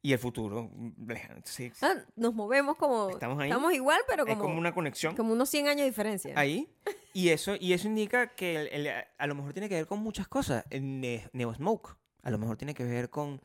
y 0.00 0.12
el 0.12 0.18
futuro 0.18 0.70
mm. 0.74 1.10
Entonces, 1.10 1.72
Ah, 1.82 1.96
nos 2.16 2.32
movemos 2.32 2.76
como... 2.76 3.10
Estamos 3.10 3.38
ahí. 3.40 3.50
Estamos 3.50 3.74
igual, 3.74 4.00
pero 4.08 4.22
es 4.24 4.28
como, 4.30 4.42
como 4.42 4.58
una 4.58 4.72
conexión. 4.72 5.14
como 5.16 5.32
unos 5.32 5.50
100 5.50 5.66
años 5.68 5.80
de 5.80 5.86
diferencia. 5.86 6.32
ahí. 6.36 6.68
Y 7.14 7.30
eso, 7.30 7.56
y 7.58 7.72
eso 7.72 7.88
indica 7.88 8.28
que 8.34 8.54
el- 8.56 8.86
el- 8.86 9.04
a 9.18 9.26
lo 9.26 9.34
mejor 9.34 9.52
tiene 9.52 9.68
que 9.68 9.74
ver 9.74 9.86
con 9.86 9.98
muchas 9.98 10.28
cosas. 10.28 10.64
El 10.70 11.00
ne- 11.00 11.28
Neo 11.32 11.52
Smoke. 11.52 11.96
A 12.22 12.30
lo 12.30 12.38
mejor 12.38 12.56
tiene 12.56 12.74
que 12.74 12.84
ver 12.84 13.10
con, 13.10 13.40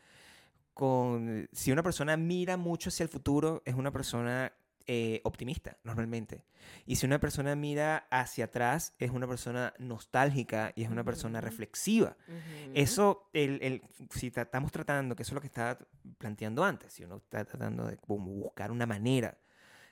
con 0.73 1.47
si 1.51 1.71
una 1.71 1.83
persona 1.83 2.17
mira 2.17 2.57
mucho 2.57 2.89
hacia 2.89 3.03
el 3.03 3.09
futuro, 3.09 3.61
es 3.65 3.75
una 3.75 3.91
persona 3.91 4.53
eh, 4.85 5.21
optimista, 5.23 5.77
normalmente. 5.83 6.43
Y 6.85 6.97
si 6.97 7.05
una 7.05 7.19
persona 7.19 7.55
mira 7.55 8.05
hacia 8.09 8.45
atrás, 8.45 8.93
es 8.99 9.11
una 9.11 9.27
persona 9.27 9.73
nostálgica 9.79 10.73
y 10.75 10.83
es 10.83 10.89
una 10.89 11.03
persona 11.05 11.39
reflexiva. 11.41 12.17
Ujú. 12.27 12.71
Eso, 12.73 13.29
el, 13.33 13.59
el- 13.61 13.81
si 14.09 14.27
estamos 14.35 14.71
tratando, 14.73 15.15
que 15.15 15.23
eso 15.23 15.31
es 15.31 15.35
lo 15.35 15.41
que 15.41 15.47
estaba 15.47 15.77
planteando 16.17 16.63
antes, 16.65 16.91
si 16.93 17.03
uno 17.05 17.17
está 17.17 17.45
tratando 17.45 17.87
de 17.87 17.95
como 17.97 18.25
buscar 18.31 18.71
una 18.71 18.85
manera 18.85 19.37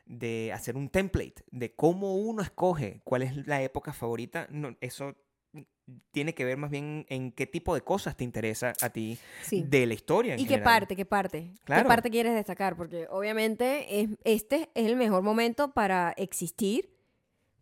de 0.05 0.51
hacer 0.53 0.75
un 0.75 0.89
template 0.89 1.43
de 1.51 1.73
cómo 1.73 2.15
uno 2.17 2.41
escoge 2.41 2.99
cuál 3.05 3.21
es 3.21 3.47
la 3.47 3.61
época 3.61 3.93
favorita, 3.93 4.47
no, 4.49 4.75
eso 4.81 5.15
tiene 6.11 6.33
que 6.33 6.45
ver 6.45 6.57
más 6.57 6.69
bien 6.71 7.05
en 7.09 7.31
qué 7.31 7.45
tipo 7.47 7.73
de 7.75 7.81
cosas 7.81 8.15
te 8.15 8.23
interesa 8.23 8.73
a 8.81 8.89
ti 8.89 9.17
Sí. 9.43 9.63
de 9.67 9.85
la 9.85 9.93
historia. 9.93 10.33
en 10.35 10.39
¿Y 10.39 10.43
qué 10.43 10.49
general. 10.55 10.73
parte? 10.73 10.95
¿Qué 10.95 11.05
parte? 11.05 11.51
Claro. 11.65 11.83
¿Qué 11.83 11.87
parte 11.87 12.09
quieres 12.09 12.33
destacar? 12.33 12.75
Porque 12.77 13.07
obviamente 13.09 14.01
es- 14.01 14.09
este 14.23 14.69
es 14.73 14.85
el 14.87 14.95
mejor 14.95 15.21
momento 15.23 15.71
para 15.73 16.11
existir, 16.17 16.89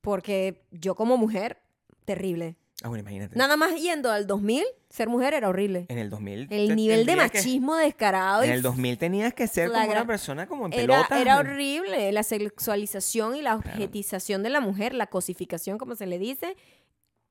porque 0.01 0.63
yo 0.71 0.95
como 0.95 1.17
mujer, 1.17 1.57
terrible. 2.05 2.55
Ah, 2.81 2.87
bueno, 2.87 3.01
imagínate. 3.01 3.35
Nada 3.37 3.57
más 3.57 3.75
yendo 3.75 4.09
al 4.09 4.25
2000, 4.25 4.63
ser 4.89 5.09
mujer 5.09 5.33
era 5.33 5.49
horrible. 5.49 5.85
En 5.89 5.97
el 5.97 6.09
2000. 6.09 6.47
El 6.49 6.75
nivel 6.77 6.99
de 7.01 7.05
tendrías 7.07 7.31
que- 7.31 7.37
machismo 7.39 7.75
descarado 7.75 8.43
En 8.43 8.51
el 8.51 8.61
2000 8.61 8.97
tenías 8.97 9.33
que 9.33 9.47
ser 9.47 9.69
como 9.69 9.83
una 9.91 10.07
persona 10.07 10.47
como 10.47 10.67
en 10.67 10.73
era, 10.73 10.95
pelotas. 10.95 11.19
era 11.21 11.39
horrible. 11.39 12.09
La 12.13 12.23
sexualización 12.23 13.35
y 13.35 13.41
la 13.41 13.57
Claro. 13.59 13.69
objetización 13.75 14.43
de 14.43 14.49
la 14.49 14.61
mujer, 14.61 14.93
la 14.93 15.07
cosificación, 15.07 15.77
como 15.77 15.95
se 15.95 16.05
le 16.07 16.19
dice, 16.19 16.55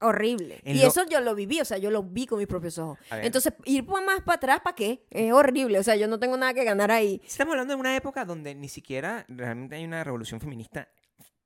horrible. 0.01 0.61
En 0.65 0.77
y 0.77 0.81
lo- 0.81 0.89
eso 0.89 1.05
yo 1.09 1.21
lo 1.21 1.35
viví, 1.35 1.61
o 1.61 1.65
sea, 1.65 1.79
yo 1.79 1.91
lo 1.91 2.03
vi 2.03 2.27
con 2.27 2.39
mis 2.39 2.47
propios 2.47 2.79
ojos. 2.79 2.99
Entonces, 3.11 3.53
ir 3.65 3.85
más 3.85 4.23
para 4.23 4.37
atrás, 4.37 4.61
¿para 4.63 4.75
qué? 4.77 5.05
Es 5.11 5.33
horrible. 5.33 5.79
O 5.79 5.83
sea, 5.83 5.97
yo 5.97 6.09
no 6.09 6.19
tengo 6.19 6.37
nada 6.37 6.55
que 6.55 6.65
ganar 6.65 6.91
ahí. 6.91 7.21
Estamos 7.25 7.53
hablando 7.53 7.75
de 7.75 7.81
una 7.81 7.97
época 7.97 8.25
donde 8.25 8.55
ni 8.55 8.69
siquiera 8.69 9.25
realmente 9.29 9.77
hay 9.77 9.85
una 9.85 10.05
revolución 10.05 10.41
feminista 10.41 10.89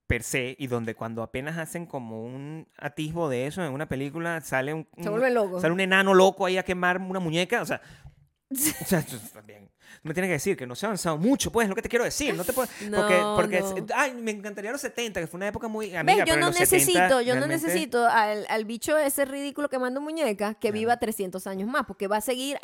per 0.07 0.23
se 0.23 0.55
y 0.59 0.67
donde 0.67 0.95
cuando 0.95 1.23
apenas 1.23 1.57
hacen 1.57 1.87
como 1.87 2.23
un 2.23 2.69
atisbo 2.77 3.31
de 3.31 3.47
eso 3.47 3.65
en 3.65 3.73
una 3.73 3.89
película 3.89 4.41
sale 4.43 4.75
un, 4.75 4.87
Se 4.97 5.03
sale 5.63 5.73
un 5.73 5.81
enano 5.81 6.13
loco 6.13 6.45
ahí 6.45 6.59
a 6.59 6.65
quemar 6.65 6.99
una 6.99 7.19
muñeca, 7.21 7.63
o 7.63 7.67
sea, 7.67 7.81
o 8.51 8.85
sea, 8.85 9.03
también. 9.33 9.71
No 10.03 10.09
me 10.09 10.15
tienes 10.15 10.29
que 10.29 10.33
decir 10.35 10.57
que 10.57 10.67
no 10.67 10.75
se 10.75 10.87
ha 10.87 10.89
avanzado 10.89 11.17
mucho, 11.19 11.51
pues, 11.53 11.65
es 11.67 11.69
lo 11.69 11.75
que 11.75 11.83
te 11.83 11.89
quiero 11.89 12.05
decir. 12.05 12.35
No 12.35 12.45
te 12.45 12.53
puedo, 12.53 12.69
porque, 12.97 13.19
No, 13.21 13.35
porque 13.37 13.61
no. 13.61 13.87
ay, 13.95 14.15
me 14.15 14.31
encantaría 14.33 14.73
los 14.73 14.81
70, 14.81 15.21
que 15.21 15.27
fue 15.27 15.39
una 15.39 15.49
época 15.49 15.69
muy 15.69 15.95
amiga, 15.95 16.19
Yo 16.19 16.25
pero 16.25 16.35
en 16.35 16.41
no 16.41 16.47
los 16.49 16.57
70 16.57 16.77
necesito, 16.77 17.21
yo 17.21 17.35
no 17.35 17.41
realmente- 17.41 17.67
necesito 17.67 18.07
al, 18.07 18.47
al 18.49 18.65
bicho 18.65 18.97
ese 18.99 19.25
ridículo 19.25 19.69
que 19.69 19.79
manda 19.79 20.01
muñecas 20.01 20.55
que 20.57 20.69
Claro. 20.69 20.75
viva 20.75 20.97
300 20.99 21.47
años 21.47 21.69
más, 21.69 21.85
porque 21.87 22.07
va 22.09 22.17
a 22.17 22.21
seguir 22.21 22.59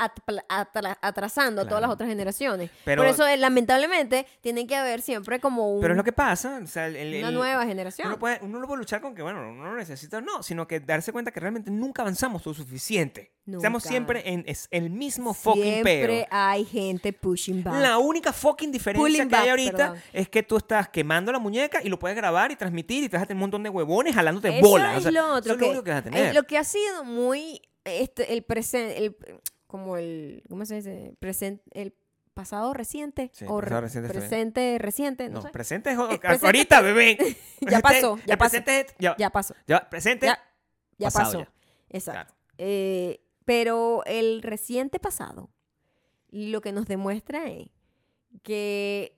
atrasando 1.01 1.63
a 1.63 1.69
todas 1.69 1.81
las 1.81 1.91
otras 1.91 2.09
generaciones. 2.09 2.71
Pero- 2.85 3.03
Por 3.03 3.11
eso, 3.11 3.27
eh, 3.27 3.37
lamentablemente, 3.37 4.27
tienen 4.41 4.67
que 4.67 4.77
haber 4.77 5.01
siempre 5.03 5.41
como 5.41 5.75
un- 5.75 5.81
Pero 5.81 5.95
es 5.95 5.99
lo 5.99 6.05
que 6.05 6.13
pasa, 6.13 6.61
o 6.63 6.67
sea, 6.67 6.87
el- 6.87 6.97
el- 6.97 7.19
una 7.19 7.29
el- 7.29 7.35
nueva 7.35 7.65
generación. 7.67 8.09
Uno, 8.09 8.19
puede, 8.19 8.39
uno 8.43 8.59
no 8.59 8.67
puede 8.67 8.79
luchar 8.79 9.01
con 9.01 9.15
que, 9.15 9.23
bueno, 9.23 9.41
uno 9.41 9.65
no 9.65 9.77
necesita, 9.77 10.21
no, 10.21 10.43
sino 10.43 10.67
que 10.67 10.81
darse 10.81 11.13
cuenta 11.13 11.31
que 11.31 11.41
realmente 11.41 11.71
nunca 11.71 12.03
avanzamos 12.03 12.45
lo 12.47 12.55
suficiente. 12.55 13.33
Estamos 13.47 13.83
siempre 13.83 14.23
en 14.29 14.45
es 14.47 14.69
el 14.71 14.91
mismo 14.91 15.33
fucking 15.33 15.63
Siempre 15.63 16.27
hay 16.31 16.67
gente 16.67 17.08
pushing 17.13 17.63
back. 17.63 17.81
La 17.81 17.99
única 17.99 18.33
fucking 18.33 18.71
diferencia 18.73 19.03
Pulling 19.05 19.29
que 19.29 19.37
hay 19.37 19.43
back, 19.43 19.51
ahorita 19.51 19.77
perdón. 19.77 19.99
es 20.13 20.29
que 20.29 20.43
tú 20.43 20.57
estás 20.57 20.89
quemando 20.89 21.33
la 21.33 21.39
muñeca 21.39 21.81
y 21.83 21.89
lo 21.89 21.99
puedes 21.99 22.17
grabar 22.17 22.51
y 22.53 22.57
transmitir 22.57 23.05
y 23.05 23.09
te 23.09 23.17
vas 23.17 23.25
a 23.25 23.27
tener 23.27 23.37
un 23.37 23.41
montón 23.43 23.63
de 23.63 23.71
huevones 23.71 24.15
jalándote 24.15 24.59
Eso 24.59 24.69
bolas. 24.69 24.93
es 24.93 24.99
o 24.99 25.03
sea, 25.03 25.11
lo 25.13 25.35
otro 25.35 25.53
eso 25.53 25.55
es 25.55 25.61
lo 25.61 25.67
único 25.69 25.85
que 25.85 25.91
vas 25.91 26.01
a 26.01 26.03
tener. 26.05 26.35
lo 26.35 26.43
que 26.45 26.59
ha 26.59 26.65
sido 26.65 27.05
muy 27.05 27.63
este 27.85 28.33
el 28.35 28.43
presente 28.43 28.99
el 28.99 29.17
como 29.67 29.97
el 29.97 30.43
¿cómo 30.49 30.65
se 30.65 30.77
dice? 30.77 31.15
Presente 31.19 31.63
el 31.73 31.95
pasado 32.35 32.73
reciente 32.73 33.31
Sí, 33.35 33.45
o 33.49 33.61
pasado 33.61 33.81
reciente 33.81 34.09
presente 34.11 34.77
reciente, 34.79 35.29
no, 35.29 35.35
no, 35.37 35.43
sé. 35.43 35.49
presente 35.51 35.91
es 35.91 35.99
ahorita, 36.45 36.81
bebé. 36.83 37.37
Ya 37.61 37.81
pasó, 37.81 38.17
ya 38.27 38.35
el 38.35 38.39
pasó. 38.39 38.51
presente 38.51 38.81
es- 38.81 38.95
ya, 38.99 39.17
Ya 39.19 39.31
pasó. 39.31 39.55
ya, 39.67 39.89
presente. 39.91 40.27
Ya, 40.27 40.39
ya 40.99 41.07
pasado 41.09 41.25
pasó. 41.25 41.39
ya. 41.41 41.53
Exacto. 41.91 42.33
Claro. 42.35 42.39
Eh, 42.59 43.21
pero 43.45 44.03
el 44.05 44.43
reciente 44.43 44.99
pasado 45.01 45.51
lo 46.31 46.61
que 46.61 46.73
nos 46.73 46.87
demuestra 46.87 47.49
es 47.49 47.69
que 48.43 49.15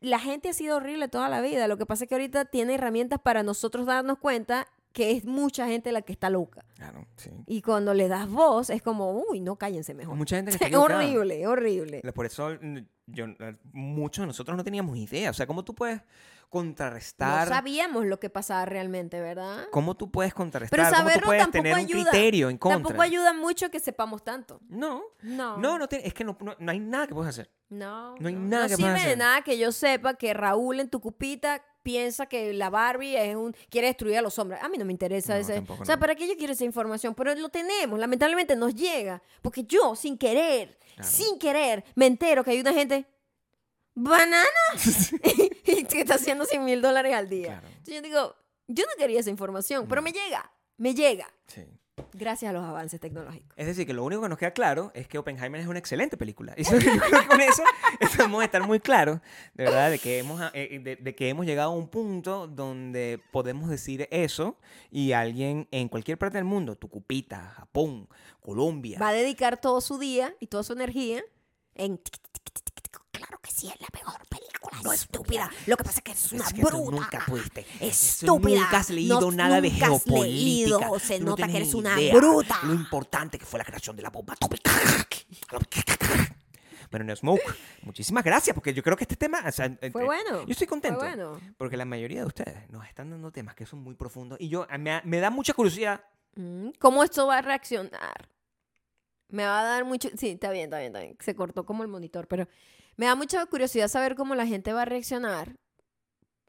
la 0.00 0.18
gente 0.18 0.48
ha 0.48 0.52
sido 0.52 0.76
horrible 0.76 1.08
toda 1.08 1.28
la 1.28 1.40
vida. 1.40 1.68
Lo 1.68 1.76
que 1.76 1.86
pasa 1.86 2.04
es 2.04 2.08
que 2.08 2.14
ahorita 2.14 2.46
tiene 2.46 2.74
herramientas 2.74 3.20
para 3.20 3.42
nosotros 3.42 3.86
darnos 3.86 4.18
cuenta 4.18 4.66
que 4.92 5.12
es 5.12 5.24
mucha 5.24 5.66
gente 5.66 5.92
la 5.92 6.02
que 6.02 6.12
está 6.12 6.30
loca. 6.30 6.64
Claro, 6.74 7.06
sí. 7.16 7.30
Y 7.46 7.62
cuando 7.62 7.94
le 7.94 8.08
das 8.08 8.28
voz, 8.28 8.70
es 8.70 8.82
como, 8.82 9.12
uy, 9.12 9.40
no 9.40 9.56
cállense 9.56 9.94
mejor. 9.94 10.16
mucha 10.16 10.36
gente 10.36 10.56
que 10.56 10.64
está 10.64 10.80
horrible, 10.80 11.46
horrible. 11.46 12.02
Por 12.12 12.26
eso 12.26 12.58
yo, 13.06 13.26
muchos 13.72 14.22
de 14.22 14.26
nosotros 14.26 14.56
no 14.56 14.64
teníamos 14.64 14.96
idea. 14.96 15.30
O 15.30 15.34
sea, 15.34 15.46
¿cómo 15.46 15.64
tú 15.64 15.74
puedes 15.74 16.00
No 16.52 16.58
contrarrestar? 16.60 17.48
sabíamos 17.48 18.06
lo 18.06 18.18
que 18.18 18.28
pasaba 18.28 18.64
realmente, 18.66 19.20
¿verdad? 19.20 19.68
¿Cómo 19.70 19.94
tú 19.96 20.10
puedes 20.10 20.34
contrarrestar? 20.34 20.76
Pero 20.76 20.88
¿Cómo 20.88 20.96
saberlo 20.98 21.20
tú 21.20 21.26
puedes 21.26 21.42
tampoco 21.42 21.62
tener 21.62 21.74
un 21.74 21.78
ayuda. 21.80 22.10
criterio 22.10 22.50
en 22.50 22.58
contra? 22.58 22.82
Tampoco 22.82 23.02
ayuda 23.02 23.32
mucho 23.32 23.70
que 23.70 23.78
sepamos 23.78 24.24
tanto. 24.24 24.60
No, 24.68 25.02
No. 25.22 25.56
no, 25.58 25.78
no, 25.78 25.86
te- 25.88 26.06
es 26.06 26.12
que 26.12 26.24
no, 26.24 26.36
no, 26.40 26.56
no 26.58 26.70
hay 26.72 26.80
nada 26.80 27.06
que 27.06 27.14
puedas 27.14 27.30
hacer. 27.30 27.50
No, 27.68 28.16
No 28.18 28.28
hay 28.28 28.34
nada 28.34 28.64
que 28.68 28.74
sirve 28.76 28.88
puedas 28.88 29.00
de 29.02 29.06
hacer. 29.10 29.18
nada 29.18 29.42
que 29.42 29.58
yo 29.58 29.70
sepa 29.70 30.14
que 30.14 30.34
Raúl 30.34 30.80
en 30.80 30.88
tu 30.88 31.00
cupita 31.00 31.62
piensa 31.84 32.26
que 32.26 32.52
la 32.52 32.68
Barbie 32.68 33.16
es 33.16 33.36
un 33.36 33.54
quiere 33.70 33.86
destruir 33.86 34.18
a 34.18 34.22
los 34.22 34.36
hombres. 34.40 34.60
A 34.62 34.68
mí 34.68 34.76
no 34.76 34.84
me 34.84 34.92
interesa 34.92 35.34
No, 35.34 35.40
ese. 35.40 35.62
O 35.78 35.84
sea, 35.84 35.94
no. 35.96 36.00
¿para 36.00 36.16
qué 36.16 36.26
yo 36.26 36.34
quiero 36.36 36.52
esa 36.52 36.64
información? 36.64 37.14
Pero 37.14 37.32
lo 37.36 37.48
tenemos, 37.48 37.98
lamentablemente 37.98 38.56
nos 38.56 38.74
llega. 38.74 39.22
Porque 39.40 39.62
yo, 39.64 39.94
sin 39.94 40.18
querer, 40.18 40.76
Claro. 40.96 41.08
sin 41.10 41.38
querer, 41.38 41.84
me 41.94 42.06
entero 42.06 42.42
que 42.42 42.50
hay 42.50 42.60
una 42.60 42.72
gente. 42.72 43.06
¡Banana! 43.94 44.46
y 45.64 45.84
que 45.84 46.00
está 46.00 46.14
haciendo 46.14 46.44
100 46.44 46.64
mil 46.64 46.82
dólares 46.82 47.14
al 47.14 47.28
día. 47.28 47.60
Claro. 47.60 47.68
Entonces 47.68 47.94
yo 47.94 48.02
digo, 48.02 48.36
yo 48.68 48.84
no 48.84 48.92
quería 48.98 49.20
esa 49.20 49.30
información, 49.30 49.86
pero 49.88 50.02
me 50.02 50.12
llega, 50.12 50.50
me 50.76 50.94
llega. 50.94 51.28
Sí. 51.46 51.66
Gracias 52.14 52.50
a 52.50 52.52
los 52.52 52.64
avances 52.64 53.00
tecnológicos. 53.00 53.52
Es 53.56 53.66
decir, 53.66 53.86
que 53.86 53.92
lo 53.92 54.04
único 54.04 54.22
que 54.22 54.28
nos 54.28 54.38
queda 54.38 54.52
claro 54.52 54.90
es 54.94 55.06
que 55.06 55.18
Oppenheimer 55.18 55.60
es 55.60 55.66
una 55.66 55.78
excelente 55.78 56.16
película. 56.16 56.54
Y 56.56 56.64
con 57.28 57.40
eso 57.40 57.62
estamos 58.00 58.42
estar 58.42 58.66
muy 58.66 58.80
claros, 58.80 59.20
de 59.54 59.64
verdad, 59.64 59.90
de 59.90 59.98
que, 59.98 60.18
hemos, 60.18 60.40
eh, 60.54 60.80
de, 60.82 60.96
de 60.96 61.14
que 61.14 61.28
hemos 61.28 61.46
llegado 61.46 61.72
a 61.72 61.74
un 61.74 61.88
punto 61.88 62.46
donde 62.46 63.20
podemos 63.32 63.68
decir 63.68 64.08
eso 64.10 64.56
y 64.90 65.12
alguien 65.12 65.68
en 65.70 65.88
cualquier 65.88 66.18
parte 66.18 66.38
del 66.38 66.44
mundo, 66.44 66.76
Tucupita, 66.76 67.52
Japón, 67.56 68.08
Colombia, 68.40 68.98
Va 68.98 69.08
a 69.08 69.12
dedicar 69.12 69.60
todo 69.60 69.80
su 69.80 69.98
día 69.98 70.34
y 70.40 70.46
toda 70.46 70.62
su 70.62 70.72
energía 70.72 71.22
en... 71.74 71.98
tic, 71.98 72.18
tic, 72.32 72.52
tic. 72.52 72.70
Claro 73.30 73.42
que 73.42 73.50
sí, 73.52 73.68
es 73.68 73.80
la 73.80 73.86
mejor 73.94 74.20
película. 74.28 74.78
No 74.82 74.92
estúpida. 74.92 75.48
Lo 75.66 75.76
que 75.76 75.84
pasa 75.84 75.98
es 75.98 76.02
que 76.02 76.10
es 76.12 76.32
una 76.32 76.44
Es 76.44 76.52
que 76.52 76.62
tú 76.62 76.66
bruta. 76.66 76.90
nunca 76.96 77.24
pudiste. 77.26 77.64
Estúpida. 77.78 78.60
Nunca 78.62 78.78
has 78.78 78.90
leído 78.90 79.20
No- 79.20 79.30
nada 79.30 79.60
de 79.60 79.70
geopolítica. 79.70 80.20
leído. 80.24 80.98
Se 80.98 81.18
Tú 81.18 81.24
no 81.24 81.30
nota 81.30 81.42
que 81.46 81.52
tienes 81.52 81.68
eres 81.68 81.74
una 81.76 82.00
idea 82.00 82.14
bruta. 82.14 82.58
Lo 82.64 82.74
importante 82.74 83.38
que 83.38 83.46
fue 83.46 83.58
la 83.58 83.64
creación 83.64 83.94
de 83.94 84.02
la 84.02 84.10
bomba 84.10 84.34
atómica. 84.34 84.72
Bueno, 86.90 87.04
no 87.06 87.14
Smoke, 87.14 87.42
muchísimas 87.82 88.24
gracias, 88.24 88.52
porque 88.52 88.74
yo 88.74 88.82
creo 88.82 88.96
que 88.96 89.04
este 89.04 89.14
tema. 89.14 89.44
o 89.46 89.52
sea, 89.52 89.68
Fue 89.92 90.02
eh, 90.02 90.04
bueno. 90.04 90.44
Yo 90.44 90.50
estoy 90.50 90.66
contento. 90.66 90.98
Fue 90.98 91.08
bueno. 91.14 91.40
Porque 91.56 91.76
la 91.76 91.84
mayoría 91.84 92.22
de 92.22 92.26
ustedes 92.26 92.68
nos 92.68 92.84
están 92.88 93.10
dando 93.10 93.30
temas 93.30 93.54
que 93.54 93.64
son 93.64 93.78
muy 93.80 93.94
profundos. 93.94 94.40
Y 94.40 94.48
yo, 94.48 94.66
me, 94.76 95.00
me 95.04 95.20
da 95.20 95.30
mucha 95.30 95.52
curiosidad. 95.54 96.02
Mm, 96.34 96.70
¿Cómo 96.80 97.04
esto 97.04 97.28
va 97.28 97.38
a 97.38 97.42
reaccionar? 97.42 98.28
Me 99.28 99.44
va 99.44 99.60
a 99.60 99.62
dar 99.62 99.84
mucho... 99.84 100.08
Sí, 100.16 100.30
está 100.30 100.50
bien, 100.50 100.64
está 100.64 100.78
bien, 100.80 100.88
está 100.88 100.98
bien. 101.00 101.16
Se 101.20 101.36
cortó 101.36 101.64
como 101.64 101.84
el 101.84 101.88
monitor, 101.88 102.26
pero 102.26 102.48
me 102.96 103.06
da 103.06 103.14
mucha 103.14 103.44
curiosidad 103.46 103.88
saber 103.88 104.14
cómo 104.14 104.34
la 104.34 104.46
gente 104.46 104.72
va 104.72 104.82
a 104.82 104.86
reaccionar. 104.86 105.54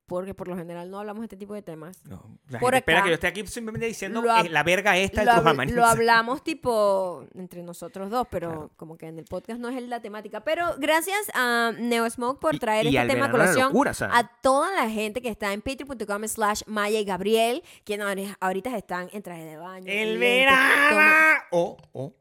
Porque 0.07 0.33
por 0.33 0.49
lo 0.49 0.57
general 0.57 0.91
no 0.91 0.99
hablamos 0.99 1.21
de 1.21 1.25
este 1.27 1.37
tipo 1.37 1.53
de 1.53 1.61
temas. 1.61 2.03
No, 2.03 2.37
la 2.49 2.59
Por 2.59 2.73
gente 2.73 2.79
espera 2.79 3.01
que 3.03 3.07
yo 3.09 3.13
esté 3.13 3.27
aquí 3.27 3.47
simplemente 3.47 3.85
diciendo 3.87 4.21
la 4.21 4.61
verga 4.63 4.97
esta 4.97 5.23
Lo, 5.23 5.35
de 5.35 5.39
tus 5.39 5.47
hab- 5.47 5.69
lo 5.71 5.85
hablamos 5.85 6.43
tipo 6.43 7.25
entre 7.33 7.63
nosotros 7.63 8.09
dos, 8.09 8.27
pero 8.29 8.49
Claro. 8.49 8.71
como 8.75 8.97
que 8.97 9.07
en 9.07 9.19
el 9.19 9.23
podcast 9.23 9.61
no 9.61 9.69
es 9.69 9.81
la 9.87 10.01
temática. 10.01 10.41
Pero 10.41 10.75
gracias 10.79 11.17
a 11.33 11.71
Neo 11.79 12.09
Smoke 12.09 12.41
por 12.41 12.59
traer 12.59 12.87
y 12.87 12.97
este 12.97 13.13
tema 13.13 13.27
a 13.27 13.31
colación. 13.31 13.67
locura, 13.67 13.93
a 14.11 14.27
toda 14.41 14.69
la 14.75 14.89
gente 14.89 15.21
que 15.21 15.29
está 15.29 15.53
en 15.53 15.61
patreon.com 15.61 16.27
slash 16.27 16.63
Maya 16.65 16.99
y 16.99 17.05
Gabriel, 17.05 17.63
quienes 17.85 18.05
ahori- 18.05 18.35
ahorita 18.41 18.75
están 18.75 19.07
en 19.13 19.23
traje 19.23 19.45
de 19.45 19.55
baño. 19.55 19.85
¡El 19.87 20.17
verano! 20.17 21.41
O, 21.51 21.77
o, 21.93 22.13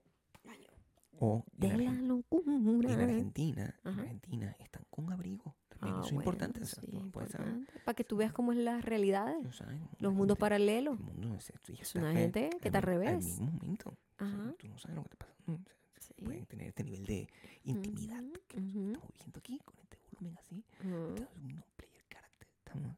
o, 1.20 1.44
toma- 1.58 1.72
en, 1.74 1.78
De 1.78 1.84
la 1.84 1.92
locura. 2.02 2.92
en 2.92 3.00
Argentina, 3.00 3.74
en 3.84 3.90
Ajá. 3.90 4.00
Argentina 4.02 4.56
están 4.58 4.82
con 4.90 5.12
abrigo. 5.12 5.54
También 5.68 5.94
Ah, 5.94 5.98
eso 6.00 6.06
es 6.08 6.12
bueno, 6.14 6.30
importante. 6.30 6.64
sí, 6.66 6.80
importante. 6.90 7.72
Para 7.84 7.94
que 7.94 8.04
tú 8.04 8.16
veas 8.16 8.32
cómo 8.32 8.52
es 8.52 8.58
la 8.58 8.80
realidad, 8.80 9.34
tú 9.42 9.52
sabes, 9.52 9.80
los 9.98 10.12
mundos 10.12 10.36
paralelos. 10.38 10.98
el 10.98 11.04
mundo 11.04 11.34
es, 11.36 11.50
esto 11.50 11.72
Es 11.72 11.94
una 11.94 12.10
al- 12.10 12.16
gente 12.16 12.50
que 12.60 12.68
está 12.68 12.78
al 12.78 12.84
al- 12.88 12.90
Al 12.90 12.98
revés. 13.00 13.24
mismo 13.24 13.50
momento. 13.52 13.90
O 13.90 13.96
sea, 14.18 14.26
Ajá. 14.26 14.54
Tú 14.58 14.68
no 14.68 14.78
sabes 14.78 14.96
lo 14.96 15.02
que 15.04 15.08
te 15.10 15.16
pasa. 15.16 15.34
O 15.46 15.46
sea, 15.46 15.58
Sí. 16.00 16.24
Pueden 16.24 16.46
tener 16.46 16.68
este 16.68 16.82
nivel 16.84 17.04
de 17.06 17.28
intimidad 17.64 18.20
Ujú, 18.22 18.32
que 18.48 18.60
nosotros 18.60 18.74
ujú. 18.82 18.92
estamos 18.92 19.14
viendo 19.18 19.38
aquí 19.38 19.58
con 19.64 19.78
este 19.80 19.98
volumen 20.12 20.38
así. 20.38 20.64
Ujú. 20.84 21.14
Estamos 21.14 21.36
en 21.36 21.44
un 21.56 21.64
player 21.76 22.04
character. 22.08 22.48
Estamos 22.64 22.96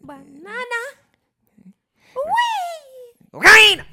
Banana. 0.00 0.80
¡Cocaína! 3.30 3.86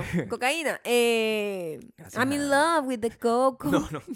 Cocaína. 0.28 0.80
Eh, 0.84 1.78
I'm 2.16 2.32
in 2.32 2.48
love 2.50 2.86
with 2.86 3.00
the 3.00 3.10
coco. 3.10 3.70
No, 3.70 3.88
no. 3.90 4.00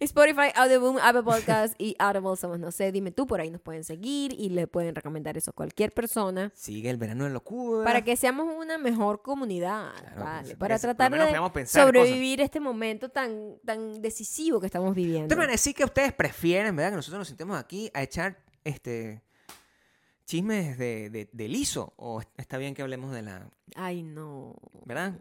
Spotify, 0.00 0.50
Audioboom, 0.54 0.96
Apple 0.98 1.22
Podcast 1.24 1.74
y 1.78 1.94
Audible 1.98 2.36
somos, 2.36 2.58
no 2.58 2.70
sé, 2.72 2.90
dime 2.90 3.10
tú, 3.10 3.26
por 3.26 3.40
ahí 3.40 3.50
nos 3.50 3.60
pueden 3.60 3.84
seguir 3.84 4.32
y 4.38 4.48
le 4.48 4.66
pueden 4.66 4.94
recomendar 4.94 5.36
eso 5.36 5.50
a 5.50 5.52
cualquier 5.52 5.92
persona 5.92 6.50
Sigue 6.54 6.88
el 6.88 6.96
verano 6.96 7.24
de 7.24 7.30
locura. 7.30 7.84
para 7.84 8.02
que 8.02 8.16
seamos 8.16 8.46
una 8.56 8.78
mejor 8.78 9.20
comunidad, 9.20 9.92
Claro, 10.00 10.24
¿vale? 10.24 10.42
pues, 10.44 10.56
Para 10.56 10.78
tratar 10.78 11.12
de 11.52 11.66
sobrevivir 11.66 12.40
este 12.40 12.60
momento 12.60 13.10
tan, 13.10 13.56
tan 13.64 14.00
decisivo 14.00 14.58
que 14.58 14.66
estamos 14.66 14.94
viviendo. 14.94 15.24
Ustedes 15.24 15.38
van 15.38 15.48
a 15.48 15.52
decir 15.52 15.74
que 15.74 15.84
ustedes 15.84 16.14
prefieren, 16.14 16.74
¿verdad? 16.74 16.92
Que 16.92 16.96
nosotros 16.96 17.18
nos 17.18 17.28
sentemos 17.28 17.58
aquí 17.58 17.90
a 17.92 18.02
echar 18.02 18.38
este 18.64 19.22
chismes 20.26 20.78
de, 20.78 21.10
de, 21.10 21.28
de 21.32 21.48
liso? 21.48 21.92
¿O 21.96 22.22
está 22.36 22.58
bien 22.58 22.74
que 22.74 22.82
hablemos 22.82 23.12
de 23.12 23.22
la... 23.22 23.50
Ay, 23.74 24.02
no. 24.02 24.54
¿Verdad? 24.84 25.18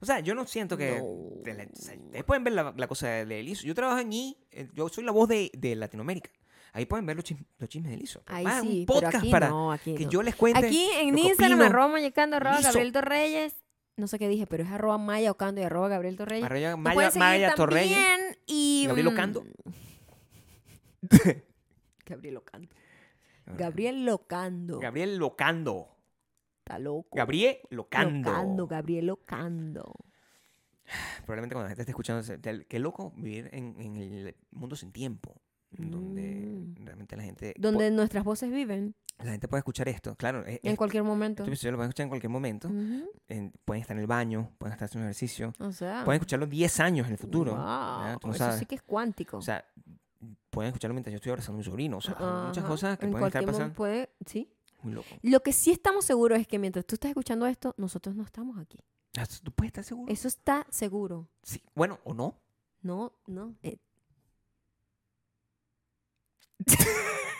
O 0.00 0.06
sea, 0.06 0.20
yo 0.20 0.34
no 0.34 0.46
siento 0.46 0.76
que... 0.76 0.98
No. 0.98 1.42
de 1.42 1.54
la- 1.54 1.64
o 1.64 1.76
sea, 1.76 1.96
ustedes 1.98 2.24
pueden 2.24 2.44
ver 2.44 2.52
la, 2.54 2.74
la 2.76 2.86
cosa 2.88 3.08
de, 3.08 3.42
liso. 3.42 3.66
Yo 3.66 3.74
trabajo 3.74 4.00
en 4.00 4.12
I, 4.12 4.36
eh, 4.50 4.68
yo 4.74 4.88
soy 4.88 5.04
la 5.04 5.12
voz 5.12 5.28
de, 5.28 5.50
de 5.54 5.76
Latinoamérica. 5.76 6.30
Ahí 6.74 6.86
pueden 6.86 7.04
ver 7.04 7.16
los, 7.16 7.24
chis- 7.24 7.44
los 7.58 7.68
chismes 7.68 7.90
de 7.92 7.98
liso. 7.98 8.22
Ahí 8.26 8.44
Ah, 8.46 8.60
sí, 8.62 8.80
un 8.80 8.86
podcast 8.86 9.16
aquí 9.16 9.30
para 9.30 9.48
no, 9.50 9.72
aquí 9.72 9.94
que 9.94 10.04
no. 10.06 10.10
yo 10.10 10.22
les 10.22 10.34
cuente. 10.34 10.66
Aquí 10.66 10.88
en 11.00 11.18
Instagram, 11.18 11.60
arroba 11.60 11.88
mayecando, 11.88 12.36
arroba. 12.36 12.60
Gabriel 12.62 12.92
Torreyes. 12.92 13.54
No 13.98 14.06
sé 14.06 14.18
qué 14.18 14.26
dije, 14.26 14.46
pero 14.46 14.64
es 14.64 14.70
arroba 14.70 14.96
Maya 14.96 15.30
Ocando 15.30 15.60
y 15.60 15.64
arroba 15.64 15.88
Gabriel 15.88 16.16
Torreyes. 16.16 16.48
Nos 16.48 16.78
Maya, 16.78 17.10
Maya 17.14 17.54
Torreyes. 17.54 17.98
Y, 18.46 18.84
Gabriel 18.86 19.10
mm, 19.10 19.12
Ocando. 19.12 19.44
Gabriel 22.06 22.36
Ocando. 22.38 22.68
Gabriel 23.46 24.04
Locando. 24.04 24.78
Gabriel 24.78 25.16
Locando. 25.16 25.88
Está 26.64 26.78
loco. 26.78 27.08
Gabriel 27.16 27.58
Locando. 27.70 28.30
Locando, 28.30 28.66
Gabriel 28.66 29.06
Locando. 29.06 29.94
Probablemente 31.24 31.54
cuando 31.54 31.64
la 31.64 31.68
gente 31.70 31.82
esté 31.82 31.92
escuchando, 31.92 32.22
qué 32.68 32.78
loco 32.78 33.12
vivir 33.16 33.48
en, 33.52 33.74
en 33.80 33.96
el 33.96 34.36
mundo 34.50 34.76
sin 34.76 34.92
tiempo. 34.92 35.40
Donde 35.70 36.22
Mm. 36.22 36.84
realmente 36.84 37.16
la 37.16 37.22
gente. 37.22 37.54
Donde 37.58 37.90
nuestras 37.90 38.24
voces 38.24 38.50
viven 38.52 38.94
la 39.18 39.30
gente 39.32 39.46
puede 39.46 39.60
escuchar 39.60 39.88
esto. 39.88 40.16
Claro, 40.16 40.44
es- 40.44 40.58
en 40.64 40.74
cualquier 40.74 41.02
momento. 41.04 41.44
episodio 41.44 41.72
lo 41.72 41.78
pueden 41.78 41.90
escuchar 41.90 42.04
en 42.04 42.08
cualquier 42.08 42.30
momento. 42.30 42.68
Ujú. 42.68 43.08
En- 43.28 43.52
pueden 43.64 43.80
estar 43.82 43.96
en 43.96 44.00
el 44.00 44.06
baño, 44.08 44.50
pueden 44.58 44.72
estar 44.72 44.86
haciendo 44.86 45.06
ejercicio. 45.06 45.52
O 45.60 45.70
sea. 45.70 46.04
Pueden 46.04 46.18
escucharlo 46.20 46.46
10 46.46 46.80
años 46.80 47.06
en 47.06 47.12
el 47.12 47.18
futuro. 47.18 47.52
wow, 47.54 48.18
eso 48.30 48.34
sabes. 48.38 48.58
sí 48.58 48.66
que 48.66 48.74
es 48.74 48.82
cuántico. 48.82 49.36
O 49.38 49.42
sea, 49.42 49.64
pueden 50.52 50.68
escucharlo 50.68 50.94
mientras 50.94 51.12
yo 51.12 51.16
estoy 51.16 51.30
abrazando 51.30 51.56
a 51.56 51.58
mi 51.58 51.64
sobrino. 51.64 51.96
O 51.96 52.00
sea, 52.00 52.14
muchas 52.46 52.64
cosas 52.64 52.98
que 52.98 53.06
en 53.06 53.10
pueden 53.12 53.26
estar 53.26 53.44
pasando. 53.44 53.74
puede- 53.74 54.10
sí. 54.26 54.48
Muy 54.82 54.92
loco. 54.94 55.08
Lo 55.22 55.40
que 55.40 55.52
sí 55.52 55.70
estamos 55.72 56.04
seguros 56.04 56.38
es 56.38 56.46
que 56.46 56.58
mientras 56.58 56.84
tú 56.86 56.94
estás 56.96 57.08
escuchando 57.08 57.46
esto, 57.46 57.74
nosotros 57.78 58.14
no 58.14 58.22
estamos 58.24 58.58
aquí. 58.58 58.78
Ah, 59.18 59.26
¿Tú 59.42 59.50
puedes 59.52 59.68
estar 59.70 59.84
seguro? 59.84 60.12
Eso 60.12 60.28
está 60.28 60.66
seguro. 60.70 61.28
Sí. 61.42 61.62
Bueno, 61.74 61.98
o 62.04 62.14
no. 62.14 62.36
No, 62.82 63.12
no. 63.26 63.54
eh, 63.62 63.78